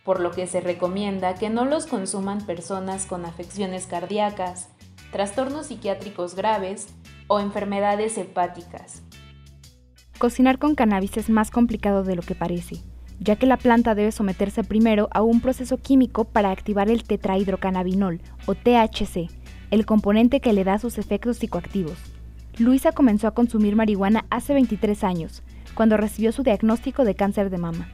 por 0.04 0.20
lo 0.20 0.30
que 0.30 0.46
se 0.46 0.62
recomienda 0.62 1.34
que 1.34 1.50
no 1.50 1.66
los 1.66 1.88
consuman 1.88 2.46
personas 2.46 3.08
con 3.08 3.26
afecciones 3.26 3.88
cardíacas, 3.88 4.70
trastornos 5.12 5.66
psiquiátricos 5.66 6.36
graves 6.36 6.90
o 7.26 7.40
enfermedades 7.40 8.20
hepáticas. 8.20 9.02
Cocinar 10.20 10.60
con 10.60 10.76
cannabis 10.76 11.18
es 11.18 11.32
más 11.32 11.50
complicado 11.50 12.04
de 12.04 12.18
lo 12.18 12.22
que 12.22 12.36
parece 12.36 12.84
ya 13.24 13.38
que 13.38 13.46
la 13.46 13.58
planta 13.58 13.96
debe 13.96 14.12
someterse 14.12 14.64
primero 14.64 15.08
a 15.12 15.22
un 15.22 15.40
proceso 15.40 15.78
químico 15.78 16.26
para 16.26 16.52
activar 16.52 16.90
el 16.90 17.04
tetrahidrocannabinol, 17.04 18.22
o 18.46 18.54
THC, 18.54 19.30
el 19.72 19.86
componente 19.86 20.42
que 20.42 20.52
le 20.52 20.66
da 20.66 20.78
sus 20.78 20.98
efectos 20.98 21.38
psicoactivos. 21.38 21.98
Luisa 22.58 22.92
comenzó 22.92 23.28
a 23.28 23.34
consumir 23.34 23.76
marihuana 23.76 24.26
hace 24.30 24.54
23 24.54 25.04
años, 25.06 25.42
cuando 25.74 25.96
recibió 25.96 26.32
su 26.34 26.44
diagnóstico 26.44 27.06
de 27.06 27.16
cáncer 27.16 27.50
de 27.50 27.58
mama. 27.58 27.90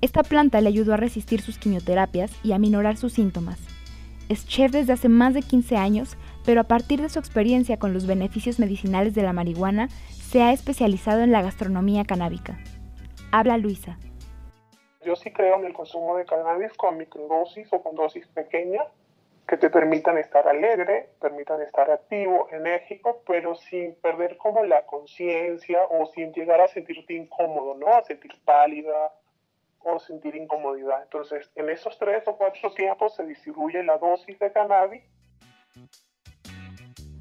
Esta 0.00 0.22
planta 0.22 0.60
le 0.60 0.68
ayudó 0.68 0.94
a 0.94 0.96
resistir 0.96 1.42
sus 1.42 1.58
quimioterapias 1.58 2.30
y 2.42 2.52
a 2.52 2.58
minorar 2.58 2.96
sus 2.96 3.12
síntomas. 3.12 3.58
Es 4.28 4.46
chef 4.46 4.70
desde 4.70 4.92
hace 4.92 5.08
más 5.08 5.34
de 5.34 5.42
15 5.42 5.76
años, 5.76 6.16
pero 6.44 6.60
a 6.60 6.64
partir 6.64 7.02
de 7.02 7.08
su 7.08 7.18
experiencia 7.18 7.76
con 7.76 7.92
los 7.92 8.06
beneficios 8.06 8.60
medicinales 8.60 9.14
de 9.14 9.24
la 9.24 9.32
marihuana, 9.32 9.88
se 10.10 10.42
ha 10.42 10.52
especializado 10.52 11.22
en 11.22 11.32
la 11.32 11.42
gastronomía 11.42 12.04
canábica. 12.04 12.58
Habla 13.32 13.58
Luisa. 13.58 13.98
Yo 15.02 15.16
sí 15.16 15.32
creo 15.32 15.56
en 15.56 15.64
el 15.64 15.72
consumo 15.72 16.16
de 16.16 16.26
cannabis 16.26 16.72
con 16.74 16.98
microdosis 16.98 17.72
o 17.72 17.82
con 17.82 17.94
dosis 17.94 18.26
pequeñas 18.28 18.86
que 19.48 19.56
te 19.56 19.70
permitan 19.70 20.18
estar 20.18 20.46
alegre, 20.46 21.08
permitan 21.20 21.60
estar 21.62 21.90
activo, 21.90 22.48
enérgico, 22.52 23.22
pero 23.26 23.56
sin 23.56 23.94
perder 23.96 24.36
como 24.36 24.62
la 24.64 24.86
conciencia 24.86 25.80
o 25.90 26.06
sin 26.06 26.32
llegar 26.32 26.60
a 26.60 26.68
sentirte 26.68 27.14
incómodo, 27.14 27.74
¿no? 27.74 27.88
A 27.88 28.04
sentir 28.04 28.30
pálida 28.44 29.12
o 29.80 29.98
sentir 29.98 30.36
incomodidad. 30.36 31.02
Entonces, 31.02 31.50
en 31.56 31.70
esos 31.70 31.98
tres 31.98 32.22
o 32.28 32.36
cuatro 32.36 32.70
tiempos 32.74 33.16
se 33.16 33.24
distribuye 33.24 33.82
la 33.82 33.98
dosis 33.98 34.38
de 34.38 34.52
cannabis. 34.52 35.02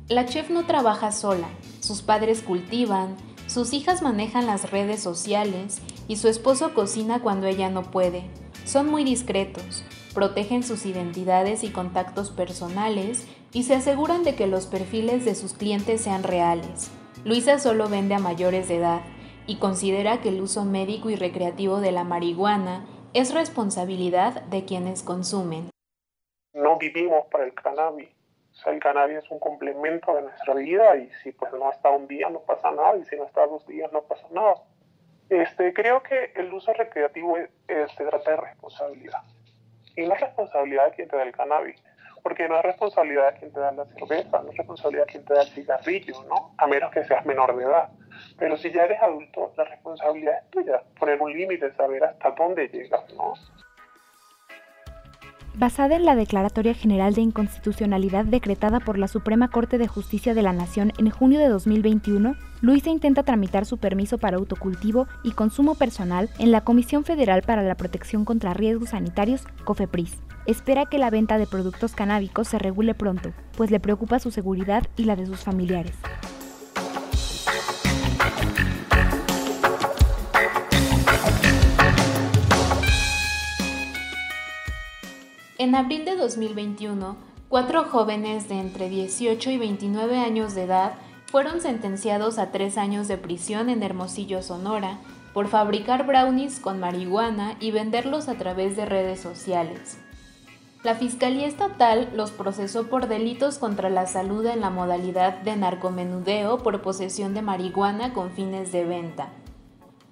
La 0.07 0.25
chef 0.25 0.49
no 0.49 0.67
trabaja 0.67 1.11
sola. 1.11 1.47
Sus 1.79 2.03
padres 2.03 2.43
cultivan, 2.43 3.15
sus 3.47 3.73
hijas 3.73 4.01
manejan 4.01 4.45
las 4.45 4.69
redes 4.69 5.01
sociales 5.01 5.81
y 6.09 6.17
su 6.17 6.27
esposo 6.27 6.73
cocina 6.73 7.21
cuando 7.21 7.47
ella 7.47 7.69
no 7.69 7.83
puede. 7.83 8.23
Son 8.65 8.87
muy 8.87 9.05
discretos, 9.05 9.85
protegen 10.13 10.63
sus 10.63 10.85
identidades 10.85 11.63
y 11.63 11.69
contactos 11.71 12.31
personales 12.31 13.25
y 13.53 13.63
se 13.63 13.75
aseguran 13.75 14.23
de 14.23 14.35
que 14.35 14.47
los 14.47 14.65
perfiles 14.65 15.23
de 15.23 15.35
sus 15.35 15.53
clientes 15.53 16.01
sean 16.01 16.23
reales. 16.23 16.91
Luisa 17.23 17.59
solo 17.59 17.87
vende 17.87 18.15
a 18.15 18.19
mayores 18.19 18.67
de 18.67 18.77
edad 18.77 19.01
y 19.47 19.59
considera 19.59 20.19
que 20.19 20.29
el 20.29 20.41
uso 20.41 20.65
médico 20.65 21.09
y 21.09 21.15
recreativo 21.15 21.79
de 21.79 21.93
la 21.93 22.03
marihuana 22.03 22.85
es 23.13 23.33
responsabilidad 23.33 24.41
de 24.43 24.65
quienes 24.65 25.03
consumen. 25.03 25.69
No 26.53 26.77
vivimos 26.77 27.25
para 27.31 27.45
el 27.45 27.53
cannabis 27.53 28.09
el 28.65 28.79
cannabis 28.79 29.19
es 29.19 29.31
un 29.31 29.39
complemento 29.39 30.13
de 30.13 30.23
nuestra 30.23 30.53
vida 30.53 30.97
y 30.97 31.09
si 31.23 31.31
pues 31.31 31.51
no 31.53 31.71
está 31.71 31.89
un 31.91 32.07
día 32.07 32.29
no 32.29 32.39
pasa 32.39 32.71
nada 32.71 32.97
y 32.97 33.05
si 33.05 33.15
no 33.15 33.23
está 33.25 33.45
dos 33.47 33.65
días 33.67 33.91
no 33.93 34.01
pasa 34.01 34.27
nada. 34.31 34.55
Este, 35.29 35.73
creo 35.73 36.01
que 36.01 36.33
el 36.35 36.51
uso 36.51 36.73
recreativo 36.73 37.37
se 37.67 38.03
trata 38.03 38.31
de 38.31 38.37
responsabilidad. 38.37 39.21
Y 39.95 40.07
no 40.07 40.13
es 40.15 40.21
responsabilidad 40.21 40.85
de 40.85 40.91
quien 40.95 41.07
te 41.07 41.17
da 41.17 41.23
el 41.23 41.31
cannabis, 41.31 41.81
porque 42.23 42.47
no 42.47 42.57
es 42.57 42.63
responsabilidad 42.63 43.33
de 43.33 43.39
quien 43.39 43.53
te 43.53 43.59
da 43.59 43.71
la 43.71 43.85
cerveza, 43.85 44.41
no 44.41 44.49
es 44.49 44.57
responsabilidad 44.57 45.05
de 45.05 45.11
quien 45.11 45.25
te 45.25 45.33
da 45.33 45.41
el 45.41 45.49
cigarrillo, 45.49 46.23
¿no? 46.23 46.55
A 46.57 46.67
menos 46.67 46.91
que 46.91 47.03
seas 47.03 47.25
menor 47.25 47.55
de 47.55 47.63
edad. 47.63 47.89
Pero 48.37 48.57
si 48.57 48.71
ya 48.71 48.85
eres 48.85 49.01
adulto, 49.01 49.53
la 49.55 49.65
responsabilidad 49.65 50.37
es 50.43 50.49
tuya, 50.49 50.81
poner 50.97 51.21
un 51.21 51.31
límite, 51.31 51.71
saber 51.73 52.03
hasta 52.03 52.31
dónde 52.31 52.67
llegas, 52.67 53.13
¿no? 53.13 53.33
Basada 55.59 55.97
en 55.97 56.05
la 56.05 56.15
Declaratoria 56.15 56.73
General 56.73 57.13
de 57.13 57.19
Inconstitucionalidad 57.19 58.23
decretada 58.23 58.79
por 58.79 58.97
la 58.97 59.09
Suprema 59.09 59.49
Corte 59.49 59.77
de 59.77 59.89
Justicia 59.89 60.33
de 60.33 60.41
la 60.41 60.53
Nación 60.53 60.93
en 60.97 61.09
junio 61.09 61.37
de 61.37 61.49
2021, 61.49 62.37
Luisa 62.61 62.89
intenta 62.89 63.23
tramitar 63.23 63.65
su 63.65 63.77
permiso 63.77 64.19
para 64.19 64.37
autocultivo 64.37 65.05
y 65.21 65.31
consumo 65.31 65.75
personal 65.75 66.29
en 66.39 66.53
la 66.53 66.61
Comisión 66.61 67.03
Federal 67.03 67.41
para 67.41 67.61
la 67.61 67.75
Protección 67.75 68.23
contra 68.23 68.53
Riesgos 68.53 68.91
Sanitarios, 68.91 69.43
COFEPRIS. 69.65 70.15
Espera 70.45 70.85
que 70.85 70.97
la 70.97 71.09
venta 71.09 71.37
de 71.37 71.45
productos 71.45 71.91
canábicos 71.91 72.47
se 72.47 72.57
regule 72.57 72.93
pronto, 72.93 73.33
pues 73.57 73.69
le 73.69 73.81
preocupa 73.81 74.19
su 74.19 74.31
seguridad 74.31 74.87
y 74.95 75.03
la 75.03 75.17
de 75.17 75.25
sus 75.25 75.43
familiares. 75.43 75.97
En 85.59 85.75
abril 85.75 86.05
de 86.05 86.15
2021, 86.15 87.17
cuatro 87.49 87.83
jóvenes 87.83 88.47
de 88.47 88.61
entre 88.61 88.87
18 88.87 89.51
y 89.51 89.57
29 89.57 90.17
años 90.17 90.55
de 90.55 90.63
edad 90.63 90.93
fueron 91.25 91.59
sentenciados 91.59 92.39
a 92.39 92.49
tres 92.49 92.77
años 92.77 93.09
de 93.09 93.17
prisión 93.17 93.67
en 93.67 93.83
Hermosillo, 93.83 94.41
Sonora, 94.41 94.99
por 95.33 95.49
fabricar 95.49 96.07
brownies 96.07 96.61
con 96.61 96.79
marihuana 96.79 97.57
y 97.59 97.71
venderlos 97.71 98.29
a 98.29 98.35
través 98.35 98.77
de 98.77 98.85
redes 98.85 99.19
sociales. 99.19 99.97
La 100.81 100.95
Fiscalía 100.95 101.45
Estatal 101.45 102.09
los 102.15 102.31
procesó 102.31 102.87
por 102.87 103.09
delitos 103.09 103.57
contra 103.57 103.89
la 103.89 104.07
salud 104.07 104.45
en 104.45 104.61
la 104.61 104.69
modalidad 104.69 105.39
de 105.41 105.57
narcomenudeo 105.57 106.59
por 106.59 106.81
posesión 106.81 107.33
de 107.33 107.41
marihuana 107.41 108.13
con 108.13 108.31
fines 108.31 108.71
de 108.71 108.85
venta. 108.85 109.33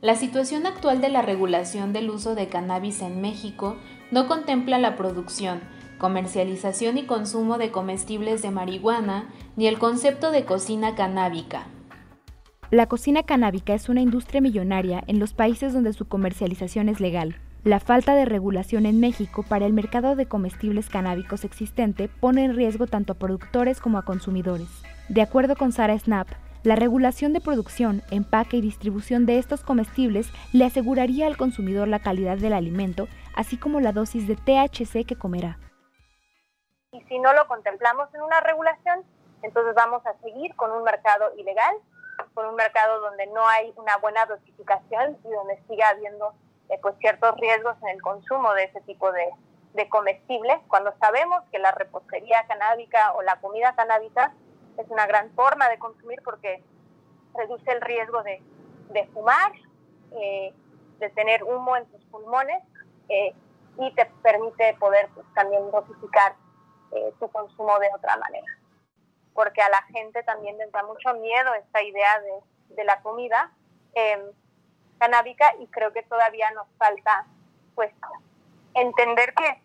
La 0.02 0.16
situación 0.16 0.68
actual 0.68 1.00
de 1.00 1.08
la 1.08 1.22
regulación 1.22 1.94
del 1.94 2.10
uso 2.10 2.36
de 2.36 2.50
cannabis 2.50 3.02
en 3.02 3.22
México 3.22 3.78
no 4.12 4.28
contempla 4.28 4.78
la 4.78 4.96
producción, 4.96 5.60
comercialización 5.98 6.98
y 6.98 7.04
consumo 7.04 7.58
de 7.58 7.72
comestibles 7.72 8.42
de 8.42 8.52
marihuana 8.52 9.30
ni 9.56 9.68
el 9.68 9.80
concepto 9.80 10.32
de 10.32 10.46
cocina 10.46 10.96
canábica. 10.96 11.68
La 12.70 12.88
cocina 12.88 13.24
canábica 13.24 13.74
es 13.74 13.88
una 13.88 14.02
industria 14.02 14.42
millonaria 14.42 15.04
en 15.08 15.20
los 15.20 15.34
países 15.34 15.74
donde 15.74 15.94
su 15.94 16.08
comercialización 16.08 16.90
es 16.90 17.00
legal. 17.00 17.38
La 17.64 17.80
falta 17.80 18.14
de 18.14 18.26
regulación 18.26 18.86
en 18.86 19.00
México 19.00 19.44
para 19.44 19.66
el 19.66 19.74
mercado 19.74 20.16
de 20.16 20.26
comestibles 20.26 20.90
canábicos 20.90 21.44
existente 21.44 22.08
pone 22.08 22.46
en 22.46 22.56
riesgo 22.56 22.88
tanto 22.88 23.14
a 23.14 23.18
productores 23.18 23.82
como 23.82 23.98
a 23.98 24.04
consumidores. 24.04 24.68
De 25.10 25.22
acuerdo 25.22 25.56
con 25.56 25.72
Sara 25.72 25.98
Snap, 25.98 26.28
la 26.64 26.76
regulación 26.76 27.34
de 27.34 27.42
producción, 27.42 28.04
empaque 28.12 28.58
y 28.58 28.62
distribución 28.62 29.26
de 29.26 29.38
estos 29.38 29.64
comestibles 29.64 30.32
le 30.54 30.66
aseguraría 30.66 31.28
al 31.28 31.38
consumidor 31.38 31.88
la 31.88 32.00
calidad 32.00 32.38
del 32.38 32.54
alimento, 32.54 33.08
así 33.36 33.58
como 33.58 33.80
la 33.80 33.92
dosis 33.92 34.28
de 34.28 34.36
THC 34.36 35.06
que 35.06 35.18
comerá. 35.18 35.60
Y 36.92 37.02
si 37.04 37.20
no 37.20 37.34
lo 37.34 37.48
contemplamos 37.48 38.14
en 38.14 38.22
una 38.22 38.40
regulación, 38.42 39.04
entonces 39.44 39.76
vamos 39.76 40.06
a 40.06 40.18
seguir 40.22 40.56
con 40.56 40.72
un 40.72 40.84
mercado 40.84 41.32
ilegal, 41.38 41.76
con 42.34 42.48
un 42.48 42.56
mercado 42.56 43.02
donde 43.02 43.28
no 43.28 43.48
hay 43.48 43.74
una 43.76 43.98
buena 43.98 44.26
dosificación 44.26 45.18
y 45.24 45.30
donde 45.30 45.62
siga 45.68 45.90
habiendo 45.90 46.34
eh, 46.70 46.80
pues 46.82 46.96
ciertos 47.00 47.36
riesgos 47.38 47.76
en 47.84 47.90
el 47.90 48.02
consumo 48.02 48.54
de 48.54 48.64
ese 48.64 48.82
tipo 48.82 49.12
de, 49.12 49.30
de 49.74 49.88
comestibles, 49.90 50.58
cuando 50.68 50.94
sabemos 51.00 51.44
que 51.52 51.60
la 51.60 51.72
repostería 51.72 52.46
canábica 52.48 53.14
o 53.14 53.22
la 53.22 53.40
comida 53.40 53.76
canábica 53.76 54.34
es 54.78 54.90
una 54.90 55.06
gran 55.08 55.32
forma 55.32 55.70
de 55.70 55.80
consumir 55.80 56.22
porque 56.24 56.64
reduce 57.34 57.72
el 57.72 57.82
riesgo 57.82 58.24
de, 58.24 58.42
de 58.90 59.08
fumar, 59.08 59.52
eh, 60.12 60.54
de 61.00 61.10
tener 61.10 61.44
humo 61.44 61.76
en 61.76 61.86
tus 61.88 62.04
pulmones 62.06 62.64
eh, 63.10 63.34
y 63.80 63.94
te 63.94 64.06
permite 64.24 64.74
poder 64.80 65.10
pues, 65.14 65.26
también 65.34 65.70
dosificar 65.72 66.36
eh, 66.92 67.14
tu 67.20 67.30
consumo 67.30 67.78
de 67.80 67.90
otra 67.96 68.18
manera. 68.18 68.48
Porque 69.34 69.62
a 69.62 69.70
la 69.70 69.82
gente 69.84 70.24
también 70.24 70.58
les 70.58 70.72
da 70.72 70.84
mucho 70.84 71.14
miedo 71.16 71.54
esta 71.54 71.82
idea 71.84 72.20
de, 72.22 72.76
de 72.76 72.84
la 72.84 73.02
comida 73.02 73.52
em, 73.94 74.22
canábica 74.98 75.54
y 75.60 75.68
creo 75.68 75.94
que 75.94 76.04
todavía 76.04 76.50
nos 76.52 76.68
falta 76.78 77.28
pues 77.76 77.94
entender 78.74 79.34
que 79.36 79.62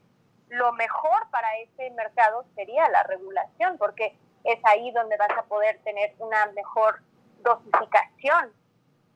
lo 0.49 0.73
mejor 0.73 1.31
para 1.31 1.57
ese 1.59 1.91
mercado 1.93 2.45
sería 2.55 2.87
la 2.91 3.03
regulación, 3.05 3.79
porque 3.79 4.15
es 4.45 4.59
ahí 4.65 4.91
donde 4.93 5.17
vas 5.17 5.31
a 5.39 5.45
poder 5.45 5.79
tener 5.85 6.15
una 6.19 6.47
mejor 6.47 7.01
dosificación 7.43 8.53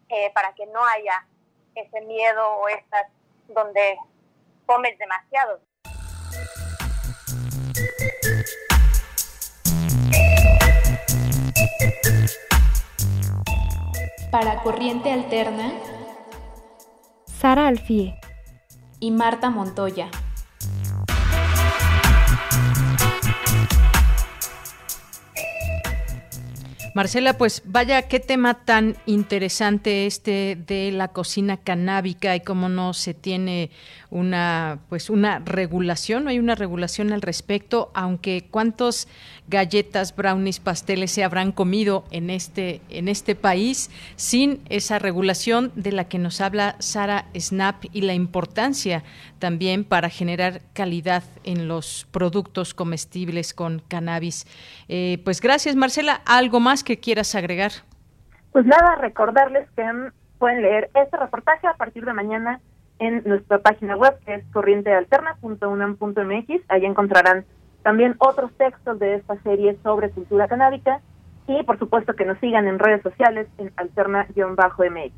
eh, 0.08 0.30
para 0.34 0.54
que 0.54 0.66
no 0.66 0.84
haya 0.84 1.26
ese 1.74 2.00
miedo 2.02 2.48
o 2.58 2.68
estas 2.68 3.06
donde 3.48 3.98
comes 4.66 4.98
demasiado. 4.98 5.60
Para 14.30 14.62
Corriente 14.62 15.12
Alterna, 15.12 15.72
Sara 17.26 17.68
Alfie 17.68 18.18
y 19.00 19.10
Marta 19.10 19.50
Montoya. 19.50 20.10
Marcela, 26.96 27.36
pues 27.36 27.60
vaya 27.66 28.08
qué 28.08 28.20
tema 28.20 28.64
tan 28.64 28.96
interesante 29.04 30.06
este 30.06 30.56
de 30.66 30.90
la 30.92 31.08
cocina 31.08 31.58
canábica 31.58 32.34
y 32.34 32.40
cómo 32.40 32.70
no 32.70 32.94
se 32.94 33.12
tiene 33.12 33.70
una 34.08 34.78
pues 34.88 35.10
una 35.10 35.40
regulación, 35.40 36.24
no 36.24 36.30
hay 36.30 36.38
una 36.38 36.54
regulación 36.54 37.12
al 37.12 37.20
respecto, 37.20 37.90
aunque 37.92 38.48
cuántos 38.50 39.08
galletas, 39.48 40.14
brownies, 40.14 40.60
pasteles 40.60 41.12
se 41.12 41.24
habrán 41.24 41.52
comido 41.52 42.04
en 42.10 42.30
este 42.30 42.80
en 42.88 43.08
este 43.08 43.34
país 43.34 43.90
sin 44.16 44.62
esa 44.68 44.98
regulación 44.98 45.72
de 45.74 45.92
la 45.92 46.08
que 46.08 46.18
nos 46.18 46.40
habla 46.40 46.76
Sara 46.78 47.26
Snap 47.34 47.84
y 47.92 48.02
la 48.02 48.14
importancia 48.14 49.02
también 49.38 49.84
para 49.84 50.08
generar 50.08 50.60
calidad 50.72 51.22
en 51.44 51.68
los 51.68 52.06
productos 52.10 52.74
comestibles 52.74 53.54
con 53.54 53.80
cannabis. 53.88 54.46
Eh, 54.88 55.20
pues 55.24 55.40
gracias 55.40 55.76
Marcela, 55.76 56.20
algo 56.26 56.60
más 56.60 56.82
que 56.82 56.98
quieras 56.98 57.34
agregar. 57.34 57.72
Pues 58.52 58.66
nada, 58.66 58.96
recordarles 58.96 59.68
que 59.76 59.84
pueden 60.38 60.62
leer 60.62 60.90
este 60.94 61.16
reportaje 61.16 61.66
a 61.66 61.74
partir 61.74 62.04
de 62.04 62.12
mañana 62.12 62.60
en 62.98 63.22
nuestra 63.24 63.58
página 63.58 63.96
web 63.96 64.18
que 64.24 64.34
es 64.34 64.44
corrientealterna.unam.mx. 64.52 66.62
Ahí 66.68 66.84
encontrarán 66.84 67.44
también 67.86 68.16
otros 68.18 68.50
textos 68.58 68.98
de 68.98 69.14
esta 69.14 69.40
serie 69.44 69.78
sobre 69.84 70.10
cultura 70.10 70.48
canábica 70.48 71.00
y 71.46 71.62
por 71.62 71.78
supuesto 71.78 72.14
que 72.14 72.24
nos 72.24 72.36
sigan 72.40 72.66
en 72.66 72.80
redes 72.80 73.00
sociales 73.00 73.46
en 73.58 73.70
alterna-mx. 73.76 75.12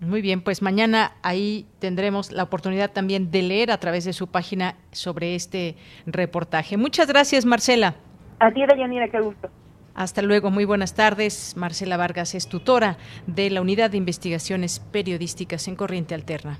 Muy 0.00 0.20
bien, 0.20 0.42
pues 0.42 0.60
mañana 0.60 1.12
ahí 1.22 1.66
tendremos 1.78 2.30
la 2.30 2.42
oportunidad 2.42 2.90
también 2.90 3.30
de 3.30 3.40
leer 3.40 3.70
a 3.70 3.78
través 3.78 4.04
de 4.04 4.12
su 4.12 4.26
página 4.26 4.74
sobre 4.92 5.34
este 5.34 5.76
reportaje. 6.04 6.76
Muchas 6.76 7.08
gracias, 7.08 7.46
Marcela. 7.46 7.94
A 8.38 8.52
ti, 8.52 8.66
Dayanira, 8.66 9.08
qué 9.08 9.20
gusto. 9.20 9.48
Hasta 9.94 10.20
luego, 10.20 10.50
muy 10.50 10.66
buenas 10.66 10.94
tardes. 10.94 11.56
Marcela 11.56 11.96
Vargas 11.96 12.34
es 12.34 12.50
tutora 12.50 12.98
de 13.26 13.48
la 13.48 13.62
Unidad 13.62 13.90
de 13.90 13.96
Investigaciones 13.96 14.78
Periodísticas 14.78 15.68
en 15.68 15.76
Corriente 15.76 16.14
Alterna. 16.14 16.58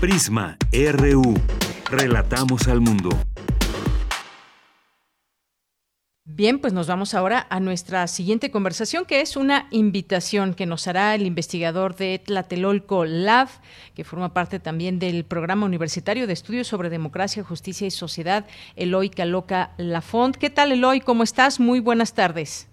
Prisma 0.00 0.56
RU. 0.72 1.34
Relatamos 1.88 2.66
al 2.66 2.80
mundo. 2.80 3.10
Bien, 6.26 6.58
pues 6.58 6.72
nos 6.72 6.88
vamos 6.88 7.12
ahora 7.12 7.46
a 7.50 7.60
nuestra 7.60 8.06
siguiente 8.06 8.50
conversación, 8.50 9.04
que 9.04 9.20
es 9.20 9.36
una 9.36 9.66
invitación 9.70 10.54
que 10.54 10.64
nos 10.64 10.88
hará 10.88 11.14
el 11.14 11.26
investigador 11.26 11.94
de 11.96 12.18
Tlatelolco 12.18 13.04
Lab, 13.04 13.48
que 13.94 14.04
forma 14.04 14.32
parte 14.32 14.58
también 14.58 14.98
del 14.98 15.24
Programa 15.24 15.66
Universitario 15.66 16.26
de 16.26 16.32
Estudios 16.32 16.66
sobre 16.66 16.88
Democracia, 16.88 17.44
Justicia 17.44 17.86
y 17.86 17.90
Sociedad, 17.90 18.46
Eloy 18.74 19.10
Caloca 19.10 19.72
Lafont. 19.76 20.36
¿Qué 20.36 20.48
tal, 20.48 20.72
Eloy? 20.72 21.00
¿Cómo 21.00 21.24
estás? 21.24 21.60
Muy 21.60 21.80
buenas 21.80 22.14
tardes. 22.14 22.70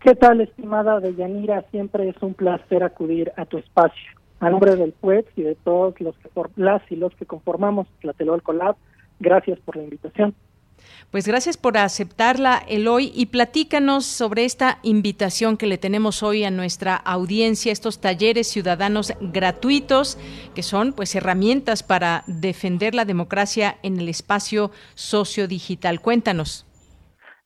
¿Qué 0.00 0.14
tal, 0.14 0.40
estimada 0.40 1.00
Deyanira? 1.00 1.64
Siempre 1.72 2.08
es 2.08 2.22
un 2.22 2.34
placer 2.34 2.84
acudir 2.84 3.32
a 3.36 3.44
tu 3.44 3.58
espacio. 3.58 4.12
A 4.38 4.50
nombre 4.50 4.76
del 4.76 4.92
PUEX 4.92 5.28
y 5.36 5.42
de 5.42 5.56
todos 5.56 6.00
los 6.00 6.16
que 6.18 6.30
las 6.54 6.82
y 6.92 6.94
los 6.94 7.12
que 7.16 7.26
conformamos 7.26 7.88
Tlatelolco 8.00 8.52
Lab, 8.52 8.76
gracias 9.18 9.58
por 9.58 9.74
la 9.74 9.82
invitación. 9.82 10.32
Pues 11.10 11.28
gracias 11.28 11.56
por 11.56 11.76
aceptarla, 11.78 12.62
Eloy, 12.68 13.12
y 13.14 13.26
platícanos 13.26 14.04
sobre 14.04 14.44
esta 14.44 14.78
invitación 14.82 15.56
que 15.56 15.66
le 15.66 15.78
tenemos 15.78 16.22
hoy 16.22 16.44
a 16.44 16.50
nuestra 16.50 16.96
audiencia, 16.96 17.72
estos 17.72 18.00
talleres 18.00 18.48
ciudadanos 18.48 19.12
gratuitos, 19.20 20.18
que 20.54 20.62
son 20.62 20.92
pues 20.92 21.14
herramientas 21.14 21.82
para 21.82 22.24
defender 22.26 22.94
la 22.94 23.04
democracia 23.04 23.76
en 23.82 23.98
el 24.00 24.08
espacio 24.08 24.70
sociodigital. 24.94 26.00
Cuéntanos. 26.00 26.66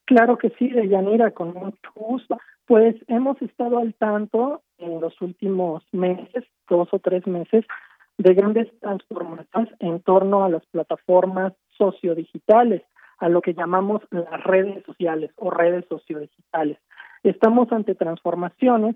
Claro 0.05 0.37
que 0.37 0.49
sí, 0.57 0.69
Deyanira, 0.69 1.31
con 1.31 1.53
mucho 1.53 1.91
gusto. 1.93 2.39
Pues 2.65 2.95
hemos 3.07 3.39
estado 3.41 3.77
al 3.77 3.93
tanto 3.93 4.63
en 4.79 4.99
los 5.01 5.19
últimos 5.21 5.83
meses, 5.91 6.45
dos 6.67 6.87
o 6.91 6.99
tres 6.99 7.27
meses, 7.27 7.65
de 8.17 8.33
grandes 8.33 8.67
transformaciones 8.79 9.73
en 9.79 10.01
torno 10.01 10.43
a 10.43 10.49
las 10.49 10.65
plataformas 10.67 11.53
sociodigitales, 11.77 12.81
a 13.19 13.29
lo 13.29 13.41
que 13.41 13.53
llamamos 13.53 14.01
las 14.11 14.43
redes 14.43 14.83
sociales 14.85 15.31
o 15.35 15.49
redes 15.49 15.85
sociodigitales. 15.89 16.77
Estamos 17.23 17.71
ante 17.71 17.95
transformaciones 17.95 18.95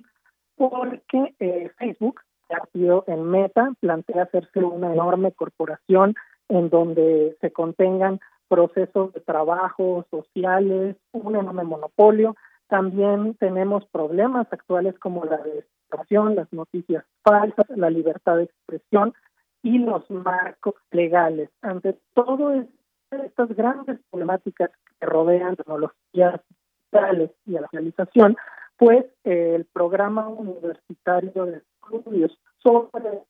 porque 0.56 1.36
eh, 1.40 1.72
Facebook, 1.78 2.22
partido 2.48 3.04
en 3.08 3.24
Meta, 3.24 3.74
plantea 3.80 4.24
hacerse 4.24 4.60
una 4.60 4.94
enorme 4.94 5.32
corporación 5.32 6.16
en 6.50 6.70
donde 6.70 7.38
se 7.42 7.52
contengan 7.52 8.20
procesos 8.48 9.14
de 9.14 9.22
trabajo 9.22 10.06
sociales, 10.12 10.96
un 11.12 11.36
enorme 11.36 11.64
monopolio, 11.64 12.36
también 12.68 13.36
tenemos 13.36 13.86
problemas 13.88 14.48
actuales 14.52 14.98
como 15.00 15.26
la 15.26 15.38
desinformación, 15.38 16.36
las 16.36 16.52
noticias 16.52 17.04
falsas, 17.24 17.66
la 17.76 17.90
libertad 17.90 18.38
de 18.38 18.44
expresión 18.44 19.14
y 19.62 19.80
los 19.80 20.10
marcos 20.10 20.76
legales. 20.92 21.50
Ante 21.62 21.98
todo 22.14 22.66
estas 23.22 23.50
grandes 23.56 24.00
problemáticas 24.10 24.72
que 25.00 25.06
rodean 25.06 25.56
tecnologías 25.56 26.42
digitales 26.50 27.32
y 27.46 27.58
a 27.58 27.62
la 27.62 27.70
realización, 27.72 28.38
pues 28.78 29.06
el 29.24 29.66
programa 29.66 30.28
universitario 30.28 31.46
de 31.46 31.62
estudios 31.82 32.38
sobre 32.58 33.24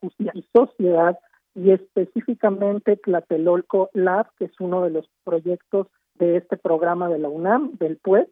justicia 0.00 0.32
y 0.34 0.46
sociedad 0.54 1.18
y 1.54 1.72
específicamente 1.72 2.96
Tlatelolco 2.96 3.90
Lab, 3.92 4.28
que 4.38 4.46
es 4.46 4.60
uno 4.60 4.82
de 4.82 4.90
los 4.90 5.10
proyectos 5.24 5.88
de 6.14 6.36
este 6.36 6.56
programa 6.56 7.08
de 7.08 7.18
la 7.18 7.28
UNAM, 7.28 7.76
del 7.78 7.96
PUET, 7.96 8.28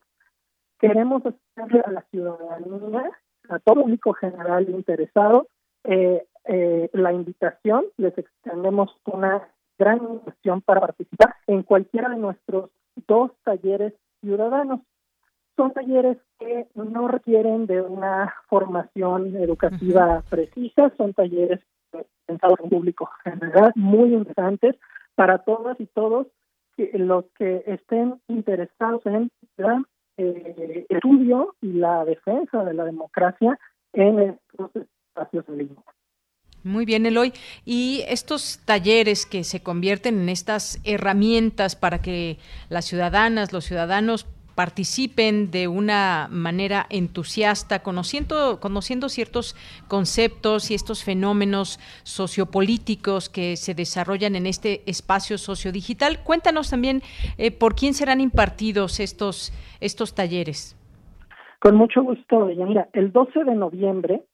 queremos 0.78 1.22
hacerle 1.24 1.80
a 1.80 1.90
la 1.90 2.02
ciudadanía, 2.10 3.10
a 3.48 3.58
todo 3.60 3.82
público 3.82 4.12
general 4.12 4.68
interesado, 4.68 5.48
eh, 5.84 6.26
eh, 6.44 6.90
la 6.92 7.12
invitación, 7.12 7.84
les 7.96 8.16
extendemos 8.18 8.94
una 9.06 9.48
gran 9.78 9.98
invitación 9.98 10.62
para 10.62 10.80
participar 10.80 11.34
en 11.46 11.62
cualquiera 11.62 12.08
de 12.08 12.16
nuestros 12.16 12.70
dos 13.06 13.32
talleres 13.44 13.94
ciudadanos. 14.20 14.80
son 15.56 15.72
talleres 15.72 16.18
que 16.38 16.66
no 16.74 17.08
requieren 17.08 17.66
de 17.66 17.80
una 17.80 18.34
formación 18.48 19.36
educativa 19.36 20.22
precisa, 20.28 20.92
son 20.96 21.14
talleres 21.14 21.60
pensados 22.26 22.58
en 22.62 22.68
público 22.68 23.08
general, 23.24 23.72
muy 23.74 24.12
interesantes 24.12 24.76
para 25.14 25.38
todas 25.38 25.80
y 25.80 25.86
todos 25.86 26.26
los 26.76 27.24
que 27.38 27.62
estén 27.66 28.20
interesados 28.28 29.04
en 29.06 29.30
el 29.56 29.84
eh, 30.18 30.86
estudio 30.88 31.54
y 31.62 31.72
la 31.72 32.04
defensa 32.04 32.64
de 32.64 32.74
la 32.74 32.84
democracia 32.84 33.58
en 33.92 34.18
estos 34.20 34.70
espacios 34.76 35.48
en 35.48 35.58
línea. 35.58 35.82
Muy 36.66 36.84
bien, 36.84 37.06
Eloy. 37.06 37.32
Y 37.64 38.02
estos 38.08 38.60
talleres 38.64 39.24
que 39.24 39.44
se 39.44 39.62
convierten 39.62 40.18
en 40.18 40.28
estas 40.28 40.80
herramientas 40.84 41.76
para 41.76 42.02
que 42.02 42.38
las 42.68 42.86
ciudadanas, 42.86 43.52
los 43.52 43.64
ciudadanos 43.64 44.26
participen 44.56 45.52
de 45.52 45.68
una 45.68 46.28
manera 46.28 46.86
entusiasta, 46.90 47.84
conociendo, 47.84 48.58
conociendo 48.58 49.08
ciertos 49.08 49.54
conceptos 49.86 50.72
y 50.72 50.74
estos 50.74 51.04
fenómenos 51.04 51.78
sociopolíticos 52.02 53.28
que 53.28 53.56
se 53.56 53.74
desarrollan 53.74 54.34
en 54.34 54.46
este 54.46 54.82
espacio 54.90 55.38
sociodigital. 55.38 56.24
Cuéntanos 56.24 56.70
también 56.70 57.00
eh, 57.38 57.52
por 57.52 57.76
quién 57.76 57.94
serán 57.94 58.20
impartidos 58.20 58.98
estos, 58.98 59.52
estos 59.80 60.16
talleres. 60.16 60.74
Con 61.60 61.76
mucho 61.76 62.02
gusto, 62.02 62.46
Mira, 62.46 62.88
El 62.92 63.12
12 63.12 63.44
de 63.44 63.54
noviembre 63.54 64.24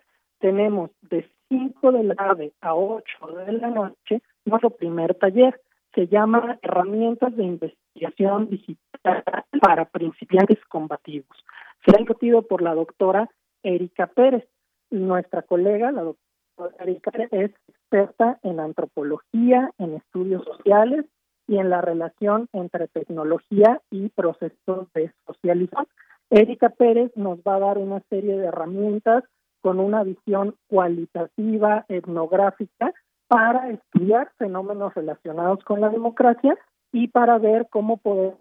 tenemos 0.40 0.90
de 1.02 1.28
5 1.52 1.92
de 1.92 2.04
la 2.04 2.14
tarde 2.14 2.52
a 2.62 2.74
8 2.74 3.04
de 3.44 3.52
la 3.52 3.68
noche 3.68 4.22
nuestro 4.46 4.70
primer 4.70 5.14
taller. 5.16 5.60
Se 5.94 6.06
llama 6.06 6.58
Herramientas 6.62 7.36
de 7.36 7.44
Investigación 7.44 8.48
Digital 8.48 9.22
para 9.60 9.84
Principiantes 9.84 10.58
Combativos. 10.70 11.36
Será 11.84 12.00
impartido 12.00 12.40
por 12.40 12.62
la 12.62 12.74
doctora 12.74 13.28
Erika 13.62 14.06
Pérez. 14.06 14.48
Nuestra 14.90 15.42
colega, 15.42 15.92
la 15.92 16.04
doctora 16.04 16.74
Erika 16.78 17.10
Pérez, 17.10 17.28
es 17.32 17.50
experta 17.68 18.38
en 18.42 18.58
antropología, 18.58 19.70
en 19.76 19.96
estudios 19.96 20.42
sociales 20.44 21.04
y 21.46 21.58
en 21.58 21.68
la 21.68 21.82
relación 21.82 22.48
entre 22.54 22.88
tecnología 22.88 23.82
y 23.90 24.08
procesos 24.08 24.90
de 24.94 25.12
socialización. 25.26 25.86
Erika 26.30 26.70
Pérez 26.70 27.12
nos 27.14 27.40
va 27.40 27.56
a 27.56 27.60
dar 27.60 27.76
una 27.76 28.00
serie 28.08 28.38
de 28.38 28.46
herramientas 28.46 29.24
con 29.62 29.80
una 29.80 30.02
visión 30.02 30.56
cualitativa, 30.68 31.86
etnográfica, 31.88 32.92
para 33.28 33.70
estudiar 33.70 34.30
fenómenos 34.36 34.92
relacionados 34.94 35.64
con 35.64 35.80
la 35.80 35.88
democracia 35.88 36.58
y 36.92 37.08
para 37.08 37.38
ver 37.38 37.68
cómo 37.70 37.96
podemos 37.96 38.38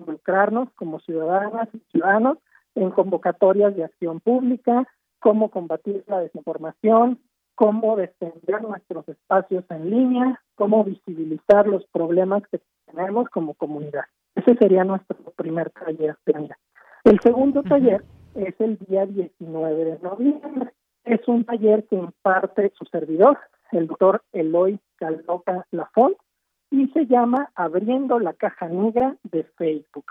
involucrarnos 0.00 0.68
como 0.74 0.98
ciudadanas 1.00 1.68
y 1.72 1.78
ciudadanos 1.92 2.38
en 2.74 2.90
convocatorias 2.90 3.76
de 3.76 3.84
acción 3.84 4.18
pública, 4.18 4.88
cómo 5.20 5.50
combatir 5.50 6.02
la 6.08 6.18
desinformación, 6.20 7.20
cómo 7.54 7.94
defender 7.96 8.62
nuestros 8.62 9.08
espacios 9.08 9.64
en 9.70 9.90
línea, 9.90 10.42
cómo 10.56 10.82
visibilizar 10.82 11.68
los 11.68 11.86
problemas 11.92 12.42
que 12.50 12.60
tenemos 12.86 13.28
como 13.28 13.54
comunidad. 13.54 14.06
Ese 14.34 14.56
sería 14.56 14.82
nuestro 14.82 15.16
primer 15.36 15.70
taller. 15.70 16.16
El 17.04 17.20
segundo 17.20 17.62
taller 17.62 18.02
es 18.34 18.54
el 18.60 18.78
día 18.88 19.06
19 19.06 19.84
de 19.84 19.98
noviembre. 20.00 20.72
Es 21.04 21.26
un 21.26 21.44
taller 21.44 21.84
que 21.86 21.96
imparte 21.96 22.72
su 22.76 22.84
servidor, 22.86 23.38
el 23.72 23.86
doctor 23.86 24.22
Eloy 24.32 24.78
Caldoca 24.96 25.66
Lafont, 25.70 26.16
y 26.70 26.88
se 26.88 27.06
llama 27.06 27.50
Abriendo 27.54 28.18
la 28.18 28.32
caja 28.32 28.68
negra 28.68 29.16
de 29.24 29.44
Facebook. 29.56 30.06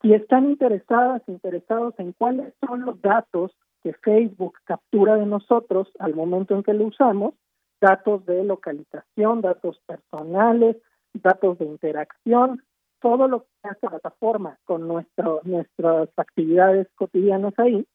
Si 0.00 0.12
están 0.12 0.48
interesadas, 0.50 1.22
interesados 1.26 1.94
en 1.98 2.12
cuáles 2.12 2.54
son 2.64 2.82
los 2.82 3.00
datos 3.02 3.52
que 3.82 3.92
Facebook 3.94 4.58
captura 4.64 5.16
de 5.16 5.26
nosotros 5.26 5.88
al 5.98 6.14
momento 6.14 6.54
en 6.54 6.62
que 6.62 6.72
lo 6.72 6.84
usamos, 6.86 7.34
datos 7.80 8.24
de 8.26 8.44
localización, 8.44 9.40
datos 9.40 9.80
personales, 9.86 10.76
datos 11.14 11.58
de 11.58 11.64
interacción, 11.64 12.62
todo 13.00 13.28
lo 13.28 13.42
que 13.42 13.68
hace 13.68 13.78
la 13.82 13.90
plataforma 13.90 14.58
con 14.64 14.86
nuestro, 14.88 15.40
nuestras 15.44 16.08
actividades 16.16 16.88
cotidianas 16.94 17.54
ahí, 17.58 17.86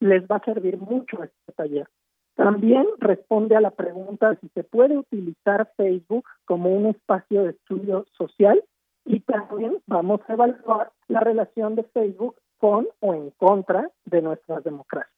les 0.00 0.24
va 0.24 0.36
a 0.36 0.44
servir 0.44 0.78
mucho 0.78 1.22
este 1.22 1.52
taller. 1.54 1.88
También 2.34 2.86
responde 2.98 3.56
a 3.56 3.60
la 3.60 3.72
pregunta 3.72 4.36
si 4.40 4.48
se 4.50 4.62
puede 4.62 4.96
utilizar 4.96 5.72
Facebook 5.76 6.24
como 6.44 6.70
un 6.70 6.86
espacio 6.86 7.42
de 7.42 7.50
estudio 7.50 8.06
social 8.16 8.62
y 9.04 9.20
también 9.20 9.78
vamos 9.86 10.20
a 10.28 10.34
evaluar 10.34 10.92
la 11.08 11.20
relación 11.20 11.74
de 11.74 11.82
Facebook 11.82 12.36
con 12.58 12.86
o 13.00 13.14
en 13.14 13.30
contra 13.32 13.90
de 14.04 14.22
nuestras 14.22 14.62
democracias. 14.62 15.12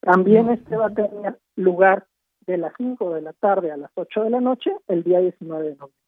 También 0.00 0.50
este 0.50 0.76
va 0.76 0.86
a 0.86 0.94
tener 0.94 1.38
lugar 1.56 2.06
de 2.46 2.58
las 2.58 2.72
5 2.76 3.14
de 3.14 3.22
la 3.22 3.32
tarde 3.34 3.70
a 3.70 3.76
las 3.76 3.90
8 3.94 4.24
de 4.24 4.30
la 4.30 4.40
noche 4.40 4.70
el 4.88 5.02
día 5.02 5.20
19 5.20 5.62
de 5.62 5.76
noviembre. 5.76 6.03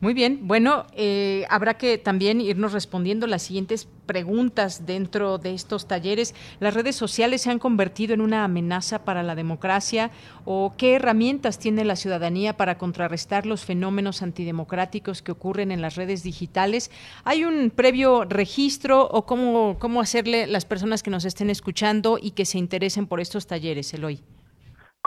Muy 0.00 0.14
bien, 0.14 0.46
bueno, 0.46 0.86
eh, 0.92 1.44
habrá 1.50 1.74
que 1.74 1.98
también 1.98 2.40
irnos 2.40 2.72
respondiendo 2.72 3.26
las 3.26 3.42
siguientes 3.42 3.88
preguntas 4.06 4.86
dentro 4.86 5.38
de 5.38 5.54
estos 5.54 5.88
talleres. 5.88 6.36
¿Las 6.60 6.74
redes 6.74 6.94
sociales 6.94 7.42
se 7.42 7.50
han 7.50 7.58
convertido 7.58 8.14
en 8.14 8.20
una 8.20 8.44
amenaza 8.44 9.04
para 9.04 9.24
la 9.24 9.34
democracia 9.34 10.12
o 10.44 10.74
qué 10.76 10.94
herramientas 10.94 11.58
tiene 11.58 11.84
la 11.84 11.96
ciudadanía 11.96 12.56
para 12.56 12.78
contrarrestar 12.78 13.44
los 13.44 13.64
fenómenos 13.64 14.22
antidemocráticos 14.22 15.20
que 15.20 15.32
ocurren 15.32 15.72
en 15.72 15.82
las 15.82 15.96
redes 15.96 16.22
digitales? 16.22 16.92
¿Hay 17.24 17.44
un 17.44 17.70
previo 17.70 18.24
registro 18.24 19.02
o 19.02 19.26
cómo, 19.26 19.78
cómo 19.80 20.00
hacerle 20.00 20.46
las 20.46 20.64
personas 20.64 21.02
que 21.02 21.10
nos 21.10 21.24
estén 21.24 21.50
escuchando 21.50 22.18
y 22.22 22.30
que 22.30 22.44
se 22.44 22.58
interesen 22.58 23.08
por 23.08 23.20
estos 23.20 23.48
talleres, 23.48 23.92
Eloy? 23.92 24.22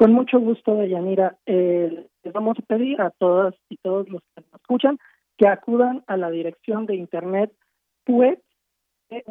Con 0.02 0.14
mucho 0.14 0.40
gusto, 0.40 0.73
Deyanira. 0.78 1.38
Eh, 1.45 2.07
les 2.23 2.34
vamos 2.34 2.57
a 2.57 2.64
pedir 2.64 2.99
a 2.99 3.11
todas 3.11 3.53
y 3.69 3.78
todos 3.78 4.10
los 4.10 4.23
que 4.34 4.41
nos 4.41 4.60
escuchan 4.60 4.98
que 5.38 5.48
acudan 5.48 6.03
a 6.07 6.18
la 6.18 6.32
dirección 6.32 6.88
de 6.88 6.95
internet 6.95 7.53
pues 8.03 8.40
e 9.11 9.23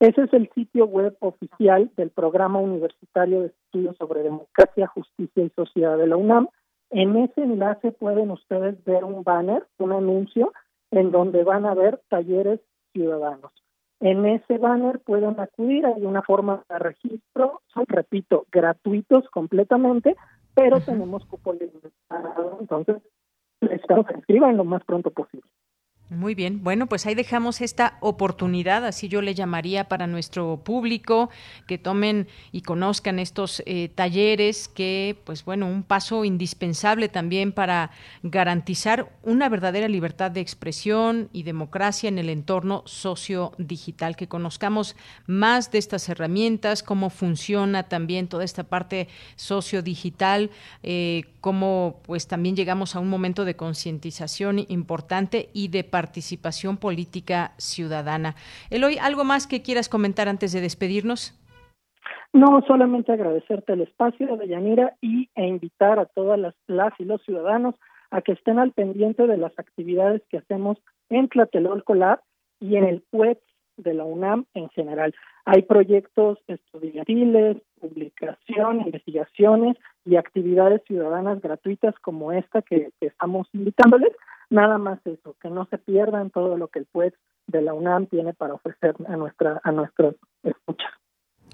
Ese 0.00 0.22
es 0.22 0.32
el 0.34 0.50
sitio 0.54 0.84
web 0.84 1.16
oficial 1.20 1.90
del 1.96 2.10
Programa 2.10 2.58
Universitario 2.58 3.40
de 3.40 3.46
Estudios 3.46 3.96
sobre 3.96 4.22
Democracia, 4.22 4.88
Justicia 4.88 5.44
y 5.44 5.50
Sociedad 5.56 5.96
de 5.96 6.08
la 6.08 6.18
UNAM. 6.18 6.48
En 6.90 7.16
ese 7.16 7.42
enlace 7.42 7.92
pueden 7.92 8.30
ustedes 8.32 8.84
ver 8.84 9.02
un 9.02 9.24
banner, 9.24 9.66
un 9.78 9.92
anuncio, 9.92 10.52
en 10.90 11.10
donde 11.10 11.42
van 11.42 11.64
a 11.64 11.72
ver 11.72 12.02
talleres 12.10 12.60
ciudadanos. 12.92 13.65
En 14.00 14.26
ese 14.26 14.58
banner 14.58 15.00
pueden 15.00 15.40
acudir, 15.40 15.86
hay 15.86 16.04
una 16.04 16.22
forma 16.22 16.62
de 16.68 16.78
registro, 16.78 17.62
son, 17.68 17.86
repito, 17.86 18.46
gratuitos 18.52 19.28
completamente, 19.30 20.16
pero 20.54 20.80
tenemos 20.80 21.24
cupo 21.26 21.54
limitado, 21.54 22.58
entonces 22.60 22.96
les 23.60 23.80
que 23.80 23.94
se 23.94 24.16
inscriban 24.16 24.56
lo 24.56 24.64
más 24.64 24.84
pronto 24.84 25.10
posible. 25.10 25.48
Muy 26.08 26.36
bien, 26.36 26.62
bueno, 26.62 26.86
pues 26.86 27.04
ahí 27.04 27.16
dejamos 27.16 27.60
esta 27.60 27.98
oportunidad, 27.98 28.86
así 28.86 29.08
yo 29.08 29.22
le 29.22 29.34
llamaría 29.34 29.88
para 29.88 30.06
nuestro 30.06 30.58
público, 30.62 31.30
que 31.66 31.78
tomen 31.78 32.28
y 32.52 32.60
conozcan 32.60 33.18
estos 33.18 33.60
eh, 33.66 33.88
talleres, 33.92 34.68
que 34.68 35.20
pues 35.24 35.44
bueno, 35.44 35.66
un 35.66 35.82
paso 35.82 36.24
indispensable 36.24 37.08
también 37.08 37.50
para 37.50 37.90
garantizar 38.22 39.10
una 39.24 39.48
verdadera 39.48 39.88
libertad 39.88 40.30
de 40.30 40.40
expresión 40.40 41.28
y 41.32 41.42
democracia 41.42 42.06
en 42.06 42.20
el 42.20 42.30
entorno 42.30 42.84
socio-digital, 42.86 44.14
que 44.14 44.28
conozcamos 44.28 44.94
más 45.26 45.72
de 45.72 45.78
estas 45.78 46.08
herramientas, 46.08 46.84
cómo 46.84 47.10
funciona 47.10 47.82
también 47.88 48.28
toda 48.28 48.44
esta 48.44 48.62
parte 48.62 49.08
socio-digital, 49.34 50.52
eh, 50.84 51.24
cómo 51.40 51.98
pues 52.04 52.28
también 52.28 52.54
llegamos 52.54 52.94
a 52.94 53.00
un 53.00 53.08
momento 53.08 53.44
de 53.44 53.56
concientización 53.56 54.64
importante 54.68 55.50
y 55.52 55.66
de 55.66 55.82
participación 55.96 56.76
política 56.76 57.52
ciudadana. 57.56 58.34
Eloy, 58.68 58.98
¿algo 58.98 59.24
más 59.24 59.46
que 59.46 59.62
quieras 59.62 59.88
comentar 59.88 60.28
antes 60.28 60.52
de 60.52 60.60
despedirnos? 60.60 61.32
No, 62.34 62.60
solamente 62.66 63.12
agradecerte 63.12 63.72
el 63.72 63.80
espacio 63.80 64.36
de 64.36 64.46
Yanira 64.46 64.94
y 65.00 65.30
e 65.34 65.46
invitar 65.46 65.98
a 65.98 66.04
todas 66.04 66.38
las, 66.38 66.54
y 66.98 67.04
los 67.06 67.22
ciudadanos 67.22 67.76
a 68.10 68.20
que 68.20 68.32
estén 68.32 68.58
al 68.58 68.72
pendiente 68.72 69.26
de 69.26 69.38
las 69.38 69.58
actividades 69.58 70.20
que 70.28 70.36
hacemos 70.36 70.76
en 71.08 71.28
Tlatelolco 71.28 71.94
Lab 71.94 72.20
y 72.60 72.76
en 72.76 72.84
el 72.84 73.00
PUEX 73.10 73.40
de 73.78 73.94
la 73.94 74.04
UNAM 74.04 74.44
en 74.52 74.68
general. 74.68 75.14
Hay 75.46 75.62
proyectos 75.62 76.38
estudiantiles, 76.46 77.56
publicación, 77.80 78.82
investigaciones 78.82 79.78
y 80.04 80.16
actividades 80.16 80.82
ciudadanas 80.86 81.40
gratuitas 81.40 81.94
como 82.00 82.32
esta 82.32 82.60
que 82.60 82.90
estamos 83.00 83.48
invitándoles 83.54 84.12
Nada 84.50 84.78
más 84.78 85.00
eso, 85.06 85.36
que 85.40 85.50
no 85.50 85.66
se 85.66 85.78
pierdan 85.78 86.30
todo 86.30 86.56
lo 86.56 86.68
que 86.68 86.78
el 86.80 86.86
PUEX 86.86 87.18
de 87.46 87.62
la 87.62 87.74
UNAM 87.74 88.06
tiene 88.06 88.34
para 88.34 88.54
ofrecer 88.54 88.94
a 89.06 89.16
nuestra 89.16 89.60
a 89.62 89.72
nuestros 89.72 90.14
escuchas. 90.42 90.92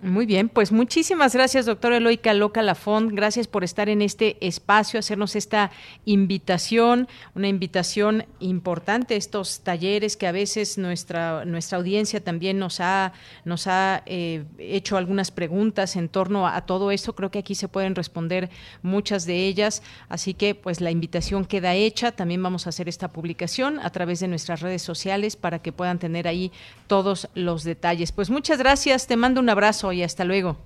Muy 0.02 0.26
bien, 0.26 0.48
pues 0.48 0.72
muchísimas 0.72 1.32
gracias, 1.32 1.64
doctor 1.64 1.92
Eloica 1.92 2.34
Loca 2.34 2.60
Lafont. 2.60 3.12
Gracias 3.12 3.46
por 3.46 3.62
estar 3.62 3.88
en 3.88 4.02
este 4.02 4.36
espacio, 4.44 4.98
hacernos 4.98 5.36
esta 5.36 5.70
invitación, 6.06 7.06
una 7.36 7.46
invitación 7.46 8.26
importante, 8.40 9.14
estos 9.14 9.60
talleres 9.60 10.16
que 10.16 10.26
a 10.26 10.32
veces 10.32 10.76
nuestra, 10.76 11.44
nuestra 11.44 11.78
audiencia 11.78 12.18
también 12.18 12.58
nos 12.58 12.80
ha, 12.80 13.12
nos 13.44 13.68
ha 13.68 14.02
eh, 14.06 14.42
hecho 14.58 14.96
algunas 14.96 15.30
preguntas 15.30 15.94
en 15.94 16.08
torno 16.08 16.48
a, 16.48 16.62
todo 16.62 16.90
esto. 16.90 17.14
Creo 17.14 17.30
que 17.30 17.38
aquí 17.38 17.54
se 17.54 17.68
pueden 17.68 17.94
responder 17.94 18.50
muchas 18.82 19.24
de 19.24 19.46
ellas. 19.46 19.84
Así 20.08 20.34
que, 20.34 20.56
pues 20.56 20.80
la 20.80 20.90
invitación 20.90 21.44
queda 21.44 21.76
hecha. 21.76 22.10
También 22.10 22.42
vamos 22.42 22.66
a 22.66 22.70
hacer 22.70 22.88
esta 22.88 23.06
publicación 23.12 23.78
a 23.78 23.90
través 23.90 24.18
de 24.18 24.26
nuestras 24.26 24.62
redes 24.62 24.82
sociales 24.82 25.36
para 25.36 25.60
que 25.60 25.70
puedan 25.70 26.00
tener 26.00 26.26
ahí 26.26 26.50
todos 26.88 27.28
los 27.36 27.62
detalles. 27.62 28.10
Pues 28.10 28.30
muchas 28.30 28.58
gracias, 28.58 29.06
te 29.06 29.16
mando 29.16 29.40
un 29.40 29.48
abrazo 29.48 29.91
y 29.92 30.02
hasta 30.02 30.24
luego. 30.24 30.56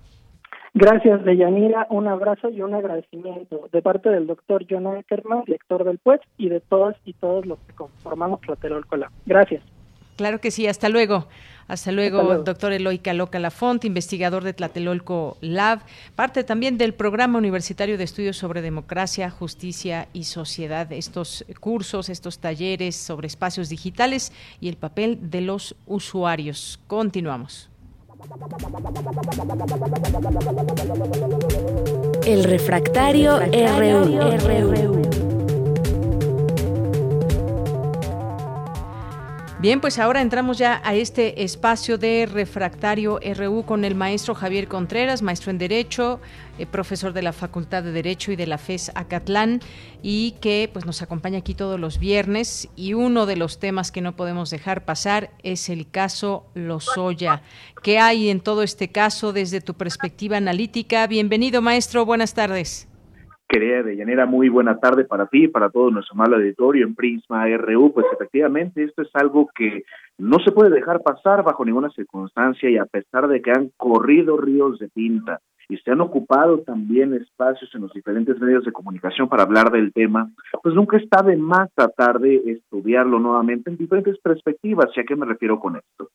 Gracias, 0.78 1.24
Deyanira. 1.24 1.86
Un 1.88 2.06
abrazo 2.06 2.50
y 2.50 2.60
un 2.60 2.74
agradecimiento 2.74 3.68
de 3.72 3.80
parte 3.80 4.10
del 4.10 4.26
doctor 4.26 4.66
John 4.68 4.86
Ackerman, 4.86 5.44
director 5.46 5.84
del 5.84 5.98
PUES, 5.98 6.20
y 6.36 6.50
de 6.50 6.60
todas 6.60 6.96
y 7.06 7.14
todos 7.14 7.46
los 7.46 7.58
que 7.60 7.72
conformamos 7.72 8.42
Tlatelolco 8.42 8.96
Lab. 8.96 9.10
Gracias. 9.24 9.62
Claro 10.16 10.40
que 10.40 10.50
sí, 10.50 10.66
hasta 10.66 10.88
luego. 10.88 11.28
Hasta 11.68 11.92
luego, 11.92 12.36
doctor 12.44 12.72
Eloy 12.72 12.98
Caloca 12.98 13.38
Lafont, 13.38 13.84
investigador 13.84 14.44
de 14.44 14.52
Tlatelolco 14.52 15.36
Lab, 15.40 15.80
parte 16.14 16.44
también 16.44 16.78
del 16.78 16.94
Programa 16.94 17.38
Universitario 17.38 17.98
de 17.98 18.04
Estudios 18.04 18.36
sobre 18.36 18.62
Democracia, 18.62 19.30
Justicia 19.30 20.08
y 20.12 20.24
Sociedad. 20.24 20.92
Estos 20.92 21.44
cursos, 21.58 22.08
estos 22.08 22.38
talleres 22.38 22.96
sobre 22.96 23.26
espacios 23.26 23.68
digitales 23.68 24.32
y 24.60 24.68
el 24.68 24.76
papel 24.76 25.30
de 25.30 25.40
los 25.40 25.74
usuarios. 25.86 26.78
Continuamos. 26.86 27.68
El 32.24 32.44
refractario, 32.44 33.38
RU. 33.38 35.35
Bien, 39.66 39.80
pues 39.80 39.98
ahora 39.98 40.22
entramos 40.22 40.58
ya 40.58 40.80
a 40.84 40.94
este 40.94 41.42
espacio 41.42 41.98
de 41.98 42.28
refractario 42.32 43.18
RU 43.34 43.64
con 43.64 43.84
el 43.84 43.96
maestro 43.96 44.36
Javier 44.36 44.68
Contreras, 44.68 45.22
maestro 45.22 45.50
en 45.50 45.58
Derecho, 45.58 46.20
eh, 46.56 46.66
profesor 46.66 47.12
de 47.12 47.22
la 47.22 47.32
Facultad 47.32 47.82
de 47.82 47.90
Derecho 47.90 48.30
y 48.30 48.36
de 48.36 48.46
la 48.46 48.58
FES 48.58 48.92
Acatlán, 48.94 49.60
y 50.04 50.36
que 50.40 50.70
pues 50.72 50.86
nos 50.86 51.02
acompaña 51.02 51.38
aquí 51.38 51.54
todos 51.54 51.80
los 51.80 51.98
viernes. 51.98 52.68
Y 52.76 52.94
uno 52.94 53.26
de 53.26 53.34
los 53.34 53.58
temas 53.58 53.90
que 53.90 54.02
no 54.02 54.14
podemos 54.14 54.50
dejar 54.50 54.84
pasar 54.84 55.30
es 55.42 55.68
el 55.68 55.90
caso 55.90 56.46
Lozoya. 56.54 57.42
¿Qué 57.82 57.98
hay 57.98 58.30
en 58.30 58.38
todo 58.38 58.62
este 58.62 58.92
caso 58.92 59.32
desde 59.32 59.60
tu 59.60 59.74
perspectiva 59.74 60.36
analítica? 60.36 61.08
Bienvenido, 61.08 61.60
maestro. 61.60 62.06
Buenas 62.06 62.34
tardes. 62.34 62.86
Querida 63.48 63.84
Deyanira, 63.84 64.26
muy 64.26 64.48
buena 64.48 64.78
tarde 64.78 65.04
para 65.04 65.26
ti 65.26 65.44
y 65.44 65.48
para 65.48 65.70
todo 65.70 65.90
nuestro 65.90 66.16
mal 66.16 66.34
auditorio 66.34 66.84
en 66.84 66.96
Prisma 66.96 67.46
RU. 67.56 67.92
Pues 67.94 68.06
efectivamente, 68.12 68.82
esto 68.82 69.02
es 69.02 69.10
algo 69.14 69.48
que 69.54 69.84
no 70.18 70.38
se 70.40 70.50
puede 70.50 70.70
dejar 70.70 71.02
pasar 71.02 71.44
bajo 71.44 71.64
ninguna 71.64 71.90
circunstancia 71.90 72.68
y 72.68 72.76
a 72.76 72.86
pesar 72.86 73.28
de 73.28 73.40
que 73.40 73.52
han 73.52 73.70
corrido 73.76 74.36
ríos 74.36 74.80
de 74.80 74.88
tinta 74.88 75.40
y 75.68 75.76
se 75.78 75.90
han 75.90 76.00
ocupado 76.00 76.60
también 76.60 77.14
espacios 77.14 77.74
en 77.74 77.82
los 77.82 77.92
diferentes 77.92 78.38
medios 78.40 78.64
de 78.64 78.72
comunicación 78.72 79.28
para 79.28 79.42
hablar 79.42 79.70
del 79.70 79.92
tema, 79.92 80.30
pues 80.62 80.74
nunca 80.74 80.96
está 80.96 81.22
de 81.22 81.36
más 81.36 81.70
tratar 81.74 82.18
de 82.20 82.36
estudiarlo 82.52 83.18
nuevamente 83.18 83.70
en 83.70 83.76
diferentes 83.76 84.18
perspectivas. 84.18 84.86
¿Y 84.96 85.00
a 85.00 85.04
qué 85.04 85.16
me 85.16 85.26
refiero 85.26 85.58
con 85.58 85.76
esto? 85.76 86.10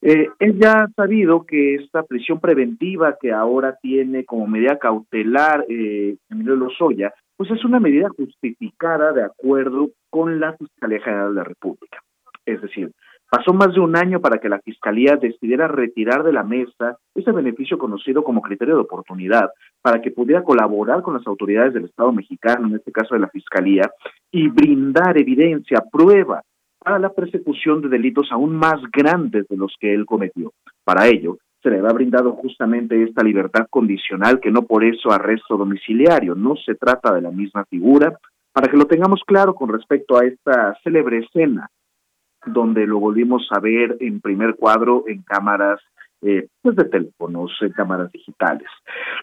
Eh, 0.00 0.28
es 0.38 0.58
ya 0.58 0.88
sabido 0.96 1.46
que 1.46 1.76
esta 1.76 2.02
prisión 2.02 2.40
preventiva 2.40 3.16
que 3.20 3.32
ahora 3.32 3.76
tiene 3.80 4.24
como 4.24 4.46
medida 4.46 4.78
cautelar 4.78 5.64
eh, 5.68 6.16
Emilio 6.28 6.56
Lozoya, 6.56 7.14
pues 7.36 7.50
es 7.50 7.64
una 7.64 7.80
medida 7.80 8.08
justificada 8.08 9.12
de 9.12 9.24
acuerdo 9.24 9.90
con 10.10 10.40
la 10.40 10.56
Fiscalía 10.56 11.00
General 11.00 11.28
de 11.28 11.34
la 11.34 11.44
República. 11.44 12.02
Es 12.44 12.60
decir, 12.60 12.90
pasó 13.32 13.54
más 13.54 13.72
de 13.72 13.80
un 13.80 13.96
año 13.96 14.20
para 14.20 14.36
que 14.36 14.50
la 14.50 14.60
Fiscalía 14.60 15.16
decidiera 15.16 15.66
retirar 15.66 16.22
de 16.22 16.34
la 16.34 16.42
mesa 16.42 16.98
ese 17.14 17.32
beneficio 17.32 17.78
conocido 17.78 18.22
como 18.22 18.42
criterio 18.42 18.74
de 18.74 18.82
oportunidad 18.82 19.48
para 19.80 20.02
que 20.02 20.10
pudiera 20.10 20.42
colaborar 20.42 21.00
con 21.00 21.14
las 21.14 21.26
autoridades 21.26 21.72
del 21.72 21.86
Estado 21.86 22.12
mexicano, 22.12 22.68
en 22.68 22.74
este 22.74 22.92
caso 22.92 23.14
de 23.14 23.22
la 23.22 23.28
Fiscalía, 23.28 23.90
y 24.30 24.48
brindar 24.48 25.16
evidencia, 25.16 25.82
prueba 25.90 26.42
a 26.84 26.98
la 26.98 27.08
persecución 27.08 27.80
de 27.80 27.88
delitos 27.88 28.28
aún 28.30 28.54
más 28.54 28.82
grandes 28.92 29.48
de 29.48 29.56
los 29.56 29.74
que 29.80 29.94
él 29.94 30.04
cometió. 30.04 30.52
Para 30.84 31.06
ello, 31.06 31.38
se 31.62 31.70
le 31.70 31.78
ha 31.78 31.92
brindado 31.94 32.32
justamente 32.32 33.02
esta 33.02 33.22
libertad 33.22 33.66
condicional 33.70 34.40
que 34.40 34.50
no 34.50 34.66
por 34.66 34.84
eso 34.84 35.10
arresto 35.10 35.56
domiciliario, 35.56 36.34
no 36.34 36.54
se 36.56 36.74
trata 36.74 37.14
de 37.14 37.22
la 37.22 37.30
misma 37.30 37.64
figura, 37.64 38.14
para 38.52 38.70
que 38.70 38.76
lo 38.76 38.84
tengamos 38.84 39.22
claro 39.26 39.54
con 39.54 39.70
respecto 39.70 40.18
a 40.18 40.26
esta 40.26 40.76
célebre 40.84 41.20
escena 41.20 41.70
donde 42.46 42.86
lo 42.86 42.98
volvimos 42.98 43.48
a 43.50 43.60
ver 43.60 43.96
en 44.00 44.20
primer 44.20 44.56
cuadro 44.56 45.04
en 45.06 45.22
cámaras 45.22 45.80
eh, 46.24 46.46
pues 46.62 46.76
de 46.76 46.84
teléfonos, 46.84 47.50
en 47.62 47.70
cámaras 47.70 48.12
digitales. 48.12 48.68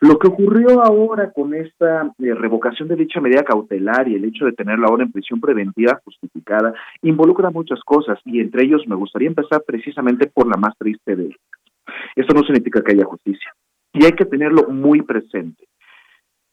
Lo 0.02 0.20
que 0.20 0.28
ocurrió 0.28 0.82
ahora 0.84 1.32
con 1.32 1.54
esta 1.54 2.12
eh, 2.20 2.34
revocación 2.34 2.90
de 2.90 2.98
dicha 2.98 3.22
medida 3.22 3.44
cautelar 3.44 4.10
y 4.10 4.16
el 4.16 4.26
hecho 4.26 4.44
de 4.44 4.52
tenerla 4.52 4.88
ahora 4.88 5.04
en 5.04 5.12
prisión 5.12 5.40
preventiva 5.40 6.02
justificada 6.04 6.74
involucra 7.02 7.52
muchas 7.52 7.80
cosas 7.86 8.20
y 8.26 8.42
entre 8.42 8.66
ellos 8.66 8.84
me 8.86 8.96
gustaría 8.96 9.30
empezar 9.30 9.64
precisamente 9.66 10.28
por 10.28 10.48
la 10.48 10.58
más 10.58 10.78
triste 10.78 11.16
de 11.16 11.24
ellas. 11.28 11.40
Esto 12.18 12.34
no 12.34 12.44
significa 12.44 12.82
que 12.82 12.92
haya 12.92 13.06
justicia 13.06 13.54
y 13.94 14.04
hay 14.04 14.12
que 14.12 14.26
tenerlo 14.26 14.68
muy 14.68 15.02
presente. 15.02 15.68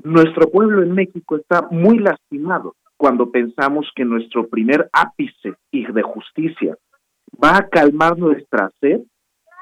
Nuestro 0.04 0.48
pueblo 0.48 0.82
en 0.82 0.92
México 0.92 1.36
está 1.36 1.66
muy 1.72 1.98
lastimado 1.98 2.76
cuando 2.96 3.30
pensamos 3.30 3.90
que 3.94 4.04
nuestro 4.04 4.48
primer 4.48 4.88
ápice 4.92 5.54
de 5.70 6.02
justicia 6.02 6.76
va 7.42 7.58
a 7.58 7.68
calmar 7.68 8.18
nuestra 8.18 8.70
sed 8.80 9.00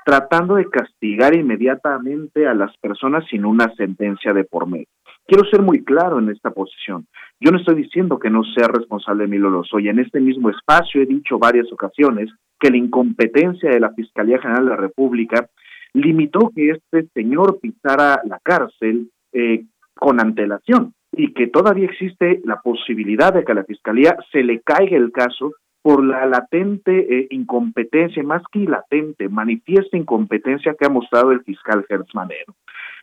tratando 0.04 0.56
de 0.56 0.68
castigar 0.68 1.34
inmediatamente 1.34 2.46
a 2.46 2.54
las 2.54 2.76
personas 2.76 3.24
sin 3.30 3.44
una 3.44 3.74
sentencia 3.74 4.34
de 4.34 4.44
por 4.44 4.66
medio. 4.66 4.86
Quiero 5.26 5.48
ser 5.48 5.62
muy 5.62 5.82
claro 5.82 6.18
en 6.18 6.28
esta 6.28 6.50
posición. 6.50 7.06
Yo 7.40 7.50
no 7.50 7.58
estoy 7.58 7.76
diciendo 7.76 8.18
que 8.18 8.28
no 8.28 8.42
sea 8.44 8.68
responsable 8.68 9.24
Emilio 9.24 9.48
Lozoya. 9.48 9.90
En 9.90 9.98
este 9.98 10.20
mismo 10.20 10.50
espacio 10.50 11.00
he 11.00 11.06
dicho 11.06 11.38
varias 11.38 11.72
ocasiones 11.72 12.30
que 12.60 12.70
la 12.70 12.76
incompetencia 12.76 13.70
de 13.70 13.80
la 13.80 13.94
Fiscalía 13.94 14.38
General 14.38 14.64
de 14.64 14.70
la 14.70 14.76
República 14.76 15.48
limitó 15.94 16.50
que 16.54 16.70
este 16.70 17.08
señor 17.14 17.58
pisara 17.60 18.20
la 18.24 18.38
cárcel 18.42 19.10
eh, 19.32 19.64
con 19.94 20.20
antelación 20.20 20.92
y 21.16 21.32
que 21.32 21.46
todavía 21.48 21.86
existe 21.86 22.40
la 22.44 22.60
posibilidad 22.60 23.32
de 23.32 23.44
que 23.44 23.52
a 23.52 23.56
la 23.56 23.64
Fiscalía 23.64 24.16
se 24.32 24.42
le 24.42 24.60
caiga 24.60 24.96
el 24.96 25.12
caso 25.12 25.52
por 25.84 26.02
la 26.02 26.24
latente 26.24 26.92
eh, 26.98 27.26
incompetencia, 27.30 28.22
más 28.22 28.42
que 28.50 28.60
latente, 28.60 29.28
manifiesta 29.28 29.98
incompetencia 29.98 30.74
que 30.78 30.86
ha 30.86 30.88
mostrado 30.88 31.30
el 31.30 31.42
fiscal 31.44 31.84
Gertz 31.86 32.14
Manero. 32.14 32.54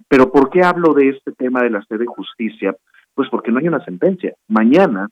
Pero 0.07 0.31
¿por 0.31 0.49
qué 0.49 0.63
hablo 0.63 0.93
de 0.95 1.09
este 1.09 1.31
tema 1.33 1.61
de 1.61 1.69
la 1.69 1.83
sede 1.83 1.99
de 1.99 2.05
justicia? 2.07 2.75
Pues 3.13 3.29
porque 3.29 3.51
no 3.51 3.59
hay 3.59 3.67
una 3.67 3.85
sentencia. 3.85 4.33
Mañana 4.47 5.09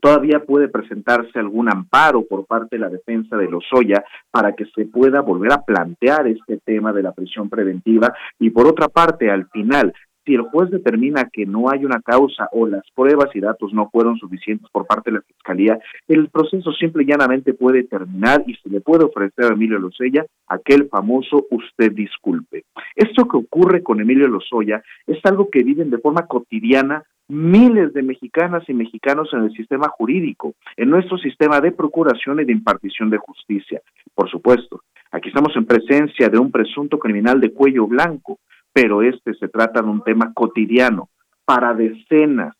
todavía 0.00 0.40
puede 0.40 0.68
presentarse 0.68 1.38
algún 1.38 1.68
amparo 1.68 2.24
por 2.24 2.46
parte 2.46 2.76
de 2.76 2.80
la 2.80 2.88
defensa 2.88 3.36
de 3.36 3.50
Lozoya 3.50 4.02
para 4.30 4.54
que 4.54 4.64
se 4.74 4.86
pueda 4.86 5.20
volver 5.20 5.52
a 5.52 5.62
plantear 5.62 6.26
este 6.28 6.58
tema 6.64 6.92
de 6.92 7.02
la 7.02 7.12
prisión 7.12 7.50
preventiva 7.50 8.14
y 8.38 8.50
por 8.50 8.66
otra 8.66 8.88
parte 8.88 9.30
al 9.30 9.48
final 9.50 9.92
si 10.26 10.34
el 10.34 10.42
juez 10.42 10.70
determina 10.70 11.30
que 11.32 11.46
no 11.46 11.70
hay 11.70 11.84
una 11.84 12.00
causa 12.00 12.48
o 12.52 12.66
las 12.66 12.82
pruebas 12.94 13.30
y 13.34 13.40
datos 13.40 13.72
no 13.72 13.88
fueron 13.90 14.16
suficientes 14.18 14.68
por 14.70 14.86
parte 14.86 15.10
de 15.10 15.18
la 15.18 15.22
Fiscalía, 15.22 15.78
el 16.08 16.28
proceso 16.28 16.72
simple 16.72 17.04
y 17.04 17.06
llanamente 17.06 17.54
puede 17.54 17.84
terminar 17.84 18.42
y 18.46 18.54
se 18.56 18.68
le 18.68 18.80
puede 18.80 19.04
ofrecer 19.04 19.44
a 19.44 19.54
Emilio 19.54 19.78
Lozoya 19.78 20.26
aquel 20.48 20.88
famoso 20.88 21.46
usted 21.50 21.92
disculpe. 21.92 22.64
Esto 22.96 23.28
que 23.28 23.36
ocurre 23.36 23.82
con 23.82 24.00
Emilio 24.00 24.26
Lozoya 24.26 24.82
es 25.06 25.18
algo 25.24 25.48
que 25.48 25.62
viven 25.62 25.90
de 25.90 25.98
forma 25.98 26.26
cotidiana 26.26 27.04
miles 27.28 27.92
de 27.92 28.02
mexicanas 28.02 28.62
y 28.68 28.74
mexicanos 28.74 29.28
en 29.32 29.44
el 29.44 29.52
sistema 29.52 29.88
jurídico, 29.88 30.54
en 30.76 30.90
nuestro 30.90 31.18
sistema 31.18 31.60
de 31.60 31.72
procuración 31.72 32.40
y 32.40 32.44
de 32.44 32.52
impartición 32.52 33.10
de 33.10 33.18
justicia. 33.18 33.80
Por 34.14 34.30
supuesto, 34.30 34.82
aquí 35.10 35.28
estamos 35.28 35.54
en 35.56 35.66
presencia 35.66 36.28
de 36.28 36.38
un 36.38 36.50
presunto 36.50 36.98
criminal 36.98 37.40
de 37.40 37.52
cuello 37.52 37.86
blanco, 37.86 38.38
pero 38.76 39.00
este 39.00 39.32
se 39.32 39.48
trata 39.48 39.80
de 39.80 39.88
un 39.88 40.02
tema 40.02 40.34
cotidiano 40.34 41.08
para 41.46 41.72
decenas, 41.72 42.54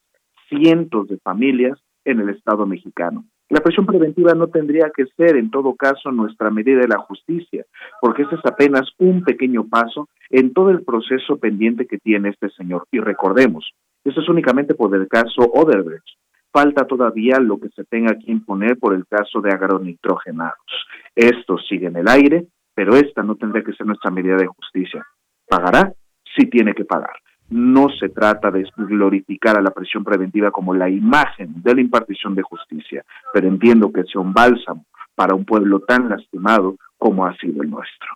cientos 0.49 1.09
de 1.09 1.19
familias 1.19 1.79
en 2.07 2.21
el 2.21 2.31
Estado 2.31 2.65
mexicano. 2.65 3.27
La 3.51 3.61
prisión 3.61 3.85
preventiva 3.85 4.33
no 4.33 4.47
tendría 4.47 4.91
que 4.97 5.05
ser, 5.15 5.37
en 5.37 5.51
todo 5.51 5.75
caso, 5.75 6.11
nuestra 6.13 6.49
medida 6.49 6.81
de 6.81 6.89
la 6.89 7.01
justicia, 7.01 7.67
porque 8.01 8.23
este 8.23 8.37
es 8.37 8.41
apenas 8.47 8.89
un 8.97 9.25
pequeño 9.25 9.69
paso 9.69 10.09
en 10.31 10.55
todo 10.55 10.71
el 10.71 10.85
proceso 10.85 11.37
pendiente 11.37 11.87
que 11.87 11.99
tiene 11.99 12.31
este 12.31 12.49
señor. 12.49 12.87
Y 12.91 13.01
recordemos, 13.01 13.71
esto 14.03 14.23
es 14.23 14.29
únicamente 14.31 14.75
por 14.75 14.97
el 14.97 15.09
caso 15.09 15.43
Oderbrecht. 15.43 16.17
Falta 16.51 16.87
todavía 16.87 17.39
lo 17.41 17.61
que 17.61 17.69
se 17.77 17.85
tenga 17.85 18.15
que 18.15 18.33
imponer 18.33 18.79
por 18.79 18.95
el 18.95 19.07
caso 19.07 19.43
de 19.43 19.51
agronitrogenados. 19.53 20.57
Esto 21.15 21.59
sigue 21.59 21.89
en 21.89 21.97
el 21.97 22.09
aire, 22.09 22.47
pero 22.75 22.97
esta 22.97 23.23
no 23.23 23.35
tendría 23.37 23.63
que 23.63 23.75
ser 23.75 23.87
nuestra 23.87 24.11
medida 24.11 24.37
de 24.37 24.47
justicia. 24.47 25.07
pagará, 25.49 25.93
sí 26.37 26.47
tiene 26.47 26.75
que 26.75 26.85
pagar. 26.85 27.15
No 27.49 27.89
se 27.89 28.09
trata 28.09 28.51
de 28.51 28.69
glorificar 28.77 29.57
a 29.57 29.63
la 29.63 29.71
prisión 29.71 30.03
preventiva 30.03 30.51
como 30.51 30.75
la 30.75 30.89
imagen 30.89 31.63
de 31.63 31.75
la 31.75 31.81
impartición 31.81 32.35
de 32.35 32.43
justicia, 32.43 33.05
pero 33.33 33.47
entiendo 33.47 33.93
que 33.93 34.03
sea 34.05 34.21
un 34.21 34.33
bálsamo 34.33 34.85
para 35.15 35.35
un 35.35 35.45
pueblo 35.45 35.81
tan 35.81 36.09
lastimado 36.09 36.77
como 36.99 37.25
ha 37.25 37.37
sido 37.37 37.63
el 37.63 37.71
nuestro. 37.71 38.09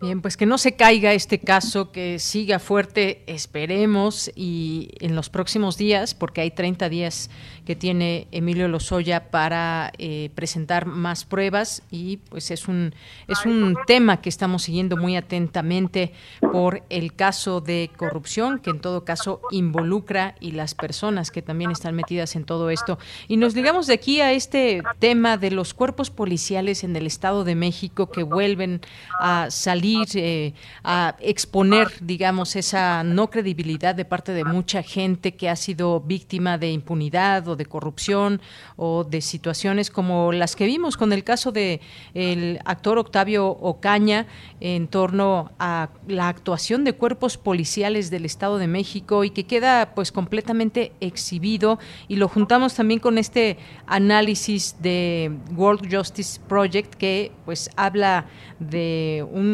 Bien, 0.00 0.20
pues 0.20 0.36
que 0.36 0.46
no 0.46 0.58
se 0.58 0.74
caiga 0.74 1.12
este 1.12 1.38
caso, 1.38 1.92
que 1.92 2.18
siga 2.18 2.58
fuerte, 2.58 3.22
esperemos, 3.26 4.30
y 4.34 4.90
en 5.00 5.14
los 5.14 5.30
próximos 5.30 5.76
días, 5.76 6.14
porque 6.14 6.40
hay 6.40 6.50
30 6.50 6.88
días 6.88 7.30
que 7.64 7.76
tiene 7.76 8.26
Emilio 8.32 8.68
Lozoya 8.68 9.30
para 9.30 9.92
eh, 9.98 10.30
presentar 10.34 10.86
más 10.86 11.24
pruebas 11.24 11.82
y 11.90 12.16
pues 12.16 12.50
es 12.50 12.66
un 12.66 12.94
es 13.28 13.46
un 13.46 13.76
tema 13.86 14.20
que 14.20 14.28
estamos 14.28 14.64
siguiendo 14.64 14.96
muy 14.96 15.16
atentamente 15.16 16.12
por 16.40 16.82
el 16.90 17.14
caso 17.14 17.60
de 17.60 17.90
corrupción 17.96 18.58
que 18.58 18.70
en 18.70 18.80
todo 18.80 19.04
caso 19.04 19.40
involucra 19.50 20.34
y 20.40 20.52
las 20.52 20.74
personas 20.74 21.30
que 21.30 21.42
también 21.42 21.70
están 21.70 21.94
metidas 21.94 22.34
en 22.36 22.44
todo 22.44 22.70
esto. 22.70 22.98
Y 23.28 23.36
nos 23.36 23.54
digamos 23.54 23.86
de 23.86 23.94
aquí 23.94 24.20
a 24.20 24.32
este 24.32 24.82
tema 24.98 25.36
de 25.36 25.50
los 25.50 25.74
cuerpos 25.74 26.10
policiales 26.10 26.82
en 26.84 26.96
el 26.96 27.06
Estado 27.06 27.44
de 27.44 27.54
México 27.54 28.10
que 28.10 28.22
vuelven 28.22 28.80
a 29.20 29.50
salir 29.62 30.08
eh, 30.14 30.54
a 30.84 31.16
exponer 31.20 31.88
digamos 32.00 32.56
esa 32.56 33.04
no 33.04 33.30
credibilidad 33.30 33.94
de 33.94 34.04
parte 34.04 34.32
de 34.32 34.44
mucha 34.44 34.82
gente 34.82 35.34
que 35.36 35.48
ha 35.48 35.56
sido 35.56 36.00
víctima 36.00 36.58
de 36.58 36.70
impunidad 36.70 37.46
de 37.56 37.66
corrupción 37.66 38.40
o 38.76 39.04
de 39.04 39.20
situaciones 39.20 39.90
como 39.90 40.32
las 40.32 40.56
que 40.56 40.66
vimos 40.66 40.96
con 40.96 41.12
el 41.12 41.24
caso 41.24 41.52
de 41.52 41.80
el 42.14 42.58
actor 42.64 42.98
Octavio 42.98 43.48
Ocaña 43.48 44.26
en 44.60 44.88
torno 44.88 45.52
a 45.58 45.90
la 46.08 46.28
actuación 46.28 46.84
de 46.84 46.94
cuerpos 46.94 47.36
policiales 47.36 48.10
del 48.10 48.24
Estado 48.24 48.58
de 48.58 48.66
México 48.66 49.24
y 49.24 49.30
que 49.30 49.44
queda 49.44 49.94
pues 49.94 50.12
completamente 50.12 50.92
exhibido. 51.00 51.78
Y 52.08 52.16
lo 52.16 52.28
juntamos 52.28 52.74
también 52.74 53.00
con 53.00 53.18
este 53.18 53.58
análisis 53.86 54.76
de 54.80 55.32
World 55.54 55.94
Justice 55.94 56.40
Project 56.48 56.94
que 56.94 57.32
pues 57.44 57.70
habla 57.76 58.26
de 58.58 59.26
un 59.30 59.51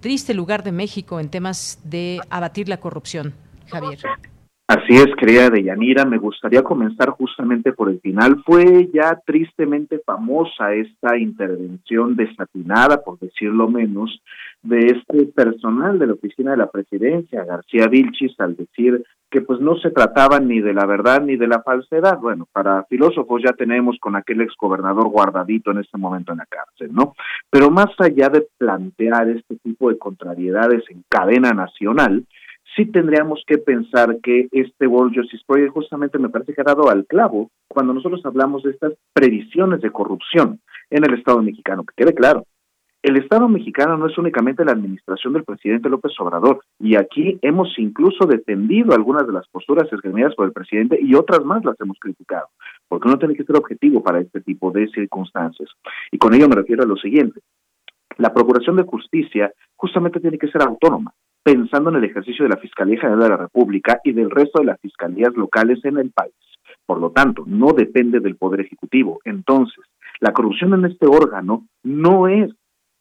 triste 0.00 0.34
lugar 0.34 0.62
de 0.62 0.72
México 0.72 1.20
en 1.20 1.30
temas 1.30 1.80
de 1.84 2.20
abatir 2.30 2.68
la 2.68 2.78
corrupción. 2.78 3.34
Javier. 3.68 3.98
Así 4.66 4.94
es, 4.94 5.14
querida 5.18 5.50
Deyanira, 5.50 6.06
me 6.06 6.16
gustaría 6.16 6.62
comenzar 6.62 7.10
justamente 7.10 7.72
por 7.72 7.90
el 7.90 8.00
final. 8.00 8.42
Fue 8.46 8.88
ya 8.94 9.20
tristemente 9.26 10.00
famosa 10.06 10.72
esta 10.72 11.18
intervención 11.18 12.16
desatinada, 12.16 13.02
por 13.04 13.18
decirlo 13.18 13.68
menos, 13.68 14.22
de 14.64 14.86
este 14.86 15.26
personal 15.26 15.98
de 15.98 16.06
la 16.06 16.14
oficina 16.14 16.52
de 16.52 16.56
la 16.56 16.70
presidencia, 16.70 17.44
García 17.44 17.86
Vilchis, 17.86 18.34
al 18.40 18.56
decir 18.56 19.04
que 19.30 19.42
pues 19.42 19.60
no 19.60 19.76
se 19.76 19.90
trataba 19.90 20.40
ni 20.40 20.60
de 20.60 20.72
la 20.72 20.86
verdad 20.86 21.20
ni 21.20 21.36
de 21.36 21.46
la 21.46 21.62
falsedad. 21.62 22.18
Bueno, 22.18 22.48
para 22.50 22.84
filósofos 22.84 23.42
ya 23.44 23.52
tenemos 23.52 23.98
con 24.00 24.16
aquel 24.16 24.40
exgobernador 24.40 25.08
guardadito 25.08 25.70
en 25.70 25.78
este 25.78 25.98
momento 25.98 26.32
en 26.32 26.38
la 26.38 26.46
cárcel, 26.46 26.94
¿no? 26.94 27.14
Pero 27.50 27.70
más 27.70 27.90
allá 27.98 28.30
de 28.30 28.46
plantear 28.56 29.28
este 29.28 29.56
tipo 29.56 29.90
de 29.90 29.98
contrariedades 29.98 30.82
en 30.88 31.04
cadena 31.10 31.50
nacional, 31.50 32.24
sí 32.74 32.86
tendríamos 32.86 33.42
que 33.46 33.58
pensar 33.58 34.16
que 34.22 34.48
este 34.50 34.86
World 34.86 35.14
Justice 35.14 35.44
Project 35.46 35.72
justamente 35.72 36.18
me 36.18 36.30
parece 36.30 36.54
que 36.54 36.62
ha 36.62 36.64
dado 36.64 36.88
al 36.88 37.04
clavo 37.04 37.50
cuando 37.68 37.92
nosotros 37.92 38.24
hablamos 38.24 38.62
de 38.62 38.70
estas 38.70 38.94
previsiones 39.12 39.82
de 39.82 39.90
corrupción 39.90 40.60
en 40.90 41.04
el 41.04 41.18
Estado 41.18 41.42
mexicano, 41.42 41.84
que 41.84 42.04
quede 42.04 42.14
claro. 42.14 42.46
El 43.04 43.18
Estado 43.18 43.50
mexicano 43.50 43.98
no 43.98 44.06
es 44.06 44.16
únicamente 44.16 44.64
la 44.64 44.72
administración 44.72 45.34
del 45.34 45.44
presidente 45.44 45.90
López 45.90 46.18
Obrador, 46.20 46.60
y 46.78 46.96
aquí 46.96 47.38
hemos 47.42 47.78
incluso 47.78 48.24
defendido 48.24 48.94
algunas 48.94 49.26
de 49.26 49.34
las 49.34 49.46
posturas 49.48 49.92
esgrimidas 49.92 50.34
por 50.34 50.46
el 50.46 50.52
presidente 50.52 50.98
y 50.98 51.14
otras 51.14 51.44
más 51.44 51.62
las 51.66 51.78
hemos 51.82 51.98
criticado, 51.98 52.46
porque 52.88 53.06
uno 53.06 53.18
tiene 53.18 53.34
que 53.34 53.44
ser 53.44 53.58
objetivo 53.58 54.02
para 54.02 54.20
este 54.20 54.40
tipo 54.40 54.70
de 54.70 54.88
circunstancias. 54.88 55.68
Y 56.12 56.16
con 56.16 56.32
ello 56.32 56.48
me 56.48 56.54
refiero 56.54 56.82
a 56.82 56.86
lo 56.86 56.96
siguiente. 56.96 57.42
La 58.16 58.32
Procuración 58.32 58.76
de 58.76 58.84
Justicia 58.84 59.52
justamente 59.76 60.18
tiene 60.18 60.38
que 60.38 60.48
ser 60.48 60.62
autónoma 60.62 61.12
pensando 61.42 61.90
en 61.90 61.96
el 61.96 62.04
ejercicio 62.04 62.44
de 62.44 62.54
la 62.54 62.56
Fiscalía 62.56 62.98
General 62.98 63.20
de 63.20 63.28
la 63.28 63.36
República 63.36 64.00
y 64.02 64.12
del 64.12 64.30
resto 64.30 64.60
de 64.60 64.64
las 64.64 64.80
fiscalías 64.80 65.34
locales 65.36 65.84
en 65.84 65.98
el 65.98 66.10
país. 66.10 66.32
Por 66.86 67.02
lo 67.02 67.10
tanto, 67.10 67.44
no 67.46 67.74
depende 67.74 68.20
del 68.20 68.36
Poder 68.36 68.62
Ejecutivo. 68.62 69.20
Entonces, 69.26 69.84
la 70.20 70.32
corrupción 70.32 70.72
en 70.72 70.86
este 70.86 71.06
órgano 71.06 71.66
no 71.82 72.28
es 72.28 72.50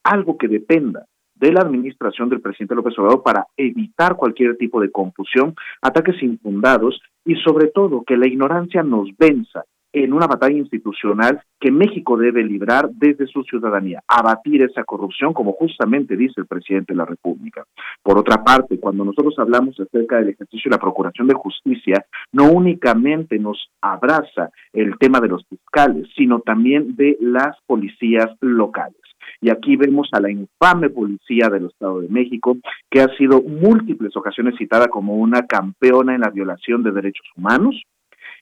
algo 0.03 0.37
que 0.37 0.47
dependa 0.47 1.05
de 1.35 1.51
la 1.51 1.61
administración 1.61 2.29
del 2.29 2.41
presidente 2.41 2.75
López 2.75 2.97
Obrador 2.97 3.23
para 3.23 3.47
evitar 3.57 4.15
cualquier 4.15 4.55
tipo 4.57 4.79
de 4.79 4.91
confusión, 4.91 5.55
ataques 5.81 6.21
infundados 6.21 7.01
y 7.25 7.35
sobre 7.35 7.67
todo 7.67 8.03
que 8.03 8.17
la 8.17 8.27
ignorancia 8.27 8.83
nos 8.83 9.09
venza 9.17 9.63
en 9.93 10.11
una 10.11 10.25
batalla 10.25 10.57
institucional 10.57 11.41
que 11.59 11.71
México 11.71 12.17
debe 12.17 12.43
librar 12.43 12.89
desde 12.91 13.27
su 13.27 13.43
ciudadanía, 13.43 14.01
abatir 14.07 14.63
esa 14.63 14.83
corrupción, 14.83 15.33
como 15.33 15.53
justamente 15.53 16.17
dice 16.17 16.41
el 16.41 16.47
presidente 16.47 16.93
de 16.93 16.97
la 16.97 17.05
República. 17.05 17.63
Por 18.01 18.17
otra 18.17 18.43
parte, 18.43 18.79
cuando 18.79 19.05
nosotros 19.05 19.35
hablamos 19.37 19.79
acerca 19.79 20.17
del 20.17 20.29
ejercicio 20.29 20.69
de 20.69 20.75
la 20.75 20.81
Procuración 20.81 21.27
de 21.27 21.35
Justicia, 21.35 22.05
no 22.31 22.51
únicamente 22.51 23.37
nos 23.37 23.69
abraza 23.81 24.49
el 24.73 24.97
tema 24.97 25.21
de 25.21 25.27
los 25.27 25.45
fiscales, 25.47 26.07
sino 26.17 26.39
también 26.39 26.95
de 26.95 27.17
las 27.21 27.55
policías 27.67 28.29
locales. 28.41 28.97
Y 29.41 29.49
aquí 29.49 29.75
vemos 29.75 30.09
a 30.11 30.19
la 30.19 30.31
infame 30.31 30.89
policía 30.89 31.49
del 31.49 31.67
Estado 31.67 32.01
de 32.01 32.09
México, 32.09 32.57
que 32.89 33.01
ha 33.01 33.07
sido 33.17 33.41
múltiples 33.41 34.15
ocasiones 34.15 34.55
citada 34.57 34.87
como 34.87 35.15
una 35.15 35.45
campeona 35.45 36.15
en 36.15 36.21
la 36.21 36.29
violación 36.29 36.83
de 36.83 36.91
derechos 36.91 37.25
humanos, 37.35 37.81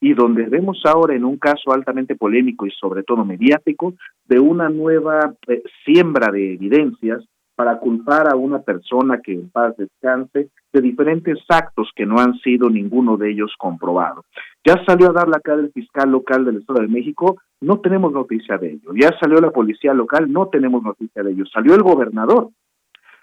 y 0.02 0.14
donde 0.16 0.46
vemos 0.46 0.82
ahora 0.86 1.16
en 1.16 1.24
un 1.24 1.38
caso 1.38 1.72
altamente 1.72 2.16
polémico 2.16 2.66
y 2.66 2.72
sobre 2.72 3.04
todo 3.04 3.24
mediático 3.24 3.94
de 4.26 4.40
una 4.40 4.68
nueva 4.68 5.36
eh, 5.48 5.62
siembra 5.86 6.32
de 6.32 6.56
evidencias 6.56 7.24
para 7.56 7.78
culpar 7.78 8.28
a 8.28 8.36
una 8.36 8.64
persona 8.64 9.22
que 9.22 9.34
en 9.34 9.52
paz 9.52 9.76
descanse 9.78 10.50
de 10.74 10.82
diferentes 10.82 11.38
actos 11.48 11.92
que 11.96 12.08
no 12.08 12.20
han 12.20 12.34
sido 12.40 12.70
ninguno 12.70 13.18
de 13.18 13.30
ellos 13.30 13.54
comprobado. 13.58 14.26
Ya 14.66 14.84
salió 14.86 15.10
a 15.10 15.14
dar 15.14 15.28
la 15.28 15.40
cara 15.40 15.62
el 15.62 15.72
fiscal 15.72 16.10
local 16.10 16.46
del 16.46 16.58
Estado 16.58 16.82
de 16.82 16.88
México, 16.88 17.38
no 17.62 17.80
tenemos 17.80 18.12
noticia 18.12 18.58
de 18.58 18.74
ello. 18.74 18.92
Ya 18.96 19.12
salió 19.20 19.40
la 19.40 19.52
policía 19.52 19.94
local, 19.94 20.32
no 20.32 20.48
tenemos 20.48 20.84
noticia 20.84 21.24
de 21.24 21.32
ello. 21.32 21.46
Salió 21.46 21.76
el 21.76 21.84
gobernador, 21.84 22.50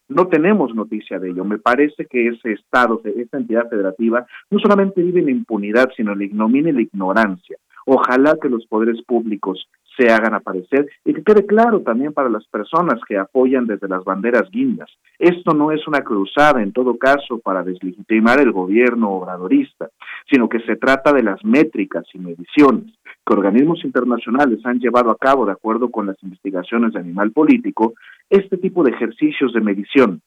no 0.09 0.29
tenemos 0.29 0.75
noticia 0.75 1.19
de 1.19 1.31
ello. 1.31 1.45
Me 1.45 1.59
parece 1.59 2.07
que 2.07 2.29
ese 2.29 2.53
Estado, 2.53 3.01
esta 3.05 3.37
entidad 3.37 3.69
federativa, 3.69 4.27
no 4.51 4.59
solamente 4.59 5.03
vive 5.03 5.21
en 5.21 5.29
impunidad, 5.29 5.91
sino 5.97 6.13
en 6.13 6.19
la 6.19 6.25
ignominia 6.25 6.71
y 6.71 6.75
la 6.75 6.83
ignorancia. 6.83 7.59
Ojalá 7.85 8.37
que 8.41 8.49
los 8.49 8.67
poderes 8.67 9.03
públicos 9.03 9.69
se 9.99 10.11
hagan 10.11 10.35
aparecer 10.35 10.89
y 11.05 11.13
que 11.13 11.25
quede 11.25 11.45
claro 11.45 11.81
también 11.81 12.13
para 12.13 12.29
las 12.29 12.47
personas 12.47 13.01
que 13.07 13.19
apoyan 13.19 13.67
desde 13.67 13.89
las 13.89 14.05
banderas 14.05 14.49
guindas. 14.51 14.89
Esto 15.19 15.53
no 15.53 15.73
es 15.73 15.87
una 15.89 16.03
cruzada, 16.03 16.63
en 16.63 16.73
todo 16.73 16.97
caso, 16.97 17.39
para 17.41 17.63
deslegitimar 17.63 18.41
el 18.41 18.53
gobierno 18.53 19.11
obradorista, 19.11 19.89
sino 20.31 20.49
que 20.49 20.61
se 20.61 20.77
trata 20.77 21.13
de 21.13 21.23
las 21.23 21.45
métricas 21.45 22.05
y 22.15 22.19
mediciones 22.19 22.95
que 23.27 23.35
organismos 23.35 23.85
internacionales 23.85 24.61
han 24.65 24.79
llevado 24.79 25.11
a 25.11 25.19
cabo 25.19 25.45
de 25.45 25.53
acuerdo 25.53 25.91
con 25.91 26.07
las 26.07 26.17
investigaciones 26.23 26.93
de 26.93 27.01
animal 27.01 27.33
político, 27.33 27.95
este 28.31 28.57
tipo 28.57 28.85
de 28.85 28.93
ejercicios 28.93 29.53
de 29.53 29.61
medición 29.61 30.23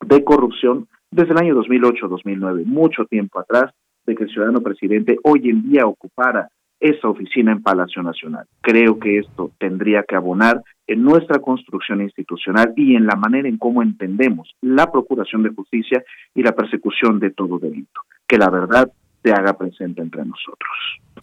de 0.00 0.24
corrupción 0.24 0.88
desde 1.10 1.32
el 1.32 1.38
año 1.38 1.54
2008-2009, 1.62 2.64
mucho 2.66 3.04
tiempo 3.06 3.38
atrás 3.38 3.72
de 4.04 4.14
que 4.14 4.24
el 4.24 4.30
ciudadano 4.30 4.60
presidente 4.60 5.16
hoy 5.22 5.48
en 5.48 5.70
día 5.70 5.86
ocupara 5.86 6.48
esa 6.84 7.08
oficina 7.08 7.50
en 7.50 7.62
Palacio 7.62 8.02
Nacional. 8.02 8.44
Creo 8.60 8.98
que 8.98 9.18
esto 9.18 9.52
tendría 9.58 10.02
que 10.02 10.16
abonar 10.16 10.60
en 10.86 11.02
nuestra 11.02 11.38
construcción 11.38 12.02
institucional 12.02 12.74
y 12.76 12.94
en 12.94 13.06
la 13.06 13.16
manera 13.16 13.48
en 13.48 13.56
cómo 13.56 13.82
entendemos 13.82 14.54
la 14.60 14.92
procuración 14.92 15.42
de 15.42 15.48
justicia 15.48 16.04
y 16.34 16.42
la 16.42 16.52
persecución 16.52 17.18
de 17.20 17.30
todo 17.30 17.58
delito. 17.58 18.02
Que 18.28 18.36
la 18.36 18.50
verdad 18.50 18.92
se 19.22 19.32
haga 19.32 19.56
presente 19.56 20.02
entre 20.02 20.26
nosotros. 20.26 20.70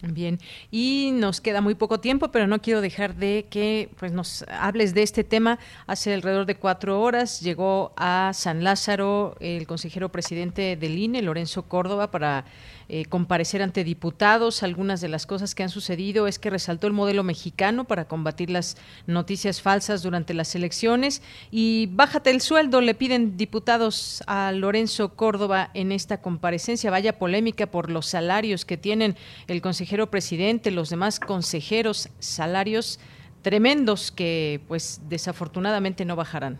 Bien, 0.04 0.40
y 0.72 1.10
nos 1.14 1.40
queda 1.40 1.60
muy 1.60 1.76
poco 1.76 2.00
tiempo, 2.00 2.32
pero 2.32 2.48
no 2.48 2.60
quiero 2.60 2.80
dejar 2.80 3.14
de 3.14 3.46
que 3.48 3.88
pues 4.00 4.10
nos 4.10 4.44
hables 4.48 4.94
de 4.94 5.04
este 5.04 5.22
tema. 5.22 5.60
Hace 5.86 6.12
alrededor 6.12 6.44
de 6.44 6.56
cuatro 6.56 7.00
horas 7.00 7.40
llegó 7.40 7.92
a 7.96 8.32
San 8.34 8.64
Lázaro 8.64 9.36
el 9.38 9.64
consejero 9.68 10.10
presidente 10.10 10.74
del 10.74 10.98
INE, 10.98 11.22
Lorenzo 11.22 11.68
Córdoba, 11.68 12.10
para 12.10 12.44
eh, 12.88 13.04
comparecer 13.04 13.62
ante 13.62 13.84
diputados. 13.84 14.64
Algunas 14.64 15.00
de 15.00 15.08
las 15.08 15.24
cosas 15.24 15.54
que 15.54 15.62
han 15.62 15.68
sucedido 15.68 16.26
es 16.26 16.40
que 16.40 16.50
resaltó 16.50 16.88
el 16.88 16.92
modelo 16.92 17.22
mexicano 17.22 17.84
para 17.84 18.06
combatir 18.08 18.50
las 18.50 18.76
noticias 19.06 19.62
falsas 19.62 20.02
durante 20.02 20.34
las 20.34 20.56
elecciones 20.56 21.22
y 21.52 21.88
bájate 21.92 22.30
el 22.30 22.40
sueldo, 22.40 22.80
le 22.80 22.94
piden 22.94 23.36
diputados 23.36 24.24
a 24.26 24.50
Lorenzo 24.50 25.14
Córdoba 25.14 25.70
en 25.74 25.92
esta 25.92 26.20
comparecencia. 26.20 26.90
Vaya 26.90 27.18
polémica 27.18 27.68
por 27.68 27.88
los 27.88 28.06
salarios 28.06 28.64
que 28.64 28.76
tienen 28.76 29.16
el 29.46 29.62
consejero 29.62 29.91
presidente, 30.10 30.70
los 30.70 30.90
demás 30.90 31.20
consejeros, 31.20 32.08
salarios 32.18 32.98
tremendos 33.42 34.12
que 34.12 34.60
pues 34.68 35.02
desafortunadamente 35.08 36.04
no 36.04 36.16
bajarán. 36.16 36.58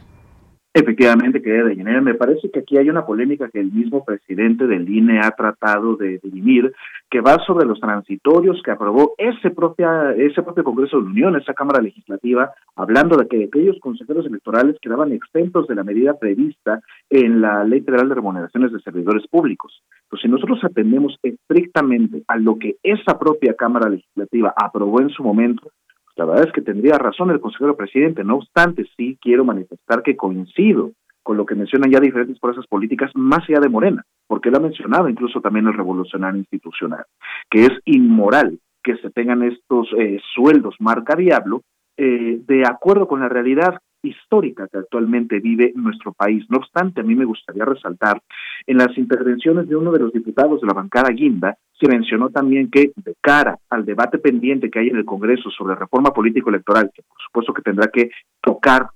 Efectivamente, 0.74 1.42
querida 1.42 1.64
Deyanira, 1.64 2.00
me 2.00 2.14
parece 2.14 2.50
que 2.50 2.60
aquí 2.60 2.78
hay 2.78 2.88
una 2.88 3.04
polémica 3.04 3.50
que 3.50 3.60
el 3.60 3.70
mismo 3.70 4.04
presidente 4.04 4.66
del 4.66 4.88
INE 4.88 5.20
ha 5.20 5.30
tratado 5.32 5.96
de 5.96 6.18
dirimir, 6.22 6.72
que 7.12 7.20
va 7.20 7.36
sobre 7.46 7.66
los 7.66 7.78
transitorios 7.78 8.62
que 8.64 8.70
aprobó 8.70 9.12
ese, 9.18 9.50
propia, 9.50 10.12
ese 10.12 10.42
propio 10.42 10.64
Congreso 10.64 10.96
de 10.96 11.02
la 11.02 11.10
Unión, 11.10 11.36
esa 11.36 11.52
Cámara 11.52 11.82
Legislativa, 11.82 12.54
hablando 12.74 13.18
de 13.18 13.28
que 13.28 13.44
aquellos 13.44 13.78
consejeros 13.80 14.24
electorales 14.24 14.78
quedaban 14.80 15.12
exentos 15.12 15.68
de 15.68 15.74
la 15.74 15.84
medida 15.84 16.18
prevista 16.18 16.80
en 17.10 17.42
la 17.42 17.64
Ley 17.64 17.82
Federal 17.82 18.08
de 18.08 18.14
Remuneraciones 18.14 18.72
de 18.72 18.80
Servidores 18.80 19.26
Públicos. 19.28 19.82
Pues 20.08 20.22
si 20.22 20.28
nosotros 20.28 20.64
atendemos 20.64 21.18
estrictamente 21.22 22.22
a 22.28 22.38
lo 22.38 22.58
que 22.58 22.76
esa 22.82 23.18
propia 23.18 23.52
Cámara 23.56 23.90
Legislativa 23.90 24.54
aprobó 24.56 25.02
en 25.02 25.10
su 25.10 25.22
momento, 25.22 25.70
la 26.16 26.24
verdad 26.24 26.46
es 26.46 26.52
que 26.54 26.62
tendría 26.62 26.96
razón 26.96 27.28
el 27.28 27.40
consejero 27.40 27.76
presidente. 27.76 28.24
No 28.24 28.36
obstante, 28.36 28.86
sí 28.96 29.18
quiero 29.20 29.44
manifestar 29.44 30.02
que 30.02 30.16
coincido 30.16 30.92
con 31.22 31.36
lo 31.36 31.46
que 31.46 31.54
mencionan 31.54 31.90
ya 31.90 32.00
diferentes 32.00 32.38
fuerzas 32.38 32.66
políticas 32.66 33.10
más 33.14 33.40
allá 33.48 33.60
de 33.60 33.68
Morena, 33.68 34.04
porque 34.26 34.50
lo 34.50 34.58
ha 34.58 34.60
mencionado 34.60 35.08
incluso 35.08 35.40
también 35.40 35.66
el 35.66 35.74
revolucionario 35.74 36.38
institucional, 36.38 37.04
que 37.50 37.64
es 37.66 37.72
inmoral 37.84 38.58
que 38.82 38.96
se 38.96 39.10
tengan 39.10 39.42
estos 39.42 39.88
eh, 39.96 40.20
sueldos 40.34 40.74
marca 40.80 41.14
diablo 41.14 41.62
eh, 41.96 42.40
de 42.46 42.64
acuerdo 42.66 43.06
con 43.06 43.20
la 43.20 43.28
realidad 43.28 43.78
histórica 44.02 44.66
que 44.66 44.78
actualmente 44.78 45.38
vive 45.40 45.72
nuestro 45.76 46.12
país. 46.12 46.44
No 46.48 46.58
obstante, 46.58 47.00
a 47.00 47.04
mí 47.04 47.14
me 47.14 47.24
gustaría 47.24 47.64
resaltar 47.64 48.20
en 48.66 48.78
las 48.78 48.96
intervenciones 48.98 49.68
de 49.68 49.76
uno 49.76 49.92
de 49.92 50.00
los 50.00 50.12
diputados 50.12 50.60
de 50.60 50.66
la 50.66 50.74
bancada 50.74 51.10
Guinda, 51.10 51.56
se 51.78 51.88
mencionó 51.88 52.30
también 52.30 52.70
que 52.70 52.92
de 52.96 53.14
cara 53.20 53.58
al 53.70 53.84
debate 53.84 54.18
pendiente 54.18 54.70
que 54.70 54.80
hay 54.80 54.88
en 54.88 54.96
el 54.96 55.04
Congreso 55.04 55.50
sobre 55.50 55.74
reforma 55.74 56.12
político-electoral, 56.12 56.90
que 56.94 57.02
por 57.02 57.18
supuesto 57.20 57.54
que 57.54 57.62
tendrá 57.62 57.88
que 57.88 58.10
tocar 58.40 58.88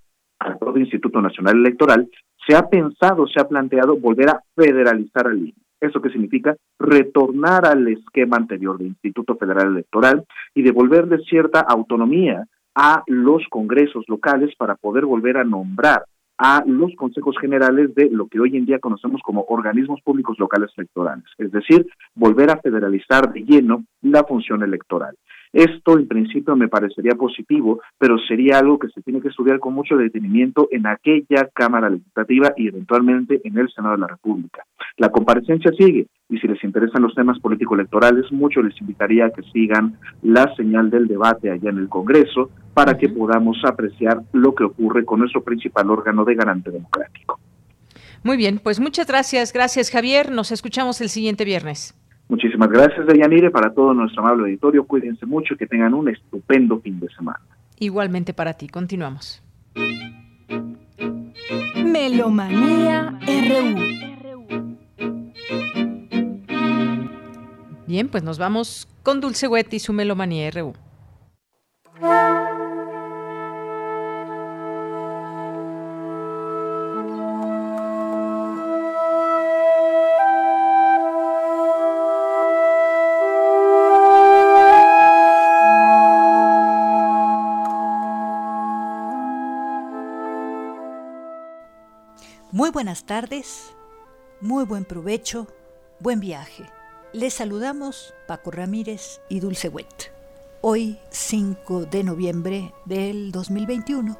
al 0.46 0.78
Instituto 0.78 1.20
Nacional 1.20 1.56
Electoral, 1.56 2.08
se 2.46 2.56
ha 2.56 2.68
pensado, 2.68 3.26
se 3.26 3.40
ha 3.40 3.48
planteado 3.48 3.96
volver 3.96 4.30
a 4.30 4.40
federalizar 4.54 5.26
al 5.26 5.38
INE. 5.38 5.54
¿Eso 5.80 6.00
qué 6.00 6.10
significa? 6.10 6.56
Retornar 6.78 7.66
al 7.66 7.86
esquema 7.88 8.36
anterior 8.36 8.78
del 8.78 8.88
Instituto 8.88 9.36
Federal 9.36 9.68
Electoral 9.68 10.24
y 10.54 10.62
devolverle 10.62 11.18
cierta 11.18 11.60
autonomía 11.60 12.46
a 12.74 13.02
los 13.06 13.42
congresos 13.48 14.04
locales 14.08 14.54
para 14.56 14.76
poder 14.76 15.04
volver 15.04 15.36
a 15.36 15.44
nombrar 15.44 16.04
a 16.38 16.62
los 16.66 16.94
consejos 16.96 17.36
generales 17.40 17.94
de 17.94 18.10
lo 18.10 18.26
que 18.26 18.38
hoy 18.38 18.56
en 18.56 18.66
día 18.66 18.78
conocemos 18.78 19.22
como 19.22 19.46
organismos 19.48 20.00
públicos 20.02 20.38
locales 20.38 20.70
electorales, 20.76 21.24
es 21.38 21.50
decir, 21.50 21.86
volver 22.14 22.50
a 22.50 22.58
federalizar 22.58 23.32
de 23.32 23.40
lleno 23.40 23.84
la 24.02 24.24
función 24.24 24.62
electoral. 24.62 25.16
Esto 25.52 25.98
en 25.98 26.08
principio 26.08 26.56
me 26.56 26.68
parecería 26.68 27.14
positivo, 27.14 27.80
pero 27.98 28.18
sería 28.18 28.58
algo 28.58 28.78
que 28.78 28.88
se 28.88 29.02
tiene 29.02 29.20
que 29.20 29.28
estudiar 29.28 29.58
con 29.58 29.74
mucho 29.74 29.96
detenimiento 29.96 30.68
en 30.70 30.86
aquella 30.86 31.48
Cámara 31.52 31.90
Legislativa 31.90 32.52
y 32.56 32.68
eventualmente 32.68 33.40
en 33.44 33.58
el 33.58 33.70
Senado 33.70 33.94
de 33.94 34.00
la 34.00 34.08
República. 34.08 34.64
La 34.96 35.10
comparecencia 35.10 35.72
sigue 35.72 36.06
y 36.28 36.38
si 36.38 36.48
les 36.48 36.62
interesan 36.64 37.02
los 37.02 37.14
temas 37.14 37.38
político-electorales, 37.38 38.30
mucho 38.32 38.62
les 38.62 38.78
invitaría 38.80 39.26
a 39.26 39.30
que 39.30 39.42
sigan 39.52 39.98
la 40.22 40.52
señal 40.56 40.90
del 40.90 41.06
debate 41.06 41.50
allá 41.50 41.70
en 41.70 41.78
el 41.78 41.88
Congreso 41.88 42.50
para 42.74 42.98
que 42.98 43.08
podamos 43.08 43.58
apreciar 43.64 44.22
lo 44.32 44.54
que 44.54 44.64
ocurre 44.64 45.04
con 45.04 45.20
nuestro 45.20 45.42
principal 45.42 45.90
órgano 45.90 46.24
de 46.24 46.34
garante 46.34 46.70
democrático. 46.70 47.38
Muy 48.22 48.36
bien, 48.36 48.58
pues 48.62 48.80
muchas 48.80 49.06
gracias, 49.06 49.52
gracias 49.52 49.90
Javier, 49.90 50.32
nos 50.32 50.50
escuchamos 50.50 51.00
el 51.00 51.08
siguiente 51.08 51.44
viernes. 51.44 51.94
Muchísimas 52.28 52.68
gracias, 52.68 53.06
Deyanire, 53.06 53.50
para 53.50 53.72
todo 53.72 53.94
nuestro 53.94 54.22
amable 54.22 54.44
auditorio. 54.44 54.84
Cuídense 54.84 55.26
mucho 55.26 55.54
y 55.54 55.56
que 55.56 55.66
tengan 55.66 55.94
un 55.94 56.08
estupendo 56.08 56.80
fin 56.80 56.98
de 56.98 57.08
semana. 57.10 57.40
Igualmente 57.78 58.34
para 58.34 58.54
ti. 58.54 58.68
Continuamos. 58.68 59.42
Melomanía 61.84 63.18
RU. 63.26 63.96
Bien, 67.86 68.08
pues 68.08 68.24
nos 68.24 68.38
vamos 68.38 68.88
con 69.04 69.20
Dulce 69.20 69.46
Wet 69.46 69.72
y 69.72 69.78
su 69.78 69.92
Melomanía 69.92 70.50
RU. 70.50 70.74
Buenas 92.76 93.06
tardes, 93.06 93.74
muy 94.42 94.66
buen 94.66 94.84
provecho, 94.84 95.46
buen 95.98 96.20
viaje. 96.20 96.64
Les 97.14 97.32
saludamos 97.32 98.12
Paco 98.28 98.50
Ramírez 98.50 99.22
y 99.30 99.40
Dulce 99.40 99.70
Wet. 99.70 100.12
Hoy, 100.60 100.98
5 101.08 101.86
de 101.86 102.04
noviembre 102.04 102.74
del 102.84 103.32
2021. 103.32 104.18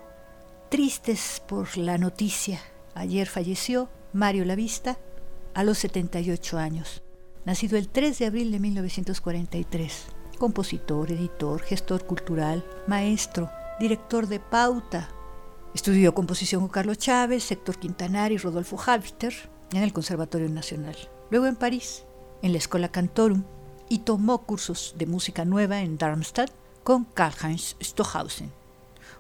Tristes 0.71 1.43
por 1.47 1.77
la 1.77 1.99
noticia. 1.99 2.59
Ayer 2.95 3.29
falleció 3.29 3.91
Mario 4.15 4.47
Lavista 4.47 4.97
a 5.53 5.63
los 5.63 5.77
78 5.77 6.57
años. 6.57 7.03
Nacido 7.45 7.77
el 7.77 7.91
3 7.91 8.19
de 8.19 8.25
abril 8.25 8.53
de 8.53 8.59
1943. 8.59 10.07
Compositor, 10.39 11.13
editor, 11.13 11.61
gestor 11.61 12.07
cultural, 12.07 12.65
maestro, 12.87 13.51
director 13.79 14.27
de 14.27 14.41
pauta, 14.41 15.11
Estudió 15.77 16.15
composición 16.15 16.63
con 16.63 16.71
Carlos 16.71 16.97
Chávez, 16.97 17.53
Héctor 17.53 17.79
Quintanar 17.79 18.33
y 18.33 18.39
Rodolfo 18.39 18.79
Halfter 18.81 19.35
en 19.73 19.83
el 19.83 19.93
Conservatorio 19.93 20.49
Nacional. 20.49 20.97
Luego 21.31 21.45
en 21.45 21.55
París, 21.55 22.07
en 22.41 22.53
la 22.53 22.59
Escuela 22.59 22.91
Cantorum, 22.91 23.45
y 23.91 23.99
tomó 23.99 24.47
cursos 24.47 24.95
de 24.97 25.05
música 25.05 25.45
nueva 25.45 25.83
en 25.83 25.99
Darmstadt 25.99 26.51
con 26.83 27.05
Karl-Heinz 27.05 27.77
Stohausen. 27.83 28.51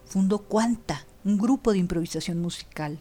Fundó 0.06 0.38
Quanta, 0.44 1.04
un 1.26 1.36
grupo 1.36 1.72
de 1.72 1.78
improvisación 1.78 2.40
musical, 2.40 3.00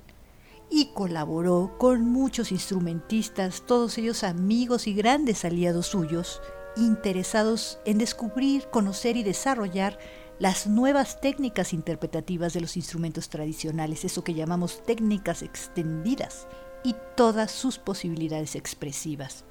y 0.69 0.87
colaboró 0.87 1.77
con 1.77 2.03
muchos 2.03 2.51
instrumentistas, 2.51 3.61
todos 3.65 3.97
ellos 3.97 4.25
amigos 4.25 4.85
y 4.85 4.93
grandes 4.93 5.45
aliados 5.45 5.87
suyos, 5.87 6.41
interesados 6.75 7.79
en 7.85 7.99
descubrir, 7.99 8.67
conocer 8.69 9.15
y 9.15 9.23
desarrollar 9.23 9.97
las 10.39 10.67
nuevas 10.67 11.21
técnicas 11.21 11.73
interpretativas 11.73 12.53
de 12.53 12.61
los 12.61 12.75
instrumentos 12.75 13.29
tradicionales, 13.29 14.03
eso 14.03 14.23
que 14.23 14.33
llamamos 14.33 14.83
técnicas 14.83 15.41
extendidas, 15.41 16.47
y 16.83 16.95
todas 17.15 17.51
sus 17.51 17.79
posibilidades 17.79 18.55
expresivas. 18.55 19.43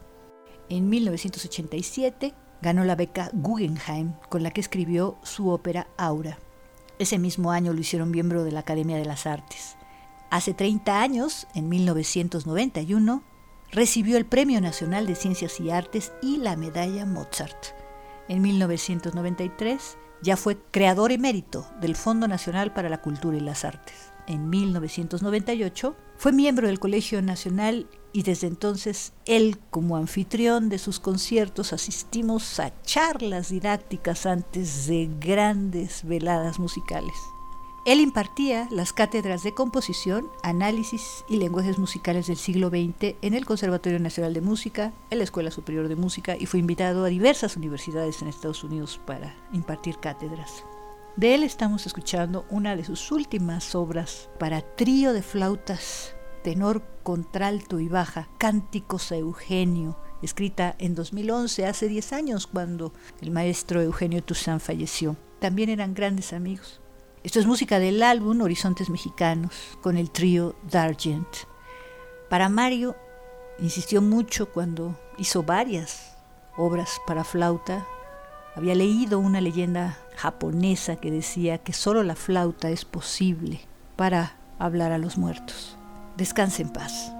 En 0.69 0.89
1987 0.89 2.33
ganó 2.63 2.85
la 2.85 2.95
beca 2.95 3.31
Guggenheim, 3.33 4.13
con 4.29 4.43
la 4.43 4.51
que 4.51 4.61
escribió 4.61 5.19
su 5.23 5.49
ópera 5.49 5.89
Aura. 5.97 6.39
Ese 6.99 7.19
mismo 7.19 7.51
año 7.51 7.73
lo 7.73 7.81
hicieron 7.81 8.11
miembro 8.11 8.45
de 8.45 8.53
la 8.53 8.61
Academia 8.61 8.97
de 8.97 9.05
las 9.05 9.27
Artes. 9.27 9.77
Hace 10.31 10.55
30 10.55 11.01
años, 11.01 11.47
en 11.55 11.69
1991, 11.69 13.25
recibió 13.73 14.17
el 14.17 14.27
Premio 14.27 14.61
Nacional 14.61 15.07
de 15.07 15.17
Ciencias 15.17 15.59
y 15.59 15.71
Artes 15.71 16.13
y 16.23 16.37
la 16.37 16.57
Medalla 16.57 17.05
Mozart. 17.05 17.75
En 18.29 18.43
1993 18.43 19.99
ya 20.25 20.37
fue 20.39 20.57
creador 20.71 21.13
emérito 21.13 21.67
del 21.81 21.95
Fondo 21.95 22.27
Nacional 22.27 22.73
para 22.73 22.89
la 22.89 23.03
Cultura 23.03 23.37
y 23.37 23.41
las 23.41 23.65
Artes. 23.65 23.95
En 24.27 24.49
1998 24.49 25.95
fue 26.17 26.33
miembro 26.33 26.67
del 26.67 26.81
Colegio 26.81 27.21
Nacional 27.21 27.87
y 28.15 28.23
desde 28.23 28.47
entonces 28.47 29.13
él 29.27 29.59
como 29.71 29.97
anfitrión 29.97 30.71
de 30.71 30.79
sus 30.79 30.99
conciertos 30.99 31.75
asistimos 31.75 32.59
a 32.59 32.73
charlas 32.83 33.51
didácticas 33.51 34.25
antes 34.25 34.87
de 34.87 35.11
grandes 35.21 36.05
veladas 36.05 36.59
musicales. 36.59 37.13
Él 37.85 38.01
impartía 38.01 38.67
las 38.71 38.95
cátedras 38.95 39.43
de 39.43 39.53
composición, 39.53 40.31
análisis 40.43 41.23
y 41.29 41.37
lenguajes 41.37 41.79
musicales 41.79 42.29
del 42.29 42.39
siglo 42.39 42.71
XX 42.71 43.17
en 43.21 43.35
el 43.35 43.45
Conservatorio 43.45 43.99
Nacional 43.99 44.33
de 44.33 44.41
Música, 44.41 44.95
en 45.11 45.19
la 45.19 45.25
Escuela 45.25 45.51
Superior 45.51 45.89
de 45.89 45.97
Música 45.97 46.35
y 46.39 46.47
fue 46.47 46.61
invitado 46.61 47.05
a 47.05 47.09
diversas 47.09 47.59
universidades 47.59 48.23
en 48.23 48.29
Estados 48.29 48.65
Unidos 48.65 48.99
para 49.05 49.37
impartir 49.53 49.99
cátedras. 49.99 50.65
De 51.17 51.35
él 51.35 51.43
estamos 51.43 51.87
escuchando 51.87 52.47
una 52.49 52.75
de 52.75 52.85
sus 52.85 53.13
últimas 53.13 53.75
obras 53.75 54.31
para 54.39 54.63
trío 54.63 55.13
de 55.13 55.21
flautas, 55.21 56.17
tenor, 56.43 56.83
contralto 57.03 57.81
y 57.81 57.89
baja, 57.89 58.31
Cánticos 58.39 59.13
a 59.13 59.17
Eugenio, 59.17 59.99
escrita 60.23 60.75
en 60.79 60.95
2011, 60.95 61.67
hace 61.67 61.89
10 61.89 62.15
años, 62.15 62.47
cuando 62.47 62.95
el 63.21 63.31
maestro 63.31 63.83
Eugenio 63.83 64.25
Toussaint 64.25 64.63
falleció. 64.63 65.17
También 65.39 65.69
eran 65.69 65.93
grandes 65.93 66.33
amigos. 66.33 66.81
Esto 67.25 67.41
es 67.41 67.47
música 67.47 67.79
del 67.79 68.03
álbum 68.03 68.43
Horizontes 68.43 68.91
Mexicanos 68.91 69.51
con 69.81 69.97
el 69.97 70.11
trío 70.11 70.57
Dargent. 70.71 71.27
Para 72.29 72.51
Mario 72.51 72.97
insistió 73.59 74.03
mucho 74.03 74.53
cuando 74.53 75.01
hizo 75.17 75.43
varias 75.43 76.19
obras 76.59 77.01
para 77.07 77.25
flauta. 77.25 77.87
Había 78.55 78.75
leído 78.75 79.21
una 79.21 79.41
leyenda 79.41 79.99
japonesa 80.17 80.97
que 80.97 81.11
decía 81.11 81.57
que 81.57 81.73
solo 81.73 82.03
la 82.03 82.15
flauta 82.15 82.69
es 82.69 82.85
posible 82.85 83.63
para 83.97 84.37
hablar 84.59 84.93
a 84.93 84.99
los 84.99 85.17
muertos. 85.17 85.79
Descanse 86.19 86.61
en 86.61 86.75
paz. 86.75 87.11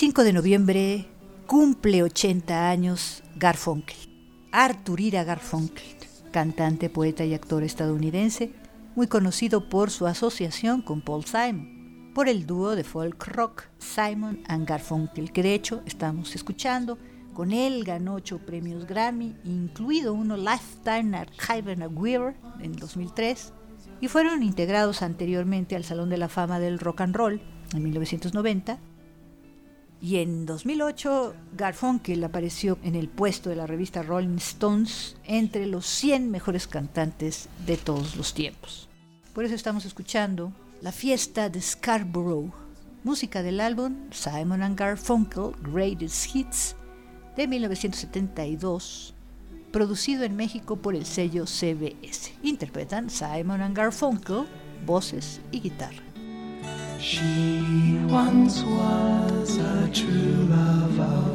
5 0.00 0.24
de 0.24 0.32
noviembre 0.32 1.06
cumple 1.46 2.02
80 2.02 2.70
años 2.70 3.22
Garfunkel. 3.36 3.98
Arthur 4.50 4.98
Ira 4.98 5.24
Garfunkel, 5.24 5.84
cantante, 6.30 6.88
poeta 6.88 7.26
y 7.26 7.34
actor 7.34 7.62
estadounidense, 7.62 8.54
muy 8.96 9.08
conocido 9.08 9.68
por 9.68 9.90
su 9.90 10.06
asociación 10.06 10.80
con 10.80 11.02
Paul 11.02 11.26
Simon, 11.26 12.12
por 12.14 12.30
el 12.30 12.46
dúo 12.46 12.76
de 12.76 12.82
folk 12.82 13.26
rock 13.26 13.64
Simon 13.76 14.42
and 14.46 14.66
Garfunkel, 14.66 15.32
que 15.32 15.42
de 15.42 15.52
hecho 15.52 15.82
estamos 15.84 16.34
escuchando. 16.34 16.96
Con 17.34 17.52
él 17.52 17.84
ganó 17.84 18.14
ocho 18.14 18.38
premios 18.38 18.86
Grammy, 18.86 19.36
incluido 19.44 20.14
uno 20.14 20.38
Lifetime 20.38 21.14
Archive 21.14 21.76
Award 21.84 22.36
en 22.62 22.72
2003, 22.72 23.52
y 24.00 24.08
fueron 24.08 24.42
integrados 24.42 25.02
anteriormente 25.02 25.76
al 25.76 25.84
Salón 25.84 26.08
de 26.08 26.16
la 26.16 26.30
Fama 26.30 26.58
del 26.58 26.78
Rock 26.78 27.02
and 27.02 27.14
Roll 27.14 27.42
en 27.74 27.82
1990 27.82 28.78
y 30.02 30.16
en 30.16 30.46
2008, 30.46 31.34
Garfunkel 31.56 32.24
apareció 32.24 32.78
en 32.82 32.94
el 32.94 33.08
puesto 33.08 33.50
de 33.50 33.56
la 33.56 33.66
revista 33.66 34.02
Rolling 34.02 34.38
Stones 34.38 35.16
entre 35.24 35.66
los 35.66 35.84
100 35.86 36.30
mejores 36.30 36.66
cantantes 36.66 37.50
de 37.66 37.76
todos 37.76 38.16
los 38.16 38.32
tiempos. 38.32 38.88
Por 39.34 39.44
eso 39.44 39.54
estamos 39.54 39.84
escuchando 39.84 40.52
La 40.80 40.92
fiesta 40.92 41.50
de 41.50 41.60
Scarborough, 41.60 42.50
música 43.04 43.42
del 43.42 43.60
álbum 43.60 43.94
Simon 44.10 44.62
and 44.62 44.78
Garfunkel 44.78 45.52
Greatest 45.62 46.34
Hits 46.34 46.76
de 47.36 47.46
1972, 47.46 49.14
producido 49.72 50.24
en 50.24 50.34
México 50.34 50.76
por 50.76 50.94
el 50.94 51.04
sello 51.04 51.44
CBS. 51.44 52.32
Interpretan 52.42 53.10
Simon 53.10 53.60
and 53.60 53.76
Garfunkel, 53.76 54.46
voces 54.86 55.42
y 55.52 55.60
guitarra. 55.60 56.09
She 57.00 57.98
once 58.08 58.62
was 58.62 59.58
a 59.58 59.90
true 59.92 60.46
love 60.48 61.00
of. 61.00 61.30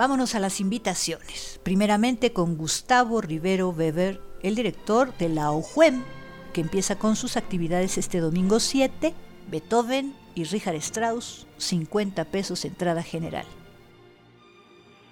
Vámonos 0.00 0.34
a 0.34 0.40
las 0.40 0.60
invitaciones. 0.60 1.60
Primeramente 1.62 2.32
con 2.32 2.56
Gustavo 2.56 3.20
Rivero 3.20 3.68
Weber, 3.68 4.22
el 4.42 4.54
director 4.54 5.14
de 5.18 5.28
la 5.28 5.50
OJUEM, 5.50 6.02
que 6.50 6.60
empieza 6.60 6.98
con 6.98 7.16
sus 7.16 7.36
actividades 7.36 7.98
este 7.98 8.20
domingo 8.20 8.60
7, 8.60 9.14
Beethoven 9.50 10.12
y 10.34 10.44
Richard 10.44 10.76
Strauss, 10.76 11.46
50 11.58 12.24
pesos 12.26 12.64
entrada 12.64 13.02
general. 13.02 13.44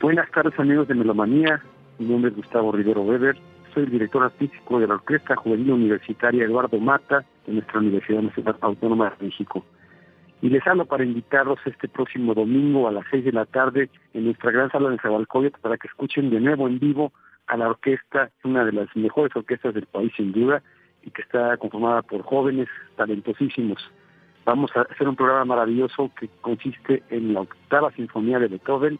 Buenas 0.01 0.31
tardes 0.31 0.59
amigos 0.59 0.89
de 0.89 0.95
Melomanía, 0.95 1.63
mi 1.99 2.07
nombre 2.07 2.31
es 2.31 2.37
Gustavo 2.37 2.73
Rivero 2.73 3.03
Weber, 3.03 3.37
soy 3.75 3.85
el 3.85 3.91
director 3.91 4.23
artístico 4.23 4.79
de 4.79 4.87
la 4.87 4.95
Orquesta 4.95 5.37
Juvenil 5.37 5.73
Universitaria 5.73 6.45
Eduardo 6.45 6.79
Mata 6.79 7.25
de 7.47 7.55
nuestra 7.55 7.81
Universidad 7.81 8.23
Nacional 8.23 8.57
Autónoma 8.61 9.11
de 9.19 9.27
México. 9.27 9.65
Y 10.41 10.51
les 10.51 10.65
hablo 10.67 10.87
para 10.87 11.05
invitarlos 11.05 11.59
este 11.65 11.89
próximo 11.89 12.33
domingo 12.33 12.87
a 12.87 12.93
las 12.93 13.05
6 13.11 13.25
de 13.25 13.33
la 13.33 13.45
tarde 13.45 13.91
en 14.15 14.25
nuestra 14.25 14.53
gran 14.53 14.71
sala 14.71 14.91
de 14.91 14.99
Zabalcoyot 14.99 15.59
para 15.59 15.77
que 15.77 15.89
escuchen 15.89 16.31
de 16.31 16.41
nuevo 16.41 16.69
en 16.69 16.79
vivo 16.79 17.13
a 17.49 17.57
la 17.57 17.69
orquesta, 17.69 18.31
una 18.45 18.65
de 18.65 18.73
las 18.73 18.95
mejores 18.95 19.35
orquestas 19.35 19.75
del 19.75 19.87
país 19.87 20.13
sin 20.17 20.33
duda, 20.33 20.63
y 21.09 21.11
que 21.11 21.23
está 21.23 21.57
conformada 21.57 22.03
por 22.03 22.23
jóvenes 22.23 22.69
talentosísimos. 22.97 23.79
Vamos 24.45 24.71
a 24.77 24.83
hacer 24.83 25.09
un 25.09 25.17
programa 25.17 25.57
maravilloso 25.57 26.11
que 26.19 26.29
consiste 26.43 27.03
en 27.11 27.35
la 27.35 27.41
octava 27.41 27.91
sinfonía 27.93 28.39
de 28.39 28.49
Beethoven 28.49 28.99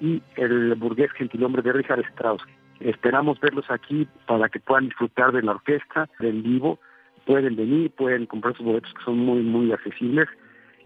y 0.00 0.20
el 0.36 0.74
burgués 0.74 1.12
gentilhombre 1.12 1.62
de 1.62 1.72
Richard 1.72 2.00
Strauss. 2.10 2.42
Esperamos 2.80 3.40
verlos 3.40 3.70
aquí 3.70 4.08
para 4.26 4.48
que 4.48 4.60
puedan 4.60 4.86
disfrutar 4.86 5.32
de 5.32 5.42
la 5.42 5.52
orquesta, 5.52 6.08
del 6.18 6.42
vivo. 6.42 6.80
Pueden 7.24 7.56
venir, 7.56 7.90
pueden 7.92 8.26
comprar 8.26 8.56
sus 8.56 8.66
boletos 8.66 8.92
que 8.94 9.04
son 9.04 9.18
muy, 9.18 9.42
muy 9.42 9.72
accesibles 9.72 10.28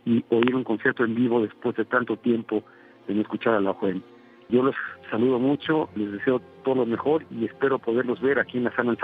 y 0.04 0.24
oír 0.28 0.54
un 0.54 0.64
concierto 0.64 1.04
en 1.04 1.14
vivo 1.14 1.42
después 1.42 1.76
de 1.76 1.84
tanto 1.86 2.16
tiempo 2.16 2.62
de 3.06 3.14
no 3.14 3.22
escuchar 3.22 3.54
a 3.54 3.60
la 3.60 3.72
joven. 3.72 4.02
Yo 4.48 4.62
los 4.62 4.74
saludo 5.10 5.38
mucho, 5.38 5.88
les 5.94 6.12
deseo 6.12 6.40
todo 6.64 6.76
lo 6.76 6.86
mejor 6.86 7.24
y 7.30 7.44
espero 7.44 7.78
poderlos 7.78 8.20
ver 8.20 8.38
aquí 8.38 8.58
en 8.58 8.64
la 8.64 8.74
sala 8.74 8.92
en 8.92 8.96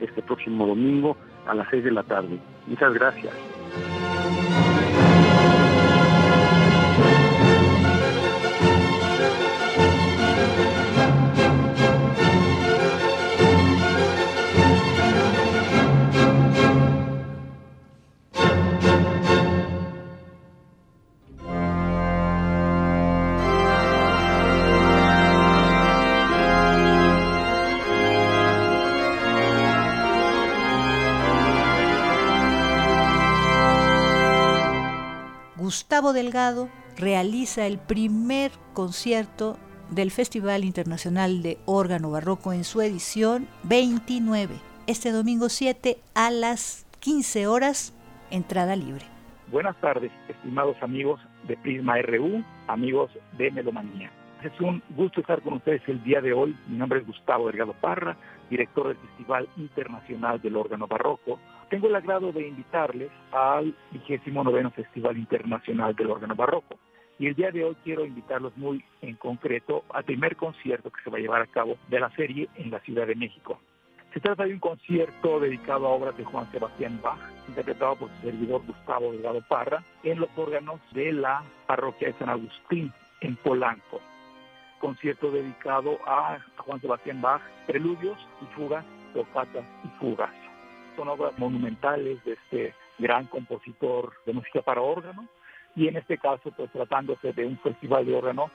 este 0.00 0.22
próximo 0.22 0.66
domingo 0.66 1.16
a 1.46 1.54
las 1.54 1.68
6 1.70 1.84
de 1.84 1.90
la 1.90 2.02
tarde. 2.02 2.38
Muchas 2.66 2.94
gracias. 2.94 3.59
Delgado 36.30 36.68
realiza 36.96 37.66
el 37.66 37.78
primer 37.78 38.52
concierto 38.72 39.58
del 39.90 40.12
Festival 40.12 40.62
Internacional 40.62 41.42
de 41.42 41.58
Órgano 41.66 42.12
Barroco 42.12 42.52
en 42.52 42.62
su 42.62 42.80
edición 42.82 43.48
29, 43.64 44.54
este 44.86 45.10
domingo 45.10 45.48
7 45.48 45.96
a 46.14 46.30
las 46.30 46.86
15 47.00 47.48
horas, 47.48 47.98
entrada 48.30 48.76
libre. 48.76 49.04
Buenas 49.50 49.74
tardes, 49.80 50.12
estimados 50.28 50.76
amigos 50.82 51.20
de 51.48 51.56
Prisma 51.56 52.00
RU, 52.00 52.44
amigos 52.68 53.10
de 53.36 53.50
Melomanía. 53.50 54.12
Es 54.44 54.52
un 54.60 54.80
gusto 54.90 55.22
estar 55.22 55.42
con 55.42 55.54
ustedes 55.54 55.82
el 55.88 56.00
día 56.04 56.20
de 56.20 56.32
hoy. 56.32 56.56
Mi 56.68 56.78
nombre 56.78 57.00
es 57.00 57.06
Gustavo 57.08 57.48
Delgado 57.48 57.72
Parra, 57.72 58.16
director 58.48 58.86
del 58.86 58.98
Festival 58.98 59.48
Internacional 59.56 60.40
del 60.40 60.54
Órgano 60.54 60.86
Barroco. 60.86 61.40
Tengo 61.70 61.86
el 61.86 61.94
agrado 61.94 62.32
de 62.32 62.48
invitarles 62.48 63.10
al 63.32 63.74
29 63.92 64.70
Festival 64.70 65.16
Internacional 65.16 65.94
del 65.94 66.10
Órgano 66.10 66.34
Barroco. 66.34 66.76
Y 67.18 67.28
el 67.28 67.34
día 67.34 67.50
de 67.50 67.64
hoy 67.64 67.76
quiero 67.84 68.04
invitarlos 68.04 68.56
muy 68.56 68.84
en 69.02 69.14
concreto 69.14 69.84
al 69.90 70.04
primer 70.04 70.36
concierto 70.36 70.90
que 70.90 71.02
se 71.02 71.10
va 71.10 71.18
a 71.18 71.20
llevar 71.20 71.42
a 71.42 71.46
cabo 71.46 71.76
de 71.88 72.00
la 72.00 72.10
serie 72.16 72.48
en 72.56 72.70
la 72.70 72.80
Ciudad 72.80 73.06
de 73.06 73.14
México. 73.14 73.60
Se 74.12 74.20
trata 74.20 74.44
de 74.44 74.54
un 74.54 74.58
concierto 74.58 75.38
dedicado 75.38 75.86
a 75.86 75.90
obras 75.90 76.16
de 76.16 76.24
Juan 76.24 76.50
Sebastián 76.50 76.98
Bach, 77.00 77.20
interpretado 77.46 77.94
por 77.94 78.10
su 78.10 78.22
servidor 78.22 78.62
Gustavo 78.66 79.12
Delgado 79.12 79.40
Parra, 79.48 79.84
en 80.02 80.18
los 80.18 80.30
órganos 80.36 80.80
de 80.92 81.12
la 81.12 81.44
parroquia 81.66 82.08
de 82.08 82.18
San 82.18 82.30
Agustín, 82.30 82.92
en 83.20 83.36
Polanco 83.36 84.00
concierto 84.80 85.30
dedicado 85.30 85.98
a 86.06 86.38
Juan 86.56 86.80
Sebastián 86.80 87.20
Bach, 87.20 87.42
preludios 87.66 88.18
y 88.42 88.46
fugas, 88.56 88.84
tocatas 89.14 89.64
y 89.84 89.88
fugas. 90.00 90.39
Obras 91.08 91.38
monumentales 91.38 92.22
de 92.24 92.32
este 92.32 92.74
gran 92.98 93.26
compositor 93.26 94.12
de 94.26 94.32
música 94.32 94.62
para 94.62 94.82
órgano 94.82 95.26
y 95.76 95.88
en 95.88 95.96
este 95.96 96.18
caso, 96.18 96.50
pues 96.56 96.70
tratándose 96.72 97.32
de 97.32 97.46
un 97.46 97.58
festival 97.58 98.04
de 98.06 98.14
órgano, 98.14 98.50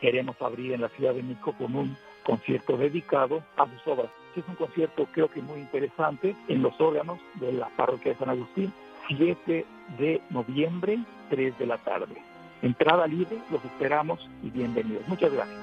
queremos 0.00 0.40
abrir 0.40 0.72
en 0.72 0.80
la 0.82 0.88
Ciudad 0.90 1.14
de 1.14 1.22
México 1.22 1.54
con 1.56 1.74
un 1.74 1.96
concierto 2.24 2.76
dedicado 2.76 3.42
a 3.56 3.66
sus 3.66 3.86
obras. 3.86 4.10
Es 4.36 4.44
un 4.46 4.54
concierto 4.54 5.06
creo 5.12 5.28
que 5.28 5.42
muy 5.42 5.60
interesante 5.60 6.36
en 6.48 6.62
los 6.62 6.78
órganos 6.80 7.18
de 7.34 7.52
la 7.52 7.68
parroquia 7.70 8.12
de 8.12 8.18
San 8.18 8.30
Agustín, 8.30 8.72
7 9.08 9.66
de 9.98 10.20
noviembre, 10.30 10.98
3 11.30 11.58
de 11.58 11.66
la 11.66 11.78
tarde. 11.78 12.22
Entrada 12.62 13.06
libre, 13.06 13.38
los 13.50 13.64
esperamos 13.64 14.28
y 14.42 14.50
bienvenidos. 14.50 15.08
Muchas 15.08 15.32
gracias. 15.32 15.58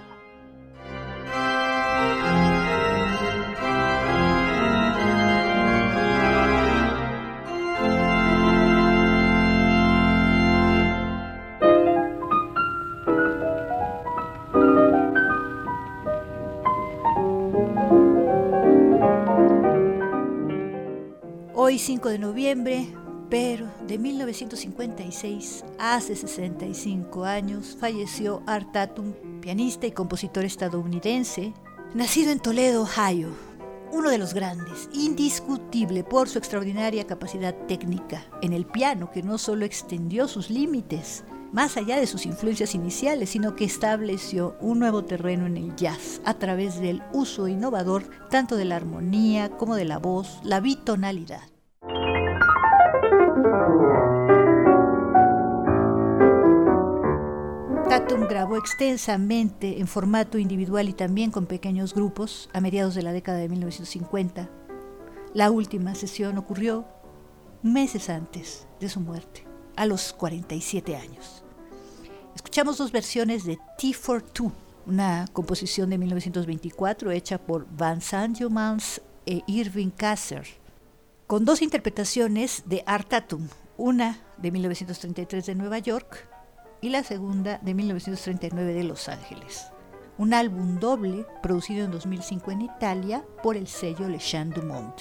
Hoy 21.69 21.79
5 21.79 22.07
de 22.07 22.17
noviembre, 22.17 22.87
pero 23.29 23.67
de 23.85 23.97
1956, 23.97 25.65
hace 25.77 26.15
65 26.15 27.25
años, 27.25 27.75
falleció 27.77 28.41
Art 28.45 28.71
Tatum, 28.71 29.11
pianista 29.41 29.85
y 29.85 29.91
compositor 29.91 30.45
estadounidense, 30.45 31.51
nacido 31.93 32.31
en 32.31 32.39
Toledo, 32.39 32.83
Ohio. 32.83 33.31
Uno 33.91 34.09
de 34.09 34.17
los 34.17 34.33
grandes, 34.33 34.87
indiscutible 34.93 36.05
por 36.05 36.29
su 36.29 36.37
extraordinaria 36.37 37.05
capacidad 37.05 37.53
técnica 37.67 38.23
en 38.41 38.53
el 38.53 38.65
piano, 38.65 39.11
que 39.11 39.21
no 39.21 39.37
solo 39.37 39.65
extendió 39.65 40.29
sus 40.29 40.49
límites, 40.49 41.25
más 41.51 41.75
allá 41.75 41.97
de 41.97 42.07
sus 42.07 42.25
influencias 42.25 42.75
iniciales, 42.75 43.31
sino 43.31 43.57
que 43.57 43.65
estableció 43.65 44.55
un 44.61 44.79
nuevo 44.79 45.03
terreno 45.03 45.47
en 45.47 45.57
el 45.57 45.75
jazz 45.75 46.21
a 46.23 46.35
través 46.35 46.79
del 46.79 47.03
uso 47.11 47.49
innovador 47.49 48.09
tanto 48.29 48.55
de 48.55 48.63
la 48.63 48.77
armonía 48.77 49.49
como 49.49 49.75
de 49.75 49.83
la 49.83 49.97
voz, 49.97 50.39
la 50.45 50.61
bitonalidad. 50.61 51.41
Tatum 58.07 58.29
grabó 58.29 58.55
extensamente 58.55 59.81
en 59.81 59.87
formato 59.87 60.37
individual 60.37 60.87
y 60.87 60.93
también 60.93 61.29
con 61.29 61.45
pequeños 61.45 61.93
grupos 61.93 62.49
a 62.53 62.61
mediados 62.61 62.95
de 62.95 63.01
la 63.01 63.11
década 63.11 63.39
de 63.39 63.49
1950. 63.49 64.49
La 65.33 65.51
última 65.51 65.93
sesión 65.93 66.37
ocurrió 66.37 66.85
meses 67.63 68.09
antes 68.09 68.65
de 68.79 68.87
su 68.87 69.01
muerte, 69.01 69.45
a 69.75 69.85
los 69.85 70.13
47 70.13 70.95
años. 70.95 71.43
Escuchamos 72.33 72.77
dos 72.77 72.93
versiones 72.93 73.43
de 73.43 73.59
T 73.77 73.91
for 73.91 74.21
Two, 74.21 74.53
una 74.85 75.25
composición 75.33 75.89
de 75.89 75.97
1924 75.97 77.11
hecha 77.11 77.37
por 77.37 77.67
Van 77.75 77.99
Sanjomans 77.99 79.01
e 79.25 79.41
Irving 79.47 79.89
Kasser, 79.89 80.47
con 81.25 81.43
dos 81.43 81.61
interpretaciones 81.61 82.63
de 82.67 82.83
Art 82.85 83.09
Tatum, 83.09 83.49
una 83.75 84.21
de 84.37 84.51
1933 84.51 85.45
de 85.45 85.55
Nueva 85.55 85.79
York 85.79 86.36
y 86.87 86.89
la 86.89 87.03
segunda 87.03 87.59
de 87.61 87.73
1939 87.73 88.73
de 88.73 88.83
Los 88.85 89.09
Ángeles. 89.09 89.73
Un 90.17 90.33
álbum 90.33 90.79
doble 90.79 91.25
producido 91.43 91.83
en 91.83 91.91
2005 91.91 92.51
en 92.51 92.61
Italia 92.61 93.25
por 93.43 93.57
el 93.57 93.67
sello 93.67 94.07
Le 94.07 94.19
Chant 94.19 94.55
du 94.55 94.63
Monde. 94.63 94.95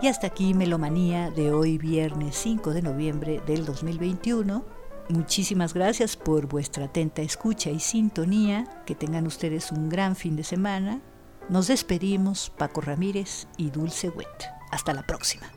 Y 0.00 0.06
hasta 0.06 0.28
aquí 0.28 0.54
Melomanía 0.54 1.30
de 1.30 1.52
hoy 1.52 1.76
viernes 1.76 2.34
5 2.36 2.72
de 2.72 2.80
noviembre 2.80 3.42
del 3.46 3.66
2021. 3.66 4.64
Muchísimas 5.10 5.74
gracias 5.74 6.16
por 6.16 6.46
vuestra 6.46 6.86
atenta 6.86 7.20
escucha 7.20 7.68
y 7.68 7.78
sintonía. 7.78 8.64
Que 8.86 8.94
tengan 8.94 9.26
ustedes 9.26 9.70
un 9.70 9.90
gran 9.90 10.16
fin 10.16 10.34
de 10.34 10.44
semana. 10.44 11.02
Nos 11.50 11.66
despedimos 11.66 12.48
Paco 12.56 12.80
Ramírez 12.80 13.48
y 13.56 13.70
Dulce 13.70 14.08
Wet. 14.08 14.28
Hasta 14.70 14.94
la 14.94 15.04
próxima. 15.04 15.50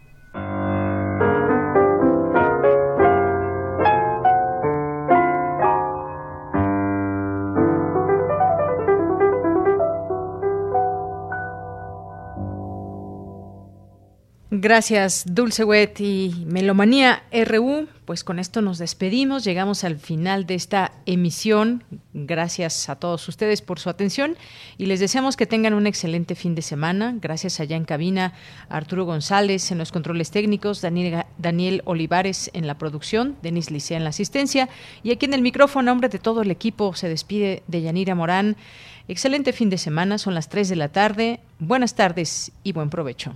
Gracias, 14.63 15.25
Dulce 15.27 15.65
Wet 15.65 15.99
y 15.99 16.45
Melomanía 16.47 17.23
RU. 17.33 17.89
Pues 18.05 18.23
con 18.23 18.39
esto 18.39 18.61
nos 18.61 18.77
despedimos, 18.77 19.43
llegamos 19.43 19.83
al 19.83 19.97
final 19.97 20.45
de 20.45 20.55
esta 20.55 20.93
emisión. 21.05 21.83
Gracias 22.13 22.87
a 22.87 22.95
todos 22.95 23.27
ustedes 23.27 23.61
por 23.61 23.81
su 23.81 23.89
atención 23.89 24.37
y 24.77 24.85
les 24.85 25.01
deseamos 25.01 25.35
que 25.35 25.45
tengan 25.45 25.73
un 25.73 25.85
excelente 25.85 26.35
fin 26.35 26.55
de 26.55 26.61
semana. 26.61 27.13
Gracias 27.19 27.59
allá 27.59 27.75
en 27.75 27.83
cabina 27.83 28.35
a 28.69 28.77
Arturo 28.77 29.03
González 29.03 29.69
en 29.69 29.79
los 29.79 29.91
controles 29.91 30.31
técnicos, 30.31 30.81
Daniel, 30.81 31.25
Daniel 31.37 31.81
Olivares 31.83 32.49
en 32.53 32.65
la 32.65 32.77
producción, 32.77 33.35
Denis 33.41 33.69
Licea 33.69 33.97
en 33.97 34.05
la 34.05 34.11
asistencia 34.11 34.69
y 35.03 35.11
aquí 35.11 35.25
en 35.25 35.33
el 35.33 35.41
micrófono, 35.41 35.91
nombre 35.91 36.07
de 36.07 36.19
todo 36.19 36.41
el 36.41 36.51
equipo, 36.51 36.95
se 36.95 37.09
despide 37.09 37.63
de 37.67 37.81
Yanira 37.81 38.15
Morán. 38.15 38.55
Excelente 39.09 39.51
fin 39.51 39.69
de 39.69 39.77
semana, 39.77 40.17
son 40.17 40.33
las 40.33 40.47
3 40.47 40.69
de 40.69 40.77
la 40.77 40.87
tarde. 40.87 41.41
Buenas 41.59 41.95
tardes 41.95 42.53
y 42.63 42.71
buen 42.71 42.89
provecho. 42.89 43.35